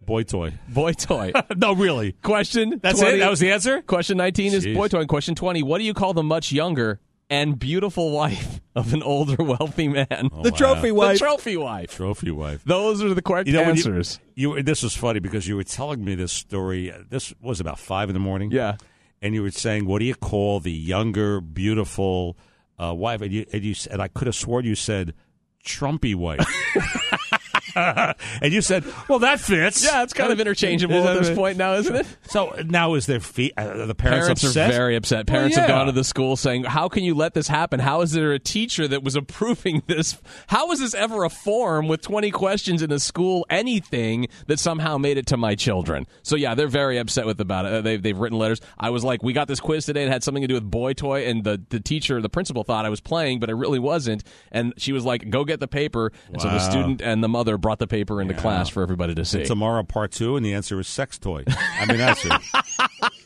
Boy 0.05 0.23
toy. 0.23 0.53
Boy 0.69 0.93
toy. 0.93 1.33
no, 1.57 1.73
really. 1.75 2.13
Question. 2.23 2.79
That's 2.83 3.01
20 3.01 3.17
it? 3.17 3.19
That 3.21 3.31
was 3.31 3.41
the 3.41 3.51
answer? 3.51 3.83
Question 3.83 4.17
19 4.19 4.53
is 4.53 4.65
Jeez. 4.67 4.75
boy 4.75 4.89
toy. 4.89 5.01
And 5.01 5.09
question 5.09 5.35
20. 5.35 5.63
What 5.65 5.79
do 5.79 5.85
you 5.85 5.93
call 5.95 6.13
the 6.15 6.23
much 6.23 6.53
younger 6.53 7.01
and 7.31 7.59
beautiful 7.59 8.13
wife 8.13 8.61
of 8.77 8.93
an 8.95 9.03
older 9.03 9.43
wealthy 9.43 9.89
man? 9.89 10.31
Oh, 10.33 10.43
The 10.43 10.51
wow. 10.51 10.57
trophy 10.57 10.93
wife. 10.93 11.19
The 11.19 11.25
trophy 11.25 11.57
wife. 11.57 11.91
Trophy 11.97 12.31
wife. 12.31 12.63
Those 12.65 13.03
are 13.03 13.13
the 13.13 13.23
correct 13.23 13.49
You 13.49 13.55
know, 13.55 13.61
when 13.61 13.77
you- 13.77 13.83
answers. 13.83 14.21
You, 14.35 14.63
this 14.63 14.83
was 14.83 14.95
funny 14.95 15.21
because 15.21 15.49
you 15.49 15.57
were 15.57 15.65
telling 15.65 16.05
me 16.05 16.15
this 16.15 16.33
story. 16.33 16.93
uh, 16.93 16.99
This 17.09 17.35
was 17.41 17.61
about 17.61 17.79
five 17.79 18.09
in 18.11 18.15
the 18.15 18.21
morning. 18.21 18.51
Yeah. 18.51 18.77
And 19.21 19.35
you 19.35 19.43
were 19.43 19.51
saying, 19.51 19.85
what 19.87 19.99
do 19.99 20.05
you 20.05 20.15
call 20.15 20.61
the 20.61 20.71
younger, 20.73 21.41
beautiful 21.41 22.37
uh, 22.79 22.95
wife? 22.95 23.21
And, 23.21 23.33
you, 23.33 23.47
and, 23.53 23.63
you, 23.63 23.75
and 23.91 24.03
I 24.03 24.09
could 24.09 24.27
have 24.27 24.37
sworn 24.37 24.65
you 24.65 24.75
said 24.75 25.15
Trumpy 25.65 26.15
wife. 26.15 26.47
and 28.43 28.53
you 28.53 28.61
said, 28.63 28.85
well, 29.09 29.21
that 29.21 29.41
fits. 29.41 29.85
Yeah, 29.85 30.03
it's 30.03 30.13
kind 30.13 30.33
of 30.33 30.41
interchangeable 30.41 31.07
at 31.07 31.19
this 31.19 31.31
point 31.35 31.57
now, 31.59 31.75
isn't 31.75 31.95
it? 31.95 32.07
So 32.29 32.55
now 32.67 32.95
is 32.95 33.07
their 33.07 33.21
feet, 33.21 33.53
uh, 33.57 33.87
the 33.87 33.95
parents, 33.95 34.27
Parents 34.27 34.45
upset? 34.45 34.71
are 34.71 34.73
very 34.73 34.97
upset. 34.97 35.29
Well, 35.29 35.39
Parents 35.39 35.57
have 35.57 35.69
gone 35.69 35.87
to 35.87 35.93
the 35.93 36.05
school 36.05 36.37
saying, 36.37 36.65
"How 36.65 36.89
can 36.89 37.05
you 37.05 37.15
let 37.15 37.35
this 37.35 37.49
happen? 37.49 37.81
How 37.81 38.01
is 38.03 38.13
there 38.13 38.33
a 38.33 38.39
teacher 38.39 38.87
that 38.89 39.03
was 39.03 39.17
approving 39.17 39.83
this? 39.87 40.19
How 40.49 40.71
is 40.73 40.81
this 40.81 40.95
ever 40.95 41.25
a 41.25 41.31
form 41.31 41.89
with 41.89 42.03
20 42.03 42.31
questions 42.31 42.83
in 42.83 42.91
a 42.93 42.99
school 42.99 43.47
anything 43.51 44.29
that 44.47 44.59
somehow 44.59 44.99
made 44.99 45.19
it 45.19 45.27
to 45.27 45.37
my 45.37 45.55
children?" 45.55 46.07
So 46.23 46.37
yeah, 46.37 46.55
they're 46.55 46.69
very 46.69 46.99
upset 46.99 47.27
with 47.27 47.41
about 47.41 47.67
it. 47.67 47.73
Uh, 47.73 47.81
They've 47.81 48.03
they've 48.03 48.19
written 48.19 48.39
letters. 48.39 48.61
I 48.79 48.91
was 48.91 49.05
like, 49.05 49.23
"We 49.23 49.33
got 49.33 49.49
this 49.49 49.61
quiz 49.61 49.87
today. 49.87 50.05
It 50.05 50.09
had 50.11 50.23
something 50.25 50.43
to 50.43 50.49
do 50.49 50.55
with 50.55 50.71
boy 50.71 50.93
toy," 50.93 51.27
and 51.27 51.45
the 51.45 51.61
the 51.71 51.81
teacher, 51.81 52.21
the 52.21 52.29
principal, 52.29 52.65
thought 52.65 52.85
I 52.85 52.91
was 52.91 53.01
playing, 53.01 53.41
but 53.41 53.49
I 53.49 53.53
really 53.53 53.79
wasn't. 53.79 54.25
And 54.53 54.75
she 54.77 54.93
was 54.93 55.05
like, 55.05 55.31
"Go 55.31 55.45
get 55.45 55.61
the 55.61 55.69
paper." 55.69 56.13
And 56.33 56.41
so 56.43 56.49
the 56.49 56.59
student 56.59 57.01
and 57.01 57.23
the 57.23 57.29
mother 57.29 57.57
brought 57.69 57.79
the 57.79 57.87
paper 57.87 58.23
into 58.23 58.33
class 58.33 58.71
for 58.71 58.83
everybody 58.83 59.15
to 59.15 59.27
see. 59.27 59.45
Tomorrow, 59.45 59.83
part 59.83 60.11
two, 60.11 60.37
and 60.37 60.47
the 60.47 60.55
answer 60.55 60.81
is 60.81 60.89
sex 60.89 61.19
toy. 61.19 61.45
I 61.49 61.85
mean, 61.85 61.99
that's 61.99 62.25
it. 62.25 62.33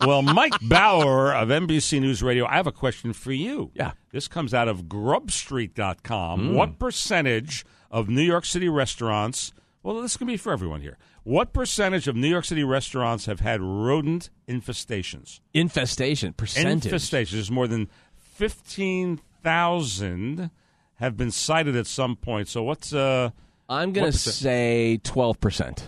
well, 0.05 0.20
Mike 0.20 0.55
Bauer 0.62 1.32
of 1.32 1.48
NBC 1.48 2.01
News 2.01 2.24
Radio, 2.24 2.44
I 2.47 2.56
have 2.56 2.66
a 2.66 2.73
question 2.73 3.12
for 3.12 3.31
you. 3.31 3.70
Yeah. 3.73 3.93
This 4.10 4.27
comes 4.27 4.52
out 4.52 4.66
of 4.66 4.86
grubstreet.com. 4.86 6.40
Mm. 6.40 6.55
What 6.55 6.81
percentage 6.81 7.64
of 7.89 8.09
New 8.09 8.23
York 8.23 8.44
City 8.44 8.69
restaurants, 8.69 9.52
well, 9.85 10.02
this 10.02 10.16
can 10.16 10.27
be 10.27 10.36
for 10.36 10.52
everyone 10.52 10.81
here. 10.81 10.98
What 11.23 11.52
percentage 11.52 12.09
of 12.09 12.16
New 12.16 12.27
York 12.27 12.44
City 12.44 12.64
restaurants 12.64 13.27
have 13.27 13.39
had 13.39 13.60
rodent 13.60 14.28
infestations? 14.48 15.39
Infestation 15.55 16.32
percentage. 16.32 16.93
Infestations. 16.93 17.31
There's 17.31 17.52
more 17.52 17.69
than 17.69 17.89
15,000 18.16 20.51
have 20.97 21.16
been 21.16 21.31
cited 21.31 21.77
at 21.77 21.86
some 21.86 22.16
point. 22.16 22.48
So 22.48 22.64
what's. 22.64 22.93
uh 22.93 23.31
I'm 23.73 23.93
going 23.93 24.11
to 24.11 24.16
say 24.16 25.01
12%. 25.03 25.82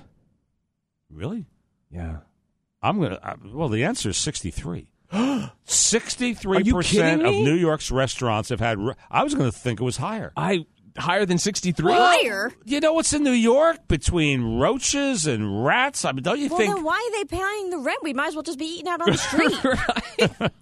Really? 1.11 1.47
Yeah. 1.91 2.19
I'm 2.83 3.01
gonna. 3.01 3.19
Uh, 3.23 3.37
well, 3.47 3.71
the 3.71 3.85
answer 3.85 4.11
is 4.11 4.19
sixty-three. 4.19 4.89
63% 5.13 7.27
of? 7.27 7.33
New 7.35 7.55
York's 7.55 7.91
restaurants 7.91 8.51
have 8.51 8.61
had. 8.61 8.79
re- 8.79 8.93
I 9.11 9.23
was 9.25 9.35
going 9.35 9.51
to 9.51 9.57
think 9.57 9.81
it 9.81 9.85
was 9.85 9.97
higher. 9.97 10.33
I 10.37 10.67
higher 10.99 11.25
than 11.25 11.39
sixty-three. 11.39 11.95
Higher? 11.95 12.53
You 12.67 12.81
know 12.81 12.93
what's 12.93 13.15
in 13.15 13.23
New 13.25 13.31
York 13.31 13.89
between 13.89 14.59
roaches 14.59 15.27
and 15.27 15.65
rats? 15.65 16.05
I 16.05 16.13
mean, 16.13 16.23
don't 16.25 16.39
you 16.39 16.51
Well, 16.51 16.59
think? 16.59 16.75
then 16.75 16.85
why 16.85 16.97
are 16.97 17.13
they 17.23 17.25
paying 17.37 17.71
the 17.71 17.79
rent? 17.79 18.01
We 18.03 18.13
might 18.13 18.27
as 18.29 18.35
well 18.35 18.43
just 18.43 18.59
be 18.59 18.67
eating 18.67 18.89
out 18.89 19.01
on 19.01 19.13
the 19.13 19.17
street. 19.17 20.51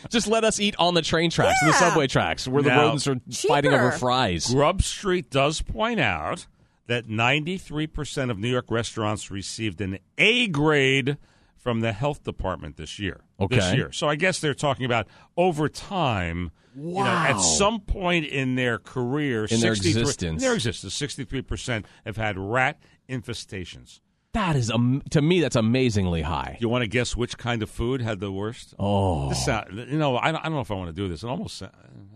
Just 0.10 0.26
let 0.26 0.42
us 0.44 0.58
eat 0.58 0.74
on 0.78 0.94
the 0.94 1.02
train 1.02 1.30
tracks, 1.30 1.60
the 1.64 1.72
subway 1.72 2.08
tracks, 2.08 2.48
where 2.48 2.62
the 2.64 2.70
rodents 2.70 3.06
are 3.06 3.16
fighting 3.48 3.72
over 3.72 3.92
fries. 3.92 4.52
Grub 4.52 4.82
Street 4.82 5.30
does 5.30 5.62
point 5.62 6.00
out 6.00 6.46
that 6.88 7.08
ninety-three 7.08 7.86
percent 7.86 8.30
of 8.30 8.38
New 8.38 8.48
York 8.50 8.66
restaurants 8.70 9.30
received 9.30 9.80
an 9.80 9.98
A 10.18 10.48
grade 10.48 11.16
from 11.56 11.80
the 11.80 11.92
health 11.92 12.22
department 12.24 12.76
this 12.76 12.98
year. 12.98 13.20
This 13.38 13.46
Okay. 13.64 13.76
year. 13.76 13.92
So 13.92 14.08
I 14.08 14.16
guess 14.16 14.40
they're 14.40 14.54
talking 14.54 14.84
about 14.84 15.06
over 15.36 15.68
time. 15.68 16.50
You 16.76 16.94
know, 16.94 17.00
at 17.06 17.38
some 17.40 17.80
point 17.80 18.26
in 18.26 18.54
their 18.54 18.78
career, 18.78 19.46
In 19.50 19.58
their 19.60 19.74
63 19.74 20.00
existence. 20.02 20.42
in 20.42 20.46
their 20.46 20.54
existence, 20.54 20.94
sixty-three 20.94 21.42
percent 21.42 21.86
have 22.04 22.16
had 22.16 22.38
rat 22.38 22.80
infestations. 23.08 23.98
That 24.32 24.54
is, 24.54 24.70
um, 24.70 25.02
to 25.10 25.20
me, 25.22 25.40
that's 25.40 25.56
amazingly 25.56 26.22
high. 26.22 26.58
You 26.60 26.68
want 26.68 26.82
to 26.82 26.86
guess 26.86 27.16
which 27.16 27.36
kind 27.38 27.62
of 27.62 27.70
food 27.70 28.00
had 28.02 28.20
the 28.20 28.30
worst? 28.30 28.74
Oh, 28.78 29.30
This 29.30 29.44
sound, 29.44 29.72
you 29.90 29.98
know, 29.98 30.18
I 30.18 30.30
don't, 30.30 30.40
I 30.40 30.44
don't 30.44 30.52
know 30.52 30.60
if 30.60 30.70
I 30.70 30.74
want 30.74 30.88
to 30.88 30.92
do 30.92 31.08
this. 31.08 31.24
It 31.24 31.28
almost, 31.28 31.56
sa- 31.56 31.70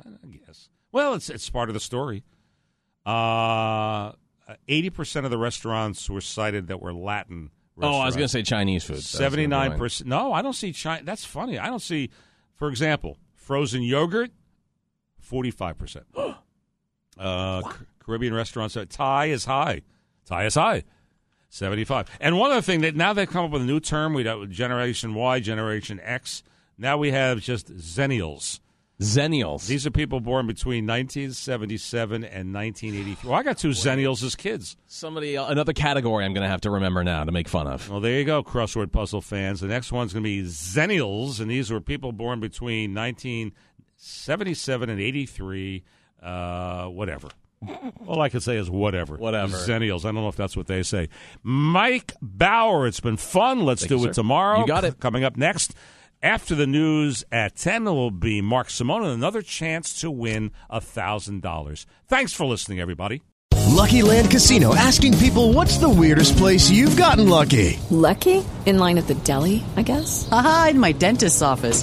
I 0.04 0.26
guess. 0.28 0.68
Well, 0.92 1.14
it's 1.14 1.28
it's 1.30 1.48
part 1.50 1.68
of 1.70 1.74
the 1.74 1.80
story. 1.80 2.22
Uh, 3.04 4.12
eighty 4.68 4.90
percent 4.90 5.24
of 5.24 5.30
the 5.30 5.38
restaurants 5.38 6.08
were 6.08 6.20
cited 6.20 6.68
that 6.68 6.80
were 6.80 6.92
Latin. 6.92 7.50
oh, 7.80 7.98
I 7.98 8.06
was 8.06 8.16
going 8.16 8.26
to 8.26 8.32
say 8.32 8.42
Chinese 8.42 8.84
food. 8.84 9.02
Seventy 9.02 9.46
nine 9.46 9.78
percent. 9.78 10.08
No, 10.08 10.32
I 10.32 10.42
don't 10.42 10.52
see 10.52 10.72
China. 10.72 11.02
That's 11.04 11.24
funny. 11.24 11.58
I 11.58 11.66
don't 11.66 11.82
see, 11.82 12.10
for 12.56 12.68
example, 12.68 13.16
frozen 13.34 13.82
yogurt, 13.82 14.30
forty 15.18 15.50
five 15.50 15.78
percent. 15.78 16.06
Uh, 17.18 17.62
Caribbean 18.04 18.32
restaurants. 18.32 18.74
uh, 18.76 18.86
Thai 18.88 19.26
is 19.26 19.44
high. 19.44 19.82
Thai 20.24 20.46
is 20.46 20.54
high. 20.54 20.82
75. 21.50 22.08
And 22.20 22.38
one 22.38 22.50
other 22.50 22.62
thing 22.62 22.80
that 22.80 22.96
now 22.96 23.12
they've 23.12 23.28
come 23.28 23.44
up 23.44 23.50
with 23.50 23.60
a 23.60 23.66
new 23.66 23.78
term. 23.80 24.14
We 24.14 24.24
got 24.24 24.48
Generation 24.48 25.14
Y, 25.14 25.38
Generation 25.40 26.00
X. 26.02 26.42
Now 26.78 26.96
we 26.96 27.10
have 27.10 27.40
just 27.40 27.70
Zennials. 27.76 28.60
Zennials. 29.02 29.66
These 29.66 29.86
are 29.86 29.90
people 29.90 30.20
born 30.20 30.46
between 30.46 30.86
1977 30.86 32.24
and 32.24 32.54
1983. 32.54 33.28
Well, 33.28 33.38
I 33.38 33.42
got 33.42 33.58
two 33.58 33.70
Zennials 33.70 34.22
as 34.22 34.34
kids. 34.34 34.76
Somebody, 34.86 35.36
uh, 35.36 35.46
another 35.46 35.72
category 35.72 36.24
I'm 36.24 36.32
going 36.32 36.44
to 36.44 36.48
have 36.48 36.62
to 36.62 36.70
remember 36.70 37.04
now 37.04 37.24
to 37.24 37.32
make 37.32 37.48
fun 37.48 37.66
of. 37.66 37.88
Well, 37.90 38.00
there 38.00 38.18
you 38.18 38.24
go, 38.24 38.42
crossword 38.42 38.92
puzzle 38.92 39.20
fans. 39.20 39.60
The 39.60 39.66
next 39.68 39.92
one's 39.92 40.12
going 40.12 40.22
to 40.24 40.28
be 40.28 40.42
Zennials, 40.42 41.40
and 41.40 41.50
these 41.50 41.70
were 41.70 41.80
people 41.80 42.12
born 42.12 42.40
between 42.40 42.94
1977 42.94 44.90
and 44.90 45.00
83. 45.00 45.84
Uh, 46.22 46.86
whatever. 46.86 47.28
All 48.06 48.20
I 48.20 48.28
can 48.28 48.40
say 48.40 48.56
is 48.56 48.70
whatever. 48.70 49.16
Whatever. 49.16 49.56
Zennials. 49.56 50.00
I 50.00 50.08
don't 50.08 50.16
know 50.16 50.28
if 50.28 50.36
that's 50.36 50.56
what 50.56 50.66
they 50.66 50.82
say. 50.82 51.08
Mike 51.42 52.14
Bauer, 52.20 52.86
it's 52.86 53.00
been 53.00 53.16
fun. 53.16 53.64
Let's 53.64 53.82
Thank 53.82 53.88
do 53.90 53.96
you, 53.98 54.04
it 54.04 54.14
sir. 54.14 54.22
tomorrow. 54.22 54.60
You 54.60 54.66
got 54.66 54.84
it. 54.84 55.00
Coming 55.00 55.24
up 55.24 55.36
next. 55.36 55.74
After 56.24 56.54
the 56.54 56.68
news 56.68 57.24
at 57.32 57.56
10, 57.56 57.84
it 57.84 57.90
will 57.90 58.12
be 58.12 58.40
Mark 58.40 58.70
Simone 58.70 59.02
and 59.02 59.12
another 59.14 59.42
chance 59.42 60.00
to 60.02 60.08
win 60.08 60.52
$1,000. 60.70 61.84
Thanks 62.06 62.32
for 62.32 62.46
listening, 62.46 62.78
everybody. 62.78 63.22
Lucky 63.66 64.02
Land 64.02 64.30
Casino 64.30 64.72
asking 64.72 65.18
people 65.18 65.52
what's 65.52 65.78
the 65.78 65.88
weirdest 65.88 66.36
place 66.36 66.70
you've 66.70 66.96
gotten 66.96 67.28
lucky? 67.28 67.80
Lucky? 67.90 68.44
In 68.66 68.78
line 68.78 68.98
at 68.98 69.08
the 69.08 69.14
deli, 69.14 69.64
I 69.76 69.82
guess? 69.82 70.28
Haha, 70.28 70.68
in 70.68 70.78
my 70.78 70.92
dentist's 70.92 71.42
office. 71.42 71.82